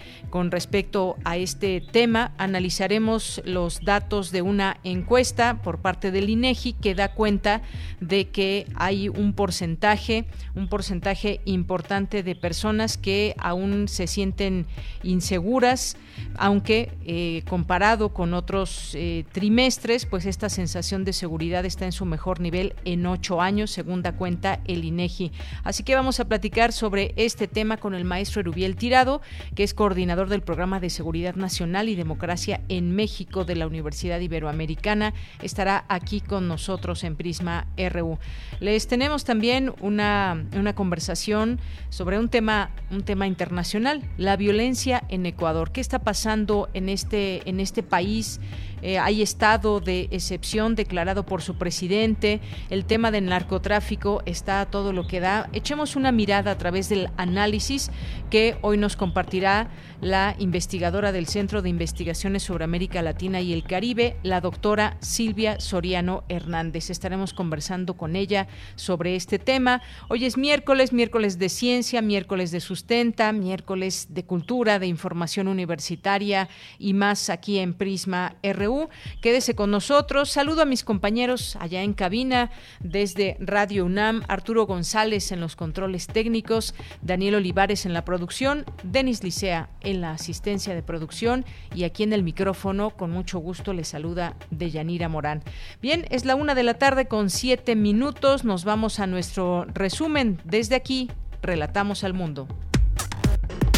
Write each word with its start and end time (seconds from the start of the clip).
Respecto 0.52 1.16
a 1.24 1.38
este 1.38 1.82
tema. 1.82 2.34
Analizaremos 2.38 3.42
los 3.46 3.82
datos 3.82 4.32
de 4.32 4.42
una 4.42 4.78
encuesta 4.84 5.62
por 5.62 5.80
parte 5.80 6.12
del 6.12 6.30
INEGI 6.30 6.74
que 6.74 6.96
da 6.96 7.14
cuenta 7.14 7.62
de 8.00 8.30
que 8.30 8.68
hay 8.76 9.10
un 9.10 9.34
porcentaje, 9.34 10.26
un 10.56 10.68
porcentaje 10.68 11.42
importante 11.46 12.24
de 12.24 12.36
personas 12.36 12.98
que 12.98 13.36
aún 13.38 13.88
se 13.88 14.08
sienten 14.08 14.66
inseguras, 15.04 15.98
aunque 16.36 16.92
eh, 17.06 17.44
comparado 17.48 18.14
con 18.14 18.34
otros 18.34 18.94
eh, 18.96 19.26
trimestres, 19.32 20.06
pues 20.06 20.26
esta 20.26 20.50
sensación 20.50 21.04
de 21.04 21.14
seguridad 21.14 21.66
está 21.66 21.86
en 21.86 21.92
su 21.92 22.06
mejor 22.06 22.40
nivel 22.40 22.74
en 22.86 23.06
ocho 23.06 23.42
años, 23.42 23.72
según 23.72 24.02
da 24.02 24.14
cuenta 24.14 24.60
el 24.66 24.84
INEGI. 24.84 25.32
Así 25.64 25.84
que 25.84 25.96
vamos 25.96 26.20
a 26.20 26.26
platicar 26.26 26.72
sobre 26.72 27.14
este 27.16 27.48
tema 27.48 27.78
con 27.78 27.94
el 27.94 28.06
maestro 28.06 28.42
Erubiel 28.42 28.76
Tirado, 28.76 29.22
que 29.56 29.64
es 29.64 29.74
coordinador 29.74 30.30
del 30.34 30.42
Programa 30.42 30.80
de 30.80 30.90
Seguridad 30.90 31.36
Nacional 31.36 31.90
y 31.90 31.96
Democracia 31.96 32.62
en 32.68 32.96
México 32.96 33.46
de 33.46 33.56
la 33.56 33.68
Universidad 33.68 34.20
Iberoamericana. 34.20 35.14
Estará 35.42 35.86
aquí 35.88 36.22
con 36.22 36.48
nosotros 36.48 37.04
en 37.04 37.16
Prisma 37.16 37.68
RU. 37.78 38.18
Les 38.60 38.88
tenemos 38.88 39.24
también 39.24 39.74
una, 39.80 40.46
una 40.58 40.74
conversación 40.74 41.60
sobre 41.90 42.20
un 42.20 42.30
tema, 42.30 42.72
un 42.92 43.04
tema 43.04 43.28
internacional, 43.28 44.04
la 44.18 44.36
violencia 44.36 45.04
en 45.10 45.26
Ecuador. 45.26 45.72
¿Qué 45.72 45.82
está 45.82 46.00
pasando 46.00 46.70
en 46.74 46.90
este, 46.90 47.48
en 47.48 47.60
este 47.60 47.84
país? 47.84 48.40
Eh, 48.84 49.00
hay 49.00 49.22
estado 49.22 49.80
de 49.80 50.10
excepción 50.12 50.76
declarado 50.76 51.26
por 51.26 51.42
su 51.42 51.56
presidente, 51.56 52.42
el 52.70 52.84
tema 52.84 53.12
del 53.12 53.28
narcotráfico 53.28 54.22
está 54.26 54.66
todo 54.66 54.92
lo 54.92 55.08
que 55.08 55.22
da. 55.22 55.50
Echemos 55.54 55.96
una 55.96 56.12
mirada 56.12 56.52
a 56.52 56.58
través 56.58 56.90
del 56.90 57.10
análisis 57.16 57.92
que 58.30 58.58
hoy 58.62 58.78
nos 58.78 58.98
compartirá 58.98 59.70
la 60.02 60.36
investigadora 60.38 61.14
del 61.14 61.28
Centro 61.28 61.62
de 61.62 61.70
Investigaciones 61.70 62.44
sobre 62.44 62.66
América 62.66 63.02
Latina 63.02 63.40
y 63.40 63.54
el 63.54 63.64
Caribe, 63.64 64.18
la 64.22 64.42
doctora 64.42 64.98
Silvia 65.00 65.62
Soriano 65.62 66.26
Hernández. 66.28 66.90
Estaremos 66.90 67.34
conversando 67.34 67.94
con 67.94 68.18
ella 68.18 68.50
sobre 68.76 69.16
este 69.16 69.40
tema. 69.40 69.82
Hoy 70.10 70.26
es 70.26 70.38
miércoles, 70.38 70.92
miércoles 70.92 71.40
de 71.40 71.48
ciencia, 71.48 72.02
miércoles 72.02 72.52
de 72.52 72.60
sustenta, 72.60 73.32
miércoles 73.32 74.08
de 74.10 74.26
cultura, 74.26 74.78
de 74.78 74.88
información 74.88 75.48
universitaria 75.48 76.50
y 76.78 76.94
más 76.94 77.30
aquí 77.30 77.60
en 77.60 77.74
Prisma 77.74 78.36
RU 78.44 78.73
Quédese 79.22 79.56
con 79.56 79.72
nosotros. 79.72 80.30
Saludo 80.30 80.62
a 80.62 80.66
mis 80.66 80.84
compañeros 80.84 81.56
allá 81.60 81.82
en 81.82 81.94
cabina 81.94 82.52
desde 82.80 83.38
Radio 83.40 83.86
UNAM, 83.86 84.24
Arturo 84.28 84.66
González 84.66 85.32
en 85.32 85.40
los 85.40 85.56
controles 85.56 86.08
técnicos, 86.08 86.74
Daniel 87.02 87.36
Olivares 87.36 87.86
en 87.86 87.94
la 87.94 88.06
producción, 88.06 88.66
Denis 88.84 89.24
Licea 89.24 89.70
en 89.82 90.02
la 90.02 90.12
asistencia 90.12 90.76
de 90.76 90.84
producción 90.84 91.46
y 91.74 91.84
aquí 91.84 92.04
en 92.04 92.14
el 92.14 92.24
micrófono, 92.24 92.92
con 92.92 93.12
mucho 93.12 93.40
gusto, 93.40 93.74
le 93.74 93.84
saluda 93.84 94.36
Deyanira 94.52 95.10
Morán. 95.10 95.44
Bien, 95.82 96.06
es 96.10 96.26
la 96.26 96.36
una 96.36 96.56
de 96.56 96.64
la 96.64 96.76
tarde 96.76 97.08
con 97.08 97.30
siete 97.30 97.76
minutos. 97.76 98.44
Nos 98.44 98.66
vamos 98.66 99.00
a 99.00 99.08
nuestro 99.08 99.66
resumen. 99.74 100.40
Desde 100.44 100.76
aquí, 100.76 101.10
relatamos 101.42 102.04
al 102.04 102.14
mundo. 102.14 102.48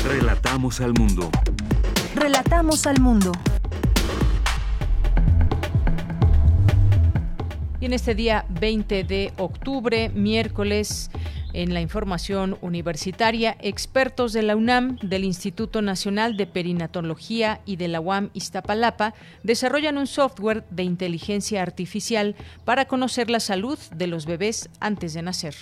Relatamos 0.06 0.82
al 0.82 0.94
mundo. 0.94 1.30
Relatamos 2.16 2.86
al 2.86 3.00
mundo. 3.02 3.32
En 7.86 7.94
este 7.94 8.16
día 8.16 8.46
20 8.50 9.04
de 9.04 9.32
octubre, 9.38 10.10
miércoles, 10.10 11.12
en 11.54 11.74
la 11.74 11.82
información 11.82 12.58
universitaria, 12.62 13.56
expertos 13.62 14.34
de 14.34 14.42
la 14.42 14.56
UNAM, 14.56 14.98
del 15.04 15.24
Instituto 15.24 15.82
Nacional 15.82 16.36
de 16.36 16.48
Perinatología 16.48 17.62
y 17.66 17.76
de 17.76 17.88
la 17.88 18.02
UAM 18.02 18.32
Iztapalapa 18.34 19.14
desarrollan 19.44 19.98
un 19.98 20.08
software 20.08 20.66
de 20.72 20.84
inteligencia 20.84 21.62
artificial 21.62 22.36
para 22.66 22.86
conocer 22.86 23.30
la 23.30 23.40
salud 23.40 23.78
de 23.96 24.08
los 24.08 24.26
bebés 24.26 24.70
antes 24.80 25.14
de 25.14 25.22
nacer 25.22 25.56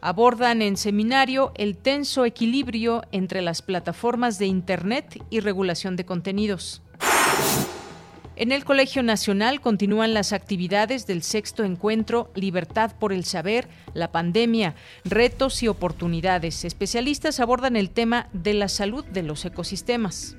abordan 0.00 0.62
en 0.62 0.76
seminario 0.76 1.50
el 1.56 1.76
tenso 1.76 2.24
equilibrio 2.24 3.02
entre 3.10 3.42
las 3.42 3.62
plataformas 3.62 4.38
de 4.38 4.46
Internet 4.46 5.20
y 5.28 5.40
regulación 5.40 5.96
de 5.96 6.04
contenidos. 6.04 6.82
En 8.40 8.52
el 8.52 8.64
Colegio 8.64 9.02
Nacional 9.02 9.60
continúan 9.60 10.14
las 10.14 10.32
actividades 10.32 11.08
del 11.08 11.24
sexto 11.24 11.64
encuentro 11.64 12.30
Libertad 12.36 12.92
por 12.96 13.12
el 13.12 13.24
Saber, 13.24 13.66
la 13.94 14.12
pandemia, 14.12 14.76
retos 15.04 15.60
y 15.64 15.66
oportunidades. 15.66 16.64
Especialistas 16.64 17.40
abordan 17.40 17.74
el 17.74 17.90
tema 17.90 18.28
de 18.32 18.54
la 18.54 18.68
salud 18.68 19.04
de 19.06 19.24
los 19.24 19.44
ecosistemas. 19.44 20.36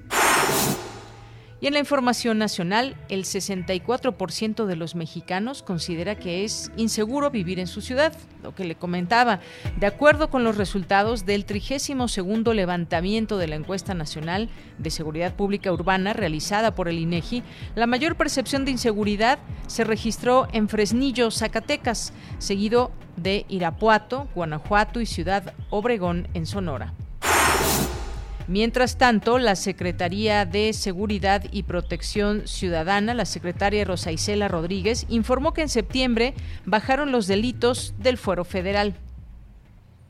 Y 1.61 1.67
en 1.67 1.73
la 1.73 1.79
información 1.79 2.37
nacional, 2.37 2.95
el 3.09 3.25
64% 3.25 4.65
de 4.65 4.75
los 4.77 4.95
mexicanos 4.95 5.61
considera 5.61 6.15
que 6.15 6.45
es 6.45 6.71
inseguro 6.77 7.31
vivir 7.31 7.59
en 7.59 7.67
su 7.67 7.81
ciudad, 7.81 8.13
lo 8.43 8.55
que 8.55 8.63
le 8.63 8.75
comentaba. 8.75 9.41
De 9.77 9.85
acuerdo 9.85 10.29
con 10.29 10.45
los 10.45 10.55
resultados 10.55 11.25
del 11.25 11.43
32 11.43 12.55
levantamiento 12.55 13.37
de 13.37 13.47
la 13.47 13.57
encuesta 13.57 13.93
nacional 13.93 14.49
de 14.77 14.89
seguridad 14.89 15.35
pública 15.35 15.73
urbana 15.73 16.13
realizada 16.13 16.75
por 16.75 16.87
el 16.87 16.97
INEGI, 16.97 17.43
la 17.75 17.87
mayor 17.87 18.15
percepción 18.15 18.63
de 18.63 18.71
inseguridad 18.71 19.39
se 19.67 19.83
registró 19.83 20.47
en 20.53 20.69
Fresnillo, 20.69 21.29
Zacatecas, 21.29 22.13
seguido 22.37 22.91
de 23.17 23.45
Irapuato, 23.49 24.29
Guanajuato 24.33 25.01
y 25.01 25.05
Ciudad 25.05 25.53
Obregón 25.69 26.29
en 26.33 26.45
Sonora. 26.45 26.93
Mientras 28.49 28.97
tanto, 28.97 29.37
la 29.37 29.55
Secretaría 29.55 30.43
de 30.43 30.73
Seguridad 30.73 31.43
y 31.51 31.61
Protección 31.61 32.47
Ciudadana, 32.47 33.13
la 33.13 33.25
secretaria 33.25 33.85
Rosa 33.85 34.11
Isela 34.11 34.47
Rodríguez, 34.47 35.05
informó 35.07 35.53
que 35.53 35.61
en 35.61 35.69
septiembre 35.69 36.33
bajaron 36.65 37.11
los 37.11 37.27
delitos 37.27 37.93
del 37.99 38.17
fuero 38.17 38.43
federal. 38.45 38.95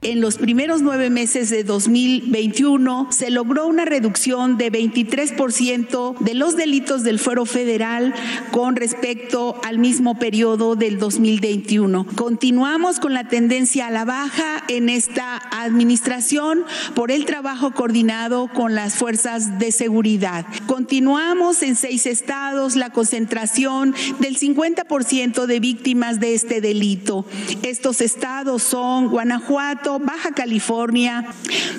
En 0.01 0.21
los 0.21 0.37
primeros 0.37 0.81
nueve 0.81 1.09
meses 1.09 1.49
de 1.49 1.65
2021 1.65 3.09
se 3.11 3.29
logró 3.31 3.67
una 3.67 3.83
reducción 3.83 4.57
de 4.57 4.71
23% 4.71 6.17
de 6.19 6.33
los 6.35 6.55
delitos 6.55 7.03
del 7.03 7.19
fuero 7.19 7.45
federal 7.45 8.13
con 8.51 8.77
respecto 8.77 9.59
al 9.61 9.77
mismo 9.77 10.17
periodo 10.17 10.77
del 10.77 10.99
2021. 10.99 12.05
Continuamos 12.15 13.01
con 13.01 13.13
la 13.13 13.27
tendencia 13.27 13.87
a 13.87 13.91
la 13.91 14.05
baja 14.05 14.63
en 14.69 14.87
esta 14.87 15.35
administración 15.51 16.63
por 16.95 17.11
el 17.11 17.25
trabajo 17.25 17.71
coordinado 17.71 18.47
con 18.53 18.75
las 18.75 18.95
fuerzas 18.95 19.59
de 19.59 19.73
seguridad. 19.73 20.45
Continuamos 20.65 21.61
en 21.61 21.75
seis 21.75 22.05
estados 22.05 22.77
la 22.77 22.91
concentración 22.91 23.93
del 24.19 24.39
50% 24.39 25.45
de 25.45 25.59
víctimas 25.59 26.21
de 26.21 26.35
este 26.35 26.61
delito. 26.61 27.25
Estos 27.63 27.99
estados 27.99 28.63
son 28.63 29.09
Guanajuato, 29.09 29.88
Baja 29.97 30.33
California, 30.33 31.25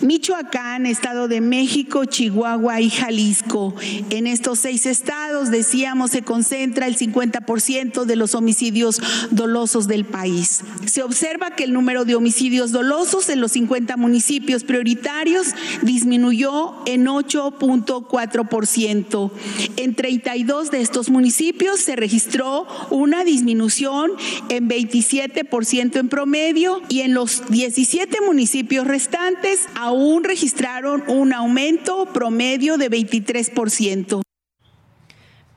Michoacán, 0.00 0.86
Estado 0.86 1.28
de 1.28 1.40
México, 1.40 2.06
Chihuahua 2.06 2.80
y 2.80 2.90
Jalisco. 2.90 3.74
En 4.10 4.26
estos 4.26 4.58
seis 4.58 4.86
estados, 4.86 5.50
decíamos, 5.50 6.10
se 6.10 6.22
concentra 6.22 6.86
el 6.86 6.96
50% 6.96 8.04
de 8.04 8.16
los 8.16 8.34
homicidios 8.34 9.00
dolosos 9.30 9.86
del 9.86 10.04
país. 10.04 10.62
Se 10.86 11.04
observa 11.04 11.50
que 11.50 11.64
el 11.64 11.72
número 11.72 12.04
de 12.04 12.16
homicidios 12.16 12.72
dolosos 12.72 13.28
en 13.28 13.40
los 13.40 13.52
50 13.52 13.96
municipios 13.96 14.64
prioritarios 14.64 15.54
disminuyó 15.82 16.74
en 16.86 17.06
8.4%. 17.06 19.30
En 19.76 19.94
32 19.94 20.70
de 20.70 20.80
estos 20.80 21.10
municipios 21.10 21.80
se 21.80 21.96
registró 21.96 22.66
una 22.90 23.24
disminución 23.24 24.12
en 24.48 24.66
27% 24.68 25.98
en 25.98 26.08
promedio 26.08 26.80
y 26.88 27.00
en 27.00 27.12
los 27.14 27.42
17 27.48 27.99
siete 28.00 28.22
municipios 28.24 28.86
restantes 28.86 29.68
aún 29.74 30.24
registraron 30.24 31.04
un 31.06 31.34
aumento 31.34 32.06
promedio 32.14 32.78
de 32.78 32.90
23%. 32.90 34.22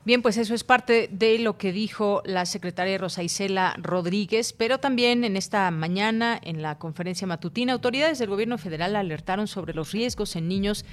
Bien, 0.04 0.20
pues 0.20 0.36
eso 0.36 0.54
es 0.54 0.62
parte 0.62 1.08
de 1.10 1.38
lo 1.38 1.56
que 1.56 1.72
dijo 1.72 2.20
la 2.26 2.44
secretaria 2.44 2.98
Rosa 2.98 3.22
Isela 3.22 3.74
Rodríguez, 3.78 4.52
pero 4.52 4.76
también 4.76 5.24
en 5.24 5.38
esta 5.38 5.70
mañana, 5.70 6.38
en 6.42 6.60
la 6.60 6.76
conferencia 6.78 7.26
matutina, 7.26 7.72
autoridades 7.72 8.18
del 8.18 8.28
gobierno 8.28 8.58
federal 8.58 8.94
alertaron 8.94 9.48
sobre 9.48 9.72
los 9.72 9.92
riesgos 9.92 10.36
en 10.36 10.46
niños 10.46 10.84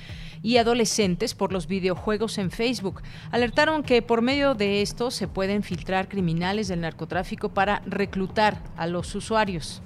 y 0.42 0.56
adolescentes 0.56 1.36
por 1.36 1.51
los 1.51 1.68
videojuegos 1.68 2.38
en 2.38 2.50
Facebook. 2.50 3.01
Alertaron 3.30 3.83
que 3.83 4.01
por 4.01 4.21
medio 4.21 4.56
de 4.56 4.81
esto 4.81 5.12
se 5.12 5.27
pueden 5.27 5.63
filtrar 5.63 6.07
criminales 6.07 6.69
del 6.69 6.80
narcotráfico 6.80 7.50
para 7.50 7.81
reclutar 7.86 8.63
a 8.77 8.88
los 8.88 9.13
usuarios. 9.15 9.81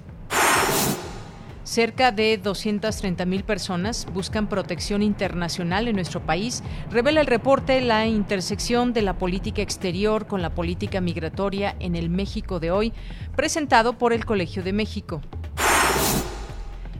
Cerca 1.66 2.12
de 2.12 2.38
230 2.38 3.26
mil 3.26 3.42
personas 3.42 4.06
buscan 4.14 4.48
protección 4.48 5.02
internacional 5.02 5.88
en 5.88 5.96
nuestro 5.96 6.24
país, 6.24 6.62
revela 6.92 7.20
el 7.20 7.26
reporte 7.26 7.80
la 7.80 8.06
intersección 8.06 8.92
de 8.92 9.02
la 9.02 9.18
política 9.18 9.62
exterior 9.62 10.28
con 10.28 10.42
la 10.42 10.54
política 10.54 11.00
migratoria 11.00 11.74
en 11.80 11.96
el 11.96 12.08
México 12.08 12.60
de 12.60 12.70
hoy, 12.70 12.92
presentado 13.34 13.98
por 13.98 14.12
el 14.12 14.24
Colegio 14.24 14.62
de 14.62 14.72
México. 14.72 15.20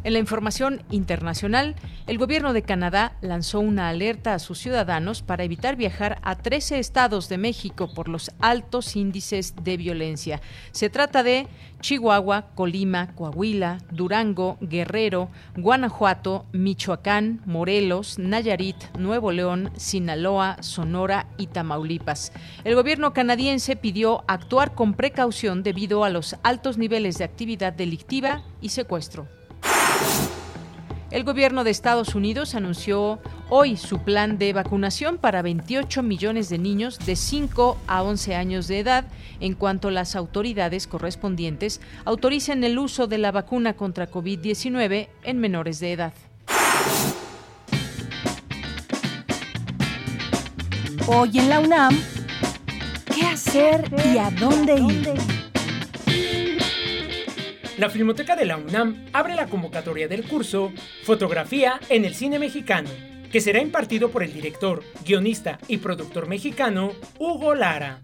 En 0.06 0.12
la 0.12 0.20
información 0.20 0.82
internacional, 0.92 1.74
el 2.06 2.16
gobierno 2.16 2.52
de 2.52 2.62
Canadá 2.62 3.16
lanzó 3.22 3.58
una 3.58 3.88
alerta 3.88 4.34
a 4.34 4.38
sus 4.38 4.56
ciudadanos 4.60 5.20
para 5.20 5.42
evitar 5.42 5.74
viajar 5.74 6.20
a 6.22 6.36
13 6.36 6.78
estados 6.78 7.28
de 7.28 7.38
México 7.38 7.92
por 7.92 8.06
los 8.06 8.30
altos 8.38 8.94
índices 8.94 9.56
de 9.64 9.76
violencia. 9.76 10.40
Se 10.70 10.90
trata 10.90 11.24
de 11.24 11.48
Chihuahua, 11.80 12.50
Colima, 12.54 13.16
Coahuila, 13.16 13.78
Durango, 13.90 14.58
Guerrero, 14.60 15.28
Guanajuato, 15.56 16.46
Michoacán, 16.52 17.40
Morelos, 17.44 18.20
Nayarit, 18.20 18.76
Nuevo 18.96 19.32
León, 19.32 19.72
Sinaloa, 19.74 20.58
Sonora 20.60 21.26
y 21.36 21.48
Tamaulipas. 21.48 22.30
El 22.62 22.76
gobierno 22.76 23.12
canadiense 23.12 23.74
pidió 23.74 24.22
actuar 24.28 24.76
con 24.76 24.94
precaución 24.94 25.64
debido 25.64 26.04
a 26.04 26.10
los 26.10 26.36
altos 26.44 26.78
niveles 26.78 27.18
de 27.18 27.24
actividad 27.24 27.72
delictiva 27.72 28.44
y 28.60 28.68
secuestro. 28.68 29.26
El 31.16 31.24
gobierno 31.24 31.64
de 31.64 31.70
Estados 31.70 32.14
Unidos 32.14 32.54
anunció 32.54 33.18
hoy 33.48 33.78
su 33.78 34.00
plan 34.00 34.36
de 34.36 34.52
vacunación 34.52 35.16
para 35.16 35.40
28 35.40 36.02
millones 36.02 36.50
de 36.50 36.58
niños 36.58 36.98
de 36.98 37.16
5 37.16 37.78
a 37.86 38.02
11 38.02 38.34
años 38.34 38.68
de 38.68 38.80
edad, 38.80 39.06
en 39.40 39.54
cuanto 39.54 39.90
las 39.90 40.14
autoridades 40.14 40.86
correspondientes 40.86 41.80
autoricen 42.04 42.64
el 42.64 42.78
uso 42.78 43.06
de 43.06 43.16
la 43.16 43.32
vacuna 43.32 43.72
contra 43.72 44.10
COVID-19 44.10 45.08
en 45.22 45.38
menores 45.38 45.80
de 45.80 45.92
edad. 45.92 46.12
Hoy 51.06 51.38
en 51.38 51.48
la 51.48 51.60
UNAM, 51.60 51.98
¿qué 53.14 53.22
hacer 53.22 53.90
y 54.12 54.18
a 54.18 54.30
dónde 54.32 54.80
ir? 54.80 55.45
La 57.78 57.88
Filmoteca 57.90 58.36
de 58.36 58.46
la 58.46 58.56
UNAM 58.56 59.04
abre 59.12 59.34
la 59.34 59.48
convocatoria 59.48 60.08
del 60.08 60.26
curso 60.26 60.72
Fotografía 61.04 61.78
en 61.90 62.06
el 62.06 62.14
Cine 62.14 62.38
Mexicano, 62.38 62.88
que 63.30 63.42
será 63.42 63.60
impartido 63.60 64.10
por 64.10 64.22
el 64.22 64.32
director, 64.32 64.82
guionista 65.04 65.58
y 65.68 65.76
productor 65.76 66.26
mexicano 66.26 66.92
Hugo 67.18 67.54
Lara. 67.54 68.00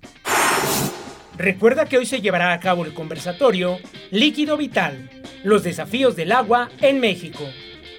Recuerda 1.38 1.86
que 1.86 1.98
hoy 1.98 2.06
se 2.06 2.22
llevará 2.22 2.54
a 2.54 2.60
cabo 2.62 2.86
el 2.86 2.94
conversatorio 2.94 3.78
Líquido 4.10 4.56
Vital, 4.56 5.10
los 5.44 5.64
desafíos 5.64 6.16
del 6.16 6.32
agua 6.32 6.70
en 6.80 7.02
México, 7.02 7.44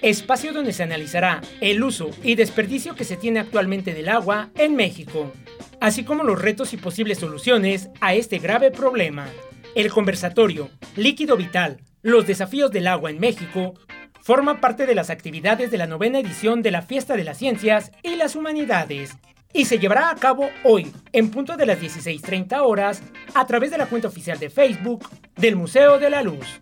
espacio 0.01 0.55
donde 0.55 0.73
se 0.73 0.83
analizará 0.83 1.43
el 1.61 1.83
uso 1.83 2.11
y 2.23 2.35
desperdicio 2.35 2.95
que 2.95 3.05
se 3.05 3.17
tiene 3.17 3.41
actualmente 3.41 3.93
del 3.93 4.09
agua 4.09 4.49
en 4.57 4.75
México, 4.75 5.33
así 5.83 6.03
como 6.03 6.25
los 6.25 6.41
retos 6.41 6.73
y 6.73 6.79
posibles 6.79 7.19
soluciones 7.19 7.91
a 8.01 8.15
este 8.15 8.39
grave 8.39 8.71
problema. 8.71 9.29
El 9.75 9.91
conversatorio 9.91 10.71
Líquido 10.97 11.37
Vital, 11.37 11.83
los 12.01 12.27
desafíos 12.27 12.71
del 12.71 12.87
agua 12.87 13.11
en 13.11 13.21
México, 13.21 13.75
forma 14.23 14.63
parte 14.63 14.87
de 14.87 14.95
las 14.95 15.11
actividades 15.11 15.71
de 15.71 15.77
la 15.77 15.87
novena 15.87 16.21
edición 16.21 16.63
de 16.63 16.71
la 16.71 16.81
Fiesta 16.81 17.17
de 17.17 17.25
las 17.25 17.37
Ciencias 17.37 17.93
y 18.03 18.17
las 18.17 18.35
Humanidades 18.35 19.19
y 19.57 19.65
se 19.65 19.79
llevará 19.79 20.11
a 20.11 20.15
cabo 20.17 20.51
hoy, 20.65 20.93
en 21.13 21.31
punto 21.31 21.57
de 21.57 21.65
las 21.65 21.81
16.30 21.81 22.61
horas, 22.61 23.03
a 23.35 23.47
través 23.47 23.71
de 23.71 23.79
la 23.79 23.87
cuenta 23.87 24.09
oficial 24.09 24.39
de 24.39 24.51
Facebook 24.51 25.09
del 25.35 25.57
Museo 25.57 25.99
de 25.99 26.11
la 26.11 26.23
Luz. 26.23 26.61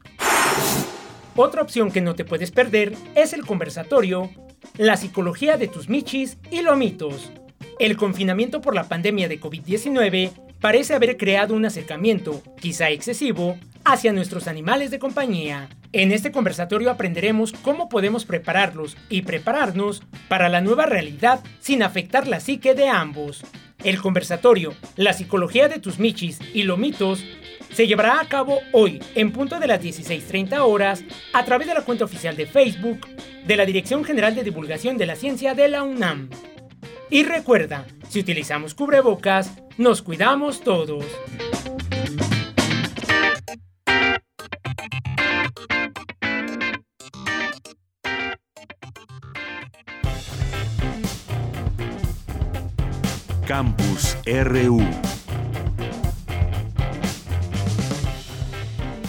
Otra 1.34 1.62
opción 1.62 1.90
que 1.90 2.00
no 2.00 2.14
te 2.14 2.24
puedes 2.24 2.52
perder 2.52 2.94
es 3.16 3.32
el 3.32 3.44
conversatorio 3.44 4.30
La 4.78 4.96
psicología 4.96 5.56
de 5.56 5.66
tus 5.66 5.88
michis 5.88 6.38
y 6.52 6.62
lomitos. 6.62 7.32
El 7.80 7.96
confinamiento 7.96 8.60
por 8.60 8.76
la 8.76 8.84
pandemia 8.84 9.28
de 9.28 9.40
COVID-19 9.40 10.30
parece 10.60 10.94
haber 10.94 11.16
creado 11.16 11.54
un 11.54 11.64
acercamiento, 11.64 12.40
quizá 12.60 12.90
excesivo, 12.90 13.58
hacia 13.84 14.12
nuestros 14.12 14.48
animales 14.48 14.90
de 14.90 14.98
compañía. 14.98 15.68
En 15.92 16.12
este 16.12 16.32
conversatorio 16.32 16.90
aprenderemos 16.90 17.52
cómo 17.52 17.88
podemos 17.88 18.24
prepararlos 18.24 18.96
y 19.08 19.22
prepararnos 19.22 20.02
para 20.28 20.48
la 20.48 20.60
nueva 20.60 20.86
realidad 20.86 21.40
sin 21.60 21.82
afectar 21.82 22.26
la 22.26 22.40
psique 22.40 22.74
de 22.74 22.88
ambos. 22.88 23.44
El 23.82 24.00
conversatorio, 24.00 24.74
la 24.96 25.12
psicología 25.12 25.68
de 25.68 25.78
tus 25.78 25.98
michis 25.98 26.40
y 26.54 26.62
lomitos, 26.62 27.24
se 27.72 27.86
llevará 27.86 28.20
a 28.20 28.28
cabo 28.28 28.60
hoy 28.72 29.00
en 29.14 29.32
punto 29.32 29.58
de 29.58 29.66
las 29.66 29.82
16.30 29.82 30.58
horas 30.60 31.04
a 31.32 31.44
través 31.44 31.66
de 31.68 31.74
la 31.74 31.82
cuenta 31.82 32.04
oficial 32.04 32.36
de 32.36 32.46
Facebook 32.46 33.06
de 33.46 33.56
la 33.56 33.66
Dirección 33.66 34.04
General 34.04 34.34
de 34.34 34.44
Divulgación 34.44 34.96
de 34.96 35.06
la 35.06 35.16
Ciencia 35.16 35.54
de 35.54 35.68
la 35.68 35.82
UNAM. 35.82 36.30
Y 37.10 37.24
recuerda, 37.24 37.84
Si 38.08 38.20
utilizamos 38.20 38.74
cubrebocas, 38.74 39.50
nos 39.76 40.02
cuidamos 40.02 40.60
todos. 40.62 41.04
Campus 53.46 54.16
RU. 54.24 54.80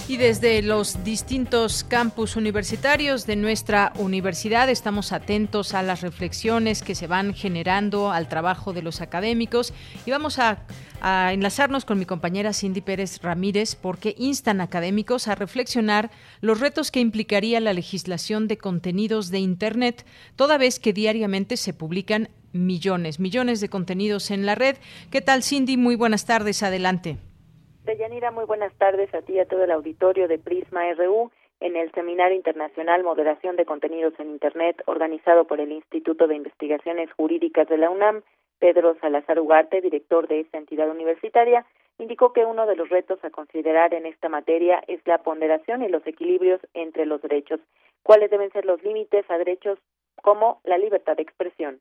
Y 0.09 0.17
desde 0.17 0.61
los 0.61 1.03
distintos 1.05 1.85
campus 1.85 2.35
universitarios 2.35 3.25
de 3.25 3.37
nuestra 3.37 3.93
universidad 3.97 4.69
estamos 4.69 5.13
atentos 5.13 5.73
a 5.73 5.83
las 5.83 6.01
reflexiones 6.01 6.81
que 6.81 6.95
se 6.95 7.07
van 7.07 7.33
generando 7.33 8.11
al 8.11 8.27
trabajo 8.27 8.73
de 8.73 8.81
los 8.81 8.99
académicos 8.99 9.73
y 10.05 10.11
vamos 10.11 10.37
a, 10.39 10.59
enlazarnos 11.31 11.85
con 11.85 11.99
mi 11.99 12.05
compañera 12.05 12.51
Cindy 12.51 12.81
Pérez 12.81 13.21
Ramírez 13.21 13.75
porque 13.75 14.15
instan 14.17 14.59
académicos 14.59 15.27
a 15.27 15.35
reflexionar 15.35 16.09
los 16.41 16.59
retos 16.59 16.89
que 16.89 16.99
implicaría 16.99 17.59
la 17.59 17.73
legislación 17.73 18.47
de 18.47 18.57
contenidos 18.57 19.29
de 19.29 19.39
Internet, 19.39 20.05
toda 20.35 20.57
vez 20.57 20.79
que 20.79 20.93
diariamente 20.93 21.57
se 21.57 21.73
publican 21.73 22.29
millones, 22.55 23.19
millones 23.19 23.61
de 23.61 23.69
contenidos 23.69 24.31
en 24.31 24.45
la 24.45 24.55
red. 24.55 24.77
¿Qué 25.11 25.21
tal 25.21 25.43
Cindy? 25.43 25.77
Muy 25.77 25.95
buenas 25.95 26.25
tardes, 26.25 26.63
adelante. 26.63 27.17
Deyanira, 27.83 28.31
muy 28.31 28.45
buenas 28.45 28.73
tardes 28.75 29.13
a 29.13 29.21
ti 29.21 29.33
y 29.33 29.39
a 29.39 29.45
todo 29.45 29.63
el 29.63 29.71
auditorio 29.71 30.27
de 30.27 30.39
Prisma 30.39 30.81
RU 30.93 31.31
en 31.59 31.75
el 31.75 31.91
Seminario 31.91 32.35
Internacional 32.35 33.03
Moderación 33.03 33.55
de 33.55 33.65
Contenidos 33.65 34.13
en 34.19 34.31
Internet 34.31 34.81
organizado 34.87 35.45
por 35.45 35.59
el 35.59 35.71
Instituto 35.71 36.27
de 36.27 36.35
Investigaciones 36.35 37.11
Jurídicas 37.13 37.67
de 37.69 37.77
la 37.77 37.89
UNAM. 37.89 38.23
Pedro 38.59 38.95
Salazar 39.01 39.39
Ugarte, 39.39 39.81
director 39.81 40.27
de 40.27 40.39
esta 40.39 40.57
entidad 40.57 40.89
universitaria, 40.89 41.65
indicó 41.97 42.33
que 42.33 42.45
uno 42.45 42.65
de 42.65 42.75
los 42.75 42.89
retos 42.89 43.23
a 43.23 43.29
considerar 43.29 43.93
en 43.93 44.05
esta 44.05 44.29
materia 44.29 44.81
es 44.87 45.01
la 45.05 45.19
ponderación 45.19 45.83
y 45.83 45.89
los 45.89 46.05
equilibrios 46.07 46.61
entre 46.73 47.05
los 47.05 47.21
derechos. 47.21 47.59
¿Cuáles 48.03 48.29
deben 48.31 48.51
ser 48.51 48.65
los 48.65 48.81
límites 48.83 49.29
a 49.29 49.37
derechos 49.37 49.79
como 50.21 50.61
la 50.63 50.77
libertad 50.77 51.15
de 51.15 51.23
expresión? 51.23 51.79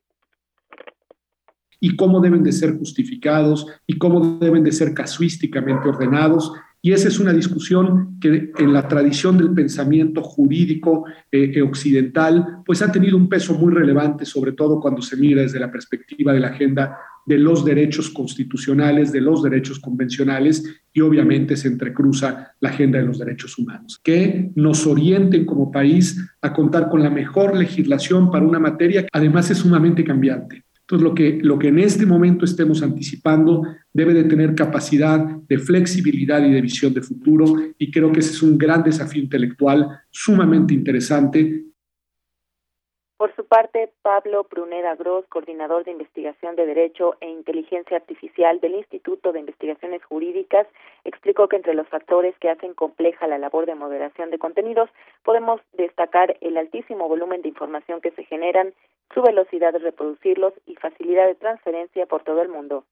Y 1.79 1.95
cómo 1.95 2.19
deben 2.21 2.43
de 2.43 2.51
ser 2.51 2.77
justificados 2.77 3.67
y 3.85 3.97
cómo 3.97 4.37
deben 4.39 4.63
de 4.63 4.71
ser 4.71 4.93
casuísticamente 4.93 5.89
ordenados. 5.89 6.51
Y 6.81 6.91
esa 6.91 7.07
es 7.07 7.19
una 7.19 7.33
discusión 7.33 8.19
que 8.19 8.51
en 8.57 8.73
la 8.73 8.87
tradición 8.87 9.37
del 9.37 9.53
pensamiento 9.53 10.21
jurídico 10.21 11.05
eh, 11.31 11.61
occidental, 11.61 12.59
pues 12.65 12.81
ha 12.81 12.91
tenido 12.91 13.17
un 13.17 13.27
peso 13.27 13.55
muy 13.55 13.73
relevante, 13.73 14.23
sobre 14.23 14.51
todo 14.51 14.79
cuando 14.79 15.01
se 15.01 15.17
mira 15.17 15.41
desde 15.41 15.59
la 15.59 15.71
perspectiva 15.71 16.31
de 16.31 16.39
la 16.39 16.49
agenda 16.49 16.97
de 17.25 17.39
los 17.39 17.65
derechos 17.65 18.09
constitucionales, 18.11 19.11
de 19.11 19.21
los 19.21 19.41
derechos 19.41 19.79
convencionales 19.79 20.63
y 20.93 21.01
obviamente 21.01 21.57
se 21.57 21.67
entrecruza 21.67 22.53
la 22.59 22.69
agenda 22.69 22.99
de 22.99 23.05
los 23.05 23.17
derechos 23.17 23.57
humanos, 23.57 23.99
que 24.03 24.51
nos 24.55 24.85
orienten 24.85 25.45
como 25.45 25.71
país 25.71 26.23
a 26.41 26.53
contar 26.53 26.89
con 26.89 27.01
la 27.01 27.09
mejor 27.09 27.57
legislación 27.57 28.29
para 28.29 28.45
una 28.45 28.59
materia 28.59 29.01
que 29.01 29.09
además 29.11 29.49
es 29.49 29.57
sumamente 29.57 30.03
cambiante. 30.03 30.63
Entonces, 30.87 31.03
lo 31.03 31.15
que, 31.15 31.39
lo 31.41 31.57
que 31.57 31.69
en 31.69 31.79
este 31.79 32.05
momento 32.05 32.45
estemos 32.45 32.83
anticipando 32.83 33.63
debe 33.91 34.13
de 34.13 34.25
tener 34.25 34.53
capacidad 34.53 35.19
de 35.19 35.57
flexibilidad 35.57 36.45
y 36.45 36.51
de 36.51 36.61
visión 36.61 36.93
de 36.93 37.01
futuro 37.01 37.55
y 37.79 37.89
creo 37.89 38.11
que 38.11 38.19
ese 38.19 38.33
es 38.33 38.43
un 38.43 38.55
gran 38.55 38.83
desafío 38.83 39.23
intelectual 39.23 39.87
sumamente 40.11 40.75
interesante 40.75 41.65
por 43.25 43.35
su 43.35 43.45
parte, 43.47 43.91
Pablo 44.03 44.43
Pruneda 44.43 44.93
Gross, 44.93 45.25
coordinador 45.29 45.83
de 45.83 45.89
investigación 45.89 46.55
de 46.55 46.67
Derecho 46.67 47.15
e 47.21 47.27
Inteligencia 47.27 47.97
Artificial 47.97 48.59
del 48.59 48.75
Instituto 48.75 49.31
de 49.31 49.39
Investigaciones 49.39 50.05
Jurídicas, 50.05 50.67
explicó 51.05 51.47
que 51.47 51.55
entre 51.55 51.73
los 51.73 51.87
factores 51.87 52.35
que 52.39 52.51
hacen 52.51 52.75
compleja 52.75 53.25
la 53.25 53.39
labor 53.39 53.65
de 53.65 53.73
moderación 53.73 54.29
de 54.29 54.37
contenidos 54.37 54.91
podemos 55.23 55.59
destacar 55.75 56.37
el 56.39 56.55
altísimo 56.55 57.09
volumen 57.09 57.41
de 57.41 57.49
información 57.49 57.99
que 57.99 58.11
se 58.11 58.25
generan, 58.25 58.75
su 59.11 59.23
velocidad 59.23 59.73
de 59.73 59.79
reproducirlos 59.79 60.53
y 60.67 60.75
facilidad 60.75 61.25
de 61.25 61.33
transferencia 61.33 62.05
por 62.05 62.21
todo 62.23 62.43
el 62.43 62.49
mundo. 62.49 62.85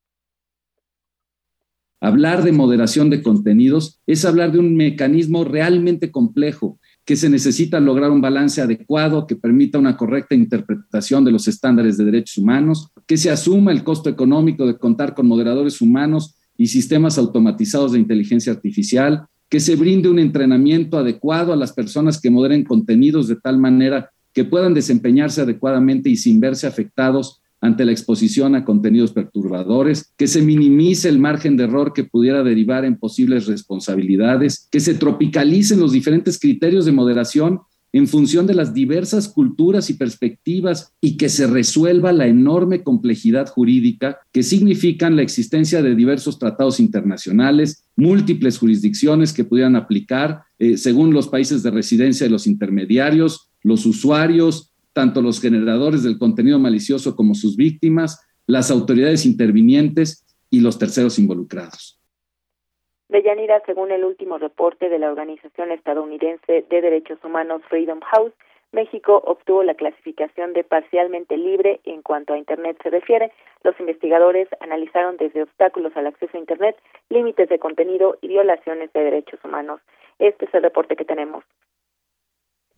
Hablar 2.02 2.42
de 2.42 2.54
moderación 2.54 3.12
de 3.12 3.22
contenidos 3.22 4.02
es 4.08 4.26
hablar 4.26 4.52
de 4.52 4.58
un 4.58 4.76
mecanismo 4.76 5.44
realmente 5.44 6.12
complejo 6.12 6.80
que 7.06 7.16
se 7.16 7.30
necesita 7.30 7.80
lograr 7.80 8.12
un 8.12 8.22
balance 8.22 8.62
adecuado 8.62 9.28
que 9.28 9.36
permita 9.36 9.78
una 9.78 9.98
correcta 9.98 10.36
interpretación 10.36 11.26
de 11.26 11.32
los 11.32 11.48
estándares 11.48 11.98
de 11.98 12.06
derechos 12.06 12.38
humanos, 12.38 12.90
que 13.06 13.18
se 13.18 13.30
asuma 13.30 13.72
el 13.72 13.84
costo 13.84 14.10
económico 14.10 14.66
de 14.66 14.78
contar 14.78 15.14
con 15.14 15.28
moderadores 15.28 15.82
humanos 15.82 16.36
y 16.58 16.68
sistemas 16.68 17.18
automatizados 17.18 17.92
de 17.92 18.00
inteligencia 18.00 18.54
artificial, 18.54 19.26
que 19.50 19.60
se 19.60 19.76
brinde 19.76 20.10
un 20.10 20.20
entrenamiento 20.20 20.98
adecuado 20.98 21.52
a 21.52 21.58
las 21.58 21.74
personas 21.74 22.20
que 22.20 22.32
moderen 22.32 22.64
contenidos 22.64 23.28
de 23.28 23.36
tal 23.36 23.60
manera 23.60 24.10
que 24.34 24.46
puedan 24.46 24.74
desempeñarse 24.74 25.42
adecuadamente 25.42 26.10
y 26.10 26.16
sin 26.16 26.40
verse 26.40 26.66
afectados 26.66 27.43
ante 27.64 27.86
la 27.86 27.94
exposición 27.94 28.56
a 28.56 28.66
contenidos 28.66 29.14
perturbadores, 29.14 30.12
que 30.18 30.28
se 30.28 30.42
minimice 30.42 31.08
el 31.08 31.18
margen 31.18 31.56
de 31.56 31.64
error 31.64 31.94
que 31.94 32.04
pudiera 32.04 32.44
derivar 32.44 32.84
en 32.84 32.98
posibles 32.98 33.48
responsabilidades, 33.48 34.68
que 34.70 34.82
se 34.82 34.96
tropicalicen 34.96 35.80
los 35.80 35.94
diferentes 35.94 36.38
criterios 36.38 36.84
de 36.84 36.92
moderación 36.92 37.62
en 37.94 38.08
función 38.08 38.48
de 38.48 38.54
las 38.54 38.74
diversas 38.74 39.30
culturas 39.30 39.90
y 39.90 39.94
perspectivas 39.94 40.92
y 41.00 41.16
que 41.16 41.30
se 41.30 41.48
resuelva 41.48 42.12
la 42.12 42.28
enorme 42.28 42.84
complejidad 42.84 43.48
jurídica 43.48 44.18
que 44.34 44.44
significan 44.44 45.16
la 45.16 45.22
existencia 45.22 45.82
de 45.82 45.96
diversos 45.96 46.40
tratados 46.40 46.82
internacionales, 46.82 47.86
múltiples 47.96 48.58
jurisdicciones 48.58 49.32
que 49.32 49.46
pudieran 49.46 49.78
aplicar 49.78 50.42
eh, 50.60 50.76
según 50.76 51.14
los 51.14 51.30
países 51.30 51.64
de 51.64 51.72
residencia 51.72 52.26
de 52.26 52.32
los 52.32 52.46
intermediarios, 52.46 53.52
los 53.62 53.86
usuarios, 53.86 54.73
tanto 54.94 55.22
los 55.22 55.42
generadores 55.42 56.04
del 56.04 56.18
contenido 56.18 56.60
malicioso 56.60 57.16
como 57.16 57.34
sus 57.34 57.58
víctimas, 57.58 58.26
las 58.46 58.72
autoridades 58.72 59.26
intervinientes 59.26 60.26
y 60.50 60.62
los 60.62 60.78
terceros 60.78 61.18
involucrados. 61.20 62.00
Deyanira, 63.10 63.62
según 63.66 63.92
el 63.92 64.04
último 64.06 64.38
reporte 64.38 64.90
de 64.90 65.00
la 65.00 65.10
organización 65.10 65.72
estadounidense 65.72 66.66
de 66.70 66.82
derechos 66.82 67.20
humanos 67.24 67.62
Freedom 67.70 68.00
House, 68.02 68.34
México 68.72 69.22
obtuvo 69.26 69.62
la 69.62 69.76
clasificación 69.76 70.54
de 70.54 70.64
parcialmente 70.64 71.38
libre 71.38 71.80
en 71.84 72.02
cuanto 72.02 72.34
a 72.34 72.40
Internet 72.40 72.78
se 72.82 72.90
refiere. 72.90 73.32
Los 73.64 73.80
investigadores 73.80 74.48
analizaron 74.62 75.18
desde 75.18 75.44
obstáculos 75.44 75.96
al 75.96 76.08
acceso 76.08 76.36
a 76.36 76.40
Internet, 76.40 76.76
límites 77.10 77.50
de 77.50 77.60
contenido 77.60 78.18
y 78.22 78.30
violaciones 78.30 78.92
de 78.94 79.04
derechos 79.04 79.40
humanos. 79.44 79.80
Este 80.18 80.46
es 80.46 80.54
el 80.56 80.64
reporte 80.64 80.96
que 80.96 81.06
tenemos. 81.06 81.44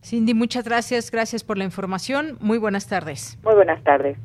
Cindy, 0.06 0.34
muchas 0.34 0.64
gracias. 0.64 1.10
Gracias 1.10 1.42
por 1.42 1.58
la 1.58 1.64
información. 1.64 2.38
Muy 2.40 2.58
buenas 2.58 2.88
tardes. 2.88 3.38
Muy 3.42 3.54
buenas 3.54 3.82
tardes. 3.82 4.16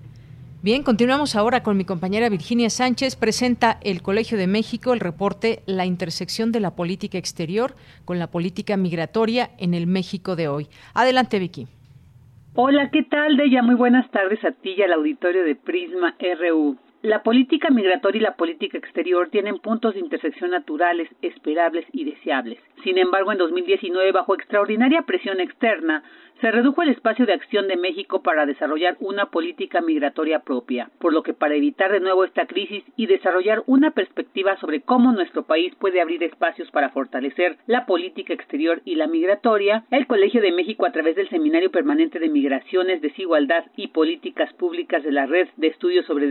Bien, 0.61 0.83
continuamos 0.83 1.35
ahora 1.35 1.63
con 1.63 1.75
mi 1.75 1.85
compañera 1.85 2.29
Virginia 2.29 2.69
Sánchez. 2.69 3.15
Presenta 3.15 3.79
el 3.81 4.03
Colegio 4.03 4.37
de 4.37 4.45
México 4.45 4.93
el 4.93 4.99
reporte 4.99 5.63
La 5.65 5.87
intersección 5.87 6.51
de 6.51 6.59
la 6.59 6.75
política 6.75 7.17
exterior 7.17 7.73
con 8.05 8.19
la 8.19 8.27
política 8.27 8.77
migratoria 8.77 9.49
en 9.57 9.73
el 9.73 9.87
México 9.87 10.35
de 10.35 10.49
hoy. 10.49 10.67
Adelante, 10.93 11.39
Vicky. 11.39 11.67
Hola, 12.53 12.91
¿qué 12.91 13.01
tal, 13.01 13.37
Deya? 13.37 13.63
Muy 13.63 13.73
buenas 13.73 14.11
tardes 14.11 14.43
a 14.45 14.51
ti 14.51 14.75
y 14.77 14.83
al 14.83 14.93
auditorio 14.93 15.43
de 15.43 15.55
Prisma 15.55 16.15
RU. 16.39 16.77
La 17.03 17.23
política 17.23 17.71
migratoria 17.71 18.19
y 18.19 18.21
la 18.21 18.35
política 18.35 18.77
exterior 18.77 19.29
tienen 19.29 19.57
puntos 19.57 19.95
de 19.95 20.01
intersección 20.01 20.51
naturales, 20.51 21.09
esperables 21.23 21.83
y 21.91 22.03
deseables. 22.03 22.59
Sin 22.83 22.99
embargo, 22.99 23.31
en 23.31 23.39
2019, 23.39 24.11
bajo 24.11 24.35
extraordinaria 24.35 25.01
presión 25.01 25.39
externa, 25.39 26.03
se 26.41 26.49
redujo 26.49 26.81
el 26.81 26.89
espacio 26.89 27.27
de 27.27 27.33
acción 27.33 27.67
de 27.67 27.77
México 27.77 28.23
para 28.23 28.47
desarrollar 28.47 28.97
una 28.99 29.27
política 29.27 29.79
migratoria 29.79 30.39
propia, 30.39 30.89
por 30.99 31.13
lo 31.13 31.21
que 31.21 31.35
para 31.35 31.53
evitar 31.53 31.91
de 31.91 31.99
nuevo 31.99 32.23
esta 32.23 32.47
crisis 32.47 32.83
y 32.95 33.05
desarrollar 33.05 33.61
una 33.67 33.91
perspectiva 33.91 34.57
sobre 34.57 34.81
cómo 34.81 35.11
nuestro 35.11 35.43
país 35.43 35.75
puede 35.75 36.01
abrir 36.01 36.23
espacios 36.23 36.71
para 36.71 36.89
fortalecer 36.89 37.57
la 37.67 37.85
política 37.85 38.33
exterior 38.33 38.81
y 38.85 38.95
la 38.95 39.05
migratoria, 39.05 39.85
el 39.91 40.07
Colegio 40.07 40.41
de 40.41 40.51
México 40.51 40.87
a 40.87 40.91
través 40.91 41.15
del 41.15 41.29
Seminario 41.29 41.69
Permanente 41.69 42.17
de 42.17 42.29
Migraciones, 42.29 43.01
Desigualdad 43.01 43.65
y 43.75 43.89
Políticas 43.89 44.51
Públicas 44.53 45.03
de 45.03 45.11
la 45.11 45.27
Red 45.27 45.49
de 45.57 45.67
Estudios 45.67 46.07
sobre 46.07 46.27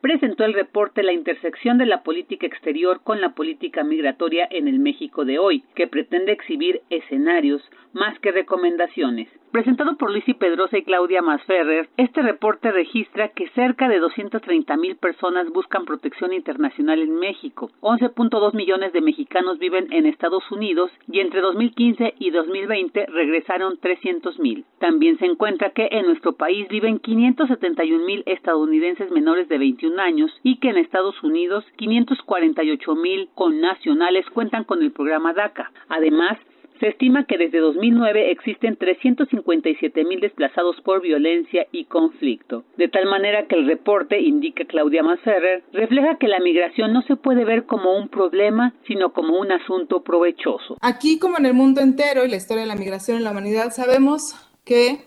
Presentó 0.00 0.44
el 0.44 0.52
reporte 0.52 1.02
La 1.02 1.12
intersección 1.12 1.78
de 1.78 1.86
la 1.86 2.02
política 2.02 2.46
exterior 2.46 3.00
con 3.02 3.20
la 3.20 3.34
política 3.34 3.84
migratoria 3.84 4.46
en 4.50 4.68
el 4.68 4.78
México 4.78 5.24
de 5.24 5.38
hoy, 5.38 5.64
que 5.74 5.86
pretende 5.86 6.32
exhibir 6.32 6.82
escenarios 6.90 7.62
más 7.92 8.18
que 8.18 8.32
recomendaciones 8.32 9.28
Presentado 9.54 9.96
por 9.96 10.12
Lucy 10.12 10.34
Pedrosa 10.34 10.78
y 10.78 10.82
Claudia 10.82 11.22
Masferrer, 11.22 11.88
este 11.96 12.22
reporte 12.22 12.72
registra 12.72 13.28
que 13.28 13.48
cerca 13.50 13.88
de 13.88 14.00
230 14.00 14.76
mil 14.76 14.96
personas 14.96 15.48
buscan 15.50 15.84
protección 15.84 16.32
internacional 16.32 17.00
en 17.00 17.14
México. 17.20 17.70
11.2 17.80 18.52
millones 18.52 18.92
de 18.92 19.00
mexicanos 19.00 19.60
viven 19.60 19.92
en 19.92 20.06
Estados 20.06 20.42
Unidos 20.50 20.90
y 21.06 21.20
entre 21.20 21.40
2015 21.40 22.14
y 22.18 22.30
2020 22.30 23.06
regresaron 23.06 23.78
300 23.78 24.40
mil. 24.40 24.64
También 24.80 25.18
se 25.18 25.26
encuentra 25.26 25.70
que 25.70 25.86
en 25.88 26.06
nuestro 26.06 26.32
país 26.32 26.66
viven 26.68 26.98
571 26.98 28.04
mil 28.04 28.24
estadounidenses 28.26 29.12
menores 29.12 29.48
de 29.48 29.58
21 29.58 30.02
años 30.02 30.32
y 30.42 30.56
que 30.56 30.70
en 30.70 30.78
Estados 30.78 31.22
Unidos 31.22 31.64
548 31.76 32.94
mil 32.96 33.28
connacionales 33.36 34.28
cuentan 34.30 34.64
con 34.64 34.82
el 34.82 34.90
programa 34.90 35.32
DACA. 35.32 35.70
Además, 35.88 36.38
se 36.80 36.88
estima 36.88 37.24
que 37.26 37.38
desde 37.38 37.58
2009 37.58 38.30
existen 38.30 38.76
357 38.76 40.04
mil 40.04 40.20
desplazados 40.20 40.76
por 40.84 41.00
violencia 41.02 41.66
y 41.72 41.84
conflicto, 41.84 42.64
de 42.76 42.88
tal 42.88 43.06
manera 43.06 43.46
que 43.46 43.56
el 43.56 43.66
reporte, 43.66 44.20
indica 44.20 44.64
Claudia 44.64 45.02
Masferrer, 45.02 45.62
refleja 45.72 46.18
que 46.18 46.28
la 46.28 46.40
migración 46.40 46.92
no 46.92 47.02
se 47.02 47.16
puede 47.16 47.44
ver 47.44 47.66
como 47.66 47.96
un 47.96 48.08
problema, 48.08 48.74
sino 48.86 49.12
como 49.12 49.38
un 49.38 49.52
asunto 49.52 50.02
provechoso. 50.02 50.76
Aquí, 50.80 51.18
como 51.18 51.38
en 51.38 51.46
el 51.46 51.54
mundo 51.54 51.80
entero 51.80 52.24
y 52.24 52.28
la 52.28 52.36
historia 52.36 52.62
de 52.62 52.68
la 52.68 52.76
migración 52.76 53.18
en 53.18 53.24
la 53.24 53.30
humanidad, 53.30 53.70
sabemos 53.70 54.34
que 54.64 55.04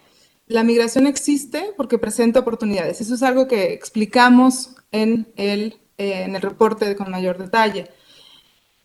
la 0.47 0.63
migración 0.63 1.07
existe 1.07 1.73
porque 1.75 1.97
presenta 1.97 2.39
oportunidades. 2.39 3.01
Eso 3.01 3.13
es 3.13 3.23
algo 3.23 3.47
que 3.47 3.73
explicamos 3.73 4.75
en 4.91 5.27
el, 5.35 5.75
eh, 5.97 6.23
en 6.23 6.35
el 6.35 6.41
reporte 6.41 6.95
con 6.95 7.11
mayor 7.11 7.37
detalle. 7.37 7.89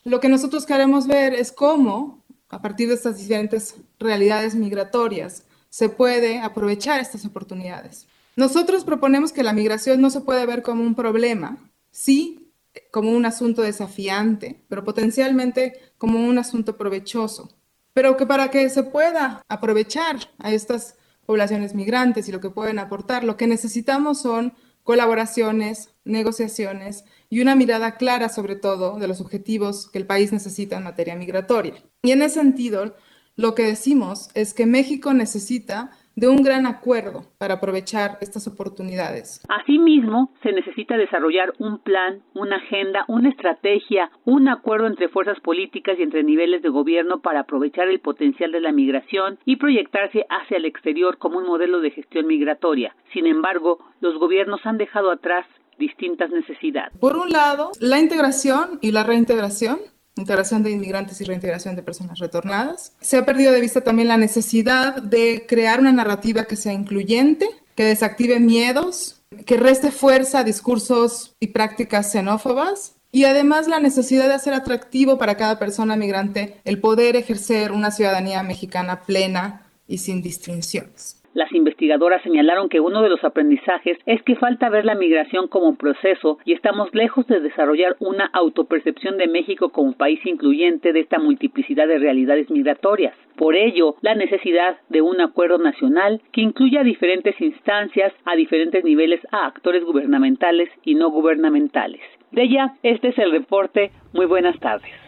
Lo 0.04 0.18
que 0.18 0.28
nosotros 0.28 0.66
queremos 0.66 1.06
ver 1.06 1.32
es 1.32 1.52
cómo 1.52 2.21
a 2.52 2.60
partir 2.60 2.86
de 2.88 2.94
estas 2.94 3.16
diferentes 3.16 3.74
realidades 3.98 4.54
migratorias, 4.54 5.44
se 5.70 5.88
puede 5.88 6.38
aprovechar 6.38 7.00
estas 7.00 7.24
oportunidades. 7.24 8.06
Nosotros 8.36 8.84
proponemos 8.84 9.32
que 9.32 9.42
la 9.42 9.54
migración 9.54 10.00
no 10.02 10.10
se 10.10 10.20
puede 10.20 10.44
ver 10.44 10.62
como 10.62 10.82
un 10.82 10.94
problema, 10.94 11.58
sí 11.90 12.52
como 12.90 13.10
un 13.10 13.24
asunto 13.24 13.62
desafiante, 13.62 14.62
pero 14.68 14.84
potencialmente 14.84 15.94
como 15.98 16.26
un 16.26 16.38
asunto 16.38 16.76
provechoso. 16.76 17.50
Pero 17.94 18.16
que 18.16 18.26
para 18.26 18.50
que 18.50 18.68
se 18.68 18.82
pueda 18.82 19.42
aprovechar 19.48 20.16
a 20.38 20.52
estas 20.52 20.96
poblaciones 21.26 21.74
migrantes 21.74 22.28
y 22.28 22.32
lo 22.32 22.40
que 22.40 22.50
pueden 22.50 22.78
aportar, 22.78 23.24
lo 23.24 23.36
que 23.36 23.46
necesitamos 23.46 24.20
son 24.20 24.54
colaboraciones, 24.82 25.90
negociaciones 26.04 27.04
y 27.32 27.40
una 27.40 27.56
mirada 27.56 27.96
clara 27.96 28.28
sobre 28.28 28.56
todo 28.56 28.98
de 28.98 29.08
los 29.08 29.22
objetivos 29.22 29.90
que 29.90 29.98
el 29.98 30.06
país 30.06 30.34
necesita 30.34 30.76
en 30.76 30.84
materia 30.84 31.16
migratoria. 31.16 31.72
Y 32.02 32.10
en 32.10 32.20
ese 32.20 32.40
sentido, 32.40 32.94
lo 33.38 33.54
que 33.54 33.62
decimos 33.62 34.28
es 34.34 34.52
que 34.52 34.66
México 34.66 35.14
necesita 35.14 35.92
de 36.14 36.28
un 36.28 36.42
gran 36.42 36.66
acuerdo 36.66 37.22
para 37.38 37.54
aprovechar 37.54 38.18
estas 38.20 38.46
oportunidades. 38.46 39.42
Asimismo, 39.48 40.34
se 40.42 40.52
necesita 40.52 40.98
desarrollar 40.98 41.54
un 41.58 41.78
plan, 41.78 42.20
una 42.34 42.56
agenda, 42.56 43.06
una 43.08 43.30
estrategia, 43.30 44.10
un 44.26 44.50
acuerdo 44.50 44.86
entre 44.86 45.08
fuerzas 45.08 45.40
políticas 45.40 45.98
y 45.98 46.02
entre 46.02 46.24
niveles 46.24 46.60
de 46.60 46.68
gobierno 46.68 47.22
para 47.22 47.40
aprovechar 47.40 47.88
el 47.88 48.00
potencial 48.00 48.52
de 48.52 48.60
la 48.60 48.72
migración 48.72 49.38
y 49.46 49.56
proyectarse 49.56 50.26
hacia 50.28 50.58
el 50.58 50.66
exterior 50.66 51.16
como 51.16 51.38
un 51.38 51.46
modelo 51.46 51.80
de 51.80 51.92
gestión 51.92 52.26
migratoria. 52.26 52.94
Sin 53.14 53.26
embargo, 53.26 53.78
los 54.02 54.18
gobiernos 54.18 54.60
han 54.66 54.76
dejado 54.76 55.10
atrás 55.10 55.46
distintas 55.78 56.30
necesidades. 56.30 56.92
Por 56.98 57.16
un 57.16 57.30
lado, 57.30 57.72
la 57.80 57.98
integración 57.98 58.78
y 58.80 58.92
la 58.92 59.02
reintegración 59.02 59.80
integración 60.16 60.62
de 60.62 60.70
inmigrantes 60.70 61.20
y 61.20 61.24
reintegración 61.24 61.74
de 61.74 61.82
personas 61.82 62.18
retornadas. 62.18 62.94
Se 63.00 63.16
ha 63.16 63.24
perdido 63.24 63.52
de 63.52 63.60
vista 63.60 63.80
también 63.80 64.08
la 64.08 64.18
necesidad 64.18 65.02
de 65.02 65.46
crear 65.48 65.80
una 65.80 65.92
narrativa 65.92 66.44
que 66.44 66.56
sea 66.56 66.72
incluyente, 66.72 67.48
que 67.74 67.84
desactive 67.84 68.38
miedos, 68.38 69.22
que 69.46 69.56
reste 69.56 69.90
fuerza 69.90 70.40
a 70.40 70.44
discursos 70.44 71.34
y 71.40 71.48
prácticas 71.48 72.12
xenófobas 72.12 72.96
y 73.10 73.24
además 73.24 73.68
la 73.68 73.80
necesidad 73.80 74.28
de 74.28 74.34
hacer 74.34 74.54
atractivo 74.54 75.18
para 75.18 75.36
cada 75.36 75.58
persona 75.58 75.96
migrante 75.96 76.60
el 76.64 76.80
poder 76.80 77.16
ejercer 77.16 77.72
una 77.72 77.90
ciudadanía 77.90 78.42
mexicana 78.42 79.02
plena 79.02 79.66
y 79.86 79.98
sin 79.98 80.22
distinciones. 80.22 81.21
Las 81.34 81.50
investigadoras 81.52 82.22
señalaron 82.22 82.68
que 82.68 82.80
uno 82.80 83.02
de 83.02 83.08
los 83.08 83.24
aprendizajes 83.24 83.96
es 84.04 84.22
que 84.22 84.36
falta 84.36 84.68
ver 84.68 84.84
la 84.84 84.94
migración 84.94 85.48
como 85.48 85.76
proceso 85.76 86.38
y 86.44 86.52
estamos 86.52 86.94
lejos 86.94 87.26
de 87.26 87.40
desarrollar 87.40 87.96
una 88.00 88.26
autopercepción 88.26 89.16
de 89.16 89.28
México 89.28 89.70
como 89.70 89.94
país 89.94 90.20
incluyente 90.26 90.92
de 90.92 91.00
esta 91.00 91.18
multiplicidad 91.18 91.88
de 91.88 91.98
realidades 91.98 92.50
migratorias. 92.50 93.14
Por 93.36 93.56
ello, 93.56 93.96
la 94.02 94.14
necesidad 94.14 94.76
de 94.90 95.00
un 95.00 95.22
acuerdo 95.22 95.56
nacional 95.56 96.20
que 96.32 96.42
incluya 96.42 96.80
a 96.80 96.84
diferentes 96.84 97.40
instancias, 97.40 98.12
a 98.26 98.36
diferentes 98.36 98.84
niveles, 98.84 99.20
a 99.30 99.46
actores 99.46 99.84
gubernamentales 99.84 100.68
y 100.84 100.94
no 100.96 101.10
gubernamentales. 101.10 102.02
De 102.30 102.42
ella, 102.42 102.74
este 102.82 103.08
es 103.08 103.18
el 103.18 103.32
reporte. 103.32 103.90
Muy 104.12 104.26
buenas 104.26 104.58
tardes. 104.60 105.01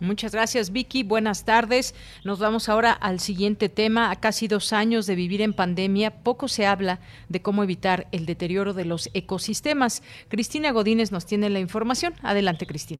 Muchas 0.00 0.32
gracias, 0.32 0.72
Vicky. 0.72 1.02
Buenas 1.02 1.44
tardes. 1.44 1.94
Nos 2.24 2.38
vamos 2.40 2.68
ahora 2.68 2.92
al 2.92 3.18
siguiente 3.18 3.68
tema. 3.68 4.10
A 4.10 4.20
casi 4.20 4.46
dos 4.46 4.72
años 4.72 5.06
de 5.06 5.16
vivir 5.16 5.42
en 5.42 5.52
pandemia, 5.52 6.22
poco 6.22 6.46
se 6.46 6.66
habla 6.66 7.00
de 7.28 7.42
cómo 7.42 7.64
evitar 7.64 8.06
el 8.12 8.24
deterioro 8.24 8.74
de 8.74 8.84
los 8.84 9.10
ecosistemas. 9.14 10.02
Cristina 10.28 10.70
Godínez 10.70 11.10
nos 11.10 11.26
tiene 11.26 11.50
la 11.50 11.58
información. 11.58 12.14
Adelante, 12.22 12.66
Cristina. 12.66 12.98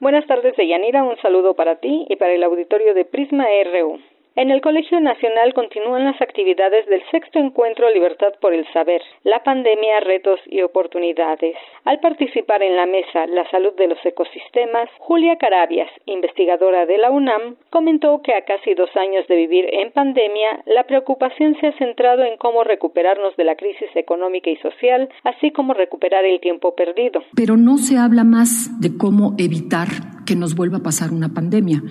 Buenas 0.00 0.26
tardes, 0.26 0.56
Deyanira. 0.56 1.04
Un 1.04 1.16
saludo 1.22 1.54
para 1.54 1.76
ti 1.76 2.04
y 2.08 2.16
para 2.16 2.34
el 2.34 2.42
auditorio 2.42 2.94
de 2.94 3.04
Prisma 3.04 3.44
RU. 3.72 4.00
En 4.36 4.50
el 4.50 4.60
Colegio 4.60 4.98
Nacional 4.98 5.54
continúan 5.54 6.02
las 6.02 6.20
actividades 6.20 6.86
del 6.86 7.00
sexto 7.12 7.38
encuentro 7.38 7.88
Libertad 7.94 8.32
por 8.40 8.52
el 8.52 8.66
Saber, 8.72 9.00
la 9.22 9.44
pandemia, 9.44 10.00
retos 10.00 10.40
y 10.46 10.60
oportunidades. 10.62 11.54
Al 11.84 12.00
participar 12.00 12.60
en 12.64 12.74
la 12.74 12.84
mesa 12.84 13.28
La 13.28 13.48
salud 13.52 13.72
de 13.78 13.86
los 13.86 14.04
ecosistemas, 14.04 14.90
Julia 14.98 15.36
Carabias, 15.36 15.88
investigadora 16.06 16.84
de 16.84 16.98
la 16.98 17.12
UNAM, 17.12 17.54
comentó 17.70 18.22
que 18.22 18.34
a 18.34 18.44
casi 18.44 18.74
dos 18.74 18.90
años 18.96 19.24
de 19.28 19.36
vivir 19.36 19.66
en 19.72 19.92
pandemia, 19.92 20.64
la 20.66 20.82
preocupación 20.82 21.54
se 21.60 21.68
ha 21.68 21.78
centrado 21.78 22.24
en 22.24 22.36
cómo 22.36 22.64
recuperarnos 22.64 23.36
de 23.36 23.44
la 23.44 23.54
crisis 23.54 23.94
económica 23.94 24.50
y 24.50 24.56
social, 24.56 25.10
así 25.22 25.52
como 25.52 25.74
recuperar 25.74 26.24
el 26.24 26.40
tiempo 26.40 26.74
perdido. 26.74 27.22
Pero 27.36 27.56
no 27.56 27.78
se 27.78 27.98
habla 27.98 28.24
más 28.24 28.80
de 28.80 28.98
cómo 28.98 29.36
evitar 29.38 29.86
que 30.26 30.34
nos 30.34 30.56
vuelva 30.56 30.78
a 30.78 30.82
pasar 30.82 31.12
una 31.12 31.28
pandemia, 31.28 31.82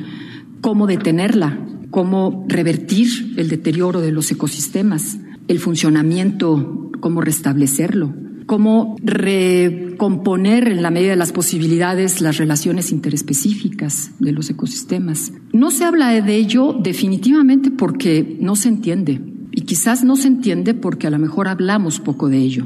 cómo 0.63 0.88
detenerla 0.88 1.60
cómo 1.93 2.43
revertir 2.47 3.36
el 3.38 3.49
deterioro 3.49 4.02
de 4.02 4.12
los 4.12 4.32
ecosistemas, 4.32 5.19
el 5.47 5.60
funcionamiento, 5.60 6.89
cómo 6.99 7.21
restablecerlo, 7.21 8.15
cómo 8.47 8.95
recomponer 9.04 10.69
en 10.69 10.82
la 10.82 10.89
medida 10.89 11.12
de 11.12 11.17
las 11.17 11.32
posibilidades 11.32 12.19
las 12.19 12.38
relaciones 12.38 12.91
interespecíficas 12.91 14.10
de 14.17 14.32
los 14.32 14.49
ecosistemas. 14.49 15.34
No 15.52 15.69
se 15.69 15.84
habla 15.84 16.19
de 16.19 16.36
ello 16.36 16.73
definitivamente 16.82 17.69
porque 17.69 18.38
no 18.39 18.56
se 18.56 18.69
entiende 18.69 19.21
y 19.52 19.62
quizás 19.62 20.04
no 20.04 20.15
se 20.15 20.30
entiende 20.30 20.73
porque 20.73 21.06
a 21.06 21.12
lo 21.12 21.19
mejor 21.19 21.47
hablamos 21.47 21.99
poco 21.99 22.28
de 22.28 22.39
ello. 22.39 22.65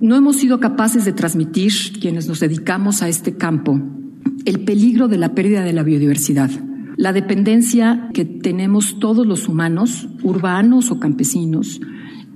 No 0.00 0.16
hemos 0.16 0.34
sido 0.34 0.58
capaces 0.58 1.04
de 1.04 1.12
transmitir, 1.12 1.72
quienes 2.00 2.26
nos 2.26 2.40
dedicamos 2.40 3.02
a 3.02 3.08
este 3.08 3.36
campo, 3.36 3.80
el 4.44 4.64
peligro 4.64 5.06
de 5.06 5.18
la 5.18 5.32
pérdida 5.32 5.62
de 5.62 5.72
la 5.72 5.84
biodiversidad 5.84 6.50
la 6.96 7.12
dependencia 7.12 8.08
que 8.12 8.24
tenemos 8.24 8.98
todos 8.98 9.26
los 9.26 9.48
humanos, 9.48 10.08
urbanos 10.22 10.90
o 10.90 11.00
campesinos, 11.00 11.80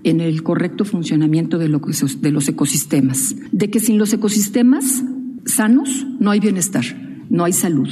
en 0.05 0.21
el 0.21 0.43
correcto 0.43 0.85
funcionamiento 0.85 1.59
de, 1.59 1.69
de 1.69 2.31
los 2.31 2.49
ecosistemas, 2.49 3.35
de 3.53 3.71
que 3.71 3.81
sin 3.81 3.99
los 3.99 4.13
ecosistemas 4.13 5.03
sanos 5.45 6.07
no 6.19 6.31
hay 6.31 6.41
bienestar, 6.41 6.85
no 7.31 7.45
hay 7.45 7.53
salud. 7.53 7.89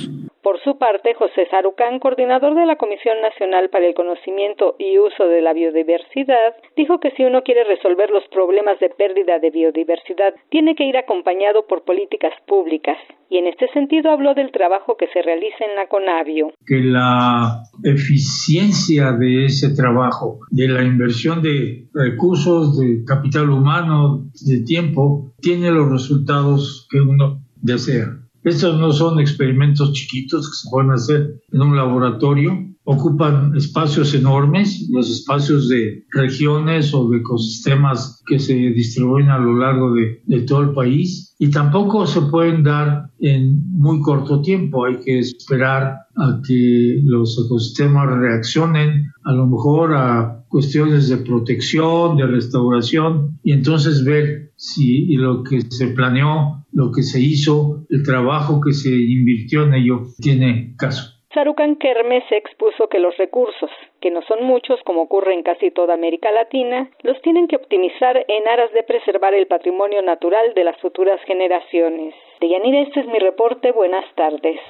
Por 0.66 0.74
su 0.74 0.78
parte, 0.80 1.14
José 1.14 1.46
Sarucán, 1.48 2.00
coordinador 2.00 2.56
de 2.56 2.66
la 2.66 2.74
Comisión 2.74 3.20
Nacional 3.22 3.70
para 3.70 3.86
el 3.86 3.94
Conocimiento 3.94 4.74
y 4.80 4.98
Uso 4.98 5.28
de 5.28 5.40
la 5.40 5.52
Biodiversidad, 5.52 6.56
dijo 6.76 6.98
que 6.98 7.12
si 7.12 7.22
uno 7.22 7.42
quiere 7.42 7.62
resolver 7.62 8.10
los 8.10 8.24
problemas 8.32 8.80
de 8.80 8.88
pérdida 8.90 9.38
de 9.38 9.50
biodiversidad, 9.50 10.34
tiene 10.50 10.74
que 10.74 10.84
ir 10.84 10.96
acompañado 10.96 11.68
por 11.68 11.84
políticas 11.84 12.32
públicas. 12.48 12.96
Y 13.30 13.38
en 13.38 13.46
este 13.46 13.68
sentido 13.68 14.10
habló 14.10 14.34
del 14.34 14.50
trabajo 14.50 14.96
que 14.96 15.06
se 15.12 15.22
realiza 15.22 15.64
en 15.64 15.76
la 15.76 15.86
CONAVIO. 15.86 16.50
Que 16.66 16.80
la 16.80 17.62
eficiencia 17.84 19.12
de 19.12 19.44
ese 19.44 19.72
trabajo, 19.76 20.40
de 20.50 20.66
la 20.66 20.82
inversión 20.82 21.42
de 21.42 21.86
recursos, 21.94 22.80
de 22.80 23.04
capital 23.06 23.50
humano, 23.50 24.24
de 24.44 24.64
tiempo, 24.64 25.32
tiene 25.40 25.70
los 25.70 25.92
resultados 25.92 26.88
que 26.90 27.00
uno 27.00 27.38
desea. 27.62 28.25
Estos 28.46 28.78
no 28.78 28.92
son 28.92 29.18
experimentos 29.18 29.92
chiquitos 29.92 30.48
que 30.48 30.56
se 30.56 30.70
pueden 30.70 30.92
hacer 30.92 31.42
en 31.50 31.62
un 31.62 31.76
laboratorio, 31.76 32.52
ocupan 32.84 33.56
espacios 33.56 34.14
enormes, 34.14 34.88
los 34.88 35.10
espacios 35.10 35.68
de 35.68 36.04
regiones 36.12 36.94
o 36.94 37.08
de 37.08 37.18
ecosistemas 37.18 38.22
que 38.24 38.38
se 38.38 38.54
distribuyen 38.54 39.30
a 39.30 39.38
lo 39.38 39.58
largo 39.58 39.92
de, 39.94 40.40
todo 40.42 40.60
el 40.60 40.70
país. 40.74 41.34
Y 41.40 41.50
tampoco 41.50 42.06
se 42.06 42.20
pueden 42.22 42.62
dar 42.62 43.10
en 43.18 43.68
muy 43.72 44.00
corto 44.00 44.40
tiempo, 44.40 44.84
hay 44.84 44.98
que 45.04 45.18
esperar 45.18 45.96
a 46.14 46.40
que 46.46 47.00
los 47.02 47.36
ecosistemas 47.44 48.08
reaccionen 48.16 49.10
a 49.24 49.32
lo 49.32 49.48
mejor 49.48 49.92
a 49.96 50.44
cuestiones 50.46 51.08
de 51.08 51.16
protección, 51.16 52.16
de 52.16 52.28
restauración, 52.28 53.40
y 53.42 53.50
entonces 53.50 54.04
ver 54.04 54.52
si 54.54 55.16
lo 55.16 55.42
que 55.42 55.62
se 55.62 55.88
planeó, 55.88 56.64
lo 56.76 56.92
que 56.92 57.02
se 57.02 57.18
hizo, 57.18 57.86
el 57.88 58.02
trabajo 58.02 58.60
que 58.60 58.74
se 58.74 58.90
invirtió 58.90 59.64
en 59.64 59.72
ello 59.72 60.02
tiene 60.20 60.74
caso. 60.76 61.16
Sarukan 61.32 61.76
Kermes 61.76 62.24
expuso 62.30 62.88
que 62.90 62.98
los 62.98 63.16
recursos, 63.16 63.70
que 64.00 64.10
no 64.10 64.20
son 64.28 64.44
muchos 64.44 64.78
como 64.84 65.02
ocurre 65.02 65.32
en 65.32 65.42
casi 65.42 65.70
toda 65.70 65.94
América 65.94 66.30
Latina, 66.32 66.90
los 67.02 67.20
tienen 67.22 67.48
que 67.48 67.56
optimizar 67.56 68.16
en 68.16 68.48
aras 68.48 68.70
de 68.74 68.82
preservar 68.82 69.32
el 69.32 69.46
patrimonio 69.46 70.02
natural 70.02 70.52
de 70.54 70.64
las 70.64 70.78
futuras 70.82 71.18
generaciones. 71.26 72.14
De 72.40 72.50
Yanira, 72.50 72.82
este 72.82 73.00
es 73.00 73.06
mi 73.06 73.20
reporte. 73.20 73.72
Buenas 73.72 74.04
tardes. 74.14 74.60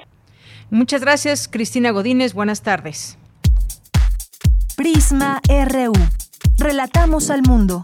Muchas 0.71 1.01
gracias, 1.01 1.49
Cristina 1.49 1.91
Godínez. 1.91 2.33
Buenas 2.33 2.63
tardes. 2.63 3.17
Prisma 4.77 5.41
RU. 5.49 5.93
Relatamos 6.57 7.31
al 7.31 7.41
mundo. 7.41 7.83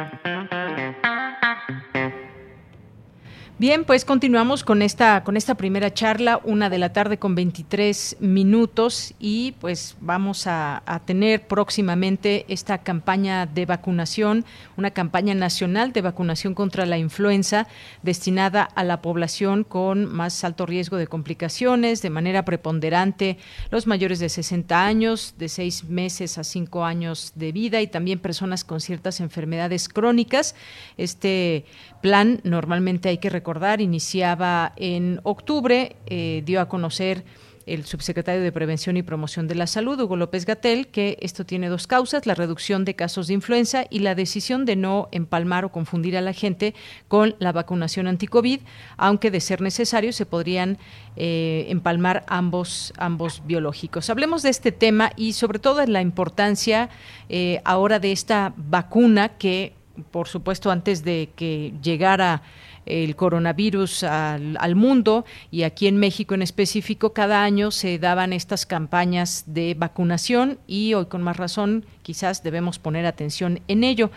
Bien, 3.61 3.85
pues 3.85 4.05
continuamos 4.05 4.63
con 4.63 4.81
esta, 4.81 5.23
con 5.23 5.37
esta 5.37 5.53
primera 5.53 5.93
charla, 5.93 6.41
una 6.45 6.71
de 6.71 6.79
la 6.79 6.93
tarde 6.93 7.19
con 7.19 7.35
23 7.35 8.17
minutos 8.19 9.13
y 9.19 9.51
pues 9.61 9.97
vamos 10.01 10.47
a, 10.47 10.81
tener 11.05 11.45
próximamente 11.45 12.43
esta 12.47 12.79
campaña 12.79 13.45
de 13.45 13.67
vacunación, 13.67 14.45
una 14.77 14.89
campaña 14.89 15.35
nacional 15.35 15.93
de 15.93 16.01
vacunación 16.01 16.55
contra 16.55 16.87
la 16.87 16.97
influenza 16.97 17.67
destinada 18.01 18.63
a 18.63 18.83
la 18.83 19.03
población 19.03 19.63
con 19.63 20.11
más 20.11 20.43
alto 20.43 20.65
riesgo 20.65 20.97
de 20.97 21.05
complicaciones, 21.05 22.01
de 22.01 22.09
manera 22.09 22.45
preponderante 22.45 23.37
los 23.69 23.85
mayores 23.85 24.17
de 24.17 24.29
60 24.29 24.83
años, 24.83 25.35
de 25.37 25.49
6 25.49 25.83
meses 25.83 26.39
a 26.39 26.43
5 26.43 26.83
años 26.83 27.33
de 27.35 27.51
vida 27.51 27.79
y 27.79 27.85
también 27.85 28.17
personas 28.17 28.63
con 28.63 28.81
ciertas 28.81 29.19
enfermedades 29.19 29.87
crónicas. 29.87 30.55
Este 30.97 31.65
plan 32.01 32.41
normalmente 32.43 33.09
hay 33.09 33.19
que 33.19 33.29
recordar 33.29 33.50
iniciaba 33.79 34.73
en 34.75 35.19
octubre, 35.23 35.95
eh, 36.07 36.41
dio 36.45 36.61
a 36.61 36.67
conocer 36.67 37.23
el 37.65 37.85
subsecretario 37.85 38.41
de 38.41 38.51
Prevención 38.51 38.97
y 38.97 39.03
Promoción 39.03 39.47
de 39.47 39.55
la 39.55 39.67
Salud, 39.67 39.99
Hugo 39.99 40.15
López 40.15 40.45
Gatel, 40.45 40.87
que 40.87 41.17
esto 41.21 41.45
tiene 41.45 41.69
dos 41.69 41.87
causas, 41.87 42.25
la 42.25 42.35
reducción 42.35 42.85
de 42.85 42.95
casos 42.95 43.27
de 43.27 43.33
influenza 43.33 43.85
y 43.89 43.99
la 43.99 44.15
decisión 44.15 44.65
de 44.65 44.75
no 44.75 45.09
empalmar 45.11 45.65
o 45.65 45.71
confundir 45.71 46.17
a 46.17 46.21
la 46.21 46.33
gente 46.33 46.73
con 47.07 47.35
la 47.39 47.51
vacunación 47.51 48.07
anti-COVID, 48.07 48.61
aunque 48.97 49.31
de 49.31 49.39
ser 49.39 49.61
necesario 49.61 50.13
se 50.13 50.25
podrían 50.25 50.77
eh, 51.15 51.65
empalmar 51.69 52.23
ambos, 52.27 52.93
ambos 52.97 53.41
biológicos. 53.45 54.09
Hablemos 54.09 54.41
de 54.43 54.49
este 54.49 54.71
tema 54.71 55.11
y 55.15 55.33
sobre 55.33 55.59
todo 55.59 55.75
de 55.75 55.87
la 55.87 56.01
importancia 56.01 56.89
eh, 57.29 57.61
ahora 57.63 57.99
de 57.99 58.11
esta 58.11 58.53
vacuna 58.57 59.29
que 59.37 59.73
por 60.09 60.27
supuesto, 60.27 60.71
antes 60.71 61.03
de 61.03 61.29
que 61.35 61.73
llegara 61.83 62.41
el 62.85 63.15
coronavirus 63.15 64.03
al, 64.03 64.75
mundo 64.75 65.25
y 65.49 65.63
aquí 65.63 65.87
en 65.87 65.97
México 65.97 66.33
en 66.33 66.41
específico, 66.41 67.13
cada 67.13 67.43
año 67.43 67.71
se 67.71 67.99
daban 67.99 68.33
estas 68.33 68.65
campañas 68.65 69.43
de 69.47 69.75
vacunación 69.77 70.59
y 70.67 70.93
hoy 70.93 71.05
con 71.05 71.21
más 71.21 71.37
razón 71.37 71.85
quizás 72.01 72.43
debemos 72.43 72.79
poner 72.79 73.05
atención 73.05 73.59
en 73.67 73.83
ello. 73.83 74.11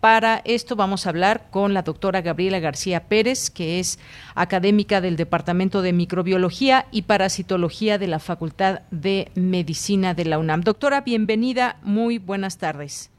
Para 0.00 0.40
esto 0.46 0.76
vamos 0.76 1.06
a 1.06 1.10
hablar 1.10 1.50
con 1.50 1.74
la 1.74 1.82
doctora 1.82 2.22
Gabriela 2.22 2.58
García 2.58 3.04
Pérez, 3.08 3.50
que 3.50 3.80
es 3.80 3.98
académica 4.34 5.02
del 5.02 5.16
Departamento 5.16 5.82
de 5.82 5.92
Microbiología 5.92 6.86
y 6.90 7.02
Parasitología 7.02 7.98
de 7.98 8.06
la 8.06 8.18
Facultad 8.18 8.80
de 8.90 9.30
Medicina 9.34 10.14
de 10.14 10.24
la 10.24 10.38
UNAM. 10.38 10.62
Doctora, 10.62 11.02
bienvenida, 11.02 11.76
muy 11.82 12.16
buenas 12.16 12.56
tardes. 12.56 13.10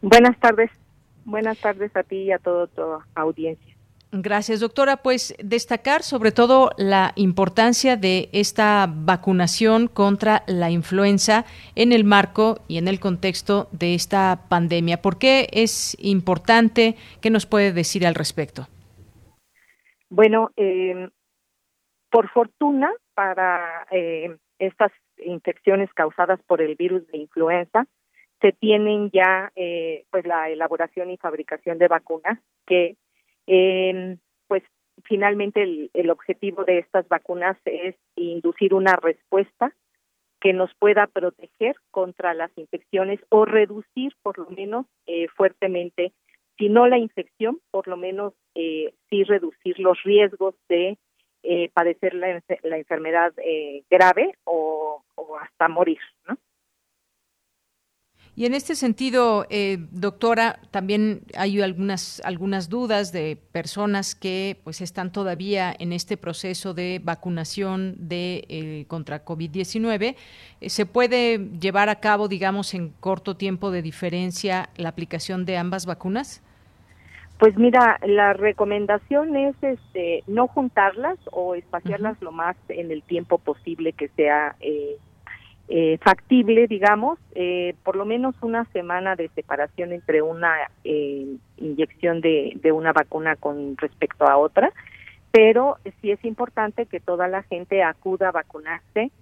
Buenas 0.00 0.38
tardes. 0.40 0.70
Buenas 1.26 1.58
tardes 1.58 1.94
a 1.94 2.02
ti 2.02 2.16
y 2.16 2.32
a 2.32 2.38
toda 2.38 2.66
tu 2.68 2.82
audiencia. 3.14 3.76
Gracias, 4.12 4.58
doctora. 4.58 4.96
Pues 4.96 5.36
destacar 5.38 6.02
sobre 6.02 6.32
todo 6.32 6.70
la 6.76 7.12
importancia 7.14 7.96
de 7.96 8.28
esta 8.32 8.88
vacunación 8.92 9.86
contra 9.86 10.42
la 10.48 10.70
influenza 10.70 11.44
en 11.76 11.92
el 11.92 12.04
marco 12.04 12.58
y 12.66 12.78
en 12.78 12.88
el 12.88 12.98
contexto 12.98 13.68
de 13.70 13.94
esta 13.94 14.46
pandemia. 14.48 15.00
¿Por 15.00 15.18
qué 15.18 15.46
es 15.52 15.96
importante? 16.00 16.96
¿Qué 17.22 17.30
nos 17.30 17.46
puede 17.46 17.72
decir 17.72 18.04
al 18.04 18.16
respecto? 18.16 18.66
Bueno, 20.08 20.50
eh, 20.56 21.08
por 22.10 22.28
fortuna 22.30 22.90
para 23.14 23.86
eh, 23.92 24.36
estas 24.58 24.90
infecciones 25.24 25.88
causadas 25.94 26.40
por 26.48 26.60
el 26.60 26.74
virus 26.74 27.06
de 27.08 27.18
influenza, 27.18 27.86
se 28.40 28.50
tienen 28.52 29.10
ya 29.12 29.52
eh, 29.54 30.04
pues 30.10 30.26
la 30.26 30.48
elaboración 30.48 31.10
y 31.10 31.16
fabricación 31.16 31.78
de 31.78 31.86
vacunas 31.86 32.38
que 32.66 32.96
eh, 33.52 34.16
pues 34.46 34.62
finalmente 35.04 35.62
el, 35.62 35.90
el, 35.92 36.10
objetivo 36.10 36.62
de 36.64 36.78
estas 36.78 37.08
vacunas 37.08 37.56
es 37.64 37.96
inducir 38.14 38.74
una 38.74 38.94
respuesta 38.94 39.74
que 40.40 40.52
nos 40.52 40.72
pueda 40.78 41.08
proteger 41.08 41.74
contra 41.90 42.32
las 42.32 42.56
infecciones 42.56 43.18
o 43.28 43.44
reducir 43.44 44.14
por 44.22 44.38
lo 44.38 44.48
menos 44.50 44.86
eh, 45.06 45.26
fuertemente 45.36 46.12
si 46.58 46.68
no 46.68 46.86
la 46.86 46.98
infección 46.98 47.60
por 47.72 47.88
lo 47.88 47.96
menos 47.96 48.34
eh, 48.54 48.94
sí 49.08 49.24
reducir 49.24 49.80
los 49.80 50.00
riesgos 50.04 50.54
de 50.68 50.96
eh, 51.42 51.70
padecer 51.74 52.14
la, 52.14 52.40
la 52.62 52.78
enfermedad 52.78 53.32
eh, 53.38 53.82
grave 53.90 54.34
o, 54.44 55.02
o 55.16 55.36
hasta 55.38 55.68
morir 55.68 55.98
no 56.28 56.38
y 58.40 58.46
en 58.46 58.54
este 58.54 58.74
sentido, 58.74 59.44
eh, 59.50 59.76
doctora, 59.90 60.60
también 60.70 61.20
hay 61.36 61.60
algunas 61.60 62.22
algunas 62.24 62.70
dudas 62.70 63.12
de 63.12 63.36
personas 63.52 64.14
que 64.14 64.56
pues 64.64 64.80
están 64.80 65.12
todavía 65.12 65.76
en 65.78 65.92
este 65.92 66.16
proceso 66.16 66.72
de 66.72 67.02
vacunación 67.04 67.96
de 67.98 68.46
eh, 68.48 68.86
contra 68.88 69.26
COVID-19. 69.26 70.16
Eh, 70.62 70.70
¿Se 70.70 70.86
puede 70.86 71.50
llevar 71.60 71.90
a 71.90 71.96
cabo, 71.96 72.28
digamos, 72.28 72.72
en 72.72 72.94
corto 72.98 73.36
tiempo 73.36 73.70
de 73.70 73.82
diferencia 73.82 74.70
la 74.78 74.88
aplicación 74.88 75.44
de 75.44 75.58
ambas 75.58 75.84
vacunas? 75.84 76.42
Pues 77.38 77.58
mira, 77.58 78.00
la 78.06 78.32
recomendación 78.32 79.36
es 79.36 79.54
este, 79.60 80.24
no 80.26 80.46
juntarlas 80.46 81.18
o 81.30 81.56
espaciarlas 81.56 82.16
lo 82.22 82.32
más 82.32 82.56
en 82.70 82.90
el 82.90 83.02
tiempo 83.02 83.36
posible 83.36 83.92
que 83.92 84.08
sea 84.08 84.56
eh, 84.60 84.96
eh, 85.72 85.98
factible, 86.02 86.66
digamos, 86.66 87.20
eh, 87.36 87.74
por 87.84 87.94
lo 87.94 88.04
menos 88.04 88.34
una 88.42 88.64
semana 88.72 89.14
de 89.14 89.28
separación 89.28 89.92
entre 89.92 90.20
una 90.20 90.52
eh, 90.82 91.36
inyección 91.58 92.20
de, 92.20 92.58
de 92.60 92.72
una 92.72 92.92
vacuna 92.92 93.36
con 93.36 93.76
respecto 93.76 94.26
a 94.26 94.36
otra, 94.36 94.72
pero 95.30 95.76
sí 96.00 96.10
es 96.10 96.24
importante 96.24 96.86
que 96.86 96.98
toda 96.98 97.28
la 97.28 97.44
gente 97.44 97.84
acuda 97.84 98.30
a 98.30 98.32
vacunarse 98.32 99.12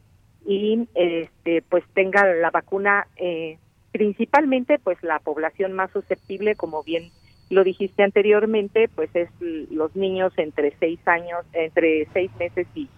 y 0.46 0.88
este 0.94 1.62
pues 1.68 1.84
tenga 1.92 2.24
la 2.24 2.50
vacuna 2.50 3.06
eh, 3.16 3.58
principalmente 3.92 4.78
pues 4.78 4.96
la 5.02 5.18
población 5.18 5.74
más 5.74 5.90
susceptible 5.90 6.54
como 6.54 6.82
bien 6.82 7.10
lo 7.50 7.62
dijiste 7.62 8.02
anteriormente 8.02 8.88
pues 8.88 9.10
es 9.14 9.28
los 9.40 9.94
niños 9.94 10.32
entre 10.38 10.74
seis 10.78 11.00
años 11.06 11.44
entre 11.52 12.08
seis 12.14 12.30
meses 12.38 12.66
y 12.74 12.88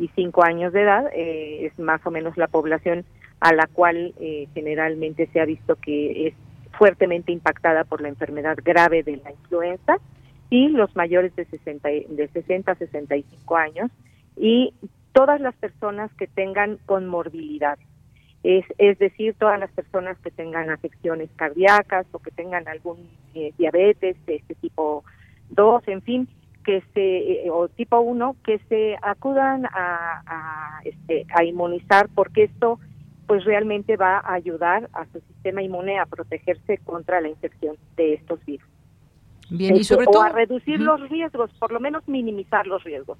y 0.00 0.08
cinco 0.16 0.42
años 0.42 0.72
de 0.72 0.82
edad, 0.82 1.10
eh, 1.12 1.66
es 1.66 1.78
más 1.78 2.04
o 2.06 2.10
menos 2.10 2.36
la 2.38 2.48
población 2.48 3.04
a 3.38 3.52
la 3.52 3.66
cual 3.66 4.14
eh, 4.18 4.48
generalmente 4.54 5.28
se 5.32 5.40
ha 5.40 5.44
visto 5.44 5.76
que 5.76 6.28
es 6.28 6.34
fuertemente 6.76 7.32
impactada 7.32 7.84
por 7.84 8.00
la 8.00 8.08
enfermedad 8.08 8.56
grave 8.64 9.02
de 9.02 9.18
la 9.18 9.30
influenza 9.30 9.98
y 10.48 10.68
los 10.68 10.96
mayores 10.96 11.36
de 11.36 11.44
60 11.44 11.88
de 11.88 12.30
60 12.32 12.72
a 12.72 12.74
65 12.74 13.56
años 13.56 13.90
y 14.36 14.72
todas 15.12 15.40
las 15.40 15.54
personas 15.56 16.10
que 16.14 16.26
tengan 16.26 16.78
conmorbilidad 16.86 17.78
es, 18.42 18.64
es 18.78 18.98
decir, 18.98 19.34
todas 19.38 19.60
las 19.60 19.70
personas 19.70 20.16
que 20.20 20.30
tengan 20.30 20.70
afecciones 20.70 21.28
cardíacas 21.36 22.06
o 22.12 22.20
que 22.20 22.30
tengan 22.30 22.66
algún 22.68 23.06
eh, 23.34 23.52
diabetes 23.58 24.16
de 24.24 24.36
este 24.36 24.54
tipo 24.54 25.04
2, 25.50 25.88
en 25.88 26.02
fin, 26.02 26.28
que 26.70 26.84
se 26.94 27.46
eh, 27.46 27.50
o 27.50 27.66
tipo 27.68 27.98
1 27.98 28.36
que 28.44 28.60
se 28.68 28.96
acudan 29.02 29.66
a, 29.66 30.22
a, 30.24 30.80
este, 30.84 31.26
a 31.34 31.42
inmunizar 31.42 32.08
porque 32.14 32.44
esto 32.44 32.78
pues 33.26 33.44
realmente 33.44 33.96
va 33.96 34.18
a 34.18 34.34
ayudar 34.34 34.88
a 34.92 35.04
su 35.06 35.18
sistema 35.20 35.62
inmune 35.62 35.98
a 35.98 36.06
protegerse 36.06 36.78
contra 36.78 37.20
la 37.20 37.28
infección 37.28 37.76
de 37.96 38.14
estos 38.14 38.44
virus. 38.44 38.68
Bien, 39.50 39.76
y 39.76 39.82
sobre 39.82 40.06
todo 40.06 40.20
o 40.20 40.22
a 40.22 40.28
reducir 40.28 40.80
los 40.80 41.00
riesgos, 41.10 41.50
por 41.58 41.72
lo 41.72 41.80
menos 41.80 42.06
minimizar 42.06 42.68
los 42.68 42.84
riesgos. 42.84 43.18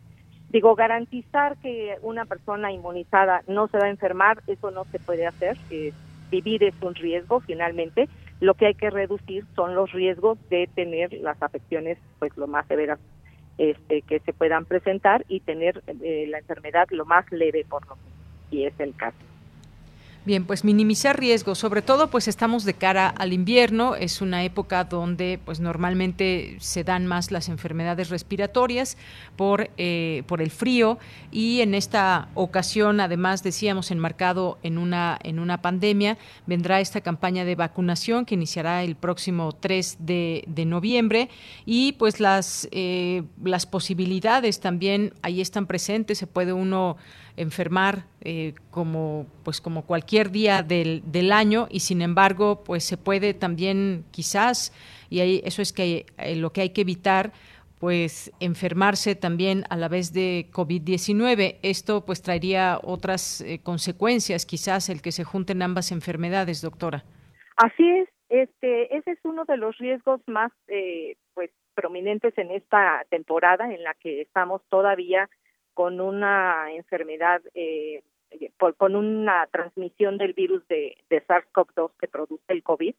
Digo, 0.51 0.77
garantizar 0.77 1.57
que 1.57 1.97
una 2.03 2.27
persona 2.27 2.71
inmunizada 2.71 3.43
no 3.49 3.67
se 3.67 3.79
va 3.79 3.87
a 3.87 3.91
enfermar, 3.91 4.45
eso 4.47 4.71
no 4.71 4.85
se 4.93 5.01
puede 5.01 5.27
hacer. 5.27 5.57
Eh, 5.71 5.93
vivir 6.31 6.63
es 6.63 6.75
un 6.83 6.95
riesgo 6.95 7.41
finalmente, 7.41 8.09
lo 8.41 8.55
que 8.55 8.67
hay 8.67 8.75
que 8.75 8.91
reducir 8.91 9.45
son 9.57 9.75
los 9.75 9.91
riesgos 9.91 10.39
de 10.51 10.69
tener 10.73 11.13
las 11.15 11.43
afecciones 11.43 11.99
pues 12.21 12.37
lo 12.37 12.47
más 12.47 12.65
severas 12.69 13.01
este, 13.61 14.01
que 14.01 14.20
se 14.20 14.33
puedan 14.33 14.64
presentar 14.64 15.27
y 15.29 15.40
tener 15.40 15.83
eh, 15.87 16.25
la 16.29 16.38
enfermedad 16.38 16.88
lo 16.92 17.05
más 17.05 17.31
leve 17.31 17.66
por 17.68 17.87
lo 17.87 17.96
menos, 17.96 18.11
y 18.51 18.64
es 18.64 18.73
el 18.81 18.96
caso. 18.96 19.18
Bien, 20.31 20.45
pues 20.45 20.62
minimizar 20.62 21.19
riesgos, 21.19 21.59
sobre 21.59 21.83
todo 21.83 22.09
pues 22.09 22.29
estamos 22.29 22.64
de 22.64 22.75
cara 22.75 23.09
al 23.09 23.33
invierno, 23.33 23.97
es 23.97 24.21
una 24.21 24.45
época 24.45 24.85
donde 24.85 25.40
pues 25.45 25.59
normalmente 25.59 26.57
se 26.61 26.85
dan 26.85 27.05
más 27.05 27.33
las 27.33 27.49
enfermedades 27.49 28.11
respiratorias 28.11 28.97
por, 29.35 29.71
eh, 29.77 30.23
por 30.29 30.40
el 30.40 30.53
frío 30.53 31.01
y 31.33 31.62
en 31.62 31.75
esta 31.75 32.29
ocasión 32.35 33.01
además 33.01 33.43
decíamos 33.43 33.90
enmarcado 33.90 34.59
en 34.62 34.79
una, 34.79 35.19
en 35.25 35.40
una 35.40 35.62
pandemia, 35.62 36.16
vendrá 36.47 36.79
esta 36.79 37.01
campaña 37.01 37.45
de 37.45 37.57
vacunación 37.57 38.25
que 38.25 38.37
iniciará 38.37 38.85
el 38.85 38.95
próximo 38.95 39.51
3 39.51 39.97
de, 39.99 40.45
de 40.47 40.64
noviembre 40.64 41.29
y 41.66 41.95
pues 41.95 42.21
las, 42.21 42.69
eh, 42.71 43.25
las 43.43 43.66
posibilidades 43.66 44.61
también 44.61 45.12
ahí 45.23 45.40
están 45.40 45.66
presentes, 45.66 46.19
se 46.19 46.29
puede 46.29 46.53
uno 46.53 46.99
enfermar 47.40 48.05
eh, 48.20 48.55
como 48.70 49.26
pues 49.44 49.61
como 49.61 49.87
cualquier 49.87 50.31
día 50.31 50.62
del, 50.62 51.03
del, 51.07 51.33
año 51.33 51.68
y 51.70 51.81
sin 51.81 52.03
embargo 52.03 52.62
pues 52.64 52.85
se 52.85 52.98
puede 52.98 53.33
también 53.33 54.05
quizás 54.11 54.72
y 55.09 55.20
ahí 55.20 55.40
eso 55.44 55.62
es 55.62 55.72
que 55.72 56.05
eh, 56.18 56.37
lo 56.37 56.53
que 56.53 56.61
hay 56.61 56.70
que 56.70 56.83
evitar 56.83 57.33
pues 57.79 58.31
enfermarse 58.40 59.14
también 59.14 59.64
a 59.70 59.76
la 59.79 59.88
vez 59.88 60.12
de 60.12 60.48
COVID-19. 60.53 61.61
Esto 61.62 62.05
pues 62.05 62.20
traería 62.20 62.79
otras 62.83 63.40
eh, 63.40 63.61
consecuencias, 63.62 64.44
quizás 64.44 64.90
el 64.90 65.00
que 65.00 65.12
se 65.12 65.24
junten 65.24 65.62
ambas 65.62 65.90
enfermedades, 65.90 66.61
doctora. 66.61 67.05
Así 67.57 67.88
es, 67.88 68.09
este, 68.29 68.94
ese 68.94 69.12
es 69.12 69.18
uno 69.24 69.46
de 69.46 69.57
los 69.57 69.79
riesgos 69.79 70.20
más 70.26 70.53
pues 71.33 71.50
prominentes 71.74 72.37
en 72.37 72.50
esta 72.50 73.03
temporada 73.09 73.72
en 73.72 73.83
la 73.83 73.94
que 73.94 74.20
estamos 74.20 74.61
todavía 74.68 75.31
con 75.75 76.01
una 76.01 76.73
enfermedad, 76.73 77.43
eh, 77.55 78.03
con 78.77 78.97
una 78.97 79.47
transmisión 79.49 80.19
del 80.19 80.35
virus 80.35 80.67
de, 80.69 80.97
SARS-CoV-2 81.11 81.93
que 81.99 82.09
produce 82.09 82.45
el 82.49 82.63
COVID, 82.63 82.95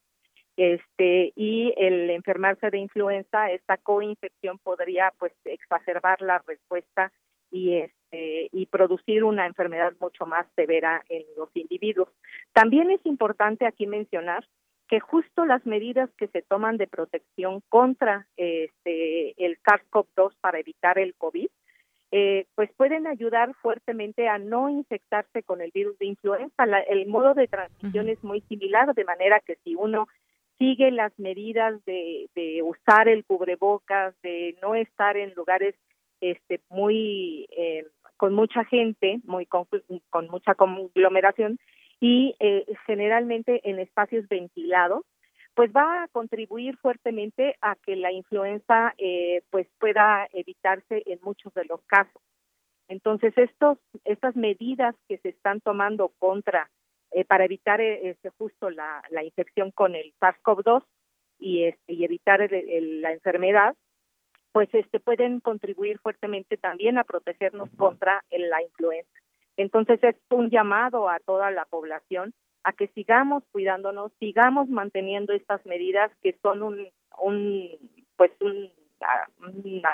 este 0.57 1.31
y 1.35 1.73
el 1.77 2.09
enfermarse 2.09 2.69
de 2.69 2.77
influenza, 2.77 3.49
esta 3.51 3.77
coinfección 3.77 4.59
podría 4.59 5.13
pues 5.17 5.33
exacerbar 5.45 6.21
la 6.21 6.43
respuesta 6.45 7.11
y 7.49 7.75
este 7.75 8.49
y 8.51 8.65
producir 8.65 9.23
una 9.23 9.45
enfermedad 9.45 9.93
mucho 9.99 10.25
más 10.25 10.45
severa 10.55 11.03
en 11.07 11.23
los 11.37 11.49
individuos. 11.53 12.09
También 12.53 12.91
es 12.91 12.99
importante 13.05 13.65
aquí 13.65 13.87
mencionar 13.87 14.45
que 14.89 14.99
justo 14.99 15.45
las 15.45 15.65
medidas 15.65 16.09
que 16.17 16.27
se 16.27 16.41
toman 16.41 16.75
de 16.75 16.87
protección 16.87 17.61
contra 17.69 18.27
este 18.35 19.33
el 19.43 19.57
SARS-CoV-2 19.63 20.33
para 20.41 20.59
evitar 20.59 20.99
el 20.99 21.15
COVID 21.15 21.47
eh, 22.11 22.45
pues 22.55 22.69
pueden 22.75 23.07
ayudar 23.07 23.53
fuertemente 23.61 24.27
a 24.27 24.37
no 24.37 24.69
infectarse 24.69 25.43
con 25.43 25.61
el 25.61 25.71
virus 25.71 25.97
de 25.97 26.07
influenza. 26.07 26.65
el 26.89 27.07
modo 27.07 27.33
de 27.33 27.47
transmisión 27.47 28.09
es 28.09 28.21
muy 28.23 28.41
similar, 28.41 28.93
de 28.93 29.05
manera 29.05 29.39
que 29.39 29.55
si 29.63 29.75
uno 29.75 30.07
sigue 30.57 30.91
las 30.91 31.17
medidas 31.17 31.83
de, 31.85 32.61
usar 32.63 33.07
el 33.07 33.23
cubrebocas, 33.25 34.13
de 34.21 34.55
no 34.61 34.75
estar 34.75 35.17
en 35.17 35.33
lugares 35.33 35.73
este, 36.19 36.59
muy 36.69 37.47
eh, 37.57 37.85
con 38.17 38.35
mucha 38.35 38.63
gente, 38.65 39.21
muy 39.23 39.47
con, 39.47 39.67
mucha 40.29 40.53
conglomeración 40.53 41.57
y 41.99 42.35
eh, 42.39 42.65
generalmente 42.85 43.67
en 43.67 43.79
espacios 43.79 44.27
ventilados, 44.27 45.03
pues 45.53 45.71
va 45.71 46.03
a 46.03 46.07
contribuir 46.07 46.77
fuertemente 46.77 47.57
a 47.61 47.75
que 47.75 47.95
la 47.95 48.11
influenza 48.11 48.93
eh, 48.97 49.43
pues 49.49 49.67
pueda 49.79 50.27
evitarse 50.33 51.03
en 51.05 51.19
muchos 51.21 51.53
de 51.53 51.65
los 51.65 51.81
casos. 51.83 52.21
Entonces 52.87 53.37
estos 53.37 53.77
estas 54.05 54.35
medidas 54.35 54.95
que 55.07 55.17
se 55.19 55.29
están 55.29 55.61
tomando 55.61 56.09
contra 56.19 56.69
eh, 57.11 57.25
para 57.25 57.45
evitar 57.45 57.81
eh, 57.81 58.09
este, 58.09 58.29
justo 58.29 58.69
la, 58.69 59.03
la, 59.09 59.23
infección 59.23 59.71
con 59.71 59.95
el 59.95 60.13
SARS-CoV-2 60.21 60.83
y, 61.39 61.65
este, 61.65 61.93
y 61.93 62.05
evitar 62.05 62.39
la 62.49 63.11
enfermedad, 63.11 63.75
pues 64.53 64.69
este 64.73 64.99
pueden 65.01 65.41
contribuir 65.41 65.99
fuertemente 65.99 66.55
también 66.55 66.97
a 66.97 67.03
protegernos 67.03 67.69
contra 67.77 68.23
la 68.31 68.61
influenza. 68.61 69.11
Entonces 69.57 70.01
es 70.03 70.15
un 70.29 70.49
llamado 70.49 71.09
a 71.09 71.19
toda 71.19 71.51
la 71.51 71.65
población 71.65 72.33
a 72.63 72.73
que 72.73 72.87
sigamos 72.89 73.43
cuidándonos, 73.51 74.11
sigamos 74.19 74.69
manteniendo 74.69 75.33
estas 75.33 75.65
medidas 75.65 76.11
que 76.21 76.35
son 76.41 76.63
un, 76.63 76.87
un 77.19 77.69
pues 78.15 78.31
una 78.39 79.89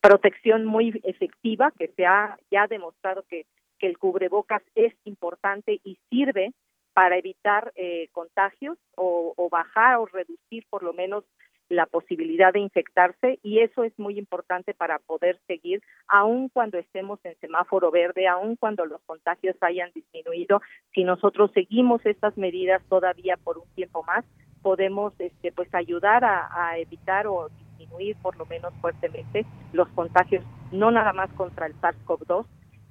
protección 0.00 0.66
muy 0.66 1.00
efectiva 1.04 1.72
que 1.78 1.88
se 1.96 2.04
ha 2.04 2.38
ya 2.50 2.66
demostrado 2.66 3.24
que, 3.28 3.46
el 3.80 3.98
cubrebocas 3.98 4.62
es 4.74 4.94
importante 5.04 5.78
y 5.84 5.98
sirve 6.08 6.54
para 6.94 7.18
evitar 7.18 7.70
eh, 7.76 8.08
contagios 8.12 8.78
o 8.96 9.48
bajar 9.50 9.98
o 9.98 10.06
reducir 10.06 10.64
por 10.70 10.82
lo 10.82 10.94
menos 10.94 11.22
la 11.68 11.86
posibilidad 11.86 12.52
de 12.52 12.60
infectarse 12.60 13.38
y 13.42 13.60
eso 13.60 13.84
es 13.84 13.98
muy 13.98 14.18
importante 14.18 14.74
para 14.74 14.98
poder 14.98 15.38
seguir, 15.46 15.82
aun 16.08 16.48
cuando 16.48 16.78
estemos 16.78 17.18
en 17.24 17.36
semáforo 17.40 17.90
verde, 17.90 18.28
aun 18.28 18.56
cuando 18.56 18.84
los 18.84 19.00
contagios 19.02 19.56
hayan 19.60 19.90
disminuido, 19.94 20.60
si 20.92 21.04
nosotros 21.04 21.50
seguimos 21.52 22.04
estas 22.04 22.36
medidas 22.36 22.82
todavía 22.88 23.36
por 23.36 23.58
un 23.58 23.68
tiempo 23.74 24.02
más, 24.04 24.24
podemos 24.62 25.12
este, 25.18 25.52
pues 25.52 25.72
ayudar 25.74 26.24
a, 26.24 26.78
evitar 26.78 27.26
o 27.26 27.48
disminuir 27.50 28.16
por 28.22 28.36
lo 28.36 28.46
menos 28.46 28.72
fuertemente 28.80 29.44
los 29.72 29.88
contagios, 29.90 30.44
no 30.72 30.90
nada 30.90 31.12
más 31.12 31.30
contra 31.32 31.66
el 31.66 31.74
SARS-CoV-2, 31.80 32.46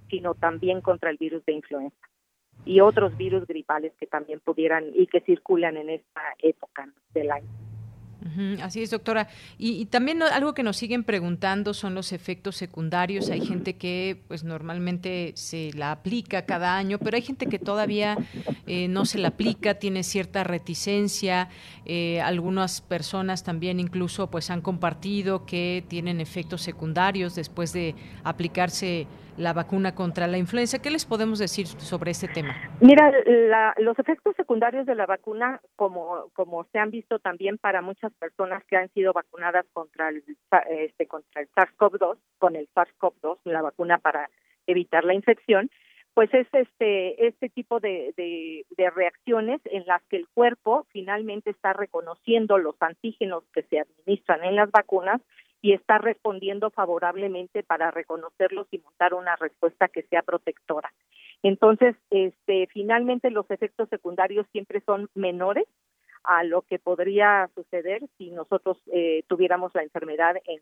sino 0.09 0.35
también 0.35 0.81
contra 0.81 1.09
el 1.09 1.17
virus 1.17 1.43
de 1.45 1.53
influenza 1.53 1.97
y 2.65 2.79
otros 2.79 3.17
virus 3.17 3.47
gripales 3.47 3.93
que 3.99 4.05
también 4.05 4.39
pudieran 4.39 4.85
y 4.93 5.07
que 5.07 5.21
circulan 5.21 5.77
en 5.77 5.89
esta 5.89 6.21
época 6.39 6.87
del 7.13 7.31
año 7.31 7.62
así 8.61 8.81
es, 8.81 8.89
doctora. 8.91 9.27
Y, 9.57 9.85
también 9.85 10.21
algo 10.21 10.53
que 10.53 10.63
nos 10.63 10.77
siguen 10.77 11.03
preguntando 11.03 11.73
son 11.73 11.93
los 11.93 12.11
efectos 12.11 12.55
secundarios. 12.55 13.29
Hay 13.29 13.45
gente 13.45 13.75
que, 13.75 14.21
pues, 14.27 14.43
normalmente 14.43 15.33
se 15.35 15.71
la 15.73 15.91
aplica 15.91 16.45
cada 16.45 16.77
año, 16.77 16.99
pero 16.99 17.15
hay 17.15 17.21
gente 17.21 17.47
que 17.47 17.59
todavía 17.59 18.17
eh, 18.67 18.87
no 18.87 19.05
se 19.05 19.17
la 19.17 19.29
aplica, 19.29 19.75
tiene 19.75 20.03
cierta 20.03 20.43
reticencia. 20.43 21.49
Eh, 21.85 22.21
algunas 22.21 22.81
personas 22.81 23.43
también, 23.43 23.79
incluso, 23.79 24.29
pues, 24.29 24.49
han 24.49 24.61
compartido 24.61 25.45
que 25.45 25.83
tienen 25.87 26.21
efectos 26.21 26.61
secundarios 26.61 27.35
después 27.35 27.73
de 27.73 27.95
aplicarse 28.23 29.07
la 29.37 29.53
vacuna 29.53 29.95
contra 29.95 30.27
la 30.27 30.37
influenza. 30.37 30.81
¿Qué 30.81 30.89
les 30.89 31.05
podemos 31.05 31.39
decir 31.39 31.67
sobre 31.67 32.11
este 32.11 32.27
tema? 32.27 32.55
Mira, 32.81 33.11
los 33.77 33.97
efectos 33.99 34.35
secundarios 34.35 34.85
de 34.85 34.95
la 34.95 35.05
vacuna, 35.05 35.61
como, 35.75 36.67
se 36.71 36.79
han 36.79 36.91
visto 36.91 37.19
también 37.19 37.57
para 37.57 37.81
muchas 37.81 38.11
personas 38.13 38.63
que 38.65 38.77
han 38.77 38.89
sido 38.93 39.13
vacunadas 39.13 39.65
contra 39.73 40.09
el, 40.09 40.23
este, 40.69 41.07
contra 41.07 41.41
el 41.41 41.49
SARS-CoV-2, 41.49 42.17
con 42.37 42.55
el 42.55 42.67
SARS-CoV-2, 42.75 43.39
la 43.45 43.61
vacuna 43.61 43.97
para 43.97 44.29
evitar 44.67 45.03
la 45.03 45.13
infección, 45.13 45.69
pues 46.13 46.33
es 46.33 46.47
este 46.53 47.27
este 47.27 47.49
tipo 47.49 47.79
de, 47.79 48.13
reacciones 48.95 49.61
en 49.65 49.85
las 49.87 50.03
que 50.03 50.17
el 50.17 50.27
cuerpo 50.33 50.85
finalmente 50.91 51.49
está 51.49 51.73
reconociendo 51.73 52.57
los 52.57 52.75
antígenos 52.79 53.43
que 53.53 53.63
se 53.63 53.79
administran 53.79 54.43
en 54.43 54.55
las 54.55 54.69
vacunas 54.71 55.21
y 55.63 55.71
está 55.71 55.97
respondiendo 55.97 56.71
favorablemente 56.71 57.63
para 57.63 57.89
reconocerlos 57.89 58.67
y 58.71 58.79
montar 58.79 59.13
una 59.13 59.37
respuesta 59.37 59.87
que 59.87 60.03
sea 60.03 60.21
protectora. 60.21 60.93
Entonces, 61.41 61.95
este, 62.09 62.67
finalmente 62.67 63.31
los 63.31 63.49
efectos 63.49 63.87
secundarios 63.87 64.45
siempre 64.51 64.81
son 64.81 65.09
menores 65.15 65.65
a 66.25 66.43
lo 66.43 66.63
que 66.63 66.79
podría 66.79 67.49
suceder 67.55 68.01
si 68.17 68.29
nosotros 68.31 68.77
eh, 68.91 69.23
tuviéramos 69.27 69.73
la 69.73 69.83
enfermedad 69.83 70.35
en, 70.45 70.61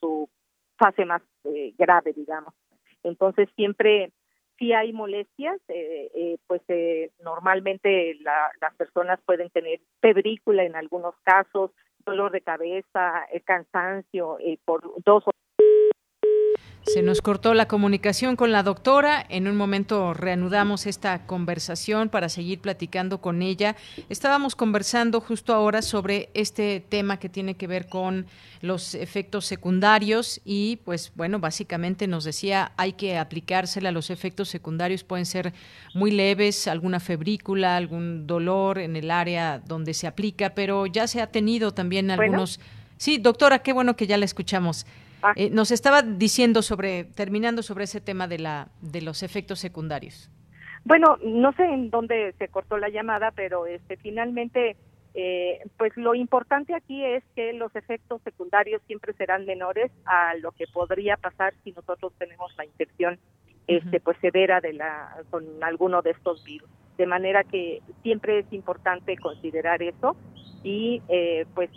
su 0.00 0.28
fase 0.76 1.04
más 1.04 1.22
eh, 1.44 1.72
grave, 1.78 2.12
digamos. 2.12 2.52
Entonces, 3.04 3.48
siempre 3.54 4.10
si 4.58 4.72
hay 4.72 4.92
molestias, 4.92 5.58
eh, 5.68 6.10
eh 6.12 6.38
pues 6.48 6.60
eh, 6.68 7.12
normalmente 7.24 8.16
las 8.20 8.74
personas 8.76 9.20
pueden 9.24 9.48
tener 9.50 9.80
febrícula 10.00 10.64
en 10.64 10.74
algunos 10.74 11.14
casos, 11.22 11.70
dolor 12.04 12.32
de 12.32 12.40
cabeza, 12.40 13.26
eh, 13.32 13.40
cansancio 13.40 14.38
eh, 14.40 14.58
por 14.64 14.82
dos 15.04 15.24
Se 16.92 17.02
nos 17.02 17.22
cortó 17.22 17.54
la 17.54 17.68
comunicación 17.68 18.34
con 18.34 18.50
la 18.50 18.64
doctora. 18.64 19.24
En 19.28 19.46
un 19.46 19.56
momento 19.56 20.12
reanudamos 20.12 20.86
esta 20.86 21.24
conversación 21.24 22.08
para 22.08 22.28
seguir 22.28 22.58
platicando 22.60 23.20
con 23.20 23.42
ella. 23.42 23.76
Estábamos 24.08 24.56
conversando 24.56 25.20
justo 25.20 25.54
ahora 25.54 25.82
sobre 25.82 26.30
este 26.34 26.80
tema 26.80 27.18
que 27.18 27.28
tiene 27.28 27.54
que 27.54 27.68
ver 27.68 27.88
con 27.88 28.26
los 28.60 28.96
efectos 28.96 29.46
secundarios 29.46 30.40
y 30.44 30.80
pues 30.84 31.12
bueno, 31.14 31.38
básicamente 31.38 32.08
nos 32.08 32.24
decía 32.24 32.72
hay 32.76 32.94
que 32.94 33.18
aplicársela. 33.18 33.92
Los 33.92 34.10
efectos 34.10 34.48
secundarios 34.48 35.04
pueden 35.04 35.26
ser 35.26 35.52
muy 35.94 36.10
leves, 36.10 36.66
alguna 36.66 36.98
febrícula, 36.98 37.76
algún 37.76 38.26
dolor 38.26 38.80
en 38.80 38.96
el 38.96 39.12
área 39.12 39.60
donde 39.64 39.94
se 39.94 40.08
aplica, 40.08 40.56
pero 40.56 40.86
ya 40.86 41.06
se 41.06 41.20
ha 41.20 41.28
tenido 41.28 41.72
también 41.72 42.10
algunos... 42.10 42.58
Sí, 42.96 43.16
doctora, 43.16 43.60
qué 43.60 43.72
bueno 43.72 43.94
que 43.94 44.08
ya 44.08 44.18
la 44.18 44.24
escuchamos. 44.24 44.86
Ah. 45.22 45.32
Eh, 45.36 45.50
nos 45.50 45.70
estaba 45.70 46.02
diciendo 46.02 46.62
sobre, 46.62 47.04
terminando 47.04 47.62
sobre 47.62 47.84
ese 47.84 48.00
tema 48.00 48.26
de, 48.28 48.38
la, 48.38 48.68
de 48.80 49.02
los 49.02 49.22
efectos 49.22 49.58
secundarios. 49.58 50.30
Bueno, 50.84 51.18
no 51.22 51.52
sé 51.52 51.64
en 51.64 51.90
dónde 51.90 52.34
se 52.38 52.48
cortó 52.48 52.78
la 52.78 52.88
llamada, 52.88 53.32
pero 53.32 53.66
este, 53.66 53.96
finalmente, 53.98 54.76
eh, 55.14 55.60
pues 55.76 55.94
lo 55.96 56.14
importante 56.14 56.74
aquí 56.74 57.04
es 57.04 57.22
que 57.36 57.52
los 57.52 57.74
efectos 57.76 58.22
secundarios 58.22 58.80
siempre 58.86 59.12
serán 59.14 59.44
menores 59.44 59.90
a 60.06 60.34
lo 60.36 60.52
que 60.52 60.66
podría 60.66 61.16
pasar 61.16 61.52
si 61.64 61.72
nosotros 61.72 62.12
tenemos 62.18 62.56
la 62.56 62.64
infección 62.64 63.18
este, 63.66 64.00
pues 64.00 64.16
severa 64.20 64.60
de 64.60 64.72
la, 64.72 65.16
con 65.30 65.44
alguno 65.62 66.02
de 66.02 66.10
estos 66.10 66.42
virus. 66.44 66.68
De 66.96 67.06
manera 67.06 67.44
que 67.44 67.82
siempre 68.02 68.40
es 68.40 68.52
importante 68.52 69.16
considerar 69.16 69.82
eso 69.82 70.16
y 70.62 71.02
eh, 71.08 71.46
pues 71.54 71.70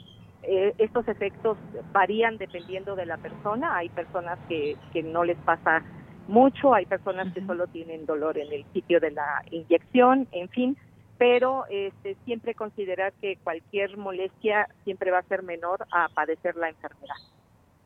eh, 0.43 0.73
estos 0.77 1.07
efectos 1.07 1.57
varían 1.91 2.37
dependiendo 2.37 2.95
de 2.95 3.05
la 3.05 3.17
persona. 3.17 3.77
Hay 3.77 3.89
personas 3.89 4.37
que, 4.47 4.75
que 4.91 5.03
no 5.03 5.23
les 5.23 5.37
pasa 5.39 5.83
mucho, 6.27 6.73
hay 6.73 6.85
personas 6.85 7.33
que 7.33 7.45
solo 7.45 7.67
tienen 7.67 8.05
dolor 8.05 8.37
en 8.37 8.51
el 8.51 8.65
sitio 8.73 8.99
de 8.99 9.11
la 9.11 9.43
inyección, 9.51 10.27
en 10.31 10.49
fin, 10.49 10.77
pero 11.17 11.65
este, 11.69 12.15
siempre 12.25 12.55
considerar 12.55 13.13
que 13.21 13.37
cualquier 13.37 13.97
molestia 13.97 14.67
siempre 14.83 15.11
va 15.11 15.19
a 15.19 15.23
ser 15.23 15.43
menor 15.43 15.85
a 15.91 16.09
padecer 16.09 16.55
la 16.55 16.69
enfermedad. 16.69 17.15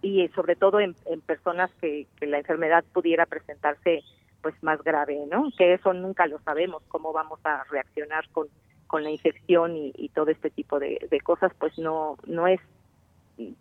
Y 0.02 0.22
eh, 0.22 0.32
sobre 0.36 0.56
todo 0.56 0.80
en, 0.80 0.96
personas 1.26 1.72
que, 1.82 2.08
que, 2.20 2.28
la 2.28 2.38
enfermedad 2.38 2.84
pudiera 2.93 3.26
presentarse 3.26 4.04
pues 4.41 4.56
más 4.62 4.82
grave, 4.84 5.20
¿no? 5.30 5.50
Que 5.58 5.74
eso 5.74 5.93
nunca 5.93 6.28
lo 6.28 6.39
sabemos, 6.39 6.84
cómo 6.88 7.12
vamos 7.12 7.39
a 7.43 7.63
reaccionar 7.72 8.28
con 8.30 8.48
con 8.88 9.04
la 9.04 9.12
infección 9.12 9.76
y, 9.76 10.10
todo 10.13 10.32
este 10.32 10.50
tipo 10.50 10.80
de, 10.80 11.00
cosas, 11.23 11.52
pues 11.60 11.78
no, 11.78 12.17
no 12.26 12.47
es 12.47 12.60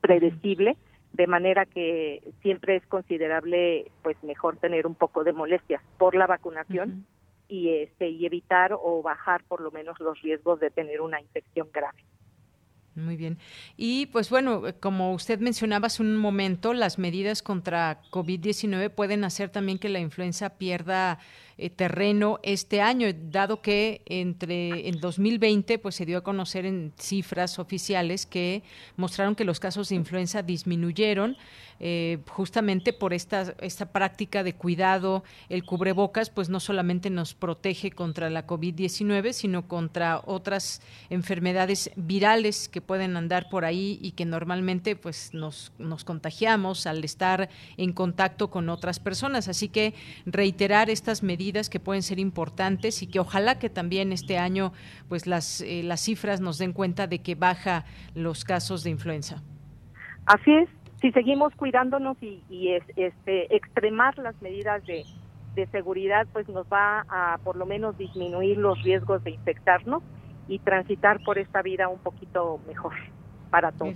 predecible, 0.00 0.76
de 1.12 1.26
manera 1.26 1.66
que 1.66 2.22
siempre 2.42 2.76
es 2.76 2.86
considerable 2.86 3.90
pues 4.02 4.16
mejor 4.22 4.56
tener 4.56 4.86
un 4.86 4.94
poco 4.94 5.24
de 5.24 5.32
molestias 5.32 5.82
por 5.98 6.14
la 6.14 6.26
vacunación 6.26 7.06
y 7.48 7.70
este 7.70 8.08
y 8.08 8.26
evitar 8.26 8.72
o 8.72 9.02
bajar 9.02 9.42
por 9.44 9.60
lo 9.60 9.70
menos 9.70 9.98
los 10.00 10.20
riesgos 10.22 10.60
de 10.60 10.70
tener 10.70 11.00
una 11.00 11.20
infección 11.20 11.68
grave. 11.72 12.04
Muy 12.96 13.16
bien. 13.16 13.38
Y 13.76 14.06
pues 14.06 14.30
bueno, 14.30 14.62
como 14.80 15.12
usted 15.12 15.38
mencionaba 15.38 15.88
hace 15.88 16.02
un 16.02 16.16
momento, 16.16 16.72
las 16.72 16.98
medidas 16.98 17.42
contra 17.42 18.00
COVID-19 18.10 18.90
pueden 18.90 19.22
hacer 19.24 19.50
también 19.50 19.78
que 19.78 19.90
la 19.90 20.00
influenza 20.00 20.56
pierda 20.56 21.18
eh, 21.58 21.70
terreno 21.70 22.38
este 22.42 22.82
año, 22.82 23.08
dado 23.30 23.62
que 23.62 24.02
entre 24.04 24.88
en 24.88 25.00
2020 25.00 25.78
pues 25.78 25.94
se 25.94 26.04
dio 26.04 26.18
a 26.18 26.20
conocer 26.20 26.66
en 26.66 26.92
cifras 26.98 27.58
oficiales 27.58 28.26
que 28.26 28.62
mostraron 28.98 29.34
que 29.34 29.46
los 29.46 29.58
casos 29.58 29.88
de 29.88 29.94
influenza 29.94 30.42
disminuyeron 30.42 31.38
eh, 31.80 32.18
justamente 32.28 32.92
por 32.92 33.14
esta 33.14 33.54
esta 33.60 33.86
práctica 33.86 34.42
de 34.42 34.54
cuidado, 34.54 35.24
el 35.48 35.64
cubrebocas 35.64 36.28
pues 36.28 36.50
no 36.50 36.60
solamente 36.60 37.08
nos 37.08 37.32
protege 37.34 37.90
contra 37.90 38.28
la 38.28 38.46
COVID-19, 38.46 39.32
sino 39.32 39.66
contra 39.68 40.22
otras 40.24 40.82
enfermedades 41.10 41.90
virales 41.96 42.68
que 42.68 42.80
pueden 42.82 43.16
andar 43.16 43.48
por 43.48 43.64
ahí 43.64 43.98
y 44.02 44.12
que 44.12 44.26
normalmente 44.26 44.94
pues 44.94 45.32
nos 45.32 45.72
nos 45.78 46.04
contagiamos 46.04 46.86
al 46.86 47.02
estar 47.02 47.48
en 47.78 47.94
contacto 47.94 48.50
con 48.50 48.68
otras 48.68 48.98
personas, 48.98 49.48
así 49.48 49.68
que 49.68 49.94
reiterar 50.26 50.90
estas 50.90 51.22
medidas 51.22 51.45
que 51.52 51.80
pueden 51.80 52.02
ser 52.02 52.18
importantes 52.18 53.02
y 53.02 53.06
que 53.06 53.20
ojalá 53.20 53.58
que 53.58 53.70
también 53.70 54.12
este 54.12 54.38
año 54.38 54.72
pues 55.08 55.26
las, 55.26 55.60
eh, 55.60 55.82
las 55.84 56.00
cifras 56.00 56.40
nos 56.40 56.58
den 56.58 56.72
cuenta 56.72 57.06
de 57.06 57.20
que 57.20 57.34
baja 57.34 57.84
los 58.14 58.44
casos 58.44 58.82
de 58.82 58.90
influenza. 58.90 59.42
Así 60.26 60.52
es, 60.52 60.68
si 61.00 61.12
seguimos 61.12 61.54
cuidándonos 61.54 62.16
y, 62.20 62.42
este, 62.96 63.54
extremar 63.54 64.18
las 64.18 64.40
medidas 64.42 64.82
de, 64.86 65.04
seguridad, 65.72 66.26
pues 66.34 66.46
nos 66.50 66.66
va 66.66 67.06
a 67.08 67.38
por 67.42 67.56
lo 67.56 67.64
menos 67.64 67.96
disminuir 67.96 68.58
los 68.58 68.82
riesgos 68.82 69.24
de 69.24 69.30
infectarnos 69.30 70.02
y 70.48 70.58
transitar 70.58 71.24
por 71.24 71.38
esta 71.38 71.62
vida 71.62 71.88
un 71.88 71.98
poquito 71.98 72.60
mejor 72.66 72.92
para 73.48 73.72
todos. 73.72 73.94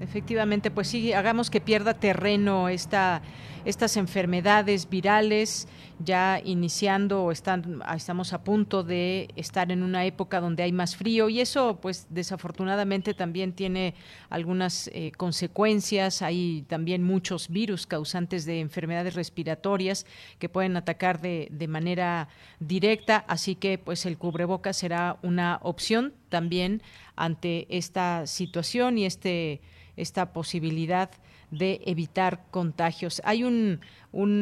Efectivamente, 0.00 0.70
pues 0.70 0.88
sí, 0.88 1.12
hagamos 1.12 1.50
que 1.50 1.60
pierda 1.60 1.92
terreno 1.92 2.70
esta, 2.70 3.20
estas 3.68 3.98
enfermedades 3.98 4.88
virales, 4.88 5.68
ya 5.98 6.40
iniciando 6.42 7.30
están, 7.30 7.82
estamos 7.94 8.32
a 8.32 8.42
punto 8.42 8.82
de 8.82 9.28
estar 9.36 9.70
en 9.70 9.82
una 9.82 10.06
época 10.06 10.40
donde 10.40 10.62
hay 10.62 10.72
más 10.72 10.96
frío 10.96 11.28
y 11.28 11.42
eso 11.42 11.78
pues 11.82 12.06
desafortunadamente 12.08 13.12
también 13.12 13.52
tiene 13.52 13.94
algunas 14.30 14.88
eh, 14.94 15.12
consecuencias. 15.18 16.22
Hay 16.22 16.64
también 16.66 17.02
muchos 17.02 17.50
virus 17.50 17.86
causantes 17.86 18.46
de 18.46 18.60
enfermedades 18.60 19.14
respiratorias 19.14 20.06
que 20.38 20.48
pueden 20.48 20.74
atacar 20.78 21.20
de, 21.20 21.48
de 21.50 21.68
manera 21.68 22.28
directa, 22.60 23.26
así 23.28 23.54
que 23.54 23.76
pues 23.76 24.06
el 24.06 24.16
cubreboca 24.16 24.72
será 24.72 25.18
una 25.22 25.58
opción 25.62 26.14
también 26.30 26.82
ante 27.16 27.66
esta 27.68 28.26
situación 28.26 28.96
y 28.96 29.04
este 29.04 29.60
esta 29.98 30.32
posibilidad 30.32 31.10
de 31.50 31.80
evitar 31.86 32.44
contagios. 32.50 33.22
Hay 33.24 33.44
un, 33.44 33.80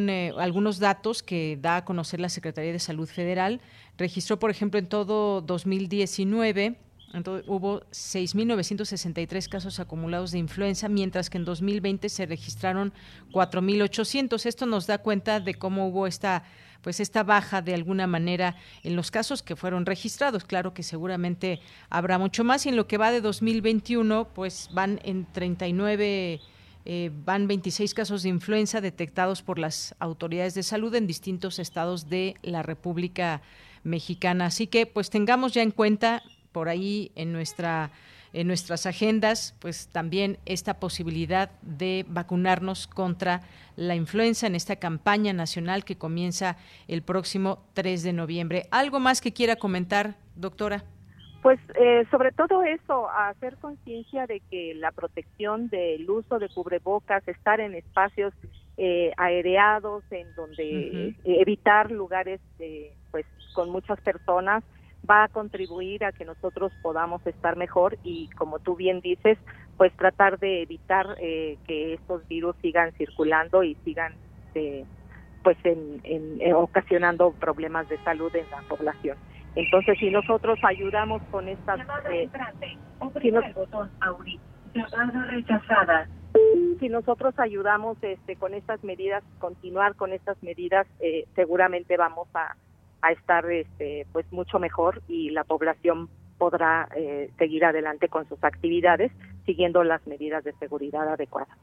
eh, 0.08 0.32
algunos 0.38 0.78
datos 0.78 1.22
que 1.22 1.58
da 1.60 1.76
a 1.76 1.84
conocer 1.84 2.20
la 2.20 2.28
Secretaría 2.28 2.72
de 2.72 2.78
Salud 2.78 3.08
Federal. 3.08 3.60
Registró, 3.98 4.38
por 4.38 4.50
ejemplo, 4.50 4.78
en 4.78 4.86
todo 4.86 5.40
2019 5.40 6.78
entonces, 7.14 7.48
hubo 7.48 7.80
6.963 7.92 9.48
casos 9.48 9.80
acumulados 9.80 10.32
de 10.32 10.38
influenza, 10.38 10.88
mientras 10.88 11.30
que 11.30 11.38
en 11.38 11.44
2020 11.44 12.08
se 12.08 12.26
registraron 12.26 12.92
4.800. 13.32 14.44
Esto 14.44 14.66
nos 14.66 14.86
da 14.86 14.98
cuenta 14.98 15.40
de 15.40 15.54
cómo 15.54 15.88
hubo 15.88 16.06
esta 16.06 16.44
pues 16.82 17.00
esta 17.00 17.24
baja 17.24 17.62
de 17.62 17.74
alguna 17.74 18.06
manera 18.06 18.54
en 18.84 18.94
los 18.94 19.10
casos 19.10 19.42
que 19.42 19.56
fueron 19.56 19.86
registrados. 19.86 20.44
Claro 20.44 20.72
que 20.72 20.84
seguramente 20.84 21.58
habrá 21.90 22.16
mucho 22.16 22.44
más 22.44 22.64
y 22.64 22.68
en 22.68 22.76
lo 22.76 22.86
que 22.86 22.96
va 22.96 23.10
de 23.10 23.20
2021 23.20 24.28
pues 24.32 24.68
van 24.72 25.00
en 25.02 25.26
39 25.32 26.40
eh, 26.86 27.10
van 27.24 27.48
26 27.48 27.94
casos 27.94 28.22
de 28.22 28.28
influenza 28.28 28.80
detectados 28.80 29.42
por 29.42 29.58
las 29.58 29.94
autoridades 29.98 30.54
de 30.54 30.62
salud 30.62 30.94
en 30.94 31.08
distintos 31.08 31.58
estados 31.58 32.08
de 32.08 32.36
la 32.42 32.62
República 32.62 33.42
Mexicana. 33.82 34.46
Así 34.46 34.68
que 34.68 34.86
pues 34.86 35.10
tengamos 35.10 35.52
ya 35.52 35.62
en 35.62 35.72
cuenta 35.72 36.22
por 36.52 36.68
ahí 36.68 37.10
en 37.16 37.32
nuestra 37.32 37.90
en 38.32 38.48
nuestras 38.48 38.84
agendas, 38.84 39.54
pues 39.60 39.88
también 39.88 40.38
esta 40.44 40.78
posibilidad 40.78 41.50
de 41.62 42.04
vacunarnos 42.06 42.86
contra 42.86 43.42
la 43.76 43.94
influenza 43.94 44.46
en 44.46 44.54
esta 44.54 44.76
campaña 44.76 45.32
nacional 45.32 45.86
que 45.86 45.96
comienza 45.96 46.58
el 46.86 47.02
próximo 47.02 47.64
3 47.72 48.02
de 48.02 48.12
noviembre. 48.12 48.68
¿Algo 48.70 49.00
más 49.00 49.22
que 49.22 49.32
quiera 49.32 49.56
comentar, 49.56 50.18
doctora? 50.34 50.84
Pues 51.46 51.60
eh, 51.76 52.04
sobre 52.10 52.32
todo 52.32 52.64
eso, 52.64 53.08
hacer 53.08 53.56
conciencia 53.58 54.26
de 54.26 54.40
que 54.50 54.74
la 54.74 54.90
protección 54.90 55.68
del 55.68 56.10
uso 56.10 56.40
de 56.40 56.48
cubrebocas, 56.48 57.22
estar 57.28 57.60
en 57.60 57.76
espacios 57.76 58.34
eh, 58.76 59.12
aereados, 59.16 60.02
en 60.10 60.34
donde 60.34 61.14
evitar 61.22 61.92
lugares 61.92 62.40
pues 63.12 63.26
con 63.54 63.70
muchas 63.70 64.00
personas, 64.00 64.64
va 65.08 65.22
a 65.22 65.28
contribuir 65.28 66.04
a 66.04 66.10
que 66.10 66.24
nosotros 66.24 66.72
podamos 66.82 67.24
estar 67.24 67.54
mejor 67.54 67.96
y 68.02 68.26
como 68.30 68.58
tú 68.58 68.74
bien 68.74 69.00
dices, 69.00 69.38
pues 69.76 69.92
tratar 69.96 70.40
de 70.40 70.62
evitar 70.62 71.14
eh, 71.20 71.58
que 71.68 71.94
estos 71.94 72.26
virus 72.26 72.56
sigan 72.60 72.90
circulando 72.94 73.62
y 73.62 73.76
sigan 73.84 74.14
eh, 74.56 74.84
pues 75.44 75.58
en, 75.62 76.00
en, 76.02 76.54
ocasionando 76.54 77.30
problemas 77.34 77.88
de 77.88 78.02
salud 78.02 78.34
en 78.34 78.50
la 78.50 78.62
población. 78.62 79.16
Entonces, 79.56 79.98
si 79.98 80.10
nosotros 80.10 80.58
ayudamos 80.62 81.22
con 81.30 81.48
estas... 81.48 81.80
Eh, 82.10 82.28
si, 83.20 83.30
si 86.78 86.88
nosotros 86.88 87.38
ayudamos 87.38 87.96
este, 88.02 88.36
con 88.36 88.54
estas 88.54 88.84
medidas, 88.84 89.24
continuar 89.38 89.96
con 89.96 90.12
estas 90.12 90.40
medidas, 90.42 90.86
eh, 91.00 91.26
seguramente 91.34 91.96
vamos 91.96 92.28
a, 92.34 92.54
a 93.00 93.12
estar 93.12 93.50
este, 93.50 94.06
pues 94.12 94.30
mucho 94.30 94.58
mejor 94.58 95.02
y 95.08 95.30
la 95.30 95.44
población 95.44 96.08
podrá 96.38 96.88
eh, 96.94 97.30
seguir 97.38 97.64
adelante 97.64 98.08
con 98.08 98.28
sus 98.28 98.42
actividades 98.44 99.10
siguiendo 99.46 99.84
las 99.84 100.06
medidas 100.06 100.44
de 100.44 100.52
seguridad 100.54 101.08
adecuadas. 101.08 101.56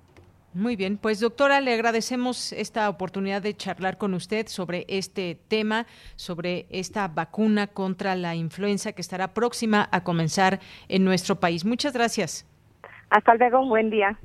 Muy 0.54 0.76
bien, 0.76 0.98
pues 0.98 1.20
doctora, 1.20 1.62
le 1.62 1.74
agradecemos 1.74 2.54
esta 2.54 2.88
oportunidad 2.88 3.42
de 3.42 3.56
charlar 3.56 3.98
con 3.98 4.14
usted 4.14 4.48
sobre 4.48 4.86
este 4.88 5.40
tema, 5.48 5.88
sobre 6.16 6.68
esta 6.70 7.08
vacuna 7.08 7.68
contra 7.68 8.16
la 8.16 8.36
influenza 8.36 8.92
que 8.92 9.02
estará 9.02 9.34
próxima 9.34 9.90
a 9.92 10.04
comenzar 10.04 10.60
en 10.90 11.04
nuestro 11.04 11.40
país. 11.40 11.66
Muchas 11.66 11.94
gracias. 11.94 12.46
Hasta 13.10 13.34
luego, 13.36 13.66
buen 13.68 13.90
día. 13.90 14.20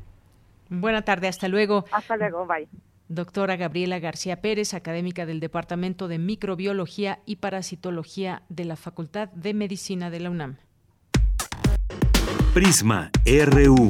Buena 0.68 1.02
tarde, 1.02 1.28
hasta 1.28 1.48
luego. 1.48 1.86
Hasta 1.92 2.16
luego, 2.16 2.46
bye. 2.46 2.68
Doctora 3.08 3.56
Gabriela 3.56 3.98
García 3.98 4.42
Pérez, 4.42 4.74
académica 4.74 5.24
del 5.24 5.40
Departamento 5.40 6.08
de 6.08 6.18
Microbiología 6.18 7.20
y 7.24 7.36
Parasitología 7.36 8.42
de 8.50 8.66
la 8.66 8.76
Facultad 8.76 9.30
de 9.30 9.54
Medicina 9.54 10.10
de 10.10 10.20
la 10.20 10.28
UNAM. 10.28 10.56
Prisma 12.52 13.10
RU. 13.24 13.88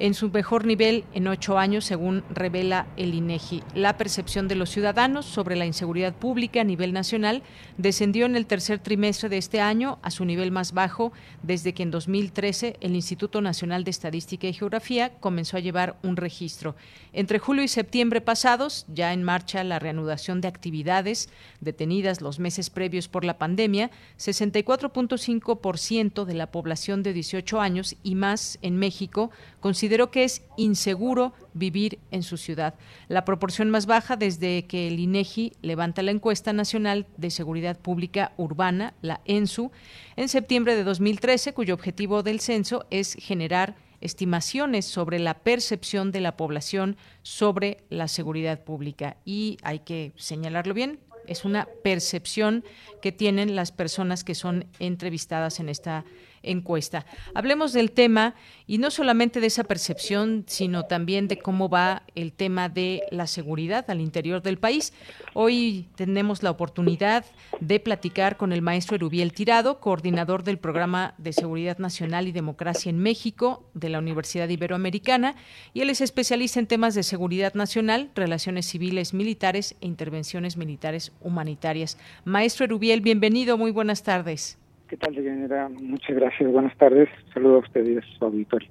en 0.01 0.15
su 0.15 0.31
mejor 0.31 0.65
nivel 0.65 1.05
en 1.15 1.29
ocho 1.29 1.59
años, 1.59 1.85
según 1.85 2.25
revela 2.31 2.87
el 2.97 3.15
INEGI. 3.15 3.63
La 3.75 3.97
percepción 3.97 4.49
de 4.49 4.57
los 4.57 4.71
ciudadanos 4.71 5.27
sobre 5.27 5.57
la 5.57 5.67
inseguridad 5.67 6.15
pública 6.15 6.63
a 6.63 6.65
nivel 6.65 6.93
nacional 6.93 7.43
descendió 7.77 8.27
en 8.27 8.35
el 8.35 8.47
tercer 8.47 8.79
trimestre 8.79 9.29
de 9.29 9.39
este 9.39 9.61
año 9.61 9.99
a 10.03 10.11
su 10.11 10.25
nivel 10.25 10.51
más 10.51 10.73
bajo 10.73 11.13
desde 11.43 11.75
que 11.75 11.83
en 11.83 11.91
2013 11.91 12.79
el 12.81 12.95
Instituto 12.95 13.43
Nacional 13.43 13.85
de 13.85 13.91
Estadística 13.91 14.49
y 14.49 14.55
Geografía 14.55 15.13
comenzó 15.21 15.59
a 15.59 15.61
llevar 15.61 15.97
un 16.03 16.17
registro. 16.17 16.75
Entre 17.13 17.39
julio 17.39 17.63
y 17.63 17.69
septiembre 17.69 18.21
pasados, 18.21 18.87
ya 18.89 19.13
en 19.13 19.23
marcha 19.23 19.63
la 19.65 19.79
reanudación 19.79 20.41
de 20.41 20.49
actividades 20.49 21.29
detenidas 21.61 22.23
los 22.23 22.39
meses 22.39 22.71
previos 22.71 23.09
por 23.09 23.25
la 23.25 23.37
pandemia, 23.37 23.91
64.5% 24.19 26.25
de 26.25 26.35
la 26.35 26.51
población 26.51 27.03
de 27.03 27.13
18 27.13 27.61
años 27.61 27.97
y 28.03 28.15
más 28.15 28.59
en 28.63 28.77
México 28.77 29.31
consideró 29.61 30.11
que 30.11 30.25
es 30.25 30.43
inseguro 30.57 31.33
vivir 31.55 31.99
en 32.11 32.23
su 32.23 32.37
ciudad. 32.37 32.75
La 33.09 33.25
proporción 33.25 33.71
más 33.71 33.87
baja 33.87 34.17
desde 34.17 34.67
que 34.67 34.89
el 34.89 34.99
INEGI 34.99 35.53
levanta 35.63 36.03
la 36.03 36.11
encuesta 36.11 36.53
nacional 36.53 37.07
de 37.17 37.31
seguridad 37.31 37.79
pública 37.79 38.33
urbana, 38.37 38.95
la 39.03 39.21
ENSU, 39.25 39.71
en 40.17 40.29
septiembre 40.29 40.77
de 40.77 40.85
2013, 40.85 41.53
cuyo 41.53 41.75
objetivo 41.75 42.23
del 42.23 42.41
censo 42.41 42.87
es 42.91 43.15
generar 43.15 43.77
estimaciones 44.01 44.87
sobre 44.87 45.19
la 45.19 45.35
percepción 45.35 46.11
de 46.11 46.21
la 46.21 46.37
población 46.37 46.97
sobre 47.23 47.79
la 47.91 48.09
seguridad 48.09 48.65
pública. 48.65 49.17
Y 49.25 49.59
hay 49.63 49.81
que 49.81 50.13
señalarlo 50.17 50.75
bien, 50.75 51.01
es 51.27 51.45
una 51.45 51.69
percepción 51.85 52.65
que 53.03 53.13
tienen 53.13 53.55
las 53.55 53.73
personas 53.73 54.25
que 54.25 54.35
son 54.35 54.67
entrevistadas 54.79 55.61
en 55.61 55.69
esta 55.69 56.05
encuesta. 56.43 57.07
Hablemos 57.35 57.73
del 57.73 57.93
tema 57.93 58.35
y 58.67 58.79
no 58.79 58.91
solamente 58.91 59.41
de 59.41 59.49
esa 59.49 59.65
percepción, 59.65 60.45
sino 60.47 60.85
también 60.85 61.29
de 61.29 61.39
cómo 61.39 61.69
va 61.69 62.03
el 62.15 62.33
tema 62.33 62.69
de 62.69 63.03
la 63.11 63.27
seguridad 63.27 63.91
al 63.91 64.01
interior 64.01 64.43
del 64.43 64.59
país. 64.59 64.93
Hoy 65.35 65.89
tenemos 65.97 66.43
la 66.43 66.51
oportunidad 66.51 67.25
de 67.61 67.81
platicar 67.81 68.37
con 68.37 68.53
el 68.53 68.63
maestro 68.63 68.97
Erubiel 68.97 69.33
Tirado, 69.33 69.81
coordinador 69.81 70.45
del 70.45 70.59
Programa 70.59 71.15
de 71.19 71.33
Seguridad 71.33 71.79
Nacional 71.79 72.29
y 72.29 72.33
Democracia 72.33 72.91
en 72.91 72.99
México 72.99 73.65
de 73.75 73.89
la 73.89 73.99
Universidad 73.99 74.49
Iberoamericana, 74.49 75.35
y 75.75 75.81
él 75.81 75.91
es 75.91 76.01
especialista 76.01 76.61
en 76.61 76.67
temas 76.67 76.95
de 76.95 77.03
seguridad 77.03 77.55
nacional, 77.55 78.11
relaciones 78.15 78.67
civiles 78.67 79.15
militares 79.15 79.77
e 79.81 79.87
intervenciones 79.87 80.57
militares 80.57 81.13
humanitarias. 81.21 81.99
Maestro 82.25 82.65
Erubiel, 82.65 83.01
bienvenido, 83.01 83.59
muy 83.59 83.71
buenas 83.71 84.03
tardes. 84.03 84.59
¿Qué 84.91 84.97
tal, 84.97 85.15
Deyanira? 85.15 85.69
Muchas 85.69 86.17
gracias. 86.17 86.51
Buenas 86.51 86.77
tardes. 86.77 87.09
Saludo 87.33 87.55
a 87.55 87.59
ustedes, 87.61 88.05
su 88.19 88.25
auditorio. 88.25 88.69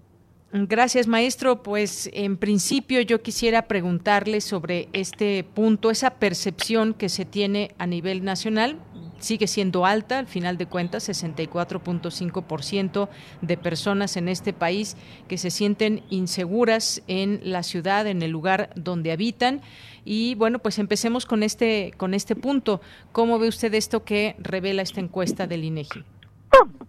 Gracias, 0.51 1.07
maestro. 1.07 1.61
Pues 1.61 2.09
en 2.11 2.37
principio 2.37 3.01
yo 3.01 3.21
quisiera 3.21 3.67
preguntarle 3.67 4.41
sobre 4.41 4.89
este 4.93 5.43
punto, 5.43 5.91
esa 5.91 6.15
percepción 6.15 6.95
que 6.95 7.07
se 7.07 7.23
tiene 7.23 7.75
a 7.77 7.85
nivel 7.85 8.23
nacional. 8.23 8.79
Sigue 9.19 9.47
siendo 9.47 9.85
alta, 9.85 10.17
al 10.17 10.27
final 10.27 10.57
de 10.57 10.65
cuentas, 10.65 11.07
64.5% 11.07 13.09
de 13.41 13.57
personas 13.57 14.17
en 14.17 14.29
este 14.29 14.53
país 14.53 14.97
que 15.27 15.37
se 15.37 15.51
sienten 15.51 16.03
inseguras 16.09 17.03
en 17.07 17.41
la 17.43 17.63
ciudad, 17.63 18.07
en 18.07 18.23
el 18.23 18.31
lugar 18.31 18.71
donde 18.75 19.11
habitan. 19.11 19.61
Y 20.03 20.35
bueno, 20.35 20.59
pues 20.59 20.79
empecemos 20.79 21.25
con 21.25 21.43
este, 21.43 21.93
con 21.97 22.13
este 22.13 22.35
punto. 22.35 22.81
¿Cómo 23.11 23.39
ve 23.39 23.49
usted 23.49 23.73
esto 23.73 24.03
que 24.03 24.35
revela 24.39 24.81
esta 24.81 25.01
encuesta 25.01 25.47
del 25.47 25.65
INEGI? 25.65 26.03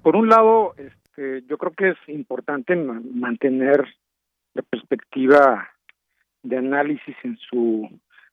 Por 0.03 0.17
un 0.17 0.29
lado, 0.29 0.75
este, 1.21 1.47
yo 1.47 1.59
creo 1.59 1.73
que 1.73 1.89
es 1.91 2.09
importante 2.09 2.75
mantener 2.77 3.87
la 4.55 4.63
perspectiva 4.63 5.69
de 6.43 6.57
análisis 6.57 7.15
en 7.23 7.37
su 7.37 7.89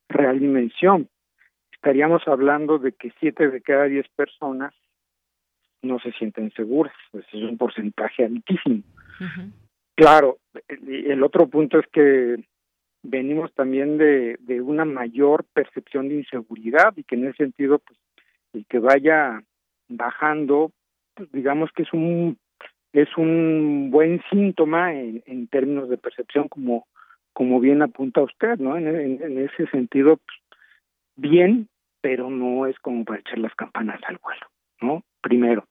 real 0.08 0.40
dimensión. 0.40 1.10
Estaríamos 1.72 2.28
hablando 2.28 2.80
de 2.80 2.94
que 2.94 3.12
siete 3.20 3.50
de 3.50 3.62
cada 3.62 3.86
diez 3.86 4.08
personas 4.16 4.74
no 5.82 6.00
se 6.00 6.12
sienten 6.14 6.52
seguras. 6.54 6.94
Pues 7.12 7.26
es 7.32 7.44
un 7.44 7.58
porcentaje 7.58 8.26
altísimo. 8.26 8.84
Claro, 9.96 10.38
el 10.68 11.24
otro 11.24 11.48
punto 11.48 11.80
es 11.80 11.88
que 11.88 12.38
venimos 13.04 13.54
también 13.54 13.98
de, 13.98 14.38
de 14.40 14.62
una 14.62 14.86
mayor 14.86 15.44
percepción 15.54 16.10
de 16.10 16.16
inseguridad 16.16 16.94
y 16.96 17.04
que 17.04 17.16
en 17.16 17.28
ese 17.28 17.38
sentido, 17.38 17.80
pues, 17.80 18.00
el 18.54 18.66
que 18.68 18.80
vaya 18.80 19.44
bajando, 19.88 20.72
pues, 21.16 21.32
digamos 21.32 21.72
que 21.72 21.84
es 21.84 21.94
un 21.94 22.38
es 22.94 23.10
un 23.18 23.90
buen 23.92 24.22
síntoma 24.30 24.94
en, 24.94 25.24
en 25.26 25.48
términos 25.48 25.90
de 25.90 25.98
percepción 25.98 26.48
como 26.48 26.88
como 27.34 27.60
bien 27.60 27.84
apunta 27.84 28.24
usted, 28.24 28.58
¿no? 28.58 28.78
En, 28.78 28.88
en, 28.88 29.38
ese 29.38 29.68
sentido, 29.68 30.18
pues, 30.18 30.60
bien, 31.18 31.70
pero 32.02 32.32
no 32.32 32.66
es 32.66 32.80
como 32.80 33.06
para 33.06 33.20
echar 33.20 33.38
las 33.38 33.54
campanas 33.54 34.02
al 34.08 34.18
vuelo, 34.24 34.48
¿no? 34.82 35.04
Primero. 35.22 35.68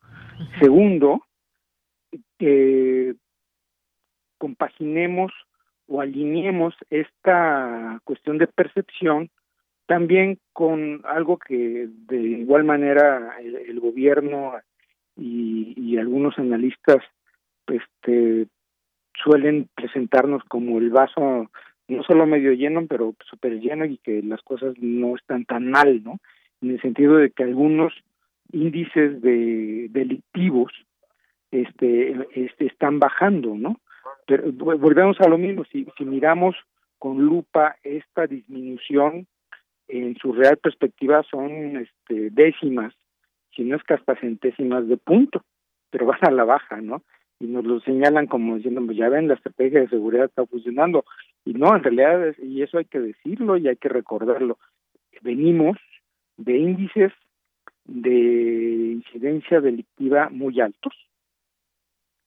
Segundo, 0.60 1.24
eh, 2.38 3.14
compaginemos 4.38 5.32
o 5.88 6.00
alineemos 6.00 6.74
esta 6.90 8.00
cuestión 8.04 8.38
de 8.38 8.46
percepción 8.46 9.30
también 9.86 10.38
con 10.52 11.00
algo 11.04 11.38
que 11.38 11.88
de 11.88 12.16
igual 12.16 12.64
manera 12.64 13.38
el, 13.40 13.80
gobierno 13.80 14.54
y, 15.16 15.74
y, 15.76 15.98
algunos 15.98 16.38
analistas 16.38 17.02
este 17.66 18.46
suelen 19.24 19.68
presentarnos 19.74 20.44
como 20.44 20.78
el 20.78 20.90
vaso 20.90 21.50
no 21.88 22.02
solo 22.04 22.26
medio 22.26 22.52
lleno 22.52 22.86
pero 22.86 23.14
súper 23.28 23.60
lleno 23.60 23.84
y 23.86 23.98
que 23.98 24.22
las 24.22 24.42
cosas 24.42 24.74
no 24.78 25.16
están 25.16 25.44
tan 25.44 25.70
mal 25.70 26.02
no 26.04 26.18
en 26.60 26.72
el 26.72 26.80
sentido 26.80 27.16
de 27.16 27.30
que 27.30 27.44
algunos 27.44 27.92
índices 28.52 29.20
de 29.22 29.88
delictivos 29.90 30.72
este, 31.50 32.14
este 32.34 32.66
están 32.66 32.98
bajando 32.98 33.54
no 33.56 33.80
pero 34.26 34.52
volvemos 34.52 35.20
a 35.20 35.28
lo 35.28 35.38
mismo, 35.38 35.64
si, 35.70 35.86
si 35.96 36.04
miramos 36.04 36.56
con 36.98 37.18
lupa 37.18 37.76
esta 37.82 38.26
disminución, 38.26 39.26
en 39.88 40.16
su 40.16 40.32
real 40.32 40.56
perspectiva 40.56 41.22
son 41.30 41.76
este, 41.76 42.30
décimas, 42.30 42.92
si 43.56 43.64
no 43.64 43.76
es 43.76 43.82
que 43.82 43.94
hasta 43.94 44.14
centésimas 44.16 44.86
de 44.86 44.96
punto, 44.98 45.42
pero 45.90 46.06
van 46.06 46.20
a 46.22 46.30
la 46.30 46.44
baja, 46.44 46.80
¿no? 46.80 47.02
Y 47.40 47.46
nos 47.46 47.64
lo 47.64 47.80
señalan 47.80 48.26
como 48.26 48.56
diciendo, 48.56 48.82
pues 48.84 48.96
ya 48.96 49.08
ven, 49.08 49.28
la 49.28 49.34
estrategia 49.34 49.80
de 49.80 49.88
seguridad 49.88 50.26
está 50.26 50.46
funcionando. 50.46 51.04
Y 51.44 51.52
no, 51.52 51.76
en 51.76 51.82
realidad, 51.82 52.34
y 52.42 52.62
eso 52.62 52.78
hay 52.78 52.86
que 52.86 53.00
decirlo 53.00 53.56
y 53.56 53.68
hay 53.68 53.76
que 53.76 53.88
recordarlo, 53.88 54.58
venimos 55.22 55.76
de 56.36 56.56
índices 56.56 57.12
de 57.84 58.92
incidencia 58.94 59.60
delictiva 59.60 60.28
muy 60.30 60.60
altos, 60.60 60.92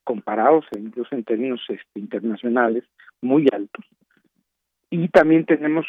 comparados 0.04 0.66
incluso 0.78 1.14
en 1.16 1.24
términos 1.24 1.62
este, 1.68 2.00
internacionales 2.00 2.84
muy 3.22 3.46
altos. 3.52 3.86
Y 4.90 5.08
también 5.10 5.46
tenemos 5.46 5.86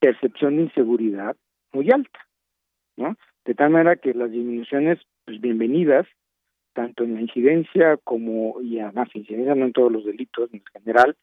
percepción 0.00 0.56
de 0.56 0.62
inseguridad 0.64 1.36
muy 1.72 1.90
alta, 1.90 2.26
¿no? 2.96 3.16
De 3.44 3.54
tal 3.54 3.70
manera 3.70 3.96
que 3.96 4.14
las 4.14 4.30
disminuciones, 4.30 4.98
pues 5.24 5.40
bienvenidas, 5.40 6.06
tanto 6.74 7.04
en 7.04 7.14
la 7.14 7.20
incidencia 7.20 7.98
como, 8.04 8.60
y 8.62 8.78
además 8.78 9.08
incidencia 9.14 9.54
no 9.54 9.66
en 9.66 9.72
todos 9.72 9.92
los 9.92 10.04
delitos 10.04 10.52
en 10.52 10.62
general, 10.72 11.16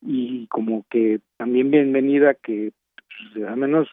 y 0.00 0.46
como 0.48 0.84
que 0.90 1.20
también 1.36 1.70
bienvenida 1.70 2.34
que 2.34 2.72
pues, 3.32 3.46
al 3.46 3.56
menos 3.56 3.88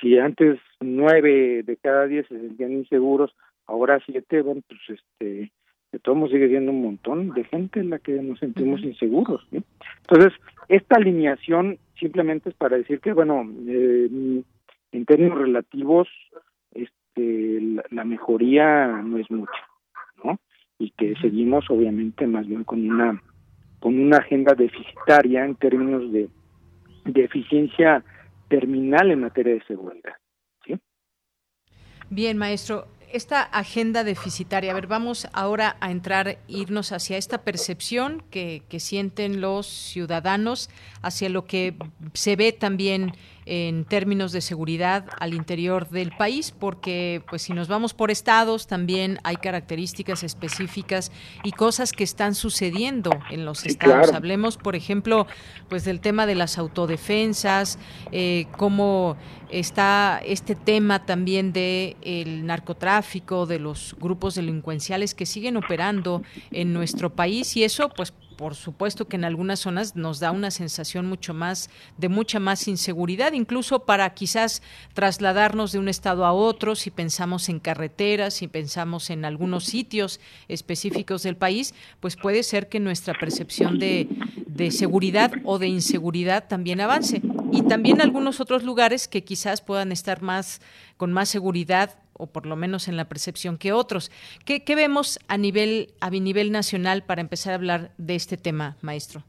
si 0.00 0.18
antes 0.18 0.58
nueve 0.80 1.62
de 1.62 1.76
cada 1.76 2.06
diez 2.06 2.26
se 2.28 2.38
sentían 2.38 2.72
inseguros, 2.72 3.34
ahora 3.66 4.00
siete, 4.04 4.42
bueno, 4.42 4.62
pues 4.68 4.80
este, 4.88 5.52
de 5.92 5.98
todos 6.00 6.30
sigue 6.30 6.48
siendo 6.48 6.72
un 6.72 6.82
montón 6.82 7.30
de 7.30 7.44
gente 7.44 7.80
en 7.80 7.90
la 7.90 7.98
que 7.98 8.12
nos 8.12 8.38
sentimos 8.38 8.82
inseguros. 8.82 9.46
Entonces, 9.52 10.32
esta 10.68 10.96
alineación 10.96 11.78
simplemente 11.98 12.50
es 12.50 12.54
para 12.56 12.76
decir 12.76 13.00
que, 13.00 13.12
bueno, 13.12 13.48
eh, 13.66 14.42
en 14.92 15.04
términos 15.06 15.38
relativos, 15.38 16.08
este, 17.14 17.60
la, 17.90 18.04
mejoría 18.04 18.86
no 19.02 19.18
es 19.18 19.30
mucha, 19.30 19.52
¿no? 20.24 20.38
Y 20.78 20.90
que 20.92 21.14
seguimos, 21.20 21.64
obviamente, 21.70 22.26
más 22.26 22.46
bien 22.46 22.64
con 22.64 22.88
una 22.88 23.20
con 23.80 23.98
una 23.98 24.18
agenda 24.18 24.54
deficitaria 24.54 25.44
en 25.44 25.56
términos 25.56 26.12
de, 26.12 26.28
de 27.04 27.24
eficiencia 27.24 28.04
terminal 28.48 29.10
en 29.10 29.22
materia 29.22 29.54
de 29.54 29.64
seguridad. 29.64 30.14
¿sí? 30.64 30.78
Bien, 32.08 32.38
maestro 32.38 32.86
esta 33.12 33.42
agenda 33.42 34.04
deficitaria, 34.04 34.70
a 34.70 34.74
ver, 34.74 34.86
vamos 34.86 35.28
ahora 35.34 35.76
a 35.80 35.90
entrar, 35.90 36.38
irnos 36.48 36.92
hacia 36.92 37.18
esta 37.18 37.42
percepción 37.42 38.22
que, 38.30 38.62
que, 38.70 38.80
sienten 38.80 39.42
los 39.42 39.66
ciudadanos, 39.66 40.70
hacia 41.02 41.28
lo 41.28 41.44
que 41.44 41.74
se 42.14 42.36
ve 42.36 42.52
también 42.52 43.12
en 43.46 43.84
términos 43.84 44.32
de 44.32 44.40
seguridad 44.40 45.06
al 45.18 45.34
interior 45.34 45.88
del 45.88 46.12
país, 46.12 46.52
porque 46.52 47.22
pues 47.28 47.42
si 47.42 47.52
nos 47.52 47.68
vamos 47.68 47.94
por 47.94 48.10
estados 48.10 48.66
también 48.66 49.18
hay 49.24 49.36
características 49.36 50.22
específicas 50.22 51.10
y 51.42 51.52
cosas 51.52 51.92
que 51.92 52.04
están 52.04 52.34
sucediendo 52.34 53.10
en 53.30 53.44
los 53.44 53.66
estados. 53.66 54.12
Hablemos, 54.12 54.56
por 54.56 54.76
ejemplo, 54.76 55.26
pues 55.68 55.84
del 55.84 56.00
tema 56.00 56.26
de 56.26 56.34
las 56.34 56.58
autodefensas, 56.58 57.78
eh, 58.12 58.46
cómo 58.56 59.16
está 59.50 60.20
este 60.24 60.54
tema 60.54 61.04
también 61.04 61.52
de 61.52 61.96
el 62.02 62.46
narcotráfico, 62.46 63.46
de 63.46 63.58
los 63.58 63.96
grupos 64.00 64.34
delincuenciales 64.34 65.14
que 65.14 65.26
siguen 65.26 65.56
operando 65.56 66.22
en 66.50 66.72
nuestro 66.72 67.10
país 67.10 67.56
y 67.56 67.64
eso 67.64 67.90
pues 67.90 68.12
por 68.42 68.56
supuesto 68.56 69.06
que 69.06 69.14
en 69.14 69.24
algunas 69.24 69.60
zonas 69.60 69.94
nos 69.94 70.18
da 70.18 70.32
una 70.32 70.50
sensación 70.50 71.06
mucho 71.06 71.32
más 71.32 71.70
de 71.96 72.08
mucha 72.08 72.40
más 72.40 72.66
inseguridad, 72.66 73.34
incluso 73.34 73.84
para 73.84 74.12
quizás 74.14 74.62
trasladarnos 74.94 75.70
de 75.70 75.78
un 75.78 75.88
estado 75.88 76.26
a 76.26 76.32
otro, 76.32 76.74
si 76.74 76.90
pensamos 76.90 77.48
en 77.48 77.60
carreteras, 77.60 78.34
si 78.34 78.48
pensamos 78.48 79.10
en 79.10 79.24
algunos 79.24 79.62
sitios 79.62 80.18
específicos 80.48 81.22
del 81.22 81.36
país, 81.36 81.72
pues 82.00 82.16
puede 82.16 82.42
ser 82.42 82.68
que 82.68 82.80
nuestra 82.80 83.14
percepción 83.14 83.78
de, 83.78 84.08
de 84.48 84.72
seguridad 84.72 85.30
o 85.44 85.60
de 85.60 85.68
inseguridad 85.68 86.48
también 86.48 86.80
avance. 86.80 87.22
Y 87.52 87.62
también 87.62 88.00
algunos 88.00 88.40
otros 88.40 88.64
lugares 88.64 89.06
que 89.06 89.22
quizás 89.22 89.60
puedan 89.60 89.92
estar 89.92 90.20
más 90.20 90.60
con 90.96 91.12
más 91.12 91.28
seguridad 91.28 92.01
o 92.14 92.26
por 92.26 92.46
lo 92.46 92.56
menos 92.56 92.88
en 92.88 92.96
la 92.96 93.08
percepción 93.08 93.58
que 93.58 93.72
otros. 93.72 94.10
¿Qué, 94.44 94.62
vemos 94.74 95.18
a 95.28 95.36
nivel, 95.38 95.88
a 96.00 96.10
nivel 96.10 96.52
nacional 96.52 97.04
para 97.06 97.20
empezar 97.20 97.52
a 97.52 97.56
hablar 97.56 97.90
de 97.98 98.14
este 98.14 98.36
tema, 98.36 98.76
maestro? 98.82 99.22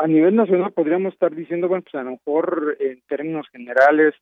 A 0.00 0.06
nivel 0.06 0.36
nacional 0.36 0.72
podríamos 0.72 1.12
estar 1.12 1.34
diciendo, 1.34 1.68
bueno, 1.68 1.82
pues 1.82 1.94
a 1.94 2.04
lo 2.04 2.12
mejor 2.12 2.76
en 2.80 3.00
términos 3.08 3.46
generales 3.50 4.14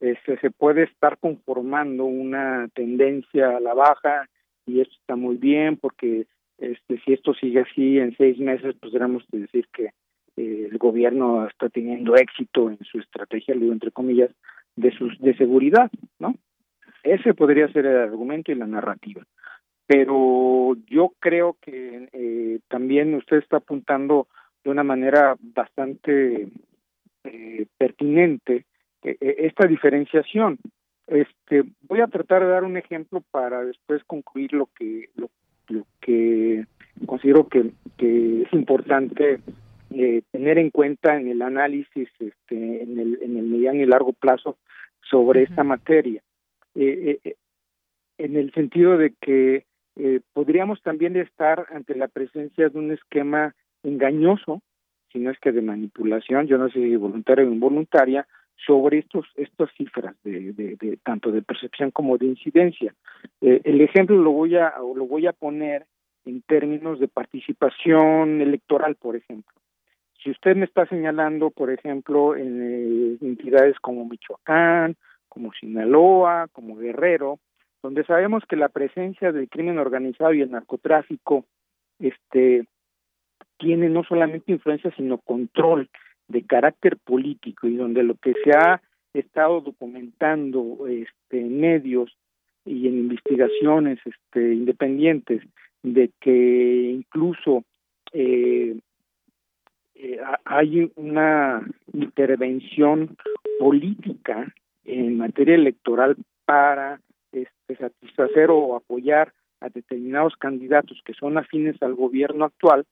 este, 0.00 0.38
se 0.38 0.50
puede 0.50 0.84
estar 0.84 1.18
conformando 1.18 2.04
una 2.04 2.68
tendencia 2.74 3.56
a 3.56 3.60
la 3.60 3.74
baja 3.74 4.28
y 4.66 4.80
esto 4.80 4.94
está 5.00 5.16
muy 5.16 5.36
bien 5.36 5.76
porque 5.76 6.26
este, 6.58 7.00
si 7.04 7.12
esto 7.12 7.34
sigue 7.34 7.60
así 7.60 7.98
en 7.98 8.16
seis 8.16 8.38
meses, 8.38 8.74
pues 8.80 8.92
podríamos 8.92 9.24
decir 9.30 9.66
que 9.72 9.90
eh, 10.36 10.68
el 10.70 10.78
gobierno 10.78 11.46
está 11.46 11.68
teniendo 11.68 12.16
éxito 12.16 12.70
en 12.70 12.78
su 12.84 12.98
estrategia, 12.98 13.54
digo 13.54 13.72
entre 13.72 13.90
comillas, 13.90 14.30
de 14.76 14.92
sus 14.92 15.18
de 15.18 15.36
seguridad, 15.36 15.90
¿no? 16.18 16.34
Ese 17.02 17.34
podría 17.34 17.68
ser 17.68 17.86
el 17.86 17.96
argumento 17.96 18.52
y 18.52 18.56
la 18.56 18.66
narrativa. 18.66 19.22
Pero 19.86 20.76
yo 20.86 21.14
creo 21.18 21.56
que 21.62 22.10
eh, 22.12 22.60
también 22.68 23.14
usted 23.14 23.38
está 23.38 23.56
apuntando 23.56 24.28
de 24.62 24.70
una 24.70 24.84
manera 24.84 25.34
bastante 25.40 26.48
eh, 27.24 27.66
pertinente 27.78 28.66
eh, 29.02 29.16
esta 29.38 29.66
diferenciación. 29.66 30.58
Este, 31.06 31.64
voy 31.88 32.00
a 32.00 32.08
tratar 32.08 32.42
de 32.42 32.50
dar 32.50 32.64
un 32.64 32.76
ejemplo 32.76 33.22
para 33.30 33.64
después 33.64 34.04
concluir 34.04 34.52
lo 34.52 34.68
que 34.78 35.08
lo, 35.16 35.30
que 36.02 36.66
considero 37.06 37.48
que, 37.48 37.70
que 37.96 38.42
es 38.42 38.52
importante 38.52 39.40
tener 40.30 40.58
en 40.58 40.70
cuenta 40.70 41.16
en 41.16 41.28
el 41.28 41.40
análisis 41.40 42.08
este, 42.18 42.82
en, 42.82 42.98
el, 42.98 43.18
en 43.22 43.38
el 43.38 43.44
mediano 43.44 43.82
y 43.82 43.86
largo 43.86 44.12
plazo 44.12 44.58
sobre 45.00 45.44
esta 45.44 45.64
materia. 45.64 46.22
Eh, 46.74 47.10
eh, 47.10 47.20
eh, 47.24 47.34
en 48.18 48.36
el 48.36 48.52
sentido 48.52 48.96
de 48.96 49.14
que 49.20 49.64
podríamos 50.32 50.80
también 50.82 51.16
estar 51.16 51.66
ante 51.72 51.96
la 51.96 52.06
presencia 52.06 52.68
de 52.68 52.78
un 52.78 52.92
esquema 52.92 53.56
engañoso, 53.82 54.62
si 55.12 55.18
no 55.18 55.32
es 55.32 55.38
que 55.40 55.50
de 55.50 55.60
manipulación, 55.60 56.46
yo 56.46 56.56
no 56.56 56.68
sé 56.68 56.74
si 56.74 56.94
voluntaria 56.94 57.44
o 57.44 57.48
involuntaria, 57.48 58.24
sobre 58.64 58.98
estos 58.98 59.26
estas 59.34 59.70
cifras 59.76 60.14
de, 60.22 60.52
de, 60.52 60.98
tanto 61.02 61.32
de 61.32 61.42
percepción 61.42 61.90
como 61.90 62.16
de 62.16 62.26
incidencia. 62.26 62.94
el 63.40 63.80
ejemplo 63.80 64.16
lo 64.16 64.30
voy 64.30 64.54
a 64.56 64.74
lo 64.78 65.06
voy 65.06 65.26
a 65.26 65.32
poner 65.32 65.84
en 66.26 66.42
términos 66.42 67.00
de 67.00 67.08
participación 67.08 68.40
electoral, 68.40 68.94
por 68.94 69.16
ejemplo. 69.16 69.54
Si 70.22 70.30
usted 70.30 70.54
me 70.54 70.66
está 70.66 70.86
señalando, 70.86 71.50
por 71.50 71.70
ejemplo, 71.70 72.36
en 72.36 73.18
entidades 73.20 73.78
como 73.80 74.04
Michoacán 74.04 74.96
como 75.38 75.52
Sinaloa, 75.52 76.48
como 76.50 76.76
Guerrero, 76.76 77.38
donde 77.80 78.04
sabemos 78.04 78.42
que 78.48 78.56
la 78.56 78.68
presencia 78.68 79.30
del 79.30 79.48
crimen 79.48 79.78
organizado 79.78 80.34
y 80.34 80.42
el 80.42 80.50
narcotráfico 80.50 81.44
este 82.00 82.66
tiene 83.56 83.88
no 83.88 84.02
solamente 84.02 84.50
influencia 84.50 84.92
sino 84.96 85.18
control 85.18 85.88
de 86.26 86.42
carácter 86.42 86.96
político 86.96 87.68
y 87.68 87.76
donde 87.76 88.02
lo 88.02 88.16
que 88.16 88.34
se 88.42 88.50
ha 88.50 88.82
estado 89.14 89.60
documentando 89.60 90.88
este 90.88 91.40
en 91.40 91.60
medios 91.60 92.16
y 92.64 92.88
en 92.88 92.98
investigaciones 92.98 94.00
este 94.04 94.54
independientes 94.54 95.42
de 95.84 96.10
que 96.20 96.90
incluso 96.96 97.62
eh, 98.12 98.76
eh, 99.94 100.20
hay 100.44 100.90
una 100.96 101.64
intervención 101.92 103.16
política 103.60 104.52
en 104.88 105.18
materia 105.18 105.54
electoral 105.54 106.16
para 106.44 107.00
este, 107.30 107.76
satisfacer 107.76 108.50
o 108.50 108.74
apoyar 108.74 109.32
a 109.60 109.68
determinados 109.68 110.34
candidatos 110.36 111.00
que 111.04 111.12
son 111.12 111.36
afines 111.36 111.80
al 111.82 111.94
gobierno 111.94 112.46
actual 112.46 112.84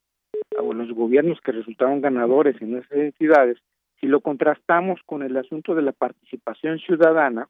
o 0.58 0.74
los 0.74 0.92
gobiernos 0.92 1.40
que 1.40 1.52
resultaron 1.52 2.02
ganadores 2.02 2.60
en 2.60 2.76
esas 2.76 2.92
entidades, 2.92 3.58
si 3.98 4.06
lo 4.06 4.20
contrastamos 4.20 5.00
con 5.06 5.22
el 5.22 5.36
asunto 5.36 5.74
de 5.74 5.82
la 5.82 5.92
participación 5.92 6.78
ciudadana, 6.80 7.48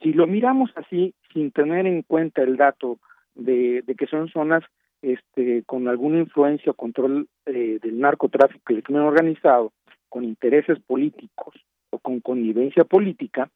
si 0.00 0.12
lo 0.12 0.26
miramos 0.28 0.70
así 0.76 1.14
sin 1.32 1.50
tener 1.50 1.86
en 1.86 2.02
cuenta 2.02 2.42
el 2.42 2.56
dato 2.56 2.98
de, 3.34 3.82
que 3.98 4.06
son 4.06 4.28
zonas 4.28 4.62
este, 5.02 5.64
con 5.64 5.88
alguna 5.88 6.20
influencia 6.20 6.70
o 6.70 6.74
control 6.74 7.28
eh, 7.46 7.78
del 7.82 7.98
narcotráfico 7.98 8.72
y 8.72 8.76
del 8.76 8.84
crimen 8.84 9.02
organizado, 9.02 9.72
con 10.08 10.22
intereses 10.22 10.78
políticos, 10.86 11.54
con 12.02 12.20
connivencia 12.20 12.84
política, 12.84 13.50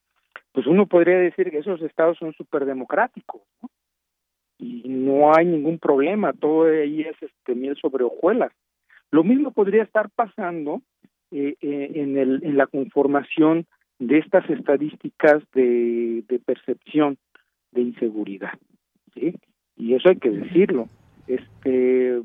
pues 0.53 0.67
uno 0.67 0.87
podría 0.87 1.19
decir 1.19 1.51
que 1.51 1.59
esos 1.59 1.81
estados 1.83 2.19
son 2.19 2.33
súper 2.35 2.65
democráticos, 2.65 3.43
¿no? 3.63 3.71
Y 4.59 4.89
no 4.89 5.35
hay 5.35 5.47
ningún 5.47 5.79
problema, 5.79 6.33
todo 6.35 6.65
ahí 6.65 7.01
es 7.01 7.17
este 7.23 7.55
miel 7.55 7.77
sobre 7.77 8.05
hojuelas. 8.05 8.53
Lo 9.11 9.25
mismo 9.25 9.53
podría 9.53 9.83
estar 9.83 10.11
pasando 10.11 10.83
eh, 11.31 11.55
eh, 11.61 11.93
en, 11.95 12.57
la 12.57 12.67
conformación 12.67 13.67
de 13.99 14.19
estas 14.19 14.49
estadísticas 14.51 15.43
de, 15.55 16.25
de 16.29 16.39
percepción 16.41 17.17
de 17.73 17.83
inseguridad, 17.83 18.59
¿sí? 19.15 19.35
Y 19.77 19.95
eso 19.95 20.11
hay 20.11 20.17
que 20.17 20.31
decirlo. 20.31 20.89
Este, 21.27 22.21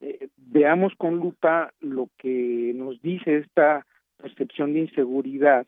eh, 0.00 0.28
veamos 0.36 0.94
con 0.96 1.16
lupa 1.16 1.72
lo 1.80 2.08
que 2.16 2.72
nos 2.74 3.00
dice 3.02 3.38
esta 3.38 3.84
percepción 4.18 4.72
de 4.74 4.80
inseguridad 4.80 5.66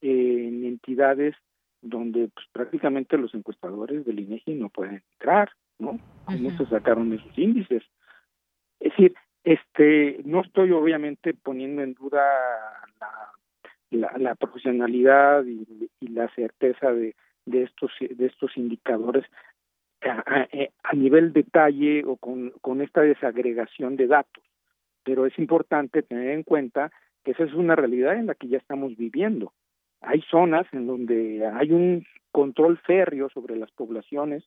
en 0.00 0.64
entidades 0.64 1.34
donde 1.80 2.28
pues, 2.34 2.46
prácticamente 2.52 3.16
los 3.18 3.34
encuestadores 3.34 4.04
del 4.04 4.20
INEGI 4.20 4.54
no 4.54 4.70
pueden 4.70 5.02
entrar, 5.12 5.50
¿no? 5.78 5.98
¿Cómo 6.24 6.50
se 6.56 6.66
sacaron 6.66 7.12
esos 7.12 7.38
índices? 7.38 7.82
Es 8.80 8.90
decir, 8.90 9.14
este, 9.44 10.20
no 10.24 10.40
estoy 10.40 10.72
obviamente 10.72 11.34
poniendo 11.34 11.82
en 11.82 11.94
duda 11.94 12.22
la, 13.90 14.12
la, 14.16 14.34
profesionalidad 14.34 15.44
y, 15.44 15.66
la 16.08 16.28
certeza 16.34 16.92
de, 16.92 17.14
de 17.44 17.62
estos 17.64 17.90
de 18.00 18.26
estos 18.26 18.56
indicadores 18.56 19.24
a, 20.02 20.22
a, 20.26 20.48
a, 20.82 20.94
nivel 20.94 21.32
detalle 21.32 22.04
o 22.06 22.16
con, 22.16 22.50
con 22.60 22.80
esta 22.80 23.02
desagregación 23.02 23.96
de 23.96 24.06
datos 24.06 24.44
pero 25.04 25.26
es 25.26 25.38
importante 25.38 26.02
tener 26.02 26.30
en 26.30 26.42
cuenta 26.42 26.90
esa 27.32 27.44
es 27.44 27.54
una 27.54 27.76
realidad 27.76 28.16
en 28.16 28.26
la 28.26 28.34
que 28.34 28.48
ya 28.48 28.58
estamos 28.58 28.96
viviendo. 28.96 29.52
Hay 30.00 30.22
zonas 30.30 30.66
en 30.72 30.86
donde 30.86 31.46
hay 31.46 31.72
un 31.72 32.04
control 32.30 32.78
férreo 32.78 33.28
sobre 33.30 33.56
las 33.56 33.70
poblaciones, 33.70 34.44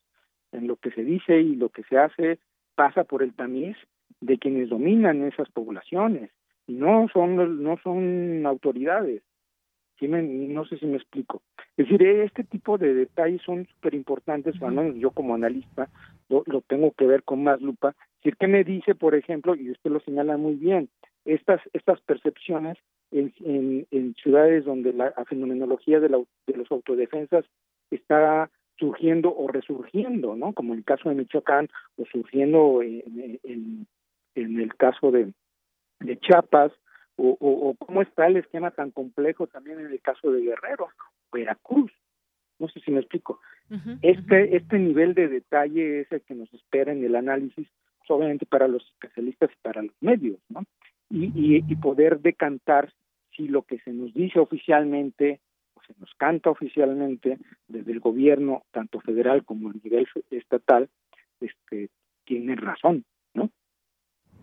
en 0.52 0.66
lo 0.66 0.76
que 0.76 0.90
se 0.90 1.04
dice 1.04 1.40
y 1.40 1.56
lo 1.56 1.68
que 1.70 1.82
se 1.84 1.98
hace 1.98 2.38
pasa 2.74 3.04
por 3.04 3.22
el 3.22 3.34
tamiz 3.34 3.76
de 4.20 4.38
quienes 4.38 4.68
dominan 4.68 5.22
esas 5.24 5.48
poblaciones 5.50 6.30
y 6.66 6.74
no 6.74 7.08
son 7.12 7.62
no 7.62 7.76
son 7.82 8.46
autoridades. 8.46 9.22
No 10.00 10.64
sé 10.64 10.78
si 10.78 10.86
me 10.86 10.96
explico 10.96 11.42
es 11.78 11.88
decir 11.88 12.02
este 12.02 12.42
tipo 12.42 12.76
de 12.76 12.92
detalles 12.92 13.40
son 13.42 13.66
súper 13.66 13.94
importantes 13.94 14.54
yo 14.96 15.10
como 15.12 15.34
analista 15.34 15.88
lo, 16.28 16.42
tengo 16.66 16.92
que 16.92 17.06
ver 17.06 17.22
con 17.22 17.44
más 17.44 17.60
lupa. 17.62 17.90
Es 17.90 18.24
decir 18.24 18.36
qué 18.36 18.48
me 18.48 18.64
dice 18.64 18.96
por 18.96 19.14
ejemplo 19.14 19.54
y 19.54 19.70
usted 19.70 19.90
lo 19.90 20.00
señala 20.00 20.36
muy 20.36 20.56
bien 20.56 20.88
estas 21.28 21.60
estas 21.72 22.00
percepciones 22.00 22.78
en, 23.10 23.32
en, 23.90 24.14
ciudades 24.14 24.64
donde 24.64 24.92
la 24.92 25.12
fenomenología 25.28 26.00
de, 26.00 26.08
la, 26.08 26.18
de 26.46 26.56
los 26.56 26.70
autodefensas 26.70 27.44
está 27.90 28.50
surgiendo 28.76 29.34
o 29.34 29.48
resurgiendo, 29.48 30.36
¿no? 30.36 30.52
Como 30.52 30.72
en 30.72 30.80
el 30.80 30.84
caso 30.84 31.08
de 31.08 31.14
Michoacán 31.14 31.68
o 31.96 32.04
surgiendo 32.06 32.82
en, 32.82 33.40
en, 33.42 33.86
en 34.34 34.60
el 34.60 34.74
caso 34.76 35.10
de, 35.10 35.32
de 36.00 36.18
Chiapas 36.18 36.72
o, 37.16 37.36
o, 37.40 37.74
cómo 37.74 38.02
está 38.02 38.28
el 38.28 38.36
esquema 38.36 38.70
tan 38.70 38.92
complejo 38.92 39.48
también 39.48 39.80
en 39.80 39.86
el 39.86 40.00
caso 40.00 40.30
de 40.30 40.42
Guerrero, 40.42 40.88
Veracruz. 41.32 41.92
No 42.60 42.68
sé 42.68 42.80
si 42.80 42.90
me 42.90 43.00
explico. 43.00 43.40
este 44.02 44.56
este 44.56 44.78
nivel 44.78 45.14
de 45.14 45.28
detalle 45.28 46.00
es 46.00 46.12
el 46.12 46.22
que 46.22 46.34
nos 46.34 46.52
espera 46.54 46.92
en 46.92 47.04
el 47.04 47.16
análisis, 47.16 47.68
obviamente 48.08 48.46
para 48.46 48.68
los 48.68 48.86
especialistas 48.86 49.50
y 49.52 49.56
para 49.62 49.82
los 49.82 49.94
medios, 50.00 50.38
¿no? 50.48 50.64
Y, 51.10 51.26
y, 51.34 51.64
y 51.66 51.76
poder 51.76 52.20
decantar 52.20 52.92
si 53.34 53.48
lo 53.48 53.62
que 53.62 53.78
se 53.78 53.92
nos 53.92 54.12
dice 54.12 54.38
oficialmente 54.38 55.40
se 55.88 55.94
nos 55.98 56.14
canta 56.14 56.50
oficialmente 56.50 57.38
desde 57.66 57.92
el 57.92 58.00
gobierno, 58.00 58.62
tanto 58.70 59.00
federal 59.00 59.44
como 59.44 59.70
a 59.70 59.72
nivel 59.72 60.06
estatal, 60.30 60.88
este, 61.40 61.88
tiene 62.24 62.56
razón. 62.56 63.04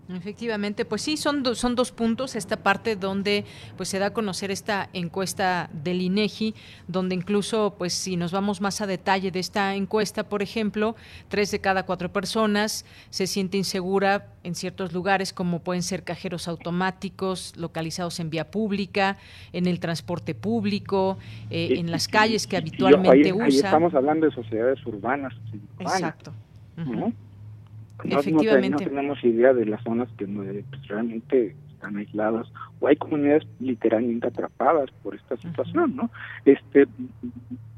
Efectivamente, 0.08 0.86
pues 0.86 1.02
sí, 1.02 1.18
son, 1.18 1.44
son 1.56 1.74
dos 1.74 1.92
puntos, 1.92 2.36
esta 2.36 2.58
parte 2.58 2.96
donde 2.96 3.44
pues 3.76 3.90
se 3.90 3.98
da 3.98 4.08
a 4.08 4.14
conocer 4.14 4.52
esta 4.52 4.88
encuesta 4.94 5.70
del 5.74 6.00
INEGI, 6.00 6.54
donde 6.88 7.16
incluso 7.16 7.74
pues 7.76 7.94
si 7.94 8.16
nos 8.16 8.32
vamos 8.32 8.62
más 8.62 8.82
a 8.82 8.88
detalle 8.88 9.32
de 9.32 9.40
esta 9.40 9.74
encuesta, 9.74 10.24
por 10.30 10.44
ejemplo, 10.44 10.96
tres 11.28 11.50
de 11.50 11.60
cada 11.60 11.88
cuatro 11.88 12.14
personas 12.14 12.86
se 13.10 13.26
siente 13.26 13.58
insegura 13.58 14.28
en 14.44 14.54
ciertos 14.54 14.94
lugares 14.94 15.34
como 15.34 15.60
pueden 15.60 15.82
ser 15.82 16.04
cajeros 16.04 16.48
automáticos 16.48 17.54
localizados 17.58 18.20
en 18.20 18.30
vía 18.30 18.52
pública, 18.52 19.18
en 19.54 19.66
el 19.66 19.80
transporte 19.80 20.36
público, 20.36 21.18
eh, 21.50 21.80
en 21.80 21.90
las 21.90 22.08
calles 22.08 22.46
que 22.46 22.58
habitualmente 22.58 23.34
usan. 23.34 23.46
Ahí 23.46 23.58
estamos 23.58 23.96
hablando 23.96 24.28
de 24.28 24.36
sociedades 24.36 24.86
urbanas. 24.86 25.34
Exacto. 25.80 26.32
No, 26.78 27.12
Efectivamente. 28.04 28.86
No, 28.86 28.90
tenemos 28.90 29.24
idea 29.24 29.54
de 29.54 29.66
las 29.66 29.84
zonas 29.84 30.10
que 30.18 30.28
pues, 30.28 30.88
realmente 30.88 31.56
están 31.72 31.98
aisladas 31.98 32.52
o 32.80 32.88
hay 32.88 32.96
comunidades 32.96 33.44
literalmente 33.60 34.28
atrapadas 34.28 34.90
por 35.04 35.16
esta 35.16 35.38
situación, 35.38 35.96
¿no? 35.96 36.10
Este, 36.46 36.88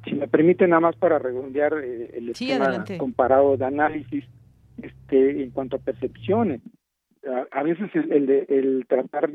si 0.05 0.15
me 0.15 0.27
permite 0.27 0.67
nada 0.67 0.81
más 0.81 0.95
para 0.95 1.19
redondear 1.19 1.73
eh, 1.83 2.11
el 2.13 2.29
esquema 2.29 2.83
comparado 2.97 3.57
de 3.57 3.65
análisis, 3.65 4.25
este, 4.81 5.43
en 5.43 5.51
cuanto 5.51 5.77
a 5.77 5.79
percepciones, 5.79 6.61
a, 7.51 7.63
veces 7.63 7.89
el, 7.93 8.25
de, 8.25 8.45
el 8.49 8.85
tratar 8.87 9.29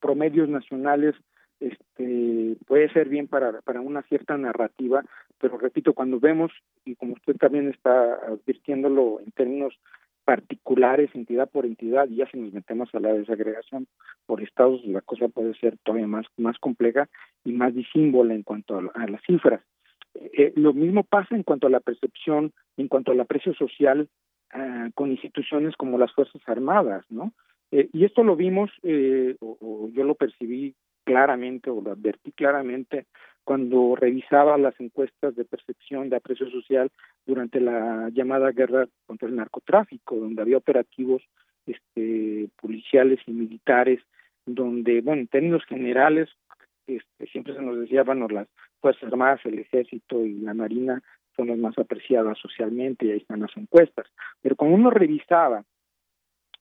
promedios 0.00 0.48
nacionales 0.48 1.14
este 1.60 2.56
puede 2.66 2.92
ser 2.92 3.08
bien 3.08 3.28
para, 3.28 3.60
para 3.62 3.80
una 3.80 4.02
cierta 4.02 4.36
narrativa, 4.36 5.04
pero 5.40 5.56
repito, 5.56 5.94
cuando 5.94 6.20
vemos, 6.20 6.52
y 6.84 6.94
como 6.96 7.14
usted 7.14 7.36
también 7.36 7.68
está 7.68 8.14
advirtiéndolo 8.14 9.20
en 9.20 9.30
términos 9.32 9.74
particulares, 10.24 11.10
entidad 11.14 11.50
por 11.50 11.66
entidad, 11.66 12.08
y 12.08 12.16
ya 12.16 12.26
si 12.30 12.38
nos 12.38 12.52
metemos 12.52 12.94
a 12.94 13.00
la 13.00 13.12
desagregación 13.12 13.86
por 14.26 14.42
estados, 14.42 14.84
la 14.84 15.00
cosa 15.00 15.28
puede 15.28 15.54
ser 15.54 15.76
todavía 15.84 16.06
más, 16.06 16.26
más 16.36 16.58
compleja 16.58 17.08
y 17.44 17.52
más 17.52 17.74
disímbola 17.74 18.34
en 18.34 18.42
cuanto 18.42 18.78
a, 18.78 19.06
las 19.06 19.22
cifras. 19.26 19.62
Eh, 20.14 20.52
lo 20.56 20.72
mismo 20.72 21.02
pasa 21.04 21.34
en 21.34 21.42
cuanto 21.42 21.66
a 21.66 21.70
la 21.70 21.80
percepción, 21.80 22.52
en 22.76 22.88
cuanto 22.88 23.12
al 23.12 23.20
aprecio 23.20 23.54
social 23.54 24.08
ah, 24.52 24.88
con 24.94 25.10
instituciones 25.10 25.76
como 25.76 25.98
las 25.98 26.12
Fuerzas 26.12 26.42
Armadas, 26.46 27.04
¿no? 27.10 27.32
Eh, 27.70 27.88
y 27.92 28.04
esto 28.04 28.22
lo 28.22 28.36
vimos, 28.36 28.70
eh, 28.82 29.36
o, 29.40 29.90
yo 29.92 30.04
lo 30.04 30.14
percibí 30.14 30.74
claramente, 31.04 31.70
o 31.70 31.80
lo 31.80 31.92
advertí 31.92 32.32
claramente 32.32 33.06
cuando 33.44 33.94
revisaba 33.94 34.56
las 34.58 34.78
encuestas 34.80 35.36
de 35.36 35.44
percepción 35.44 36.08
de 36.08 36.16
aprecio 36.16 36.50
social 36.50 36.90
durante 37.26 37.60
la 37.60 38.08
llamada 38.10 38.50
guerra 38.50 38.88
contra 39.06 39.28
el 39.28 39.36
narcotráfico, 39.36 40.16
donde 40.16 40.42
había 40.42 40.56
operativos 40.56 41.22
este, 41.66 42.48
policiales 42.60 43.20
y 43.26 43.32
militares, 43.32 44.00
donde, 44.46 45.00
bueno, 45.02 45.22
en 45.22 45.28
términos 45.28 45.64
generales, 45.66 46.28
este, 46.86 47.26
siempre 47.26 47.54
se 47.54 47.62
nos 47.62 47.78
decía, 47.78 48.02
bueno, 48.02 48.28
las 48.28 48.48
Fuerzas 48.80 49.04
Armadas, 49.04 49.40
el 49.44 49.58
Ejército 49.58 50.24
y 50.24 50.34
la 50.40 50.54
Marina 50.54 51.02
son 51.36 51.48
las 51.48 51.58
más 51.58 51.78
apreciadas 51.78 52.38
socialmente 52.38 53.06
y 53.06 53.12
ahí 53.12 53.18
están 53.18 53.40
las 53.40 53.56
encuestas. 53.56 54.06
Pero 54.42 54.56
cuando 54.56 54.76
uno 54.76 54.90
revisaba 54.90 55.64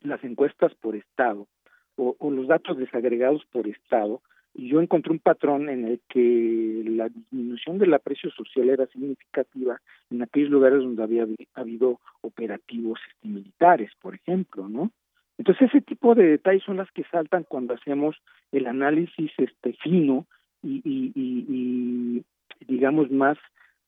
las 0.02 0.24
encuestas 0.24 0.74
por 0.76 0.96
Estado 0.96 1.48
o, 1.96 2.16
o 2.18 2.32
los 2.32 2.48
datos 2.48 2.78
desagregados 2.78 3.46
por 3.52 3.68
Estado, 3.68 4.22
y 4.56 4.68
yo 4.68 4.82
encontré 4.82 5.12
un 5.12 5.20
patrón 5.20 5.70
en 5.70 5.86
el 5.86 6.00
que 6.08 6.84
la 6.86 7.10
disminución 7.10 7.80
del 7.80 7.94
aprecio 7.94 8.30
social 8.32 8.70
era 8.70 8.86
significativa 8.88 9.82
en 10.12 10.22
aquellos 10.22 10.52
lugares 10.52 10.80
donde 10.80 11.04
había 11.04 11.26
habido 11.56 12.00
operativos 12.22 13.00
este, 13.10 13.28
militares, 13.28 13.92
por 14.00 14.14
ejemplo, 14.14 14.70
¿no? 14.70 14.92
Entonces 15.40 15.70
ese 15.70 15.82
tipo 15.82 16.14
de 16.14 16.28
detalles 16.28 16.64
son 16.64 16.78
las 16.78 16.92
que 16.92 17.04
saltan 17.06 17.46
cuando 17.50 17.74
hacemos 17.74 18.16
el 18.52 18.68
análisis 18.68 19.32
este 19.38 19.74
fino 19.74 20.28
y, 20.62 20.82
y, 20.86 21.12
y, 21.16 22.24
digamos 22.68 23.10
más 23.12 23.38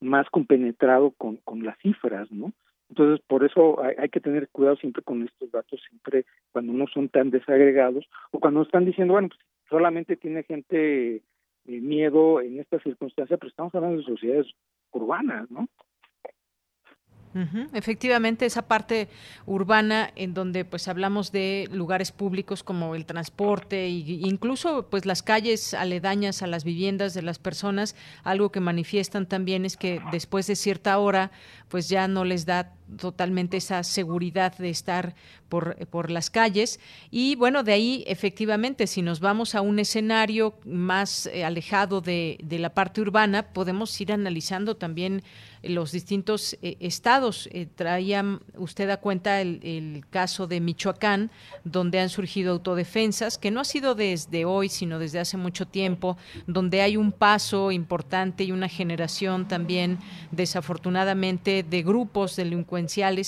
más 0.01 0.29
compenetrado 0.29 1.11
con, 1.11 1.37
con 1.37 1.63
las 1.63 1.77
cifras, 1.79 2.29
¿no? 2.31 2.51
Entonces, 2.89 3.23
por 3.27 3.43
eso 3.43 3.81
hay, 3.81 3.95
hay, 3.97 4.09
que 4.09 4.19
tener 4.19 4.49
cuidado 4.49 4.75
siempre 4.75 5.01
con 5.01 5.23
estos 5.23 5.49
datos, 5.51 5.81
siempre 5.89 6.25
cuando 6.51 6.73
no 6.73 6.85
son 6.87 7.09
tan 7.09 7.31
desagregados 7.31 8.05
o 8.31 8.39
cuando 8.39 8.61
están 8.61 8.85
diciendo, 8.85 9.13
bueno, 9.13 9.29
pues 9.29 9.39
solamente 9.69 10.15
tiene 10.17 10.43
gente 10.43 11.15
eh, 11.15 11.21
miedo 11.65 12.41
en 12.41 12.59
esta 12.59 12.79
circunstancia, 12.79 13.37
pero 13.37 13.49
estamos 13.49 13.73
hablando 13.75 13.97
de 13.97 14.03
sociedades 14.03 14.47
urbanas, 14.91 15.49
¿no? 15.49 15.67
Efectivamente, 17.73 18.45
esa 18.45 18.65
parte 18.65 19.09
urbana 19.45 20.09
en 20.15 20.33
donde 20.33 20.63
pues 20.63 20.87
hablamos 20.87 21.33
de 21.33 21.67
lugares 21.69 22.13
públicos 22.13 22.63
como 22.63 22.95
el 22.95 23.05
transporte 23.05 23.87
e 23.87 23.89
incluso 23.89 24.89
pues 24.89 25.05
las 25.05 25.21
calles 25.21 25.73
aledañas 25.73 26.43
a 26.43 26.47
las 26.47 26.63
viviendas 26.63 27.13
de 27.13 27.23
las 27.23 27.37
personas, 27.37 27.97
algo 28.23 28.53
que 28.53 28.61
manifiestan 28.61 29.27
también 29.27 29.65
es 29.65 29.75
que 29.75 29.99
después 30.13 30.47
de 30.47 30.55
cierta 30.55 30.97
hora 30.97 31.31
pues 31.67 31.89
ya 31.89 32.07
no 32.07 32.23
les 32.23 32.45
da 32.45 32.73
totalmente 32.97 33.57
esa 33.57 33.83
seguridad 33.83 34.57
de 34.57 34.69
estar 34.69 35.15
por, 35.49 35.75
por, 35.87 36.11
las 36.11 36.29
calles. 36.29 36.79
Y 37.11 37.35
bueno, 37.35 37.63
de 37.63 37.73
ahí 37.73 38.03
efectivamente, 38.07 38.87
si 38.87 39.01
nos 39.01 39.19
vamos 39.19 39.55
a 39.55 39.61
un 39.61 39.79
escenario 39.79 40.55
más 40.65 41.27
eh, 41.27 41.43
alejado 41.43 42.01
de, 42.01 42.37
de, 42.43 42.59
la 42.59 42.73
parte 42.73 43.01
urbana, 43.01 43.53
podemos 43.53 43.99
ir 44.01 44.11
analizando 44.11 44.75
también 44.75 45.23
los 45.67 45.91
distintos 45.91 46.57
eh, 46.61 46.77
estados. 46.79 47.49
Eh, 47.51 47.67
traía 47.73 48.39
usted 48.57 48.89
a 48.89 48.97
cuenta 48.97 49.41
el, 49.41 49.59
el, 49.63 50.05
caso 50.09 50.47
de 50.47 50.59
Michoacán, 50.59 51.31
donde 51.63 51.99
han 51.99 52.09
surgido 52.09 52.53
autodefensas, 52.53 53.37
que 53.37 53.51
no 53.51 53.61
ha 53.61 53.65
sido 53.65 53.95
desde 53.95 54.45
hoy, 54.45 54.69
sino 54.69 54.99
desde 54.99 55.19
hace 55.19 55.37
mucho 55.37 55.65
tiempo, 55.65 56.17
donde 56.47 56.81
hay 56.81 56.97
un 56.97 57.11
paso 57.11 57.71
importante 57.71 58.43
y 58.43 58.51
una 58.51 58.69
generación 58.69 59.47
también, 59.47 59.99
desafortunadamente, 60.31 61.63
de 61.63 61.83
grupos 61.83 62.35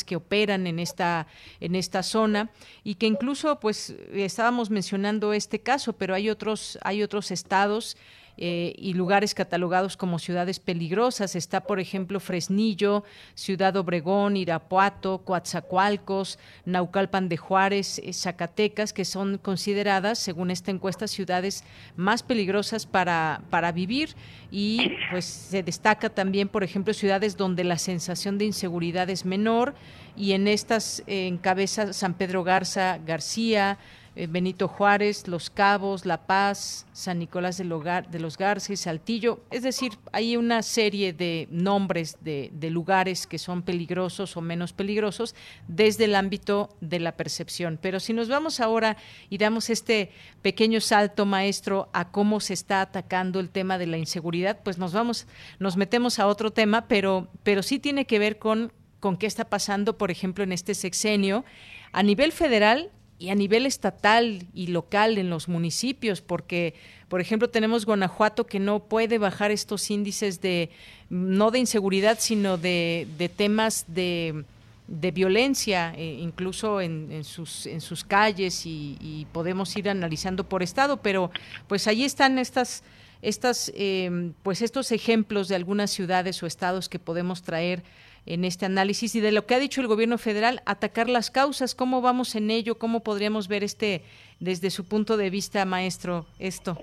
que 0.04 0.16
operan 0.16 0.68
en 0.68 0.80
esta, 0.80 1.28
en 1.60 1.76
esta 1.76 2.04
zona 2.04 2.50
y 2.84 2.95
que 2.95 3.08
incluso, 3.08 3.60
pues, 3.60 3.95
estábamos 4.14 4.70
mencionando 4.70 5.34
este 5.34 5.60
caso, 5.60 5.93
pero 5.93 6.14
hay 6.14 6.30
otros, 6.30 6.78
hay 6.84 7.04
otros 7.04 7.32
estados 7.32 7.98
eh, 8.38 8.73
y 8.77 8.93
lugares 8.93 9.33
catalogados 9.33 9.97
como 9.97 10.19
ciudades 10.19 10.59
peligrosas. 10.59 11.35
Está, 11.35 11.61
por 11.61 11.79
ejemplo, 11.79 12.19
Fresnillo, 12.19 13.03
Ciudad 13.35 13.75
Obregón, 13.75 14.38
Irapuato, 14.38 15.19
Coatzacoalcos, 15.19 16.39
Naucalpan 16.65 17.29
de 17.29 17.38
Juárez, 17.38 17.99
eh, 17.99 18.13
Zacatecas, 18.13 18.93
que 18.93 19.05
son 19.05 19.38
consideradas, 19.38 20.19
según 20.19 20.51
esta 20.51 20.71
encuesta, 20.71 21.07
ciudades 21.07 21.63
más 21.95 22.23
peligrosas 22.23 22.85
para, 22.85 23.41
para 23.49 23.71
vivir. 23.71 24.15
Y 24.51 24.91
pues 25.11 25.25
se 25.25 25.63
destaca 25.63 26.09
también, 26.09 26.47
por 26.47 26.63
ejemplo, 26.63 26.93
ciudades 26.93 27.38
donde 27.38 27.63
la 27.63 27.77
sensación 27.77 28.38
de 28.38 28.45
inseguridad 28.45 29.09
es 29.09 29.25
menor 29.25 29.75
y 30.15 30.31
en 30.31 30.47
estas 30.47 31.03
encabeza 31.05 31.93
San 31.93 32.13
Pedro 32.15 32.43
Garza 32.43 32.97
García, 33.05 33.77
eh, 33.77 33.77
Benito 34.26 34.68
Juárez, 34.68 35.28
Los 35.28 35.51
Cabos, 35.51 36.05
La 36.05 36.26
Paz, 36.26 36.88
San 36.91 37.20
Nicolás 37.20 37.57
de, 37.57 37.65
los 37.65 38.38
Garces, 38.38 38.80
Saltillo. 38.80 39.41
Es 39.51 39.61
decir, 39.61 39.93
hay 40.11 40.36
una 40.36 40.63
serie 40.63 41.13
de 41.13 41.47
nombres 41.51 42.18
de, 42.22 42.51
lugares 42.72 43.28
que 43.28 43.38
son 43.38 43.61
peligrosos 43.61 44.36
o 44.36 44.41
menos 44.41 44.74
peligrosos 44.74 45.36
desde 45.68 46.05
el 46.05 46.15
ámbito 46.15 46.76
de 46.82 46.99
la 46.99 47.15
percepción. 47.15 47.78
Pero 47.80 47.99
si 47.99 48.13
nos 48.13 48.28
vamos 48.28 48.59
ahora 48.59 48.97
y 49.30 49.38
damos 49.38 49.70
este 49.70 50.11
pequeño 50.41 50.82
salto, 50.82 51.26
maestro, 51.26 51.89
a 51.93 52.09
cómo 52.09 52.39
se 52.39 52.53
está 52.53 52.82
atacando 52.82 53.39
el 53.39 53.51
tema 53.51 53.78
de 53.78 53.86
la 53.86 53.97
inseguridad, 53.97 54.59
pues 54.63 54.80
nos 54.80 54.93
vamos, 54.93 55.28
nos 55.59 55.78
metemos 55.78 56.18
a 56.18 56.26
otro 56.26 56.51
tema, 56.51 56.88
pero, 56.88 57.28
pero 57.43 57.61
sí 57.61 57.78
tiene 57.78 58.05
que 58.05 58.18
ver 58.18 58.39
con, 58.39 58.74
con 58.99 59.18
qué 59.18 59.28
está 59.28 59.45
pasando, 59.45 59.97
por 59.97 60.09
ejemplo, 60.09 60.43
en 60.43 60.51
este 60.51 60.74
sexenio. 60.74 61.45
A 61.91 62.03
nivel 62.03 62.32
federal, 62.32 62.91
y 63.20 63.30
a 63.30 63.36
nivel 63.36 63.65
estatal 63.65 64.45
y 64.53 64.68
local 64.68 65.18
en 65.18 65.30
los 65.30 65.47
municipios, 65.47 66.22
porque, 66.22 66.76
por 67.09 67.22
ejemplo, 67.22 67.49
tenemos 67.49 67.86
Guanajuato 67.86 68.45
que 68.45 68.59
no 68.59 68.80
puede 68.80 69.18
bajar 69.18 69.51
estos 69.51 69.89
índices 69.89 70.39
de, 70.41 70.70
no 71.09 71.51
de 71.51 71.59
inseguridad, 71.59 72.18
sino 72.20 72.57
de, 72.57 73.07
de 73.18 73.30
temas 73.30 73.86
de, 73.88 74.45
de 74.88 75.11
violencia, 75.11 75.93
eh, 75.97 76.18
incluso 76.20 76.80
en, 76.80 77.24
sus, 77.24 77.65
en 77.65 77.82
sus 77.82 78.03
calles, 78.03 78.65
y, 78.65 79.28
podemos 79.34 79.76
ir 79.76 79.89
analizando 79.89 80.43
por 80.43 80.63
estado, 80.63 80.97
pero 80.97 81.32
pues 81.68 81.88
ahí 81.88 82.03
están 82.03 82.39
estas 82.39 82.84
estas 83.24 83.72
eh, 83.76 84.32
pues 84.43 84.61
estos 84.61 84.91
ejemplos 84.91 85.47
de 85.47 85.55
algunas 85.55 85.89
ciudades 85.89 86.41
o 86.43 86.45
estados 86.45 86.88
que 86.88 86.99
podemos 86.99 87.41
traer 87.41 87.82
en 88.28 88.45
este 88.45 88.65
análisis 88.65 89.15
y 89.15 89.21
de 89.21 89.32
lo 89.32 89.45
que 89.45 89.55
ha 89.55 89.59
dicho 89.59 89.82
el 89.82 89.88
gobierno 89.88 90.17
federal, 90.17 90.61
atacar 90.65 91.09
las 91.09 91.32
causas, 91.32 91.75
cómo 91.75 92.01
vamos 92.01 92.36
en 92.36 92.51
ello, 92.51 92.78
cómo 92.78 93.03
podríamos 93.03 93.47
ver 93.47 93.63
este 93.63 94.01
desde 94.39 94.69
su 94.69 94.88
punto 94.88 95.17
de 95.17 95.30
vista, 95.30 95.65
maestro, 95.65 96.25
esto. 96.39 96.78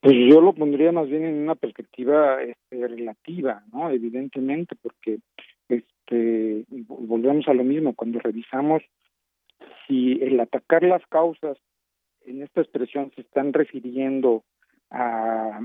Pues 0.00 0.14
yo 0.28 0.40
lo 0.40 0.52
pondría 0.52 0.92
más 0.92 1.08
bien 1.08 1.24
en 1.24 1.36
una 1.36 1.54
perspectiva 1.54 2.42
este, 2.42 2.86
relativa, 2.86 3.64
¿no? 3.72 3.90
Evidentemente, 3.90 4.76
porque 4.80 5.18
este 5.68 6.64
volvemos 6.68 7.48
a 7.48 7.54
lo 7.54 7.64
mismo 7.64 7.94
cuando 7.94 8.20
revisamos 8.20 8.82
si 9.86 10.12
el 10.22 10.38
atacar 10.38 10.82
las 10.82 11.04
causas 11.06 11.56
en 12.26 12.42
esta 12.42 12.60
expresión 12.60 13.10
se 13.14 13.22
están 13.22 13.52
refiriendo 13.52 14.44
a, 14.90 15.60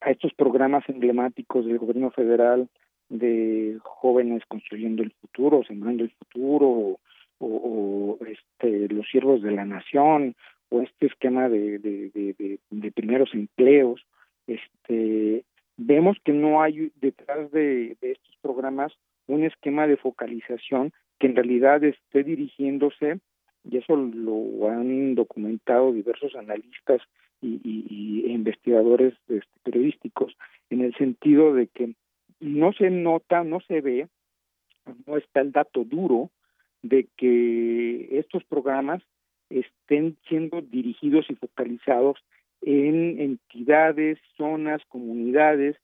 a 0.00 0.10
estos 0.10 0.32
programas 0.34 0.84
emblemáticos 0.88 1.64
del 1.64 1.78
gobierno 1.78 2.10
federal 2.10 2.68
de 3.12 3.78
jóvenes 3.82 4.42
construyendo 4.48 5.02
el 5.02 5.12
futuro, 5.12 5.62
sembrando 5.64 6.02
el 6.02 6.10
futuro, 6.10 6.98
o, 7.38 8.18
este, 8.26 8.88
los 8.88 9.06
siervos 9.08 9.42
de 9.42 9.50
la 9.50 9.64
nación, 9.64 10.34
o 10.70 10.80
este 10.80 11.06
esquema 11.06 11.48
de, 11.48 11.78
de, 11.78 12.92
primeros 12.92 13.34
empleos, 13.34 14.00
este, 14.46 15.44
vemos 15.76 16.16
que 16.24 16.32
no 16.32 16.62
hay 16.62 16.90
detrás 17.00 17.50
de, 17.50 17.96
estos 18.00 18.36
programas 18.40 18.92
un 19.26 19.44
esquema 19.44 19.86
de 19.86 19.96
focalización 19.96 20.92
que 21.18 21.26
en 21.26 21.36
realidad 21.36 21.84
esté 21.84 22.24
dirigiéndose, 22.24 23.18
y 23.64 23.76
eso 23.76 23.94
lo 23.94 24.68
han 24.70 25.14
documentado 25.14 25.92
diversos 25.92 26.34
analistas 26.34 27.02
y, 27.40 27.60
y, 27.62 28.24
e 28.26 28.32
investigadores 28.32 29.14
este, 29.28 29.58
periodísticos, 29.62 30.34
en 30.70 30.80
el 30.80 30.94
sentido 30.94 31.54
de 31.54 31.66
que 31.66 31.94
no 32.42 32.72
se 32.72 32.90
nota, 32.90 33.44
no 33.44 33.60
se 33.60 33.80
ve, 33.80 34.08
no 35.06 35.16
está 35.16 35.40
el 35.40 35.52
dato 35.52 35.84
duro 35.84 36.30
de 36.82 37.08
que 37.16 38.18
estos 38.18 38.44
programas 38.44 39.02
estén 39.48 40.16
siendo 40.28 40.60
dirigidos 40.60 41.30
y 41.30 41.36
focalizados 41.36 42.18
en 42.60 43.20
entidades, 43.20 44.18
zonas, 44.36 44.82
comunidades 44.88 45.76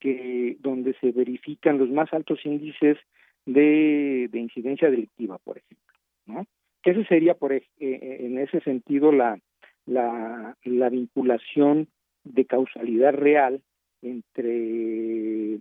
que 0.00 0.56
donde 0.60 0.94
se 1.00 1.12
verifican 1.12 1.78
los 1.78 1.90
más 1.90 2.12
altos 2.12 2.44
índices 2.44 2.96
de, 3.44 4.28
de 4.30 4.38
incidencia 4.38 4.90
delictiva, 4.90 5.38
por 5.38 5.58
ejemplo, 5.58 5.94
¿no? 6.26 6.46
Ese 6.82 7.04
sería, 7.06 7.34
por 7.34 7.52
eh, 7.52 7.64
eh, 7.80 8.18
en 8.20 8.38
ese 8.38 8.60
sentido, 8.60 9.10
la, 9.10 9.40
la, 9.86 10.56
la 10.62 10.88
vinculación 10.88 11.88
de 12.22 12.44
causalidad 12.44 13.12
real 13.12 13.60
entre 14.02 15.58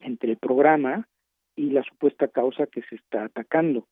entre 0.00 0.30
el 0.30 0.36
programa 0.36 1.08
y 1.56 1.70
la 1.70 1.82
supuesta 1.82 2.28
causa 2.28 2.66
que 2.66 2.82
se 2.82 2.96
está 2.96 3.24
atacando. 3.24 3.86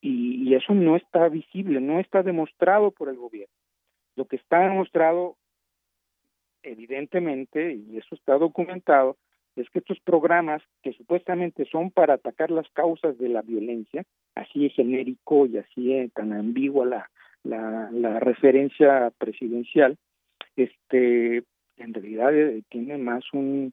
Y, 0.00 0.54
eso 0.54 0.74
no 0.74 0.96
está 0.96 1.28
visible, 1.28 1.80
no 1.80 1.98
está 1.98 2.22
demostrado 2.22 2.90
por 2.90 3.08
el 3.08 3.16
gobierno. 3.16 3.54
Lo 4.16 4.26
que 4.26 4.36
está 4.36 4.60
demostrado, 4.60 5.36
evidentemente, 6.62 7.72
y 7.72 7.96
eso 7.96 8.14
está 8.14 8.36
documentado, 8.36 9.16
es 9.56 9.68
que 9.70 9.78
estos 9.78 9.98
programas 10.00 10.62
que 10.82 10.92
supuestamente 10.92 11.64
son 11.66 11.90
para 11.90 12.14
atacar 12.14 12.50
las 12.50 12.68
causas 12.70 13.16
de 13.18 13.28
la 13.28 13.42
violencia, 13.42 14.04
así 14.34 14.66
es 14.66 14.74
genérico 14.74 15.46
y 15.46 15.58
así 15.58 15.94
es 15.94 16.12
tan 16.12 16.32
ambigua 16.32 16.84
la, 16.84 17.10
la, 17.44 17.90
la 17.92 18.20
referencia 18.20 19.12
presidencial, 19.18 19.96
este 20.56 21.44
en 21.76 21.94
realidad 21.94 22.34
eh, 22.34 22.62
tiene 22.68 22.98
más 22.98 23.24
un, 23.32 23.72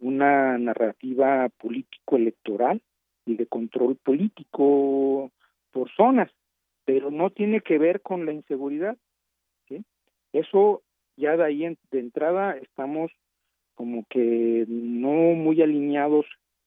una 0.00 0.58
narrativa 0.58 1.48
político-electoral 1.58 2.82
y 3.26 3.36
de 3.36 3.46
control 3.46 3.96
político 3.96 5.30
por 5.70 5.90
zonas, 5.92 6.30
pero 6.84 7.10
no 7.10 7.30
tiene 7.30 7.60
que 7.60 7.78
ver 7.78 8.00
con 8.00 8.26
la 8.26 8.32
inseguridad. 8.32 8.96
¿sí? 9.68 9.84
Eso 10.32 10.82
ya 11.16 11.36
de 11.36 11.44
ahí 11.44 11.76
de 11.90 12.00
entrada 12.00 12.56
estamos 12.56 13.12
como 13.74 14.04
que 14.08 14.64
no 14.68 15.34
muy 15.34 15.62
alineados 15.62 16.26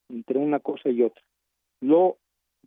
entre 0.09 0.37
una 0.37 0.59
cosa 0.59 0.89
y 0.89 1.03
otra. 1.03 1.21
Lo, 1.81 2.17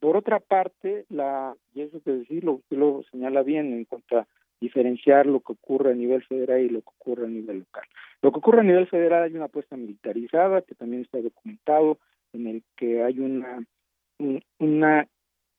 por 0.00 0.16
otra 0.16 0.40
parte, 0.40 1.06
la, 1.08 1.56
y 1.74 1.82
eso 1.82 2.00
que 2.02 2.12
decir, 2.12 2.44
lo, 2.44 2.60
lo 2.70 3.02
señala 3.10 3.42
bien 3.42 3.72
en 3.72 3.84
cuanto 3.84 4.18
a 4.18 4.28
diferenciar 4.60 5.26
lo 5.26 5.40
que 5.40 5.52
ocurre 5.52 5.92
a 5.92 5.94
nivel 5.94 6.22
federal 6.24 6.60
y 6.60 6.68
lo 6.68 6.80
que 6.80 6.90
ocurre 6.98 7.26
a 7.26 7.30
nivel 7.30 7.60
local. 7.60 7.84
Lo 8.22 8.32
que 8.32 8.38
ocurre 8.38 8.60
a 8.60 8.64
nivel 8.64 8.86
federal 8.86 9.24
hay 9.24 9.34
una 9.34 9.46
apuesta 9.46 9.76
militarizada 9.76 10.62
que 10.62 10.74
también 10.74 11.02
está 11.02 11.20
documentado, 11.20 11.98
en 12.32 12.46
el 12.46 12.62
que 12.76 13.02
hay 13.02 13.18
una 13.18 13.64
una 14.58 15.06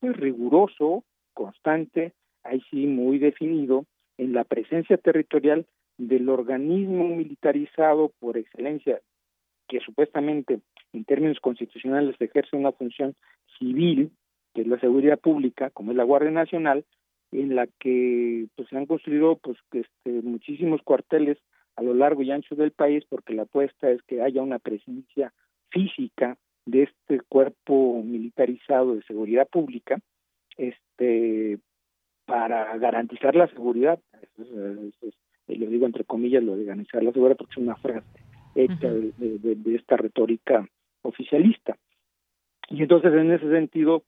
pues, 0.00 0.16
riguroso, 0.16 1.04
constante, 1.34 2.12
ahí 2.42 2.62
sí 2.70 2.86
muy 2.86 3.18
definido, 3.18 3.86
en 4.18 4.32
la 4.32 4.44
presencia 4.44 4.98
territorial 4.98 5.66
del 5.96 6.28
organismo 6.28 7.08
militarizado 7.08 8.12
por 8.18 8.36
excelencia, 8.36 9.00
que 9.68 9.80
supuestamente 9.80 10.60
en 10.92 11.04
términos 11.04 11.40
constitucionales 11.40 12.16
ejerce 12.18 12.56
una 12.56 12.72
función 12.72 13.14
civil, 13.58 14.10
que 14.54 14.62
es 14.62 14.66
la 14.66 14.80
seguridad 14.80 15.18
pública, 15.18 15.70
como 15.70 15.92
es 15.92 15.96
la 15.96 16.04
Guardia 16.04 16.30
Nacional, 16.30 16.84
en 17.32 17.54
la 17.54 17.66
que 17.78 18.46
pues 18.56 18.68
se 18.68 18.76
han 18.76 18.86
construido 18.86 19.36
pues 19.36 19.56
este 19.72 20.22
muchísimos 20.22 20.82
cuarteles 20.82 21.38
a 21.76 21.82
lo 21.82 21.94
largo 21.94 22.22
y 22.22 22.30
ancho 22.30 22.54
del 22.56 22.72
país 22.72 23.04
porque 23.08 23.34
la 23.34 23.42
apuesta 23.42 23.90
es 23.90 24.02
que 24.02 24.22
haya 24.22 24.42
una 24.42 24.58
presencia 24.58 25.32
física 25.70 26.36
de 26.66 26.84
este 26.84 27.20
cuerpo 27.20 28.02
militarizado 28.02 28.94
de 28.94 29.02
seguridad 29.02 29.48
pública 29.48 30.00
este 30.56 31.58
para 32.26 32.76
garantizar 32.78 33.34
la 33.34 33.48
seguridad. 33.48 33.98
Y 35.48 35.56
lo 35.56 35.66
digo 35.66 35.86
entre 35.86 36.04
comillas 36.04 36.42
lo 36.42 36.56
de 36.56 36.64
garantizar 36.64 37.02
la 37.02 37.12
seguridad 37.12 37.36
porque 37.36 37.52
es 37.52 37.58
una 37.58 37.76
frase 37.76 38.06
hecha 38.54 38.92
de, 38.92 39.12
de 39.38 39.74
esta 39.74 39.96
retórica 39.96 40.68
oficialista. 41.02 41.76
Y 42.68 42.82
entonces 42.82 43.12
en 43.12 43.32
ese 43.32 43.50
sentido 43.50 44.04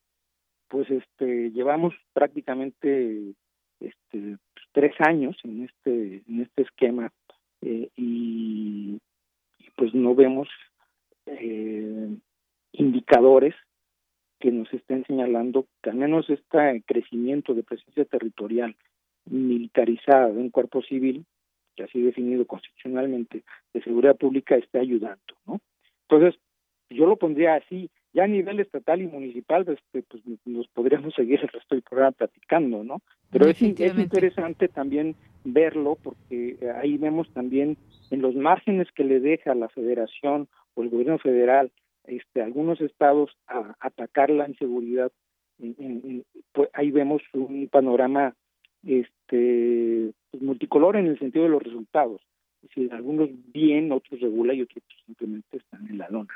pues 0.72 0.90
este 0.90 1.50
llevamos 1.50 1.92
prácticamente 2.14 3.34
este 3.78 4.38
tres 4.72 4.94
años 5.00 5.36
en 5.44 5.64
este 5.64 6.22
en 6.26 6.40
este 6.40 6.62
esquema 6.62 7.12
eh, 7.60 7.90
y, 7.94 8.98
pues 9.76 9.92
no 9.92 10.14
vemos 10.14 10.48
eh, 11.26 12.08
indicadores 12.72 13.54
que 14.40 14.50
nos 14.50 14.72
estén 14.72 15.04
señalando 15.04 15.66
que 15.82 15.90
al 15.90 15.96
menos 15.96 16.30
este 16.30 16.82
crecimiento 16.86 17.52
de 17.52 17.64
presencia 17.64 18.06
territorial 18.06 18.74
militarizada 19.26 20.28
de 20.28 20.38
un 20.38 20.48
cuerpo 20.48 20.80
civil 20.82 21.26
así 21.84 22.00
definido 22.00 22.46
constitucionalmente 22.46 23.44
de 23.74 23.82
seguridad 23.82 24.16
pública 24.16 24.56
esté 24.56 24.78
ayudando, 24.78 25.34
¿no? 25.46 25.60
Entonces, 26.08 26.40
yo 26.90 27.06
lo 27.06 27.16
pondría 27.16 27.56
así, 27.56 27.90
ya 28.12 28.24
a 28.24 28.28
nivel 28.28 28.60
estatal 28.60 29.00
y 29.00 29.06
municipal, 29.06 29.66
este, 29.68 30.02
pues 30.02 30.22
nos 30.44 30.68
podríamos 30.68 31.14
seguir 31.14 31.40
el 31.40 31.48
resto 31.48 31.74
del 31.74 31.82
programa 31.82 32.12
platicando, 32.12 32.84
¿no? 32.84 33.00
Pero 33.30 33.46
es, 33.46 33.60
es 33.62 33.98
interesante 33.98 34.68
también 34.68 35.16
verlo 35.44 35.96
porque 36.02 36.58
ahí 36.80 36.98
vemos 36.98 37.32
también 37.32 37.76
en 38.10 38.20
los 38.20 38.34
márgenes 38.34 38.88
que 38.92 39.04
le 39.04 39.20
deja 39.20 39.54
la 39.54 39.68
federación 39.68 40.48
o 40.74 40.82
el 40.82 40.90
gobierno 40.90 41.18
federal 41.18 41.72
este, 42.04 42.42
algunos 42.42 42.80
estados 42.80 43.30
a 43.46 43.76
atacar 43.80 44.30
la 44.30 44.48
inseguridad, 44.48 45.12
pues 46.52 46.68
ahí 46.72 46.90
vemos 46.90 47.22
un 47.32 47.68
panorama 47.68 48.34
este 48.84 50.12
pues, 50.30 50.42
multicolor 50.42 50.96
en 50.96 51.06
el 51.06 51.18
sentido 51.18 51.44
de 51.44 51.50
los 51.50 51.62
resultados. 51.62 52.20
Es 52.62 52.68
decir, 52.68 52.92
algunos 52.92 53.30
bien, 53.52 53.92
otros 53.92 54.20
regular 54.20 54.56
y 54.56 54.62
otros 54.62 54.82
simplemente 55.06 55.56
están 55.56 55.86
en 55.88 55.98
la 55.98 56.08
lona. 56.08 56.34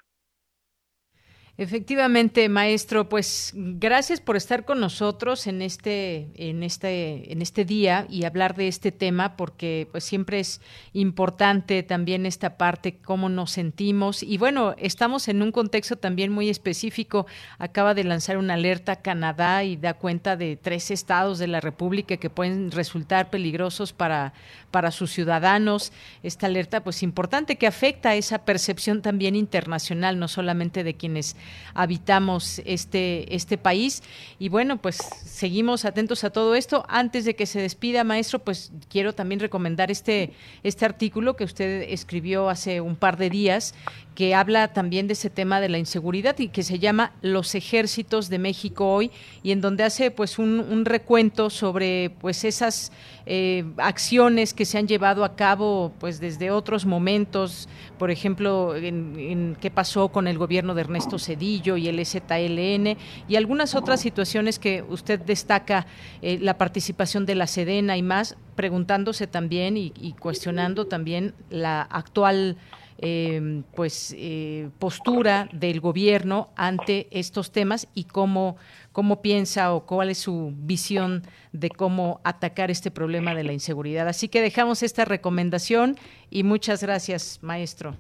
Efectivamente, 1.59 2.51
maestro, 2.51 3.09
pues 3.09 3.55
gracias 3.55 4.21
por 4.21 4.37
estar 4.37 4.67
con 4.67 4.79
nosotros 4.79 5.47
en 5.47 5.63
este, 5.63 6.29
en 6.35 6.63
este, 6.63 7.33
en 7.33 7.41
este 7.41 7.65
día 7.65 8.07
y 8.11 8.25
hablar 8.25 8.57
de 8.57 8.69
este 8.69 8.93
tema, 8.93 9.39
porque 9.39 9.89
pues 9.91 10.05
siempre 10.05 10.39
es 10.39 10.61
importante 10.93 11.83
también 11.83 12.27
esta 12.27 12.59
parte, 12.59 12.99
cómo 12.99 13.31
nos 13.31 13.53
sentimos. 13.53 14.23
Y 14.23 14.37
bueno, 14.37 14.75
estamos 14.77 15.29
en 15.29 15.41
un 15.41 15.51
contexto 15.51 15.97
también 15.97 16.31
muy 16.31 16.51
específico. 16.51 17.27
Acaba 17.59 17.95
de 17.95 18.05
lanzar 18.05 18.37
una 18.37 18.53
alerta 18.53 18.97
Canadá 18.97 19.65
y 19.65 19.77
da 19.79 19.95
cuenta 19.95 20.37
de 20.37 20.57
tres 20.57 20.91
estados 20.91 21.39
de 21.39 21.47
la 21.47 21.63
República 21.63 22.19
que 22.19 22.29
pueden 22.29 22.71
resultar 22.71 23.31
peligrosos 23.31 23.95
para, 23.95 24.35
para 24.71 24.91
sus 24.91 25.11
ciudadanos. 25.11 25.91
Esta 26.23 26.49
alerta, 26.49 26.85
pues 26.85 27.03
importante, 27.03 27.57
que 27.57 27.67
afecta 27.67 28.11
a 28.11 28.15
esa 28.15 28.45
percepción 28.45 29.01
también 29.01 29.35
internacional, 29.35 30.19
no 30.19 30.29
solamente 30.29 30.85
de 30.85 30.93
quienes 30.93 31.35
habitamos 31.75 32.61
este, 32.65 33.35
este 33.35 33.59
país. 33.59 34.03
Y 34.39 34.49
bueno, 34.49 34.79
pues 34.79 34.97
seguimos 34.97 35.85
atentos 35.85 36.25
a 36.25 36.31
todo 36.31 36.55
esto. 36.55 36.85
Antes 36.89 37.25
de 37.25 37.37
que 37.37 37.47
se 37.47 37.61
despida, 37.61 38.05
maestro, 38.05 38.39
pues 38.39 38.73
quiero 38.89 39.15
también 39.15 39.41
recomendar 39.41 39.91
este, 39.91 40.33
este 40.63 40.85
artículo 40.85 41.37
que 41.37 41.45
usted 41.45 41.87
escribió 41.89 42.49
hace 42.49 42.81
un 42.81 42.97
par 42.97 43.17
de 43.17 43.31
días, 43.31 43.75
que 44.17 44.35
habla 44.35 44.69
también 44.69 45.07
de 45.07 45.13
ese 45.13 45.29
tema 45.29 45.61
de 45.61 45.69
la 45.69 45.77
inseguridad 45.79 46.39
y 46.39 46.49
que 46.49 46.63
se 46.63 46.79
llama 46.79 47.13
Los 47.21 47.55
ejércitos 47.55 48.31
de 48.31 48.39
México 48.39 48.91
hoy 48.91 49.11
y 49.43 49.53
en 49.53 49.61
donde 49.61 49.85
hace 49.85 50.11
pues 50.11 50.39
un, 50.41 50.85
recuento 50.87 51.51
sobre 51.51 52.11
pues 52.19 52.45
esas 52.45 52.93
eh, 53.27 53.65
acciones 53.77 54.55
que 54.55 54.65
se 54.65 54.79
han 54.79 54.89
llevado 54.89 55.23
a 55.23 55.37
cabo 55.37 55.93
pues 56.01 56.19
desde 56.19 56.51
otros 56.51 56.87
momentos, 56.87 57.69
por 57.99 58.11
ejemplo, 58.11 58.75
en, 58.75 59.57
qué 59.61 59.71
pasó 59.71 60.09
con 60.09 60.27
el 60.29 60.39
gobierno 60.39 60.75
de 60.75 60.81
Ernesto 60.81 61.19
Cedillo 61.19 61.77
y 61.77 61.89
el 61.89 62.05
ZLN 62.05 62.97
y 63.29 63.37
algunas 63.37 63.75
otras 63.75 64.01
situaciones 64.01 64.59
que 64.59 64.83
usted 64.89 65.21
destaca, 65.21 65.87
eh, 66.23 66.39
la 66.41 66.57
participación 66.57 67.27
de 67.27 67.35
la 67.35 67.47
Sedena 67.47 67.99
y 67.99 68.03
más, 68.03 68.39
preguntándose 68.55 69.27
también 69.27 69.77
y 69.77 70.15
cuestionando 70.19 70.87
también 70.87 71.35
la 71.51 71.83
actual 71.83 72.57
eh, 72.99 73.63
pues 73.75 74.15
eh, 74.17 74.69
postura 74.79 75.49
del 75.53 75.81
gobierno 75.81 76.49
ante 76.57 77.09
estos 77.11 77.53
temas 77.53 77.89
y 77.95 78.05
cómo, 78.05 78.57
cómo 78.93 79.23
piensa 79.23 79.75
o 79.75 79.87
cuál 79.87 80.11
es 80.11 80.19
su 80.19 80.53
visión 80.57 81.23
de 81.53 81.71
cómo 81.71 82.21
atacar 82.25 82.71
este 82.71 82.91
problema 82.91 83.35
de 83.35 83.45
la 83.45 83.53
inseguridad. 83.53 84.09
Así 84.09 84.29
que 84.29 84.41
dejamos 84.41 84.83
esta 84.83 85.05
recomendación 85.05 85.97
y 86.31 86.43
muchas 86.43 86.83
gracias, 86.83 87.39
maestro. 87.43 87.97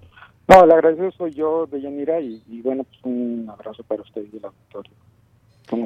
No, 0.49 0.65
le 0.65 0.75
agradezco 0.75 1.11
soy 1.19 1.33
yo, 1.33 1.67
de 1.67 1.79
y, 1.79 2.43
y 2.49 2.63
bueno, 2.63 2.85
pues 2.85 2.99
un 3.03 3.49
abrazo 3.51 3.83
para 3.83 4.03
usted 4.03 4.23
y 4.33 4.37
el 4.37 4.45
auditorio. 4.45 4.93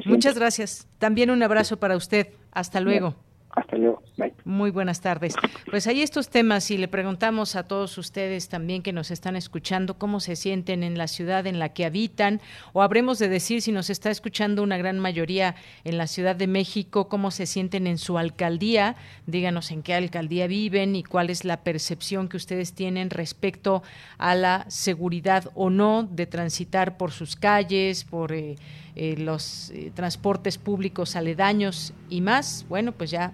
Muchas 0.05 0.35
gracias. 0.35 0.87
También 0.99 1.31
un 1.31 1.41
abrazo 1.41 1.77
para 1.77 1.95
usted. 1.95 2.27
Hasta 2.51 2.79
luego. 2.79 3.15
Hasta 3.53 3.77
luego. 3.77 4.01
Muy 4.45 4.71
buenas 4.71 5.01
tardes. 5.01 5.35
Pues 5.69 5.87
hay 5.87 6.01
estos 6.01 6.29
temas 6.29 6.71
y 6.71 6.77
le 6.77 6.87
preguntamos 6.87 7.55
a 7.55 7.67
todos 7.67 7.97
ustedes 7.97 8.49
también 8.49 8.81
que 8.81 8.93
nos 8.93 9.11
están 9.11 9.35
escuchando 9.35 9.97
cómo 9.97 10.19
se 10.19 10.35
sienten 10.35 10.83
en 10.83 10.97
la 10.97 11.07
ciudad 11.07 11.45
en 11.47 11.59
la 11.59 11.69
que 11.69 11.85
habitan 11.85 12.39
o 12.73 12.81
habremos 12.81 13.19
de 13.19 13.29
decir 13.29 13.61
si 13.61 13.71
nos 13.71 13.89
está 13.89 14.09
escuchando 14.09 14.63
una 14.63 14.77
gran 14.77 14.99
mayoría 14.99 15.55
en 15.83 15.97
la 15.97 16.07
Ciudad 16.07 16.35
de 16.35 16.47
México, 16.47 17.09
cómo 17.09 17.31
se 17.31 17.45
sienten 17.45 17.87
en 17.87 17.97
su 17.97 18.17
alcaldía. 18.17 18.95
Díganos 19.27 19.71
en 19.71 19.83
qué 19.83 19.95
alcaldía 19.95 20.47
viven 20.47 20.95
y 20.95 21.03
cuál 21.03 21.29
es 21.29 21.43
la 21.43 21.63
percepción 21.63 22.29
que 22.29 22.37
ustedes 22.37 22.73
tienen 22.73 23.09
respecto 23.09 23.83
a 24.17 24.35
la 24.35 24.65
seguridad 24.69 25.49
o 25.55 25.69
no 25.69 26.03
de 26.03 26.25
transitar 26.25 26.97
por 26.97 27.11
sus 27.11 27.35
calles, 27.35 28.03
por... 28.05 28.31
Eh, 28.31 28.55
eh, 28.95 29.15
los 29.17 29.69
eh, 29.71 29.91
transportes 29.93 30.57
públicos 30.57 31.15
aledaños 31.15 31.93
y 32.09 32.21
más, 32.21 32.65
bueno, 32.69 32.91
pues 32.91 33.11
ya 33.11 33.33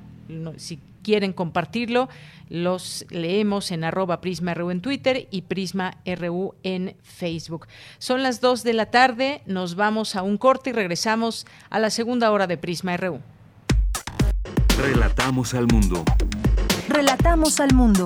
si 0.58 0.80
quieren 1.04 1.32
compartirlo, 1.32 2.10
los 2.50 3.06
leemos 3.10 3.72
en 3.72 3.84
arroba 3.84 4.20
Prisma 4.20 4.54
RU 4.54 4.72
en 4.72 4.82
Twitter 4.82 5.28
y 5.32 5.44
Prisma 5.44 5.98
RU 6.06 6.54
en 6.64 6.96
Facebook. 7.02 7.68
Son 7.98 8.24
las 8.24 8.42
2 8.42 8.64
de 8.64 8.74
la 8.74 8.88
tarde, 8.88 9.42
nos 9.46 9.76
vamos 9.76 10.16
a 10.16 10.22
un 10.22 10.38
corte 10.38 10.72
y 10.72 10.74
regresamos 10.74 11.46
a 11.70 11.80
la 11.80 11.90
segunda 11.90 12.32
hora 12.32 12.46
de 12.46 12.58
Prisma 12.58 12.98
RU. 12.98 13.22
Relatamos 14.78 15.54
al 15.54 15.68
mundo. 15.68 16.04
Relatamos 16.90 17.60
al 17.60 17.74
mundo. 17.74 18.06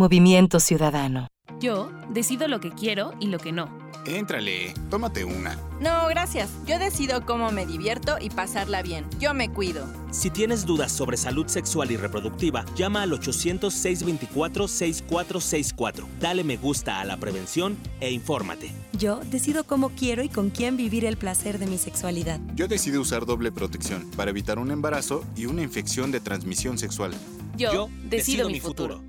Movimiento 0.00 0.58
Ciudadano. 0.60 1.28
Yo 1.60 1.90
decido 2.08 2.48
lo 2.48 2.58
que 2.58 2.70
quiero 2.70 3.12
y 3.20 3.26
lo 3.26 3.38
que 3.38 3.52
no. 3.52 3.68
Éntrale, 4.06 4.72
tómate 4.88 5.26
una. 5.26 5.58
No, 5.78 6.08
gracias. 6.08 6.48
Yo 6.64 6.78
decido 6.78 7.26
cómo 7.26 7.50
me 7.50 7.66
divierto 7.66 8.16
y 8.18 8.30
pasarla 8.30 8.80
bien. 8.80 9.04
Yo 9.18 9.34
me 9.34 9.52
cuido. 9.52 9.86
Si 10.10 10.30
tienes 10.30 10.64
dudas 10.64 10.90
sobre 10.90 11.18
salud 11.18 11.48
sexual 11.48 11.90
y 11.90 11.98
reproductiva, 11.98 12.64
llama 12.74 13.02
al 13.02 13.12
800-624-6464. 13.12 16.06
Dale 16.18 16.44
me 16.44 16.56
gusta 16.56 17.02
a 17.02 17.04
la 17.04 17.18
prevención 17.18 17.76
e 18.00 18.10
infórmate. 18.10 18.72
Yo 18.94 19.20
decido 19.30 19.64
cómo 19.64 19.90
quiero 19.90 20.22
y 20.22 20.30
con 20.30 20.48
quién 20.48 20.78
vivir 20.78 21.04
el 21.04 21.18
placer 21.18 21.58
de 21.58 21.66
mi 21.66 21.76
sexualidad. 21.76 22.40
Yo 22.54 22.68
decido 22.68 23.02
usar 23.02 23.26
doble 23.26 23.52
protección 23.52 24.10
para 24.16 24.30
evitar 24.30 24.58
un 24.58 24.70
embarazo 24.70 25.26
y 25.36 25.44
una 25.44 25.60
infección 25.60 26.10
de 26.10 26.20
transmisión 26.20 26.78
sexual. 26.78 27.12
Yo, 27.58 27.90
decido, 28.08 28.48
mi 28.48 28.60
futuro. 28.60 29.02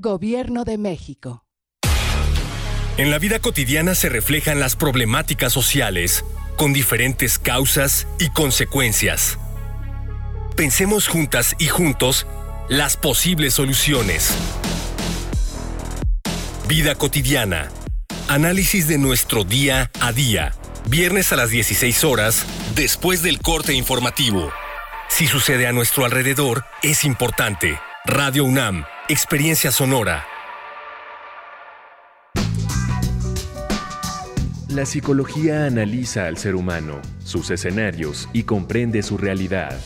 Gobierno 0.00 0.64
de 0.64 0.78
México. 0.78 1.44
En 2.98 3.10
la 3.10 3.18
vida 3.18 3.40
cotidiana 3.40 3.96
se 3.96 4.08
reflejan 4.08 4.60
las 4.60 4.76
problemáticas 4.76 5.52
sociales, 5.52 6.24
con 6.56 6.72
diferentes 6.72 7.40
causas 7.40 8.06
y 8.20 8.30
consecuencias. 8.30 9.38
Pensemos 10.54 11.08
juntas 11.08 11.56
y 11.58 11.66
juntos 11.66 12.28
las 12.68 12.96
posibles 12.96 13.54
soluciones. 13.54 14.36
Vida 16.68 16.94
cotidiana. 16.94 17.68
Análisis 18.28 18.86
de 18.86 18.98
nuestro 18.98 19.42
día 19.42 19.90
a 20.00 20.12
día. 20.12 20.54
Viernes 20.88 21.32
a 21.32 21.36
las 21.36 21.50
16 21.50 22.04
horas, 22.04 22.46
después 22.76 23.22
del 23.22 23.40
corte 23.40 23.74
informativo. 23.74 24.52
Si 25.08 25.26
sucede 25.26 25.66
a 25.66 25.72
nuestro 25.72 26.04
alrededor, 26.04 26.64
es 26.82 27.04
importante. 27.04 27.80
Radio 28.04 28.44
UNAM, 28.44 28.84
Experiencia 29.10 29.72
Sonora. 29.72 30.26
La 34.68 34.84
psicología 34.84 35.64
analiza 35.64 36.26
al 36.26 36.36
ser 36.36 36.54
humano, 36.54 37.00
sus 37.24 37.50
escenarios 37.50 38.28
y 38.34 38.42
comprende 38.42 39.02
su 39.02 39.16
realidad. 39.16 39.80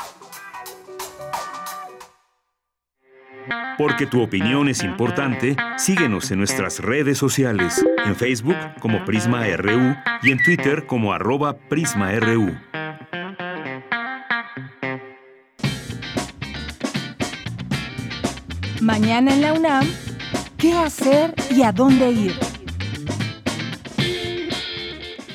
Porque 3.78 4.08
tu 4.08 4.24
opinión 4.24 4.70
es 4.70 4.84
importante, 4.84 5.56
síguenos 5.78 6.32
en 6.32 6.40
nuestras 6.40 6.80
redes 6.80 7.20
sociales, 7.20 7.86
en 8.04 8.16
Facebook 8.16 8.58
como 8.80 9.06
Prisma 9.06 9.46
RU 9.56 9.96
y 10.24 10.32
en 10.32 10.44
Twitter 10.44 10.88
como 10.88 11.14
arroba 11.14 11.60
PrismaRU. 11.70 12.56
Mañana 18.88 19.34
en 19.34 19.42
la 19.42 19.52
UNAM, 19.52 19.86
¿qué 20.58 20.72
hacer 20.72 21.34
y 21.54 21.62
a 21.64 21.74
dónde 21.74 22.10
ir? 22.10 22.34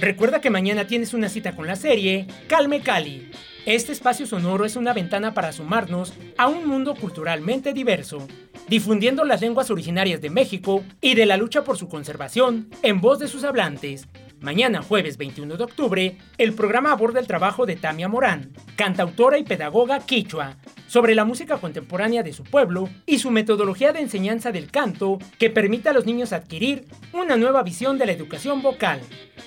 Recuerda 0.01 0.41
que 0.41 0.49
mañana 0.49 0.87
tienes 0.87 1.13
una 1.13 1.29
cita 1.29 1.55
con 1.55 1.67
la 1.67 1.77
serie 1.77 2.27
Calme 2.49 2.81
Cali. 2.81 3.31
Este 3.67 3.93
espacio 3.93 4.25
sonoro 4.25 4.65
es 4.65 4.77
una 4.77 4.95
ventana 4.95 5.35
para 5.35 5.53
sumarnos 5.53 6.15
a 6.39 6.49
un 6.49 6.67
mundo 6.67 6.95
culturalmente 6.95 7.75
diverso, 7.75 8.27
difundiendo 8.69 9.23
las 9.23 9.43
lenguas 9.43 9.71
originarias 9.71 10.23
de 10.23 10.31
México 10.31 10.83
y 11.03 11.15
de 11.15 11.27
la 11.27 11.37
lucha 11.37 11.63
por 11.63 11.77
su 11.77 11.91
conservación 11.91 12.71
en 12.83 13.03
voz 13.03 13.19
de 13.19 13.29
sus 13.29 13.45
hablantes. 13.45 14.09
Mañana, 14.43 14.83
jueves 14.83 15.17
21 15.19 15.57
de 15.57 15.63
octubre, 15.63 16.17
el 16.37 16.53
programa 16.53 16.91
aborda 16.91 17.21
el 17.21 17.29
trabajo 17.29 17.65
de 17.65 17.77
Tamia 17.77 18.09
Morán, 18.09 18.51
cantautora 18.75 19.39
y 19.39 19.45
pedagoga 19.45 20.01
quichua, 20.01 20.57
sobre 20.89 21.15
la 21.15 21.25
música 21.25 21.59
contemporánea 21.59 22.25
de 22.25 22.33
su 22.33 22.43
pueblo 22.43 22.89
y 23.07 23.21
su 23.21 23.31
metodología 23.31 23.93
de 23.93 24.01
enseñanza 24.01 24.51
del 24.51 24.73
canto 24.73 25.21
que 25.39 25.49
permite 25.49 25.91
a 25.91 25.93
los 25.93 26.07
niños 26.07 26.33
adquirir 26.33 26.87
una 27.13 27.37
nueva 27.37 27.63
visión 27.63 27.99
de 27.99 28.07
la 28.07 28.13
educación 28.13 28.63
vocal. 28.63 29.01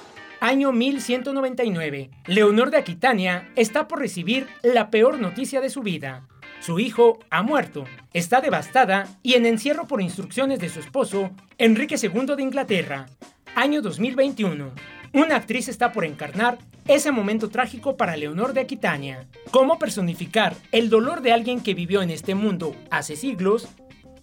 Año 0.45 0.72
1199. 0.72 2.11
Leonor 2.26 2.70
de 2.70 2.76
Aquitania 2.76 3.51
está 3.57 3.88
por 3.88 3.99
recibir 3.99 4.47
la 4.62 4.90
peor 4.90 5.18
noticia 5.18 5.62
de 5.62 5.70
su 5.70 5.80
vida. 5.80 6.28
Su 6.61 6.78
hijo 6.78 7.18
ha 7.30 7.42
muerto, 7.42 7.84
está 8.12 8.42
devastada 8.42 9.09
y 9.22 9.36
en 9.36 9.47
encierro 9.47 9.86
por 9.86 10.03
instrucciones 10.03 10.61
de 10.61 10.68
su 10.68 10.80
esposo, 10.80 11.30
Enrique 11.57 11.97
II 11.97 12.36
de 12.36 12.42
Inglaterra. 12.42 13.07
Año 13.55 13.80
2021. 13.80 14.70
Una 15.14 15.36
actriz 15.36 15.68
está 15.68 15.92
por 15.92 16.05
encarnar 16.05 16.59
ese 16.88 17.11
momento 17.11 17.49
trágico 17.49 17.97
para 17.97 18.14
Leonor 18.14 18.53
de 18.53 18.61
Aquitania. 18.61 19.26
¿Cómo 19.51 19.78
personificar 19.78 20.55
el 20.72 20.90
dolor 20.90 21.22
de 21.22 21.32
alguien 21.32 21.62
que 21.62 21.72
vivió 21.72 22.03
en 22.03 22.11
este 22.11 22.34
mundo 22.34 22.76
hace 22.90 23.16
siglos? 23.16 23.66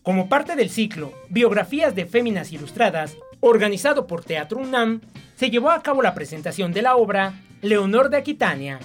Como 0.04 0.30
parte 0.30 0.56
del 0.56 0.70
ciclo 0.70 1.14
Biografías 1.32 1.96
de 1.96 2.06
Féminas 2.06 2.52
Ilustradas, 2.52 3.18
organizado 3.40 4.06
por 4.06 4.24
Teatro 4.24 4.60
UNAM, 4.60 5.02
se 5.42 5.50
llevó 5.50 5.72
a 5.72 5.82
cabo 5.82 6.04
la 6.04 6.14
presentación 6.14 6.72
de 6.72 6.84
la 6.84 6.96
obra 6.96 7.34
Leonor 7.64 8.12
de 8.12 8.18
Aquitania, 8.18 8.78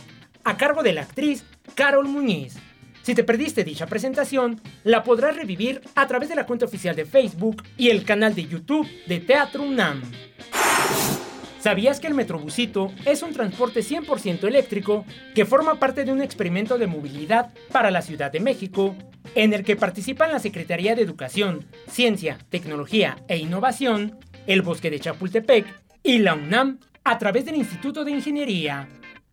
a 0.42 0.56
cargo 0.56 0.82
de 0.82 0.94
la 0.94 1.02
actriz 1.02 1.44
Carol 1.74 2.08
Muñiz. 2.08 2.54
Si 3.02 3.14
te 3.14 3.24
perdiste 3.24 3.62
dicha 3.62 3.84
presentación, 3.84 4.62
la 4.82 5.02
podrás 5.02 5.36
revivir 5.36 5.82
a 5.94 6.06
través 6.06 6.30
de 6.30 6.34
la 6.34 6.46
cuenta 6.46 6.64
oficial 6.64 6.96
de 6.96 7.04
Facebook 7.04 7.62
y 7.76 7.90
el 7.90 8.06
canal 8.06 8.34
de 8.34 8.46
YouTube 8.46 8.88
de 9.06 9.20
Teatro 9.20 9.64
UNAM. 9.64 10.00
¿Sabías 11.60 12.00
que 12.00 12.06
el 12.06 12.14
Metrobusito 12.14 12.90
es 13.04 13.22
un 13.22 13.34
transporte 13.34 13.80
100% 13.80 14.44
eléctrico 14.44 15.04
que 15.34 15.44
forma 15.44 15.78
parte 15.78 16.06
de 16.06 16.12
un 16.12 16.22
experimento 16.22 16.78
de 16.78 16.86
movilidad 16.86 17.52
para 17.70 17.90
la 17.90 18.00
Ciudad 18.00 18.32
de 18.32 18.40
México, 18.40 18.96
en 19.34 19.52
el 19.52 19.62
que 19.62 19.76
participan 19.76 20.32
la 20.32 20.38
Secretaría 20.38 20.94
de 20.94 21.02
Educación, 21.02 21.66
Ciencia, 21.86 22.38
Tecnología 22.48 23.18
e 23.28 23.36
Innovación, 23.36 24.18
el 24.46 24.62
Bosque 24.62 24.88
de 24.90 25.00
Chapultepec 25.00 25.85
y 26.06 26.18
la 26.18 26.34
UNAM 26.34 26.78
a 27.02 27.18
través 27.18 27.44
del 27.44 27.56
Instituto 27.56 28.04
de 28.04 28.12
Ingeniería? 28.12 28.88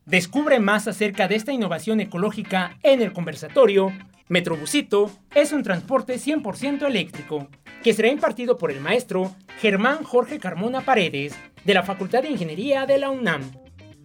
Descubre 0.06 0.60
más 0.60 0.88
acerca 0.88 1.28
de 1.28 1.36
esta 1.36 1.54
innovación 1.54 2.00
ecológica 2.00 2.78
en 2.82 3.02
el 3.02 3.14
conversatorio 3.14 3.94
Metrobusito 4.28 5.12
es 5.36 5.54
un 5.54 5.62
transporte 5.62 6.16
100% 6.16 6.88
eléctrico, 6.88 7.48
que 7.84 7.94
será 7.94 8.08
impartido 8.08 8.58
por 8.58 8.72
el 8.72 8.80
maestro 8.80 9.36
Germán 9.60 10.04
Jorge 10.04 10.40
Carmona 10.40 10.82
Paredes, 10.82 11.36
de 11.64 11.74
la 11.76 11.84
Facultad 11.84 12.24
de 12.24 12.32
Ingeniería 12.32 12.88
de 12.88 12.98
la 12.98 13.12
UNAM. 13.12 13.44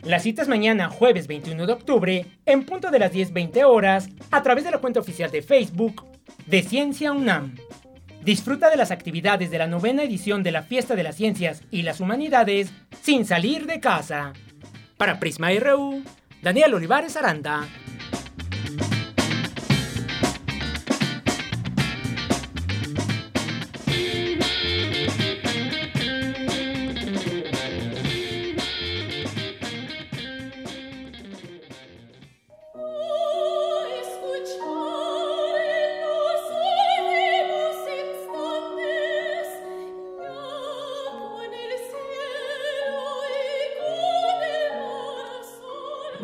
La 0.02 0.18
cita 0.18 0.42
es 0.42 0.48
mañana, 0.48 0.90
jueves 0.90 1.26
21 1.26 1.66
de 1.66 1.72
octubre, 1.72 2.26
en 2.44 2.64
punto 2.64 2.90
de 2.90 2.98
las 2.98 3.12
10.20 3.12 3.64
horas, 3.64 4.10
a 4.30 4.42
través 4.42 4.64
de 4.64 4.72
la 4.72 4.78
cuenta 4.78 5.00
oficial 5.00 5.30
de 5.30 5.40
Facebook 5.40 6.04
de 6.46 6.62
Ciencia 6.62 7.12
UNAM. 7.12 7.54
Disfruta 8.22 8.68
de 8.68 8.76
las 8.76 8.90
actividades 8.90 9.50
de 9.50 9.58
la 9.58 9.66
novena 9.66 10.02
edición 10.02 10.42
de 10.42 10.52
la 10.52 10.62
Fiesta 10.62 10.94
de 10.94 11.02
las 11.02 11.16
Ciencias 11.16 11.62
y 11.70 11.82
las 11.82 12.00
Humanidades 12.00 12.70
sin 13.00 13.24
salir 13.24 13.66
de 13.66 13.80
casa. 13.80 14.32
Para 14.96 15.18
Prisma 15.20 15.50
RU, 15.52 16.02
Daniel 16.42 16.74
Olivares 16.74 17.16
Aranda. 17.16 17.66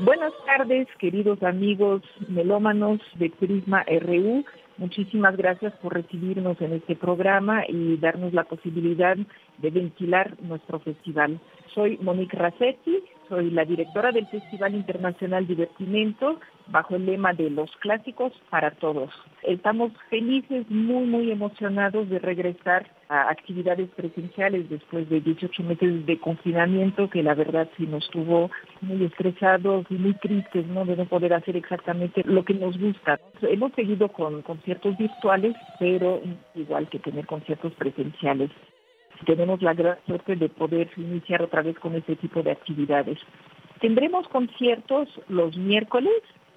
Buenas 0.05 0.35
tardes, 0.45 0.87
queridos 0.99 1.43
amigos 1.43 2.03
melómanos 2.29 3.01
de 3.15 3.31
Prisma 3.31 3.85
RU. 3.85 4.45
Muchísimas 4.77 5.35
gracias 5.35 5.73
por 5.81 5.95
recibirnos 5.95 6.61
en 6.61 6.75
este 6.75 6.95
programa 6.95 7.65
y 7.67 7.97
darnos 7.97 8.35
la 8.35 8.45
posibilidad 8.45 9.17
de 9.17 9.71
ventilar 9.71 10.37
nuestro 10.43 10.79
festival. 10.81 11.41
Soy 11.75 11.97
Monique 12.03 12.37
Rassetti, 12.37 13.03
soy 13.31 13.51
la 13.51 13.65
directora 13.65 14.13
del 14.13 14.27
Festival 14.27 14.75
Internacional 14.75 15.47
Divertimento 15.47 16.39
bajo 16.69 16.97
el 16.97 17.07
lema 17.07 17.33
de 17.33 17.51
los 17.51 17.71
clásicos 17.77 18.33
para 18.51 18.71
todos. 18.73 19.11
Estamos 19.43 19.93
felices, 20.11 20.69
muy, 20.71 21.07
muy 21.07 21.31
emocionados 21.31 22.09
de 22.09 22.19
regresar 22.19 22.91
a 23.09 23.31
actividades 23.31 23.91
presenciales 23.91 24.69
después 24.71 25.09
de 25.09 25.21
18 25.21 25.63
meses 25.63 26.07
de 26.07 26.19
confinamiento 26.19 27.11
que 27.11 27.23
la 27.23 27.35
verdad 27.35 27.69
sí 27.77 27.87
nos 27.87 28.09
tuvo 28.11 28.51
muy 28.81 29.05
estresados 29.05 29.87
y 29.91 29.95
muy 29.95 30.15
tristes, 30.15 30.67
¿no? 30.67 30.85
De 30.85 30.97
no 30.97 31.05
poder 31.07 31.35
hacer 31.35 31.57
exactamente 31.57 32.23
lo 32.25 32.45
que 32.45 32.55
nos 32.55 32.79
gusta. 32.79 33.21
Hemos 33.43 33.73
seguido 33.75 34.09
con 34.09 34.43
conciertos 34.43 34.97
virtuales, 34.97 35.55
pero 35.79 36.21
igual 36.55 36.89
que 36.89 36.99
tener 36.99 37.27
conciertos 37.27 37.73
presenciales 37.75 38.51
tenemos 39.27 39.63
la 39.63 39.75
gran 39.75 39.97
suerte 40.07 40.37
de 40.37 40.49
poder 40.49 40.91
iniciar 40.97 41.43
otra 41.43 41.63
vez 41.63 41.79
con 41.79 41.95
este 41.95 42.17
tipo 42.17 42.43
de 42.43 42.51
actividades. 42.51 43.19
Tendremos 43.81 44.27
conciertos 44.29 45.09
los 45.29 45.57
miércoles 45.57 46.15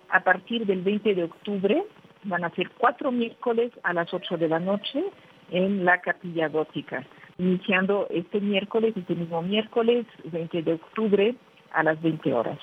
a 0.10 0.22
partir 0.22 0.66
del 0.66 0.82
20 0.82 1.16
de 1.16 1.24
octubre. 1.24 1.84
Van 2.24 2.44
a 2.44 2.50
ser 2.52 2.70
cuatro 2.78 3.12
miércoles 3.12 3.72
a 3.84 3.94
las 3.94 4.14
8 4.14 4.38
de 4.38 4.50
la 4.50 4.60
noche 4.60 5.04
en 5.52 5.86
la 5.86 6.02
Capilla 6.02 6.50
Gótica. 6.50 7.06
Iniciando 7.38 8.08
este 8.10 8.42
miércoles, 8.42 8.94
este 8.96 9.16
mismo 9.16 9.42
miércoles 9.42 10.06
20 10.26 10.64
de 10.64 10.74
octubre 10.74 11.36
a 11.72 11.84
las 11.84 12.02
20 12.02 12.34
horas. 12.34 12.58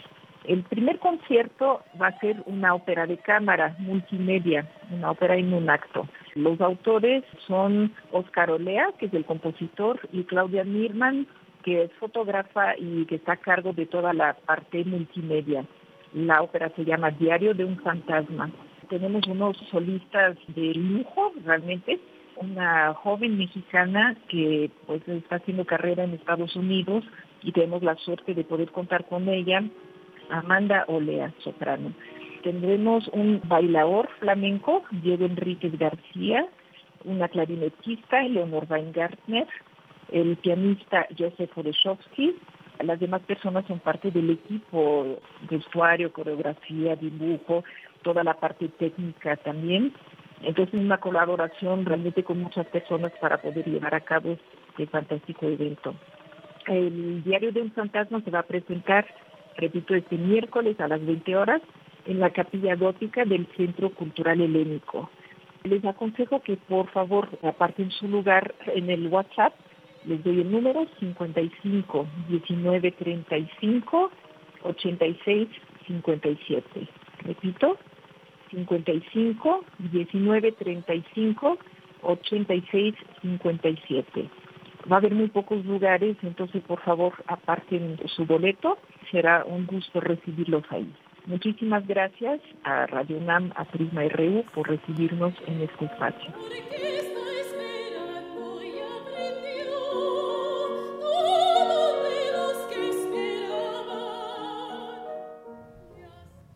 El 0.45 0.63
primer 0.63 0.99
concierto 0.99 1.83
va 2.01 2.09
a 2.09 2.19
ser 2.21 2.43
una 2.45 2.75
ópera 2.75 3.07
de 3.07 3.17
cámara 3.17 3.75
multimedia, 3.79 4.69
una 4.91 5.11
ópera 5.13 5.37
en 5.37 5.55
un 5.55 5.71
acto. 5.71 6.07
Los 6.35 6.61
autores 6.61 7.25
son 7.47 7.95
Oscar 8.13 8.51
Olea, 8.51 8.89
que 8.99 9.07
es 9.07 9.15
el 9.15 9.25
compositor, 9.25 10.01
y 10.13 10.25
Claudia 10.25 10.65
Mirman, 10.65 11.27
que 11.63 11.85
es 11.85 11.93
fotógrafa 11.95 12.77
y 12.77 13.07
que 13.07 13.15
está 13.15 13.33
a 13.33 13.37
cargo 13.39 13.73
de 13.73 13.87
toda 13.87 14.13
la 14.13 14.35
parte 14.35 14.85
multimedia. 14.85 15.65
La 16.15 16.43
ópera 16.43 16.71
se 16.77 16.85
llama 16.85 17.11
Diario 17.11 17.55
de 17.55 17.65
un 17.65 17.77
fantasma. 17.81 18.51
Tenemos 18.89 19.27
unos 19.27 19.57
solistas 19.71 20.37
de 20.49 20.75
lujo, 20.75 21.33
realmente, 21.45 21.99
una 22.37 22.95
joven 22.95 23.37
mexicana 23.37 24.17
que 24.29 24.71
pues 24.87 25.07
está 25.09 25.37
haciendo 25.37 25.65
carrera 25.65 26.05
en 26.05 26.15
Estados 26.15 26.55
Unidos 26.57 27.05
y 27.43 27.53
tenemos 27.53 27.83
la 27.83 27.97
suerte 27.97 28.35
de 28.35 28.45
poder 28.45 28.71
contar 28.71 29.05
con 29.07 29.29
ella 29.29 29.63
Amanda 30.31 30.85
Olea, 30.89 31.33
soprano. 31.43 31.93
Tendremos 32.43 33.09
un 33.09 33.41
bailador 33.45 34.09
flamenco, 34.21 34.83
Diego 34.91 35.25
Enríquez 35.25 35.79
García, 35.79 36.47
una 37.05 37.29
clarinetista, 37.29 38.23
Leonor 38.23 38.67
Weingartner, 38.69 39.47
el 40.13 40.37
pianista 40.37 41.07
Joseph 41.19 41.57
Oreshovsky. 41.57 42.37
Las 42.81 43.01
demás 43.01 43.23
personas 43.23 43.65
son 43.67 43.79
parte 43.79 44.11
del 44.11 44.31
equipo, 44.31 45.19
de 45.49 45.57
vestuario, 45.57 46.13
coreografía, 46.13 46.97
dibujo, 46.97 47.65
toda 48.03 48.25
la 48.25 48.35
parte 48.35 48.69
técnica 48.69 49.37
también. 49.37 49.93
Entonces, 50.43 50.75
una 50.75 50.99
colaboración 50.99 51.85
realmente 51.85 52.25
con 52.25 52.41
muchas 52.41 52.67
personas 52.67 53.13
para 53.21 53.39
poder 53.39 53.67
llevar 53.67 53.95
a 53.95 54.01
cabo 54.01 54.37
este 54.71 54.87
fantástico 54.89 55.47
evento. 55.47 55.95
El 56.67 57.23
Diario 57.23 57.53
de 57.53 57.63
un 57.63 57.73
Fantasma 57.73 58.21
se 58.23 58.31
va 58.31 58.41
a 58.41 58.45
presentar 58.45 59.07
repito, 59.57 59.95
este 59.95 60.17
miércoles 60.17 60.79
a 60.81 60.89
las 60.89 61.05
20 61.05 61.37
horas 61.37 61.63
en 62.07 62.21
la 62.21 62.31
capilla 62.31 62.75
gótica 62.77 63.25
del 63.25 63.47
Centro 63.57 63.91
Cultural 63.91 64.41
Helénico. 64.41 65.11
Les 65.63 65.85
aconsejo 65.85 66.41
que 66.41 66.57
por 66.57 66.91
favor 66.91 67.29
aparten 67.43 67.91
su 67.91 68.09
lugar 68.09 68.55
en 68.67 68.91
el 68.91 69.07
WhatsApp. 69.09 69.55
Les 70.07 70.23
doy 70.23 70.41
el 70.41 70.51
número 70.51 70.87
55 71.01 72.07
19 72.29 72.91
35 72.93 74.11
86 74.63 75.49
57. 75.87 76.89
Repito, 77.25 77.79
55 78.51 79.65
19 79.79 80.53
35 80.53 81.59
86 82.03 82.95
57. 83.23 84.29
Va 84.91 84.97
a 84.97 84.99
haber 84.99 85.15
muy 85.15 85.29
pocos 85.29 85.65
lugares, 85.65 86.17
entonces 86.23 86.63
por 86.63 86.81
favor 86.81 87.15
aparten 87.27 87.99
su 88.15 88.27
boleto 88.27 88.77
será 89.11 89.45
un 89.45 89.67
gusto 89.67 90.01
recibirlos 90.01 90.65
ahí. 90.71 90.93
Muchísimas 91.27 91.87
gracias 91.87 92.41
a 92.65 92.87
Radio 92.87 93.17
UNAM, 93.17 93.53
a 93.57 93.65
Prisma 93.65 94.03
RU 94.09 94.45
por 94.55 94.69
recibirnos 94.69 95.33
en 95.47 95.63
este 95.63 95.87
espacio. 95.87 96.35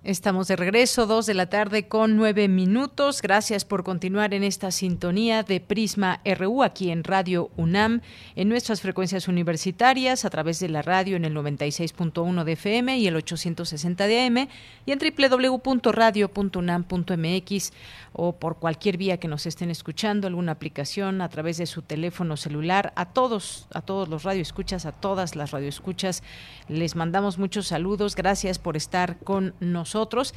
Estamos 0.09 0.49
de 0.49 0.57
regreso, 0.57 1.07
dos 1.07 1.27
de 1.27 1.35
la 1.35 1.51
tarde 1.51 1.87
con 1.87 2.17
nueve 2.17 2.49
minutos. 2.49 3.21
Gracias 3.21 3.67
por 3.67 3.85
continuar 3.85 4.33
en 4.33 4.43
esta 4.43 4.71
sintonía 4.71 5.43
de 5.43 5.61
Prisma 5.61 6.23
RU 6.25 6.63
aquí 6.63 6.91
en 6.91 7.05
Radio 7.05 7.51
UNAM, 7.59 8.01
en 8.35 8.49
nuestras 8.49 8.81
frecuencias 8.81 9.29
universitarias, 9.29 10.25
a 10.25 10.31
través 10.31 10.61
de 10.61 10.71
la 10.71 10.81
radio 10.81 11.17
en 11.17 11.27
el 11.27 11.35
96.1 11.35 12.45
de 12.45 12.53
FM 12.53 12.97
y 12.97 13.07
el 13.07 13.17
860 13.17 14.07
de 14.07 14.23
AM, 14.23 14.49
y 14.87 14.93
en 14.93 14.99
www.radio.unam.mx 14.99 17.73
o 18.15 18.33
por 18.33 18.57
cualquier 18.57 18.97
vía 18.97 19.19
que 19.19 19.29
nos 19.29 19.45
estén 19.45 19.71
escuchando, 19.71 20.27
alguna 20.27 20.53
aplicación 20.53 21.21
a 21.21 21.29
través 21.29 21.59
de 21.59 21.67
su 21.67 21.83
teléfono 21.83 22.39
celular. 22.39 22.95
A 22.97 23.13
todos, 23.13 23.67
a 23.75 23.83
todos 23.83 24.09
los 24.09 24.23
radioescuchas, 24.23 24.87
a 24.87 24.93
todas 24.93 25.37
las 25.37 25.51
radioescuchas, 25.51 26.23
les 26.67 26.97
mandamos 26.97 27.37
muchos 27.37 27.67
saludos. 27.67 28.17
Gracias 28.17 28.59
por 28.59 28.79
estar 28.79 29.19
con 29.19 29.53
nosotros 29.61 29.98
nosotros. 29.99 30.35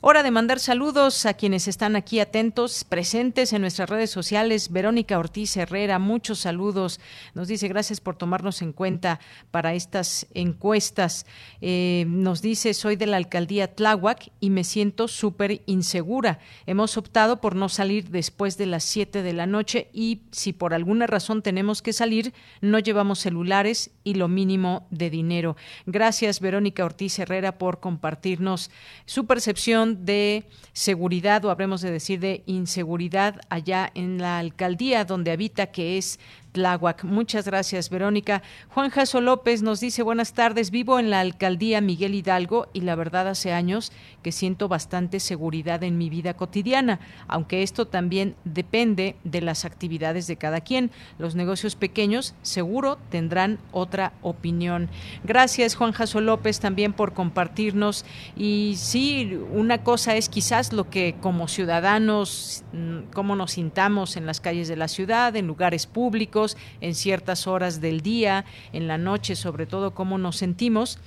Hora 0.00 0.22
de 0.22 0.30
mandar 0.30 0.60
saludos 0.60 1.26
a 1.26 1.34
quienes 1.34 1.66
están 1.66 1.96
aquí 1.96 2.20
atentos, 2.20 2.84
presentes 2.84 3.52
en 3.52 3.62
nuestras 3.62 3.90
redes 3.90 4.10
sociales. 4.10 4.70
Verónica 4.70 5.18
Ortiz 5.18 5.56
Herrera, 5.56 5.98
muchos 5.98 6.38
saludos. 6.38 7.00
Nos 7.34 7.48
dice 7.48 7.66
gracias 7.66 8.00
por 8.00 8.14
tomarnos 8.14 8.62
en 8.62 8.72
cuenta 8.72 9.18
para 9.50 9.74
estas 9.74 10.28
encuestas. 10.34 11.26
Eh, 11.60 12.04
nos 12.06 12.42
dice 12.42 12.74
soy 12.74 12.94
de 12.94 13.06
la 13.06 13.16
alcaldía 13.16 13.74
Tláhuac 13.74 14.30
y 14.38 14.50
me 14.50 14.62
siento 14.62 15.08
súper 15.08 15.62
insegura. 15.66 16.38
Hemos 16.66 16.96
optado 16.96 17.40
por 17.40 17.56
no 17.56 17.68
salir 17.68 18.08
después 18.08 18.56
de 18.56 18.66
las 18.66 18.84
7 18.84 19.24
de 19.24 19.32
la 19.32 19.46
noche 19.46 19.88
y 19.92 20.22
si 20.30 20.52
por 20.52 20.74
alguna 20.74 21.08
razón 21.08 21.42
tenemos 21.42 21.82
que 21.82 21.92
salir, 21.92 22.32
no 22.60 22.78
llevamos 22.78 23.18
celulares 23.18 23.90
y 24.04 24.14
lo 24.14 24.28
mínimo 24.28 24.86
de 24.92 25.10
dinero. 25.10 25.56
Gracias 25.86 26.38
Verónica 26.38 26.84
Ortiz 26.84 27.18
Herrera 27.18 27.58
por 27.58 27.80
compartirnos 27.80 28.70
su 29.04 29.26
percepción 29.26 29.87
de 29.96 30.44
seguridad 30.72 31.44
o 31.44 31.50
habremos 31.50 31.80
de 31.80 31.90
decir 31.90 32.20
de 32.20 32.42
inseguridad 32.46 33.40
allá 33.48 33.90
en 33.94 34.18
la 34.18 34.38
alcaldía 34.38 35.04
donde 35.04 35.32
habita, 35.32 35.68
que 35.68 35.98
es 35.98 36.18
Tláhuac. 36.52 37.04
Muchas 37.04 37.46
gracias, 37.46 37.90
Verónica. 37.90 38.42
Juan 38.70 38.90
Jaso 38.90 39.20
López 39.20 39.62
nos 39.62 39.80
dice, 39.80 40.02
buenas 40.02 40.32
tardes, 40.32 40.70
vivo 40.70 40.98
en 40.98 41.10
la 41.10 41.20
alcaldía 41.20 41.80
Miguel 41.80 42.14
Hidalgo 42.14 42.68
y 42.72 42.80
la 42.80 42.94
verdad 42.94 43.28
hace 43.28 43.52
años 43.52 43.92
que 44.22 44.32
siento 44.32 44.68
bastante 44.68 45.20
seguridad 45.20 45.82
en 45.82 45.98
mi 45.98 46.10
vida 46.10 46.34
cotidiana, 46.34 47.00
aunque 47.26 47.62
esto 47.62 47.86
también 47.86 48.34
depende 48.44 49.16
de 49.24 49.40
las 49.40 49.64
actividades 49.64 50.26
de 50.26 50.36
cada 50.36 50.60
quien. 50.60 50.90
Los 51.18 51.34
negocios 51.34 51.76
pequeños 51.76 52.34
seguro 52.42 52.98
tendrán 53.10 53.58
otra 53.72 54.12
opinión. 54.22 54.88
Gracias, 55.24 55.74
Juan 55.74 55.92
Jaso 55.92 56.20
López, 56.20 56.60
también 56.60 56.92
por 56.92 57.12
compartirnos. 57.12 58.04
Y 58.36 58.74
sí, 58.76 59.38
una 59.52 59.82
cosa 59.84 60.16
es 60.16 60.28
quizás 60.28 60.72
lo 60.72 60.88
que 60.90 61.16
como 61.20 61.48
ciudadanos, 61.48 62.64
mm, 62.72 63.12
cómo 63.12 63.36
nos 63.36 63.52
sintamos 63.52 64.16
en 64.16 64.26
las 64.26 64.40
calles 64.40 64.68
de 64.68 64.76
la 64.76 64.88
ciudad, 64.88 65.36
en 65.36 65.46
lugares 65.46 65.86
públicos, 65.86 66.37
en 66.80 66.94
ciertas 66.94 67.46
horas 67.46 67.80
del 67.80 68.00
día, 68.00 68.44
en 68.72 68.88
la 68.88 68.98
noche, 68.98 69.36
sobre 69.36 69.66
todo 69.66 69.94
cómo 69.94 70.18
nos 70.18 70.36
sentimos. 70.36 70.98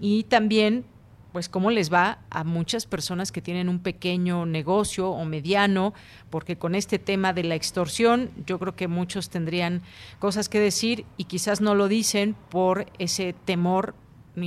Y 0.00 0.24
también 0.24 0.84
pues 1.32 1.48
cómo 1.48 1.70
les 1.70 1.92
va 1.92 2.18
a 2.30 2.44
muchas 2.44 2.86
personas 2.86 3.32
que 3.32 3.42
tienen 3.42 3.68
un 3.68 3.78
pequeño 3.78 4.46
negocio 4.46 5.10
o 5.10 5.24
mediano, 5.24 5.94
porque 6.28 6.56
con 6.56 6.74
este 6.74 6.98
tema 6.98 7.32
de 7.32 7.44
la 7.44 7.54
extorsión 7.54 8.30
yo 8.46 8.58
creo 8.58 8.74
que 8.74 8.88
muchos 8.88 9.30
tendrían 9.30 9.82
cosas 10.18 10.48
que 10.48 10.60
decir 10.60 11.04
y 11.16 11.24
quizás 11.24 11.60
no 11.60 11.74
lo 11.74 11.88
dicen 11.88 12.34
por 12.50 12.86
ese 12.98 13.34
temor 13.44 13.94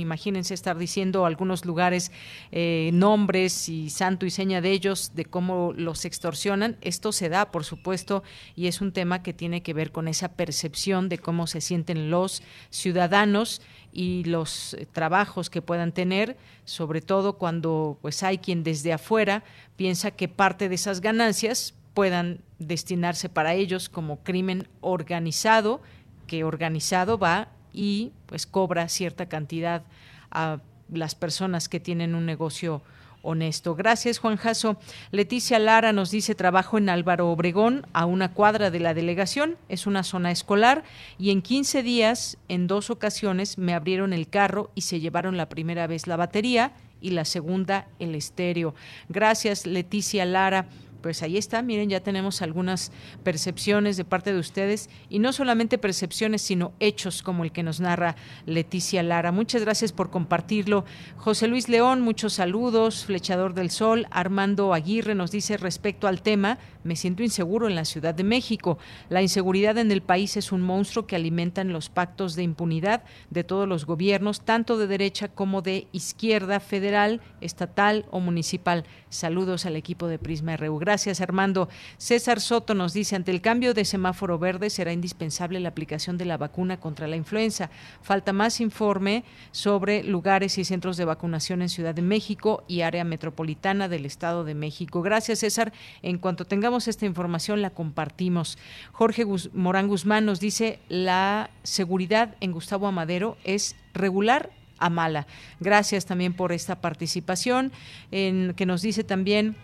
imagínense 0.00 0.54
estar 0.54 0.78
diciendo 0.78 1.26
algunos 1.26 1.64
lugares 1.64 2.12
eh, 2.52 2.90
nombres 2.92 3.68
y 3.68 3.90
santo 3.90 4.26
y 4.26 4.30
seña 4.30 4.60
de 4.60 4.70
ellos, 4.70 5.12
de 5.14 5.24
cómo 5.24 5.72
los 5.74 6.04
extorsionan. 6.04 6.76
Esto 6.80 7.12
se 7.12 7.28
da, 7.28 7.50
por 7.50 7.64
supuesto, 7.64 8.22
y 8.56 8.66
es 8.66 8.80
un 8.80 8.92
tema 8.92 9.22
que 9.22 9.32
tiene 9.32 9.62
que 9.62 9.74
ver 9.74 9.92
con 9.92 10.08
esa 10.08 10.28
percepción 10.32 11.08
de 11.08 11.18
cómo 11.18 11.46
se 11.46 11.60
sienten 11.60 12.10
los 12.10 12.42
ciudadanos 12.70 13.62
y 13.92 14.24
los 14.24 14.74
eh, 14.74 14.86
trabajos 14.90 15.50
que 15.50 15.62
puedan 15.62 15.92
tener, 15.92 16.36
sobre 16.64 17.00
todo 17.00 17.38
cuando 17.38 17.98
pues 18.02 18.22
hay 18.22 18.38
quien 18.38 18.64
desde 18.64 18.92
afuera 18.92 19.44
piensa 19.76 20.10
que 20.10 20.28
parte 20.28 20.68
de 20.68 20.74
esas 20.74 21.00
ganancias 21.00 21.74
puedan 21.94 22.40
destinarse 22.58 23.28
para 23.28 23.54
ellos 23.54 23.88
como 23.88 24.22
crimen 24.22 24.68
organizado, 24.80 25.80
que 26.26 26.44
organizado 26.44 27.18
va 27.18 27.48
y 27.74 28.12
pues 28.26 28.46
cobra 28.46 28.88
cierta 28.88 29.26
cantidad 29.26 29.82
a 30.30 30.60
las 30.92 31.14
personas 31.14 31.68
que 31.68 31.80
tienen 31.80 32.14
un 32.14 32.24
negocio 32.24 32.82
honesto. 33.24 33.74
Gracias, 33.74 34.18
Juan 34.18 34.36
Jaso. 34.36 34.76
Leticia 35.10 35.58
Lara 35.58 35.92
nos 35.92 36.10
dice 36.10 36.34
trabajo 36.34 36.78
en 36.78 36.88
Álvaro 36.88 37.30
Obregón, 37.30 37.86
a 37.92 38.06
una 38.06 38.32
cuadra 38.32 38.70
de 38.70 38.80
la 38.80 38.94
delegación, 38.94 39.56
es 39.68 39.86
una 39.86 40.04
zona 40.04 40.30
escolar, 40.30 40.84
y 41.18 41.30
en 41.30 41.42
15 41.42 41.82
días, 41.82 42.38
en 42.48 42.66
dos 42.66 42.90
ocasiones, 42.90 43.58
me 43.58 43.74
abrieron 43.74 44.12
el 44.12 44.28
carro 44.28 44.70
y 44.74 44.82
se 44.82 45.00
llevaron 45.00 45.36
la 45.36 45.48
primera 45.48 45.86
vez 45.86 46.06
la 46.06 46.16
batería 46.16 46.72
y 47.00 47.10
la 47.10 47.24
segunda 47.24 47.88
el 47.98 48.14
estéreo. 48.14 48.74
Gracias, 49.08 49.66
Leticia 49.66 50.24
Lara 50.24 50.66
pues 51.04 51.22
ahí 51.22 51.36
está, 51.36 51.60
miren, 51.60 51.90
ya 51.90 52.00
tenemos 52.00 52.40
algunas 52.40 52.90
percepciones 53.22 53.98
de 53.98 54.06
parte 54.06 54.32
de 54.32 54.38
ustedes 54.38 54.88
y 55.10 55.18
no 55.18 55.34
solamente 55.34 55.76
percepciones, 55.76 56.40
sino 56.40 56.72
hechos 56.80 57.22
como 57.22 57.44
el 57.44 57.52
que 57.52 57.62
nos 57.62 57.78
narra 57.78 58.16
Leticia 58.46 59.02
Lara. 59.02 59.30
Muchas 59.30 59.60
gracias 59.60 59.92
por 59.92 60.08
compartirlo. 60.08 60.86
José 61.18 61.46
Luis 61.46 61.68
León, 61.68 62.00
muchos 62.00 62.32
saludos. 62.32 63.04
Flechador 63.04 63.52
del 63.52 63.68
Sol, 63.68 64.06
Armando 64.10 64.72
Aguirre 64.72 65.14
nos 65.14 65.30
dice 65.30 65.58
respecto 65.58 66.08
al 66.08 66.22
tema, 66.22 66.56
me 66.84 66.96
siento 66.96 67.22
inseguro 67.22 67.66
en 67.66 67.74
la 67.74 67.84
Ciudad 67.84 68.14
de 68.14 68.24
México. 68.24 68.78
La 69.08 69.22
inseguridad 69.22 69.78
en 69.78 69.90
el 69.90 70.02
país 70.02 70.36
es 70.36 70.52
un 70.52 70.60
monstruo 70.60 71.06
que 71.06 71.16
alimentan 71.16 71.72
los 71.72 71.88
pactos 71.88 72.36
de 72.36 72.42
impunidad 72.42 73.02
de 73.30 73.44
todos 73.44 73.66
los 73.66 73.86
gobiernos, 73.86 74.42
tanto 74.42 74.78
de 74.78 74.86
derecha 74.86 75.28
como 75.28 75.62
de 75.62 75.88
izquierda, 75.92 76.60
federal, 76.60 77.20
estatal 77.40 78.06
o 78.10 78.20
municipal. 78.20 78.84
Saludos 79.08 79.66
al 79.66 79.76
equipo 79.76 80.08
de 80.08 80.18
Prisma 80.18 80.56
RU. 80.56 80.78
Gracias, 80.78 81.20
Armando. 81.20 81.68
César 81.98 82.40
Soto 82.40 82.74
nos 82.74 82.92
dice, 82.92 83.16
ante 83.16 83.30
el 83.30 83.40
cambio 83.40 83.74
de 83.74 83.84
semáforo 83.84 84.38
verde 84.38 84.70
será 84.70 84.92
indispensable 84.92 85.60
la 85.60 85.68
aplicación 85.70 86.18
de 86.18 86.24
la 86.24 86.36
vacuna 86.36 86.80
contra 86.80 87.06
la 87.06 87.16
influenza. 87.16 87.70
Falta 88.02 88.32
más 88.32 88.60
informe 88.60 89.24
sobre 89.52 90.02
lugares 90.02 90.58
y 90.58 90.64
centros 90.64 90.96
de 90.96 91.04
vacunación 91.04 91.62
en 91.62 91.68
Ciudad 91.68 91.94
de 91.94 92.02
México 92.02 92.64
y 92.68 92.82
área 92.82 93.04
metropolitana 93.04 93.88
del 93.88 94.04
Estado 94.04 94.44
de 94.44 94.54
México. 94.54 95.00
Gracias, 95.00 95.38
César. 95.38 95.72
En 96.02 96.18
cuanto 96.18 96.44
tengamos 96.44 96.73
esta 96.76 97.06
información, 97.06 97.62
la 97.62 97.70
compartimos. 97.70 98.58
Jorge 98.92 99.24
Morán 99.52 99.88
Guzmán 99.88 100.24
nos 100.24 100.40
dice, 100.40 100.80
la 100.88 101.50
seguridad 101.62 102.34
en 102.40 102.52
Gustavo 102.52 102.86
Amadero 102.86 103.36
es 103.44 103.76
regular 103.94 104.50
a 104.78 104.90
mala. 104.90 105.26
Gracias 105.60 106.06
también 106.06 106.34
por 106.34 106.52
esta 106.52 106.80
participación, 106.80 107.72
en 108.10 108.54
que 108.54 108.66
nos 108.66 108.82
dice 108.82 109.04
también 109.04 109.56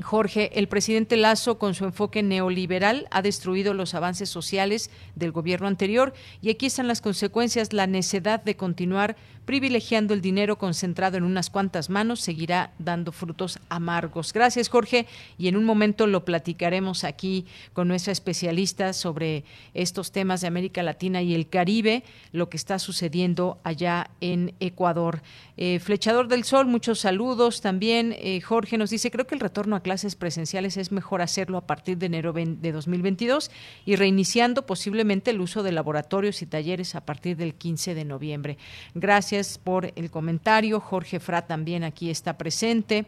Jorge, 0.00 0.58
el 0.58 0.68
presidente 0.68 1.16
Lazo, 1.16 1.58
con 1.58 1.74
su 1.74 1.84
enfoque 1.84 2.22
neoliberal, 2.22 3.06
ha 3.10 3.20
destruido 3.20 3.74
los 3.74 3.94
avances 3.94 4.28
sociales 4.28 4.90
del 5.14 5.32
gobierno 5.32 5.66
anterior 5.66 6.14
y 6.40 6.50
aquí 6.50 6.66
están 6.66 6.88
las 6.88 7.00
consecuencias. 7.00 7.72
La 7.72 7.86
necedad 7.86 8.42
de 8.42 8.56
continuar 8.56 9.16
privilegiando 9.44 10.14
el 10.14 10.20
dinero 10.20 10.56
concentrado 10.56 11.16
en 11.16 11.24
unas 11.24 11.50
cuantas 11.50 11.90
manos 11.90 12.20
seguirá 12.20 12.72
dando 12.78 13.12
frutos 13.12 13.58
amargos. 13.68 14.32
Gracias, 14.32 14.68
Jorge. 14.68 15.06
Y 15.36 15.48
en 15.48 15.56
un 15.56 15.64
momento 15.64 16.06
lo 16.06 16.24
platicaremos 16.24 17.04
aquí 17.04 17.46
con 17.72 17.88
nuestra 17.88 18.12
especialista 18.12 18.92
sobre 18.92 19.44
estos 19.74 20.12
temas 20.12 20.40
de 20.40 20.46
América 20.46 20.82
Latina 20.82 21.22
y 21.22 21.34
el 21.34 21.48
Caribe, 21.48 22.04
lo 22.32 22.48
que 22.48 22.56
está 22.56 22.78
sucediendo 22.78 23.58
allá 23.64 24.10
en 24.20 24.54
Ecuador. 24.60 25.22
Eh, 25.56 25.80
Flechador 25.80 26.28
del 26.28 26.44
Sol, 26.44 26.66
muchos 26.66 27.00
saludos 27.00 27.60
también. 27.60 28.14
Eh, 28.18 28.40
Jorge 28.40 28.78
nos 28.78 28.90
dice, 28.90 29.10
creo 29.10 29.26
que 29.26 29.34
el 29.34 29.40
retorno 29.40 29.76
a 29.76 29.81
clases 29.82 30.16
presenciales 30.16 30.76
es 30.76 30.92
mejor 30.92 31.22
hacerlo 31.22 31.58
a 31.58 31.66
partir 31.66 31.98
de 31.98 32.06
enero 32.06 32.32
de 32.32 32.72
2022 32.72 33.50
y 33.84 33.96
reiniciando 33.96 34.64
posiblemente 34.64 35.30
el 35.30 35.40
uso 35.40 35.62
de 35.62 35.72
laboratorios 35.72 36.40
y 36.42 36.46
talleres 36.46 36.94
a 36.94 37.04
partir 37.04 37.36
del 37.36 37.54
15 37.54 37.94
de 37.94 38.04
noviembre. 38.04 38.58
Gracias 38.94 39.58
por 39.58 39.92
el 39.96 40.10
comentario. 40.10 40.80
Jorge 40.80 41.20
Fra 41.20 41.46
también 41.46 41.84
aquí 41.84 42.10
está 42.10 42.38
presente. 42.38 43.06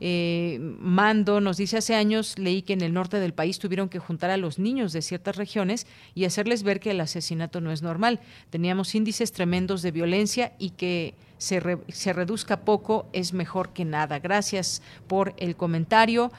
Eh, 0.00 0.58
Mando 0.60 1.40
nos 1.40 1.56
dice 1.56 1.78
hace 1.78 1.94
años 1.94 2.38
leí 2.38 2.62
que 2.62 2.72
en 2.72 2.80
el 2.80 2.92
norte 2.92 3.20
del 3.20 3.32
país 3.32 3.58
tuvieron 3.58 3.88
que 3.88 4.00
juntar 4.00 4.30
a 4.30 4.36
los 4.36 4.58
niños 4.58 4.92
de 4.92 5.02
ciertas 5.02 5.36
regiones 5.36 5.86
y 6.14 6.24
hacerles 6.24 6.62
ver 6.62 6.80
que 6.80 6.90
el 6.90 7.00
asesinato 7.00 7.60
no 7.60 7.70
es 7.70 7.82
normal. 7.82 8.20
Teníamos 8.50 8.94
índices 8.94 9.32
tremendos 9.32 9.82
de 9.82 9.92
violencia 9.92 10.52
y 10.58 10.70
que 10.70 11.14
se, 11.44 11.78
se, 11.88 12.12
reduzca 12.14 12.60
poco 12.60 13.06
es 13.12 13.34
mejor 13.34 13.74
que 13.74 13.84
nada. 13.84 14.18
Gracias 14.18 14.80
por 15.06 15.34
el 15.36 15.56
comentario. 15.56 16.32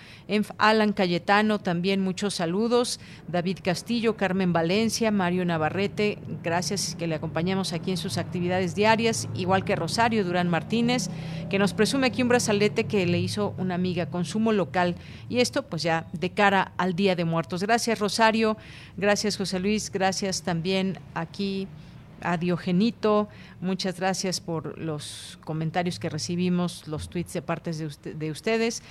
Alan 0.57 0.93
Cayetano, 0.93 1.59
también 1.59 2.01
muchos 2.01 2.33
saludos. 2.33 2.99
David 3.27 3.59
Castillo, 3.63 4.17
Carmen 4.17 4.51
Valencia, 4.51 5.11
Mario 5.11 5.45
Navarrete, 5.45 6.17
gracias 6.43 6.95
que 6.97 7.05
le 7.05 7.15
acompañamos 7.15 7.71
aquí 7.71 7.91
en 7.91 7.97
sus 7.97 8.17
actividades 8.17 8.73
diarias, 8.73 9.27
igual 9.35 9.63
que 9.63 9.75
Rosario 9.75 10.25
Durán 10.25 10.49
Martínez, 10.49 11.09
que 11.51 11.59
nos 11.59 11.73
presume 11.73 12.07
aquí 12.07 12.23
un 12.23 12.29
brazalete 12.29 12.85
que 12.85 13.05
le 13.05 13.19
hizo 13.19 13.53
una 13.59 13.75
amiga, 13.75 14.07
consumo 14.07 14.53
local. 14.53 14.95
Y 15.29 15.39
esto 15.39 15.63
pues 15.63 15.83
ya 15.83 16.07
de 16.13 16.31
cara 16.31 16.71
al 16.77 16.95
Día 16.95 17.15
de 17.15 17.25
Muertos. 17.25 17.61
Gracias 17.61 17.99
Rosario, 17.99 18.57
gracias 18.97 19.37
José 19.37 19.59
Luis, 19.59 19.91
gracias 19.91 20.41
también 20.41 20.97
aquí 21.13 21.67
a 22.25 22.37
Diogenito. 22.37 23.29
Muchas 23.61 23.99
gracias 23.99 24.41
por 24.41 24.77
los 24.77 25.39
comentarios 25.43 25.99
que 25.99 26.09
recibimos, 26.09 26.87
los 26.87 27.09
tweets 27.09 27.33
de 27.33 27.41
partes 27.41 27.77
de, 27.77 28.31
ustedes. 28.31 28.83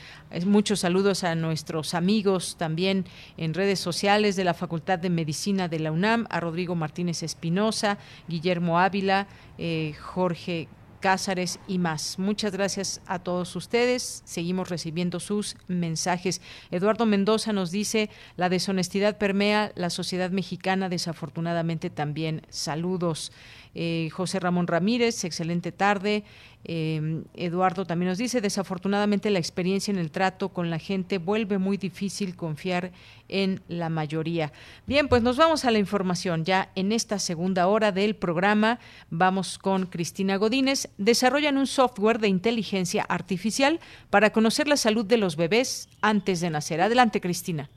muchos 0.47 0.81
saludos 0.81 1.25
a 1.25 1.35
nuestros 1.35 1.95
amigos 1.95 2.57
también 2.59 3.05
en 3.37 3.55
redes 3.55 3.81
sociales 3.81 4.37
de 4.37 4.45
la 4.45 4.55
Facultad 4.55 4.99
de 4.99 5.11
Medicina 5.11 5.69
de 5.69 5.81
la 5.81 5.93
UNAM, 5.93 6.27
a 6.31 6.41
Rodrigo 6.41 6.75
Martínez 6.75 7.23
Espinosa, 7.23 7.99
Guillermo 8.29 8.79
Ávila, 8.79 9.27
eh, 9.59 9.95
Jorge 10.01 10.69
Cázares 11.05 11.59
y 11.69 11.77
más. 11.77 12.19
Muchas 12.19 12.53
gracias 12.53 13.03
a 13.07 13.19
todos 13.19 13.55
ustedes. 13.57 14.23
Seguimos 14.25 14.71
recibiendo 14.71 15.21
sus 15.21 15.55
mensajes. 15.69 16.41
Eduardo 16.71 17.05
Mendoza 17.05 17.53
nos 17.53 17.71
dice, 17.71 18.09
la 18.39 18.49
deshonestidad 18.49 19.19
permea 19.19 19.71
la 19.75 19.91
sociedad 19.91 20.31
mexicana, 20.31 20.89
desafortunadamente 20.89 21.91
también. 21.91 22.47
Saludos. 22.49 23.33
Eh, 23.75 24.09
José 24.13 24.41
Ramón 24.41 24.67
Ramírez, 24.67 25.25
excelente 25.25 25.73
tarde. 25.73 26.25
Eh, 26.67 27.23
Eduardo 27.35 27.85
también 27.85 28.09
nos 28.09 28.19
dice, 28.19 28.41
desafortunadamente 28.41 29.31
la 29.31 29.39
experiencia 29.39 29.93
en 29.93 29.99
el 29.99 30.11
trato 30.11 30.49
con 30.49 30.71
la 30.71 30.79
gente 30.79 31.19
vuelve 31.19 31.59
muy 31.59 31.77
difícil 31.77 32.37
confiar 32.37 32.91
en 33.29 33.61
la 33.69 33.89
mayoría. 33.89 34.53
Bien, 34.87 35.09
pues 35.09 35.23
nos 35.23 35.37
vamos 35.37 35.65
a 35.65 35.71
la 35.71 35.79
información. 35.79 36.45
Ya 36.45 36.71
en 36.75 36.93
esta 36.93 37.19
segunda 37.19 37.67
hora 37.69 37.93
del 37.93 38.17
programa 38.17 38.79
vamos 39.11 39.59
con 39.59 39.87
Cristina 39.87 40.37
Godínez. 40.37 40.89
Desarrollan 40.97 41.59
un 41.59 41.67
software 41.67 42.19
de 42.19 42.29
inteligencia 42.29 43.05
artificial 43.09 43.81
para 44.11 44.31
conocer 44.31 44.69
la 44.69 44.77
salud 44.77 45.05
de 45.05 45.19
los 45.19 45.37
bebés 45.37 45.89
antes 46.01 46.41
de 46.41 46.51
nacer. 46.51 46.81
Adelante, 46.81 47.21
Cristina. 47.21 47.69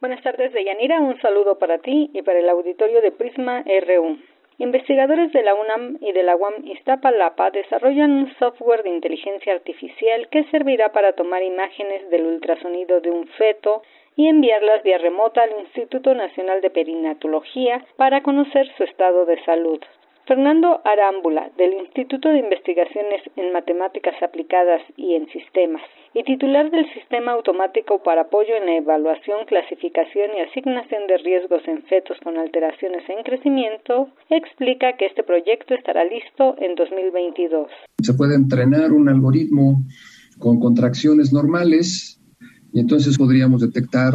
Buenas 0.00 0.22
tardes, 0.22 0.52
Deyanira. 0.52 1.00
Un 1.00 1.20
saludo 1.20 1.58
para 1.58 1.78
ti 1.78 2.10
y 2.12 2.22
para 2.22 2.40
el 2.40 2.48
auditorio 2.48 3.00
de 3.00 3.12
Prisma 3.12 3.62
RU. 3.62 4.18
Investigadores 4.58 5.32
de 5.32 5.42
la 5.42 5.54
UNAM 5.54 5.98
y 6.00 6.12
de 6.12 6.22
la 6.22 6.36
UAM 6.36 6.66
Iztapalapa 6.66 7.50
desarrollan 7.50 8.12
un 8.12 8.34
software 8.38 8.82
de 8.82 8.90
inteligencia 8.90 9.54
artificial 9.54 10.28
que 10.28 10.44
servirá 10.44 10.92
para 10.92 11.14
tomar 11.14 11.42
imágenes 11.42 12.08
del 12.10 12.26
ultrasonido 12.26 13.00
de 13.00 13.10
un 13.10 13.26
feto 13.28 13.82
y 14.14 14.28
enviarlas 14.28 14.82
vía 14.82 14.98
remota 14.98 15.42
al 15.42 15.58
Instituto 15.60 16.14
Nacional 16.14 16.60
de 16.60 16.70
Perinatología 16.70 17.84
para 17.96 18.22
conocer 18.22 18.68
su 18.76 18.84
estado 18.84 19.24
de 19.24 19.42
salud. 19.44 19.80
Fernando 20.32 20.80
Arámbula, 20.86 21.52
del 21.58 21.74
Instituto 21.74 22.30
de 22.30 22.38
Investigaciones 22.38 23.20
en 23.36 23.52
Matemáticas 23.52 24.14
Aplicadas 24.22 24.80
y 24.96 25.12
en 25.12 25.28
Sistemas, 25.28 25.82
y 26.14 26.24
titular 26.24 26.70
del 26.70 26.90
Sistema 26.94 27.32
Automático 27.32 28.02
para 28.02 28.22
Apoyo 28.22 28.56
en 28.56 28.64
la 28.64 28.76
Evaluación, 28.76 29.44
Clasificación 29.46 30.30
y 30.34 30.40
Asignación 30.40 31.06
de 31.06 31.18
Riesgos 31.18 31.60
en 31.68 31.82
Fetos 31.82 32.16
con 32.24 32.38
Alteraciones 32.38 33.02
en 33.10 33.22
Crecimiento, 33.24 34.08
explica 34.30 34.96
que 34.96 35.04
este 35.04 35.22
proyecto 35.22 35.74
estará 35.74 36.02
listo 36.06 36.56
en 36.56 36.76
2022. 36.76 37.68
Se 38.00 38.14
puede 38.14 38.34
entrenar 38.34 38.90
un 38.90 39.10
algoritmo 39.10 39.84
con 40.38 40.58
contracciones 40.60 41.30
normales 41.34 42.18
y 42.72 42.80
entonces 42.80 43.18
podríamos 43.18 43.60
detectar 43.60 44.14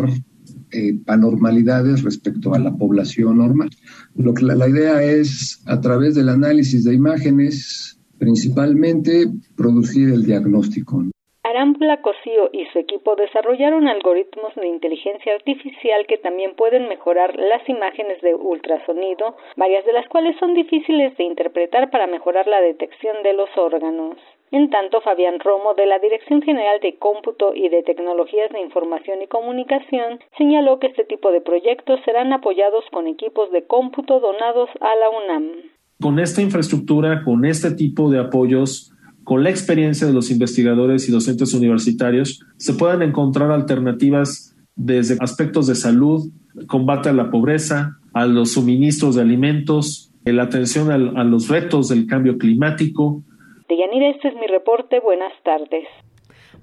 eh, 0.71 0.93
anormalidades 1.07 2.03
respecto 2.03 2.53
a 2.53 2.59
la 2.59 2.71
población 2.71 3.37
normal. 3.37 3.69
Lo 4.15 4.33
que 4.33 4.43
la, 4.43 4.67
idea 4.67 5.01
es, 5.03 5.63
a 5.65 5.79
través 5.79 6.15
del 6.15 6.29
análisis 6.29 6.83
de 6.83 6.93
imágenes, 6.93 7.99
principalmente 8.17 9.27
producir 9.55 10.09
el 10.09 10.25
diagnóstico. 10.25 11.03
Arámbula 11.43 12.01
Cosío 12.01 12.49
y 12.51 12.65
su 12.73 12.79
equipo 12.79 13.15
desarrollaron 13.15 13.87
algoritmos 13.87 14.53
de 14.55 14.67
inteligencia 14.67 15.33
artificial 15.33 16.05
que 16.05 16.17
también 16.17 16.55
pueden 16.55 16.89
mejorar 16.89 17.33
las 17.37 17.67
imágenes 17.69 18.21
de 18.21 18.35
ultrasonido, 18.35 19.37
varias 19.55 19.85
de 19.85 19.93
las 19.93 20.07
cuales 20.09 20.35
son 20.39 20.53
difíciles 20.53 21.15
de 21.15 21.23
interpretar 21.23 21.89
para 21.89 22.07
mejorar 22.07 22.47
la 22.47 22.59
detección 22.59 23.23
de 23.23 23.33
los 23.33 23.49
órganos. 23.55 24.17
En 24.51 24.69
tanto, 24.69 25.01
Fabián 25.01 25.39
Romo, 25.43 25.73
de 25.75 25.85
la 25.85 25.99
Dirección 25.99 26.41
General 26.41 26.79
de 26.81 26.97
Cómputo 26.97 27.53
y 27.53 27.67
de 27.67 27.83
Tecnologías 27.83 28.49
de 28.53 28.61
Información 28.61 29.21
y 29.21 29.27
Comunicación, 29.27 30.19
señaló 30.37 30.79
que 30.79 30.87
este 30.87 31.03
tipo 31.03 31.31
de 31.31 31.41
proyectos 31.41 31.99
serán 32.05 32.31
apoyados 32.31 32.85
con 32.93 33.07
equipos 33.07 33.51
de 33.51 33.67
cómputo 33.67 34.21
donados 34.21 34.69
a 34.79 34.95
la 34.95 35.09
UNAM. 35.09 35.51
Con 35.99 36.19
esta 36.19 36.41
infraestructura, 36.41 37.23
con 37.25 37.43
este 37.43 37.71
tipo 37.71 38.09
de 38.09 38.19
apoyos, 38.19 38.93
con 39.25 39.43
la 39.43 39.49
experiencia 39.49 40.07
de 40.07 40.13
los 40.13 40.31
investigadores 40.31 41.09
y 41.09 41.11
docentes 41.11 41.53
universitarios, 41.53 42.39
se 42.55 42.73
puedan 42.73 43.01
encontrar 43.01 43.51
alternativas 43.51 44.55
desde 44.77 45.17
aspectos 45.19 45.67
de 45.67 45.75
salud, 45.75 46.31
combate 46.67 47.09
a 47.09 47.13
la 47.13 47.29
pobreza, 47.29 47.97
a 48.13 48.25
los 48.25 48.53
suministros 48.53 49.15
de 49.15 49.23
alimentos, 49.23 50.13
la 50.23 50.43
atención 50.43 50.91
a 50.91 51.23
los 51.23 51.49
retos 51.49 51.89
del 51.89 52.05
cambio 52.05 52.37
climático, 52.37 53.23
Deyanira, 53.67 54.09
este 54.09 54.29
es 54.29 54.35
mi 54.35 54.47
reporte. 54.47 54.99
Buenas 54.99 55.33
tardes. 55.43 55.87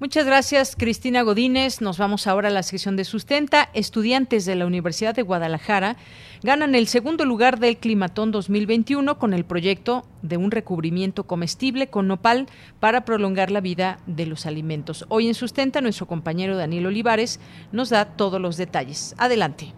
Muchas 0.01 0.27
gracias, 0.27 0.75
Cristina 0.75 1.23
Godínez. 1.23 1.81
Nos 1.81 1.99
vamos 1.99 2.27
ahora 2.27 2.49
a 2.49 2.51
la 2.51 2.65
sección 2.65 2.97
de 2.97 3.05
sustenta. 3.05 3.71
Estudiantes 3.75 4.45
de 4.45 4.57
la 4.57 4.67
Universidad 4.67 5.15
de 5.15 5.23
Guadalajara 5.23 5.97
ganan 6.43 6.75
el 6.75 6.89
segundo 6.89 7.25
lugar 7.25 7.61
del 7.61 7.77
Climatón 7.77 8.33
2021 8.33 9.19
con 9.19 9.33
el 9.33 9.45
proyecto 9.45 10.03
de 10.23 10.37
un 10.37 10.51
recubrimiento 10.51 11.25
comestible 11.25 11.87
con 11.87 12.09
nopal 12.09 12.47
para 12.81 13.05
prolongar 13.05 13.53
la 13.53 13.61
vida 13.61 13.99
de 14.07 14.27
los 14.27 14.47
alimentos. 14.47 15.07
Hoy 15.09 15.29
en 15.29 15.35
Sustenta, 15.35 15.81
nuestro 15.81 16.07
compañero 16.07 16.57
Daniel 16.57 16.87
Olivares 16.87 17.39
nos 17.71 17.91
da 17.91 18.17
todos 18.17 18.41
los 18.41 18.57
detalles. 18.57 19.15
Adelante. 19.17 19.75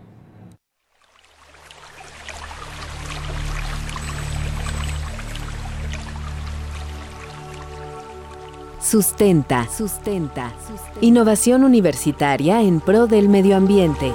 Sustenta. 8.86 9.66
Sustenta. 9.68 10.52
Innovación 11.00 11.64
universitaria 11.64 12.62
en 12.62 12.80
pro 12.80 13.08
del 13.08 13.28
medio 13.28 13.56
ambiente. 13.56 14.12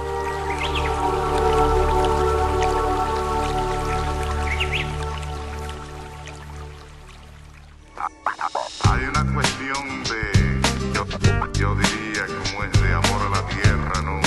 Hay 8.90 9.04
una 9.04 9.34
cuestión 9.34 10.04
de, 10.06 10.94
yo, 10.94 11.06
yo 11.60 11.76
diría, 11.76 12.26
como 12.28 12.64
es 12.64 12.82
de 12.82 12.94
amor 12.94 13.22
a 13.24 13.30
la 13.30 13.48
tierra, 13.50 14.02
¿no? 14.06 14.22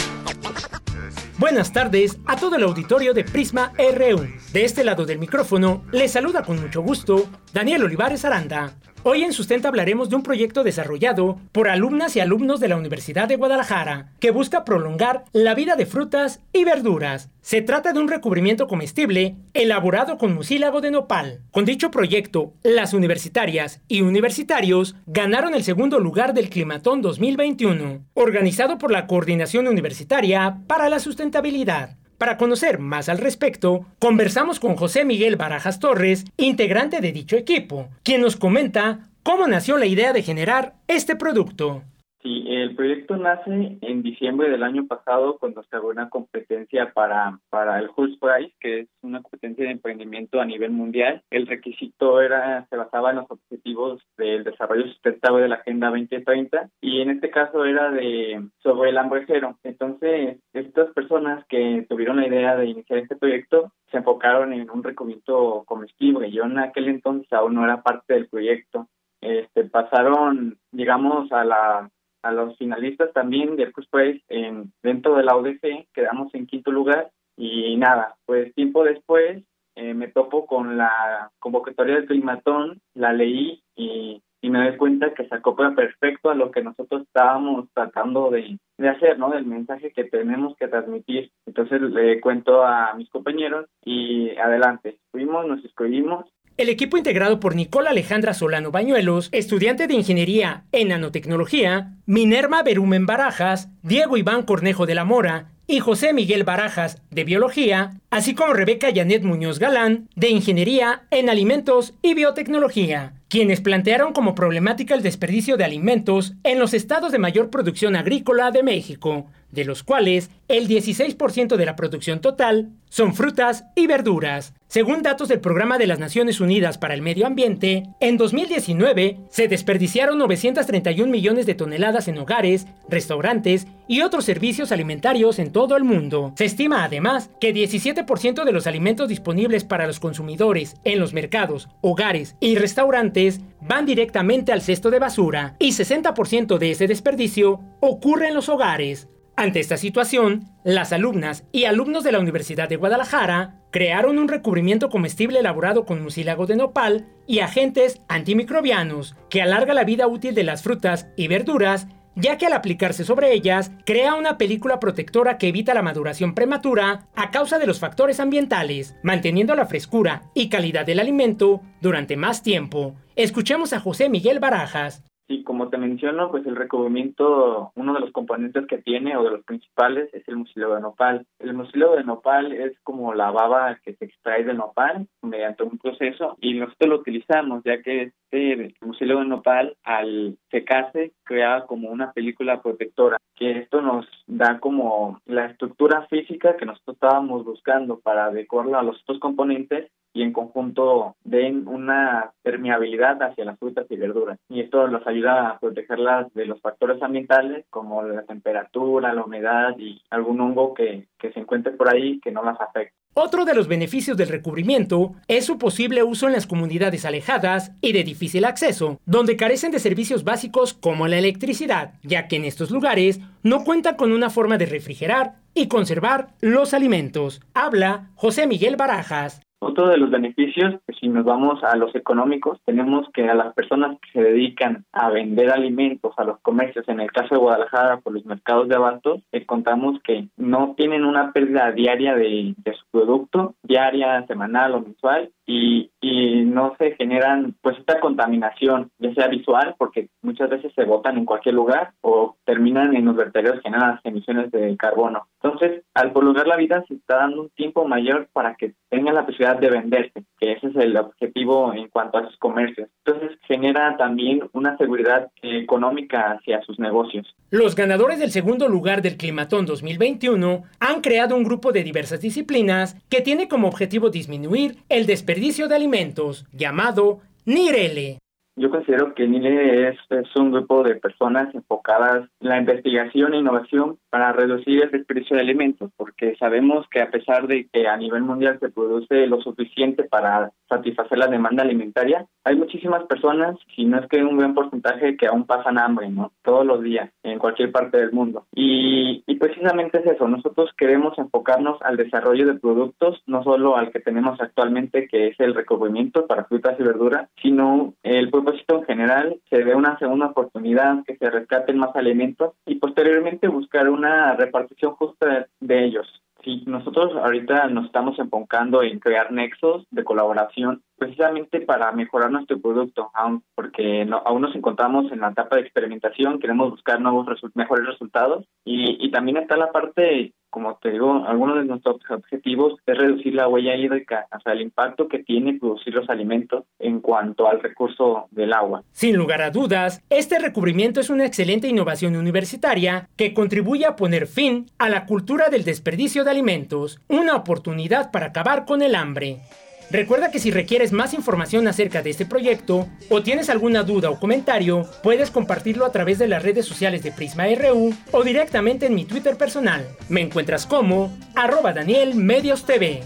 Buenas 1.39 1.73
tardes 1.73 2.19
a 2.27 2.37
todo 2.37 2.57
el 2.57 2.65
auditorio 2.65 3.15
de 3.15 3.25
Prisma 3.25 3.73
RU. 3.79 4.27
De 4.53 4.65
este 4.66 4.85
lado 4.85 5.07
del 5.07 5.19
micrófono, 5.19 5.85
les 5.91 6.12
saluda 6.12 6.43
con 6.43 6.61
mucho 6.61 6.83
gusto 6.83 7.31
Daniel 7.55 7.85
Olivares 7.85 8.27
Aranda. 8.27 8.75
Hoy 9.07 9.23
en 9.23 9.35
Sustenta 9.35 9.69
hablaremos 9.69 10.09
de 10.09 10.17
un 10.17 10.23
proyecto 10.23 10.65
desarrollado 10.65 11.39
por 11.53 11.69
alumnas 11.69 12.17
y 12.17 12.21
alumnos 12.21 12.59
de 12.59 12.69
la 12.69 12.79
Universidad 12.79 13.29
de 13.29 13.37
Guadalajara 13.37 14.13
que 14.19 14.31
busca 14.31 14.65
prolongar 14.65 15.27
la 15.35 15.55
vida 15.55 15.77
de 15.77 15.85
frutas 15.85 16.41
y 16.55 16.65
verduras. 16.65 17.29
Se 17.43 17.61
trata 17.61 17.93
de 17.93 18.01
un 18.01 18.09
recubrimiento 18.09 18.67
comestible 18.67 19.37
elaborado 19.53 20.17
con 20.17 20.33
mucílago 20.33 20.81
de 20.81 20.91
nopal. 20.91 21.43
Con 21.51 21.67
dicho 21.67 21.91
proyecto, 21.91 22.55
las 22.63 22.95
universitarias 22.95 23.83
y 23.89 24.01
universitarios 24.01 24.97
ganaron 25.05 25.55
el 25.55 25.65
segundo 25.65 26.01
lugar 26.01 26.33
del 26.33 26.49
Climatón 26.49 27.03
2021, 27.03 28.07
organizado 28.15 28.79
por 28.79 28.91
la 28.91 29.07
Coordinación 29.07 29.69
Universitaria 29.69 30.61
para 30.67 30.89
la 30.89 30.99
Sustentabilidad. 30.99 31.99
Para 32.19 32.36
conocer 32.36 32.78
más 32.78 33.09
al 33.09 33.19
respecto, 33.19 33.86
conversamos 33.99 34.61
con 34.61 34.77
José 34.77 35.05
Miguel 35.05 35.36
Barajas 35.36 35.81
Torres, 35.81 36.24
integrante 36.36 37.01
de 37.01 37.12
dicho 37.12 37.36
equipo, 37.36 37.89
quien 38.03 38.20
nos 38.20 38.36
comenta 38.36 39.09
cómo 39.23 39.49
nació 39.49 39.78
la 39.78 39.86
idea 39.86 40.12
de 40.12 40.23
generar 40.23 40.74
este 40.86 41.16
producto. 41.16 41.82
Sí, 42.25 42.43
el 42.49 42.75
proyecto 42.75 43.19
nace 43.19 43.77
en 43.83 44.03
diciembre 44.03 44.49
del 44.49 44.63
año 44.63 44.87
pasado 44.87 45.37
cuando 45.39 45.63
se 45.65 45.77
abrió 45.77 45.91
una 45.91 46.09
competencia 46.09 46.91
para, 46.95 47.39
para 47.51 47.79
el 47.79 47.91
Hulse 47.95 48.17
Prize, 48.19 48.55
que 48.61 48.81
es 48.81 48.89
una 49.03 49.21
competencia 49.21 49.67
de 49.67 49.73
emprendimiento 49.73 50.41
a 50.41 50.47
nivel 50.47 50.71
mundial. 50.71 51.23
El 51.29 51.47
requisito 51.47 52.23
era 52.23 52.67
se 52.71 52.77
basaba 52.79 53.11
en 53.11 53.17
los 53.17 53.31
objetivos 53.31 54.03
del 54.17 54.43
desarrollo 54.43 54.87
sustentable 54.87 55.43
de 55.43 55.49
la 55.49 55.57
Agenda 55.57 55.91
2030 55.91 56.71
y 56.81 57.03
en 57.03 57.11
este 57.11 57.29
caso 57.29 57.63
era 57.67 57.91
de 57.91 58.43
sobre 58.63 58.89
el 58.89 58.97
hambre 58.97 59.25
cero. 59.27 59.59
Entonces, 59.63 60.39
estas 60.55 60.95
personas 60.95 61.45
que 61.47 61.85
tuvieron 61.91 62.17
la 62.17 62.27
idea 62.27 62.57
de 62.57 62.69
iniciar 62.69 63.01
este 63.01 63.17
proyecto 63.17 63.71
se 63.91 63.99
enfocaron 63.99 64.55
en 64.55 64.71
un 64.71 64.83
recubrimiento 64.83 65.63
comestible. 65.67 66.31
Yo 66.31 66.45
en 66.45 66.59
aquel 66.59 66.89
entonces 66.89 67.31
aún 67.35 67.53
no 67.53 67.65
era 67.65 67.83
parte 67.83 68.15
del 68.15 68.29
proyecto. 68.29 68.89
Este, 69.21 69.65
pasaron, 69.65 70.57
digamos, 70.73 71.31
a 71.31 71.45
la 71.45 71.91
a 72.25 72.33
los 72.33 72.57
finalistas 72.57 73.13
también 73.13 73.57
del 73.57 73.73
pues 73.91 74.21
en 74.29 74.73
dentro 74.83 75.17
de 75.17 75.25
la 75.25 75.37
UDC 75.37 75.89
quedamos 75.93 76.35
en 76.35 76.47
quinto 76.47 76.71
lugar 76.71 77.11
y 77.37 77.77
nada 77.77 78.17
pues 78.27 78.55
tiempo 78.55 78.85
después 78.85 79.45
eh, 79.77 79.93
me 79.93 80.09
topo 80.09 80.47
con 80.47 80.77
la 80.77 81.31
convocatoria 81.41 81.97
del 81.97 82.07
climatón 82.07 82.81
la 82.95 83.13
leí 83.13 83.63
y, 83.77 84.23
me 84.43 84.69
doy 84.69 84.77
cuenta 84.77 85.15
que 85.15 85.27
se 85.27 85.35
acopla 85.35 85.75
perfecto 85.75 86.29
a 86.29 86.35
lo 86.35 86.51
que 86.51 86.63
nosotros 86.63 87.03
estábamos 87.03 87.67
tratando 87.73 88.31
de, 88.31 88.59
de 88.77 88.89
hacer, 88.89 89.19
¿no? 89.19 89.31
Del 89.31 89.47
mensaje 89.47 89.91
que 89.91 90.05
tenemos 90.05 90.55
que 90.57 90.69
transmitir. 90.69 91.33
Entonces 91.47 91.81
le 91.81 92.21
cuento 92.21 92.63
a 92.63 92.93
mis 92.95 93.09
compañeros 93.09 93.67
y 93.83 94.37
adelante. 94.37 94.99
Fuimos, 95.11 95.47
nos 95.47 95.65
inscribimos 95.65 96.27
el 96.57 96.69
equipo 96.69 96.97
integrado 96.97 97.41
por 97.41 97.57
Nicola 97.57 97.91
Alejandra 97.91 98.33
Solano 98.33 98.71
Bañuelos, 98.71 99.29
estudiante 99.33 99.87
de 99.87 99.95
Ingeniería 99.95 100.65
en 100.73 100.89
Nanotecnología, 100.89 101.95
Minerva 102.07 102.63
Berumen 102.63 103.07
Barajas, 103.07 103.69
Diego 103.83 104.17
Iván 104.17 104.43
Cornejo 104.45 104.87
de 104.87 104.95
la 104.95 105.05
Mora 105.05 105.51
y 105.67 105.81
José 105.81 106.13
Miguel 106.13 106.45
Barajas 106.45 107.01
de 107.11 107.25
Biología, 107.25 107.99
así 108.11 108.35
como 108.35 108.53
Rebeca 108.53 108.89
Janet 108.95 109.25
Muñoz 109.25 109.59
Galán 109.59 110.09
de 110.15 110.29
Ingeniería 110.29 111.05
en 111.11 111.31
Alimentos 111.31 111.95
y 112.03 112.15
Biotecnología, 112.15 113.15
quienes 113.29 113.61
plantearon 113.61 114.13
como 114.13 114.35
problemática 114.35 114.95
el 114.95 115.03
desperdicio 115.03 115.57
de 115.57 115.65
alimentos 115.65 116.35
en 116.45 116.59
los 116.59 116.75
estados 116.75 117.13
de 117.13 117.19
mayor 117.19 117.51
producción 117.51 117.97
agrícola 117.97 118.51
de 118.51 118.63
México, 118.63 119.27
de 119.55 119.65
los 119.65 119.83
cuales 119.83 120.31
el 120.49 120.69
16% 120.69 121.57
de 121.57 121.67
la 121.67 121.77
producción 121.77 122.21
total 122.21 122.71
son 122.95 123.15
frutas 123.15 123.65
y 123.75 123.89
verduras. 123.89 124.55
Según 124.69 125.03
datos 125.03 125.29
del 125.29 125.41
Programa 125.41 125.79
de 125.79 125.87
las 125.87 125.99
Naciones 125.99 126.41
Unidas 126.41 126.79
para 126.79 126.95
el 126.95 127.03
Medio 127.03 127.27
Ambiente, 127.27 127.85
en 128.01 128.17
2019 128.17 129.19
se 129.31 129.49
desperdiciaron 129.49 130.19
931 130.19 131.11
millones 131.11 131.47
de 131.47 131.55
toneladas 131.55 132.07
en 132.09 132.19
hogares, 132.19 132.67
restaurantes 132.89 133.67
y 133.89 134.03
otros 134.03 134.25
servicios 134.25 134.71
alimentarios 134.71 135.39
en 135.39 135.51
todo 135.51 135.77
el 135.77 135.85
mundo. 135.85 136.33
Se 136.37 136.45
estima 136.45 136.85
además 136.85 137.31
que 137.41 137.55
17% 137.55 138.45
de 138.45 138.53
los 138.53 138.67
alimentos 138.67 139.09
disponibles 139.09 139.65
para 139.65 139.87
los 139.87 139.99
consumidores 139.99 140.77
en 140.85 141.01
los 141.01 141.13
mercados, 141.13 141.69
hogares 141.81 142.37
y 142.39 142.57
restaurantes 142.57 143.41
van 143.61 143.87
directamente 143.87 144.53
al 144.53 144.63
cesto 144.63 144.91
de 144.91 144.99
basura 144.99 145.57
y 145.59 145.71
60% 145.71 146.59
de 146.59 146.71
ese 146.71 146.87
desperdicio 146.87 147.61
ocurre 147.81 148.29
en 148.29 148.35
los 148.35 148.49
hogares. 148.49 149.09
Ante 149.36 149.59
esta 149.59 149.77
situación, 149.77 150.44
las 150.62 150.93
alumnas 150.93 151.44
y 151.51 151.65
alumnos 151.65 152.05
de 152.05 152.12
la 152.12 152.20
Universidad 152.20 152.69
de 152.69 152.77
Guadalajara 152.77 153.56
crearon 153.73 154.19
un 154.19 154.28
recubrimiento 154.28 154.89
comestible 154.89 155.40
elaborado 155.40 155.85
con 155.85 156.01
mucílago 156.01 156.47
de 156.47 156.55
nopal 156.55 157.09
y 157.27 157.40
agentes 157.40 158.01
antimicrobianos 158.06 159.16
que 159.31 159.43
alarga 159.43 159.74
la 159.74 159.82
vida 159.82 160.06
útil 160.06 160.36
de 160.36 160.44
las 160.44 160.62
frutas 160.62 161.09
y 161.16 161.27
verduras, 161.27 161.89
ya 162.15 162.39
que 162.39 162.47
al 162.47 162.52
aplicarse 162.52 163.05
sobre 163.05 163.32
ellas 163.32 163.73
crea 163.85 164.15
una 164.15 164.39
película 164.39 164.78
protectora 164.78 165.36
que 165.36 165.48
evita 165.48 165.74
la 165.74 165.82
maduración 165.82 166.36
prematura 166.36 167.09
a 167.16 167.32
causa 167.32 167.59
de 167.59 167.66
los 167.66 167.81
factores 167.81 168.20
ambientales, 168.20 168.94
manteniendo 169.02 169.56
la 169.56 169.66
frescura 169.66 170.31
y 170.35 170.48
calidad 170.48 170.86
del 170.86 171.01
alimento 171.01 171.61
durante 171.81 172.16
más 172.16 172.44
tiempo. 172.44 172.94
Escuchemos 173.16 173.73
a 173.73 173.81
José 173.81 174.09
Miguel 174.09 174.39
Barajas. 174.39 175.02
Sí, 175.27 175.43
como 175.43 175.71
te 175.71 175.79
menciono, 175.79 176.31
pues 176.31 176.45
el 176.47 176.55
recubrimiento, 176.55 177.73
uno 177.77 177.95
de 177.95 178.01
los 178.01 178.13
componentes 178.13 178.67
que 178.67 178.77
tiene 178.79 179.17
o 179.17 179.25
de 179.25 179.31
los 179.31 179.45
principales 179.45 180.13
es 180.13 180.29
el 180.29 180.37
mucílago 180.37 180.75
de 180.75 180.83
nopal. 180.83 181.27
El 181.39 181.55
mucílago 181.55 181.97
de 181.97 182.05
nopal 182.05 182.53
es 182.53 182.79
como 182.83 183.15
la 183.15 183.31
baba 183.31 183.79
que 183.83 183.95
se 183.95 184.05
extrae 184.05 184.45
del 184.45 184.59
nopal 184.59 185.09
mediante 185.23 185.63
un 185.63 185.79
proceso 185.79 186.37
y 186.43 186.53
nosotros 186.53 186.91
lo 186.91 186.97
utilizamos 186.97 187.63
ya 187.65 187.81
que 187.83 188.13
este 188.35 188.74
mucílago 188.81 189.20
de 189.20 189.27
nopal 189.27 189.77
al 189.85 190.36
secarse 190.51 191.12
crea 191.23 191.65
como 191.66 191.90
una 191.90 192.12
película 192.12 192.61
protectora 192.61 193.19
que 193.36 193.59
esto 193.59 193.81
nos 193.81 194.06
da 194.27 194.59
como 194.61 195.20
la 195.27 195.47
estructura 195.47 196.06
física 196.09 196.56
que 196.56 196.66
nosotros 196.66 196.97
estábamos 196.97 197.44
buscando 197.44 197.98
para 198.01 198.27
adecuarlo 198.27 198.78
a 198.78 198.82
los 198.82 199.01
otros 199.02 199.20
componentes 199.20 199.90
y 200.12 200.23
en 200.23 200.32
conjunto 200.32 201.16
den 201.24 201.66
una 201.66 202.31
permeabilidad 202.43 203.20
hacia 203.20 203.44
las 203.44 203.59
frutas 203.59 203.86
y 203.90 203.97
verduras. 203.97 204.39
Y 204.48 204.61
esto 204.61 204.86
nos 204.86 205.05
ayuda 205.09 205.51
a 205.51 205.59
protegerlas 205.59 206.32
de 206.35 206.47
los 206.47 206.61
factores 206.61 207.02
ambientales 207.02 207.66
como 207.69 208.05
la 208.05 208.23
temperatura, 208.23 209.12
la 209.12 209.24
humedad 209.24 209.77
y 209.77 210.01
algún 210.11 210.40
hongo 210.40 210.73
que, 210.73 211.09
que 211.19 211.32
se 211.32 211.40
encuentre 211.40 211.73
por 211.73 211.93
ahí 211.93 212.20
que 212.20 212.31
no 212.31 212.44
las 212.44 212.61
afecte. 212.61 212.94
Otro 213.16 213.45
de 213.45 213.55
los 213.55 213.69
beneficios 213.69 214.16
del 214.16 214.28
recubrimiento 214.28 215.15
es 215.28 215.45
su 215.45 215.57
posible 215.57 216.03
uso 216.03 216.27
en 216.27 216.32
las 216.32 216.49
comunidades 216.49 217.05
alejadas 217.05 217.70
y 217.81 217.93
de 217.93 218.03
difícil 218.03 218.45
acceso, 218.45 219.01
donde 219.07 219.36
carecen 219.36 219.70
de 219.70 219.78
servicios 219.78 220.24
básicos 220.24 220.74
como 220.74 221.07
la 221.07 221.19
electricidad, 221.19 221.95
ya 222.03 222.27
que 222.27 222.35
en 222.35 222.45
estos 222.45 222.73
lugares 222.73 223.20
no 223.45 223.62
cuentan 223.62 223.95
con 223.95 224.11
una 224.11 224.31
forma 224.31 224.59
de 224.59 224.66
refrigerar 224.66 225.36
y 225.55 225.69
conservar 225.69 226.35
los 226.41 226.74
alimentos. 226.74 227.41
Habla 227.55 228.11
José 228.16 228.49
Miguel 228.49 228.74
Barajas. 228.74 229.41
Otro 229.65 229.89
de 229.89 229.97
los 229.97 230.11
beneficios, 230.11 230.74
pues, 230.85 230.99
si 230.99 231.09
nos 231.09 231.24
vamos 231.24 231.65
a 231.65 231.74
los 231.77 231.95
económicos, 231.95 232.61
tenemos 232.66 233.09
que 233.15 233.31
a 233.31 233.35
las 233.35 233.55
personas 233.55 233.99
que 234.01 234.11
se 234.12 234.23
dedican 234.23 234.85
a 234.93 235.09
vender 235.09 235.51
alimentos 235.51 236.12
a 236.19 236.24
los 236.24 236.39
comercios, 236.41 236.86
en 236.86 237.01
el 237.01 237.11
caso 237.11 237.35
de 237.35 237.41
Guadalajara, 237.41 238.01
por 238.01 238.12
los 238.12 238.27
mercados 238.27 238.69
de 238.69 238.74
abastos, 238.74 239.23
encontramos 239.32 239.99
que 240.03 240.28
no 240.36 240.74
tienen 240.77 241.07
una 241.07 241.32
pérdida 241.32 241.73
diaria 241.73 242.15
de, 242.15 242.55
de 242.59 242.74
su 242.74 242.85
producto, 242.91 243.55
diaria, 243.62 244.27
semanal 244.27 244.74
o 244.74 244.82
mensual, 244.82 245.31
y, 245.47 245.91
y 246.01 246.43
no 246.45 246.75
se 246.79 246.93
generan 246.97 247.55
pues 247.61 247.79
esta 247.79 248.01
contaminación, 248.01 248.91
ya 248.99 249.12
sea 249.15 249.29
visual, 249.29 249.75
porque 249.79 250.09
muchas 250.23 250.49
veces 250.49 250.73
se 250.75 250.85
botan 250.85 251.19
en 251.19 251.25
cualquier 251.25 251.55
lugar 251.55 251.93
o 252.01 252.37
terminan 252.45 252.97
en 252.97 253.05
los 253.05 253.16
vertederos 253.16 253.61
generan 253.62 253.97
las 253.97 254.05
emisiones 254.05 254.51
de 254.51 254.77
carbono. 254.77 255.27
Entonces, 255.43 255.83
al 255.93 256.12
prolongar 256.12 256.47
la 256.47 256.57
vida 256.57 256.85
se 256.89 256.95
está 256.95 257.16
dando 257.16 257.43
un 257.43 257.51
tiempo 257.51 257.87
mayor 257.87 258.29
para 258.33 258.55
que 258.55 258.75
tengan 258.89 259.15
la 259.15 259.27
posibilidad 259.27 259.59
de 259.59 259.71
venderse, 259.71 260.25
que 260.39 260.53
ese 260.53 260.69
es 260.69 260.77
el 260.77 260.97
objetivo 260.97 261.75
en 261.75 261.89
cuanto 261.89 262.19
a 262.19 262.27
sus 262.27 262.37
comercios. 262.39 262.89
Entonces, 263.05 263.39
genera 263.47 263.97
también 263.97 264.49
una 264.53 264.77
seguridad 264.79 265.31
económica 265.43 266.33
hacia 266.33 266.62
sus 266.62 266.79
negocios. 266.79 267.35
Los 267.51 267.75
ganadores 267.75 268.19
del 268.19 268.31
segundo 268.31 268.69
lugar 268.69 269.03
del 269.03 269.16
Climatón 269.16 269.66
2021 269.66 270.62
han 270.81 271.01
creado 271.03 271.37
un 271.37 271.45
grupo 271.45 271.73
de 271.73 271.83
diversas 271.83 272.21
disciplinas 272.21 272.97
que 273.11 273.21
tiene 273.21 273.49
como 273.49 273.69
objetivo 273.69 274.11
disminuir 274.11 274.77
el 274.89 275.07
desperdicio 275.07 275.34
de 275.69 275.74
alimentos, 275.74 276.44
llamado 276.52 277.20
NIRELE. 277.44 278.19
Yo 278.57 278.71
considero 278.71 279.15
que 279.15 279.27
NILE 279.27 279.89
es, 279.89 279.99
un 280.37 280.53
grupo 280.53 280.85
de 280.85 280.95
personas 280.95 281.53
enfocadas 281.55 282.29
en 282.41 282.49
la 282.49 282.59
investigación 282.59 283.35
e 283.35 283.39
innovación 283.39 283.99
para 284.11 284.33
reducir 284.33 284.83
el 284.83 284.91
desperdicio 284.93 285.37
de 285.37 285.43
alimentos, 285.43 285.91
porque 285.97 286.37
sabemos 286.37 286.87
que 286.89 287.01
a 287.01 287.11
pesar 287.11 287.49
de 287.49 287.69
que 287.73 287.89
a 287.89 287.97
nivel 287.97 288.23
mundial 288.23 288.59
se 288.61 288.71
produce 288.71 289.27
lo 289.27 289.41
suficiente 289.41 290.05
para 290.05 290.53
satisfacer 290.69 291.19
la 291.19 291.27
demanda 291.27 291.65
alimentaria, 291.65 292.27
hay 292.45 292.57
muchísimas 292.57 293.05
personas, 293.05 293.57
si 293.75 293.85
no 293.87 293.99
es 293.99 294.09
que 294.09 294.23
un 294.23 294.37
buen 294.37 294.55
porcentaje, 294.55 295.17
que 295.17 295.27
aún 295.27 295.47
pasan 295.47 295.79
hambre, 295.79 296.09
¿no? 296.09 296.33
Todos 296.43 296.65
los 296.65 296.83
días, 296.83 297.11
en 297.23 297.39
cualquier 297.39 297.73
parte 297.73 297.99
del 297.99 298.13
mundo. 298.13 298.47
Y, 298.55 299.25
y 299.27 299.35
precisamente 299.37 299.99
es 299.99 300.07
eso, 300.07 300.29
nosotros 300.29 300.71
queremos 300.77 301.19
enfocarnos 301.19 301.81
al 301.83 301.97
desarrollo 301.97 302.47
de 302.47 302.55
productos, 302.55 303.23
no 303.27 303.43
solo 303.43 303.77
al 303.77 303.91
que 303.91 304.01
tenemos 304.01 304.41
actualmente, 304.41 305.09
que 305.09 305.29
es 305.29 305.41
el 305.41 305.55
recubrimiento 305.55 306.27
para 306.27 306.45
frutas 306.45 306.79
y 306.79 306.85
verduras, 306.85 307.29
sino 307.43 307.95
el 308.03 308.31
en 308.69 308.85
general, 308.85 309.41
se 309.51 309.65
dé 309.65 309.75
una 309.75 309.99
segunda 309.99 310.27
oportunidad, 310.27 311.05
que 311.05 311.16
se 311.16 311.31
rescaten 311.31 311.79
más 311.79 311.95
alimentos 311.95 312.55
y 312.66 312.77
posteriormente 312.77 313.49
buscar 313.49 313.89
una 313.89 314.35
repartición 314.35 314.93
justa 314.93 315.47
de 315.61 315.85
ellos. 315.85 316.07
Sí, 316.45 316.62
nosotros 316.66 317.12
ahorita 317.16 317.69
nos 317.69 317.87
estamos 317.87 318.19
enfocando 318.19 318.83
en 318.83 318.99
crear 318.99 319.33
nexos 319.33 319.87
de 319.91 320.05
colaboración 320.05 320.83
precisamente 320.99 321.62
para 321.62 321.91
mejorar 321.93 322.31
nuestro 322.31 322.61
producto, 322.61 323.11
aún 323.15 323.43
porque 323.55 324.05
no, 324.05 324.19
aún 324.27 324.43
nos 324.43 324.55
encontramos 324.55 325.11
en 325.11 325.21
la 325.21 325.31
etapa 325.31 325.57
de 325.57 325.62
experimentación, 325.62 326.39
queremos 326.39 326.71
buscar 326.71 327.01
nuevos 327.01 327.27
resu 327.27 327.51
mejores 327.55 327.87
resultados 327.87 328.45
y, 328.62 328.99
y 329.01 329.11
también 329.11 329.39
está 329.39 329.57
la 329.57 329.73
parte 329.73 330.35
como 330.55 330.77
te 330.77 330.93
digo, 330.93 331.25
algunos 331.27 331.57
de 331.57 331.65
nuestros 331.65 331.97
objetivos 332.09 332.75
es 332.87 332.97
reducir 332.97 333.35
la 333.35 333.49
huella 333.49 333.75
hídrica, 333.75 334.29
o 334.33 334.41
sea, 334.41 334.53
el 334.53 334.61
impacto 334.61 335.09
que 335.09 335.19
tiene 335.19 335.59
producir 335.59 335.93
los 335.93 336.09
alimentos 336.09 336.63
en 336.79 337.01
cuanto 337.01 337.49
al 337.49 337.61
recurso 337.61 338.29
del 338.31 338.53
agua. 338.53 338.85
Sin 338.93 339.17
lugar 339.17 339.43
a 339.43 339.51
dudas, 339.51 340.01
este 340.11 340.39
recubrimiento 340.39 341.01
es 341.01 341.11
una 341.11 341.27
excelente 341.27 341.67
innovación 341.67 342.15
universitaria 342.15 343.09
que 343.17 343.35
contribuye 343.35 343.85
a 343.85 343.97
poner 343.97 344.29
fin 344.29 344.67
a 344.79 344.89
la 344.89 345.07
cultura 345.07 345.49
del 345.49 345.65
desperdicio 345.65 346.23
de 346.23 346.31
alimentos, 346.31 347.01
una 347.09 347.35
oportunidad 347.35 348.13
para 348.13 348.27
acabar 348.27 348.65
con 348.65 348.81
el 348.81 348.95
hambre. 348.95 349.41
Recuerda 349.90 350.31
que 350.31 350.39
si 350.39 350.51
requieres 350.51 350.93
más 350.93 351.15
información 351.15 351.69
acerca 351.69 352.02
de 352.02 352.11
este 352.11 352.27
proyecto 352.27 352.89
o 353.09 353.23
tienes 353.23 353.48
alguna 353.48 353.82
duda 353.82 354.11
o 354.11 354.19
comentario, 354.19 354.89
puedes 355.02 355.31
compartirlo 355.31 355.85
a 355.85 355.93
través 355.93 356.19
de 356.19 356.27
las 356.27 356.43
redes 356.43 356.66
sociales 356.66 357.02
de 357.02 357.12
Prisma 357.12 357.44
RU 357.55 357.94
o 358.11 358.24
directamente 358.24 358.86
en 358.86 358.94
mi 358.94 359.05
Twitter 359.05 359.36
personal. 359.36 359.86
Me 360.09 360.20
encuentras 360.20 360.66
como 360.66 361.16
arroba 361.36 361.73
Daniel 361.73 362.15
Medios 362.15 362.65
TV. 362.65 363.02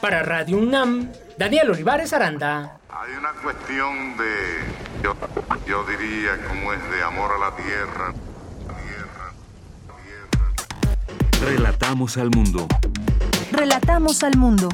Para 0.00 0.22
Radio 0.22 0.58
UNAM, 0.58 1.10
Daniel 1.38 1.70
Olivares 1.70 2.12
Aranda. 2.12 2.78
Hay 2.90 3.12
una 3.18 3.32
cuestión 3.42 4.16
de, 4.16 5.02
yo, 5.02 5.14
yo 5.68 5.84
diría, 5.84 6.38
como 6.48 6.72
es 6.72 6.90
de 6.90 7.02
amor 7.02 7.30
a 7.32 7.38
la 7.38 7.56
tierra. 7.56 8.14
Relatamos 11.40 12.16
al 12.16 12.30
mundo. 12.30 12.66
Relatamos 13.52 14.22
al 14.22 14.36
mundo. 14.36 14.68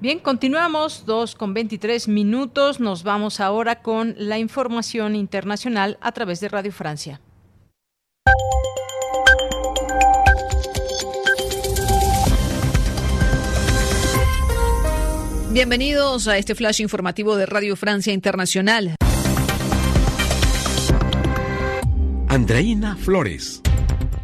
Bien, 0.00 0.20
continuamos, 0.20 1.06
2 1.06 1.34
con 1.34 1.54
23 1.54 2.06
minutos. 2.06 2.78
Nos 2.78 3.02
vamos 3.02 3.40
ahora 3.40 3.82
con 3.82 4.14
la 4.16 4.38
información 4.38 5.16
internacional 5.16 5.98
a 6.00 6.12
través 6.12 6.38
de 6.38 6.48
Radio 6.48 6.70
Francia. 6.70 7.20
Bienvenidos 15.50 16.28
a 16.28 16.38
este 16.38 16.54
flash 16.54 16.80
informativo 16.80 17.34
de 17.34 17.46
Radio 17.46 17.74
Francia 17.74 18.12
Internacional. 18.12 18.94
Andreina 22.28 22.94
Flores. 22.94 23.62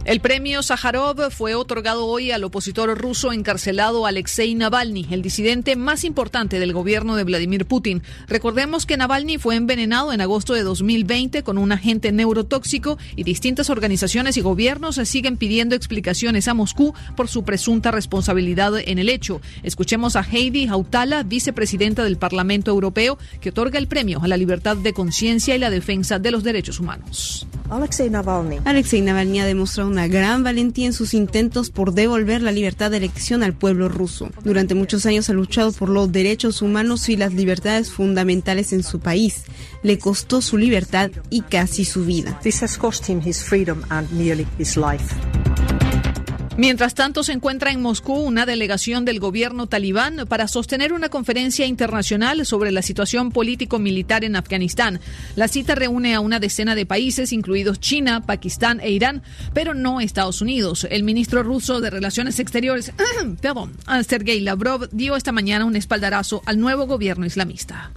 El 0.05 0.21
premio 0.21 0.63
Sájarov 0.63 1.31
fue 1.31 1.55
otorgado 1.55 2.05
hoy 2.05 2.31
al 2.31 2.45
opositor 2.45 2.95
ruso 2.99 3.33
encarcelado 3.33 4.05
Alexei 4.05 4.55
Navalny, 4.55 5.07
el 5.11 5.23
disidente 5.23 5.77
más 5.77 6.05
importante 6.05 6.59
del 6.59 6.75
gobierno 6.75 7.17
de 7.17 7.25
Vladimir 7.25 7.65
Putin. 7.65 8.03
Recordemos 8.29 8.85
que 8.85 8.99
Navalny 8.99 9.39
fue 9.39 9.57
envenenado 9.57 10.13
en 10.13 10.21
agosto 10.21 10.53
de 10.53 10.63
2020 10.63 11.43
con 11.43 11.57
un 11.57 11.73
agente 11.73 12.13
neurotóxico 12.13 12.99
y 13.17 13.25
distintas 13.25 13.71
organizaciones 13.71 14.37
y 14.37 14.43
gobiernos 14.43 14.97
siguen 14.97 15.39
pidiendo 15.39 15.75
explicaciones 15.75 16.49
a 16.49 16.55
Moscú 16.55 16.93
por 17.17 17.29
su 17.29 17.43
presunta 17.45 17.91
responsabilidad 17.91 18.75
en 18.77 18.99
el 18.99 19.09
hecho. 19.09 19.41
Escuchemos 19.63 20.17
a 20.17 20.23
Heidi 20.23 20.67
Hautala, 20.67 21.23
vicepresidenta 21.23 22.05
del 22.05 22.19
Parlamento 22.19 22.71
Europeo, 22.71 23.17
que 23.41 23.49
otorga 23.49 23.79
el 23.79 23.89
premio 23.89 24.21
a 24.23 24.29
la 24.29 24.37
libertad 24.37 24.77
de 24.77 24.93
conciencia 24.93 25.57
y 25.57 25.59
la 25.59 25.71
defensa 25.71 26.19
de 26.19 26.31
los 26.31 26.45
derechos 26.45 26.79
humanos. 26.79 27.47
Alexei 27.71 28.11
Navalny. 28.11 28.59
Alexei 28.67 29.01
Navalny 29.01 29.41
ha 29.41 29.47
demostrado 29.47 29.94
una 29.95 30.09
gran 30.09 30.43
valentía 30.43 30.87
en 30.87 30.93
sus 30.93 31.15
intentos 31.15 31.71
por 31.71 31.93
devolver 31.93 32.43
la 32.43 32.51
libertad 32.51 32.91
de 32.91 32.97
elección 32.97 33.45
al 33.45 33.53
pueblo 33.53 33.89
ruso. 33.89 34.29
Durante 34.43 34.75
muchos 34.75 35.07
años 35.07 35.31
ha 35.31 35.35
luchado 35.35 35.71
por 35.71 35.89
los 35.89 36.11
derechos 36.11 36.63
humanos 36.63 37.09
y 37.09 37.17
las 37.17 37.33
libertades 37.33 37.93
fundamentales 37.93 38.73
en 38.73 38.83
su 38.83 38.99
país. 38.99 39.45
Le 39.85 40.01
costó 40.01 40.43
su 40.43 40.59
libertad 40.59 41.13
y 41.31 41.43
casi 41.43 41.85
su 41.85 42.05
vida. 42.05 42.41
Mientras 46.57 46.95
tanto, 46.95 47.25
se 47.25 47.33
encuentra 47.33 47.73
en 47.73 47.83
Moscú 47.83 48.15
una 48.15 48.47
delegación 48.47 49.05
del 49.05 49.19
gobierno 49.19 49.67
talibán 49.67 50.25
para 50.29 50.47
sostener 50.47 50.93
una 50.93 51.09
conferencia 51.09 51.67
internacional 51.67 52.47
sobre 52.47 52.71
la 52.71 52.81
situación 52.81 53.33
político-militar 53.33 54.23
en 54.23 54.37
Afganistán. 54.37 55.01
La 55.35 55.49
cita 55.49 55.75
reúne 55.75 56.15
a 56.15 56.21
una 56.21 56.39
decena 56.39 56.77
de 56.77 56.87
países, 56.87 57.33
incluidos 57.33 57.81
China, 57.81 58.25
Pakistán 58.25 58.79
e 58.81 58.93
Irán, 58.93 59.25
pero 59.53 59.75
no 59.75 60.01
Estados 60.01 60.41
Unidos. 60.41 60.87
El 60.89 61.03
ministro 61.03 61.43
ruso 61.43 61.81
de 61.81 61.91
Relaciones 61.91 62.39
Exteriores, 62.39 62.93
perdón, 63.41 63.73
Sergei 64.07 64.39
Lavrov, 64.39 64.89
dio 64.93 65.17
esta 65.17 65.33
mañana 65.33 65.65
un 65.65 65.75
espaldarazo 65.75 66.41
al 66.47 66.61
nuevo 66.61 66.87
gobierno 66.87 67.27
islamista. 67.27 67.91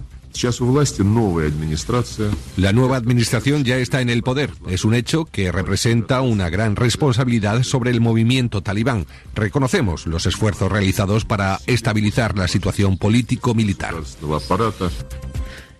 La 2.56 2.72
nueva 2.72 2.96
administración 2.96 3.64
ya 3.64 3.76
está 3.76 4.00
en 4.00 4.10
el 4.10 4.22
poder. 4.22 4.50
Es 4.68 4.84
un 4.84 4.94
hecho 4.94 5.24
que 5.24 5.52
representa 5.52 6.20
una 6.20 6.50
gran 6.50 6.76
responsabilidad 6.76 7.62
sobre 7.62 7.90
el 7.90 8.00
movimiento 8.00 8.62
talibán. 8.62 9.06
Reconocemos 9.34 10.06
los 10.06 10.26
esfuerzos 10.26 10.70
realizados 10.70 11.24
para 11.24 11.58
estabilizar 11.66 12.36
la 12.36 12.48
situación 12.48 12.98
político-militar. 12.98 13.94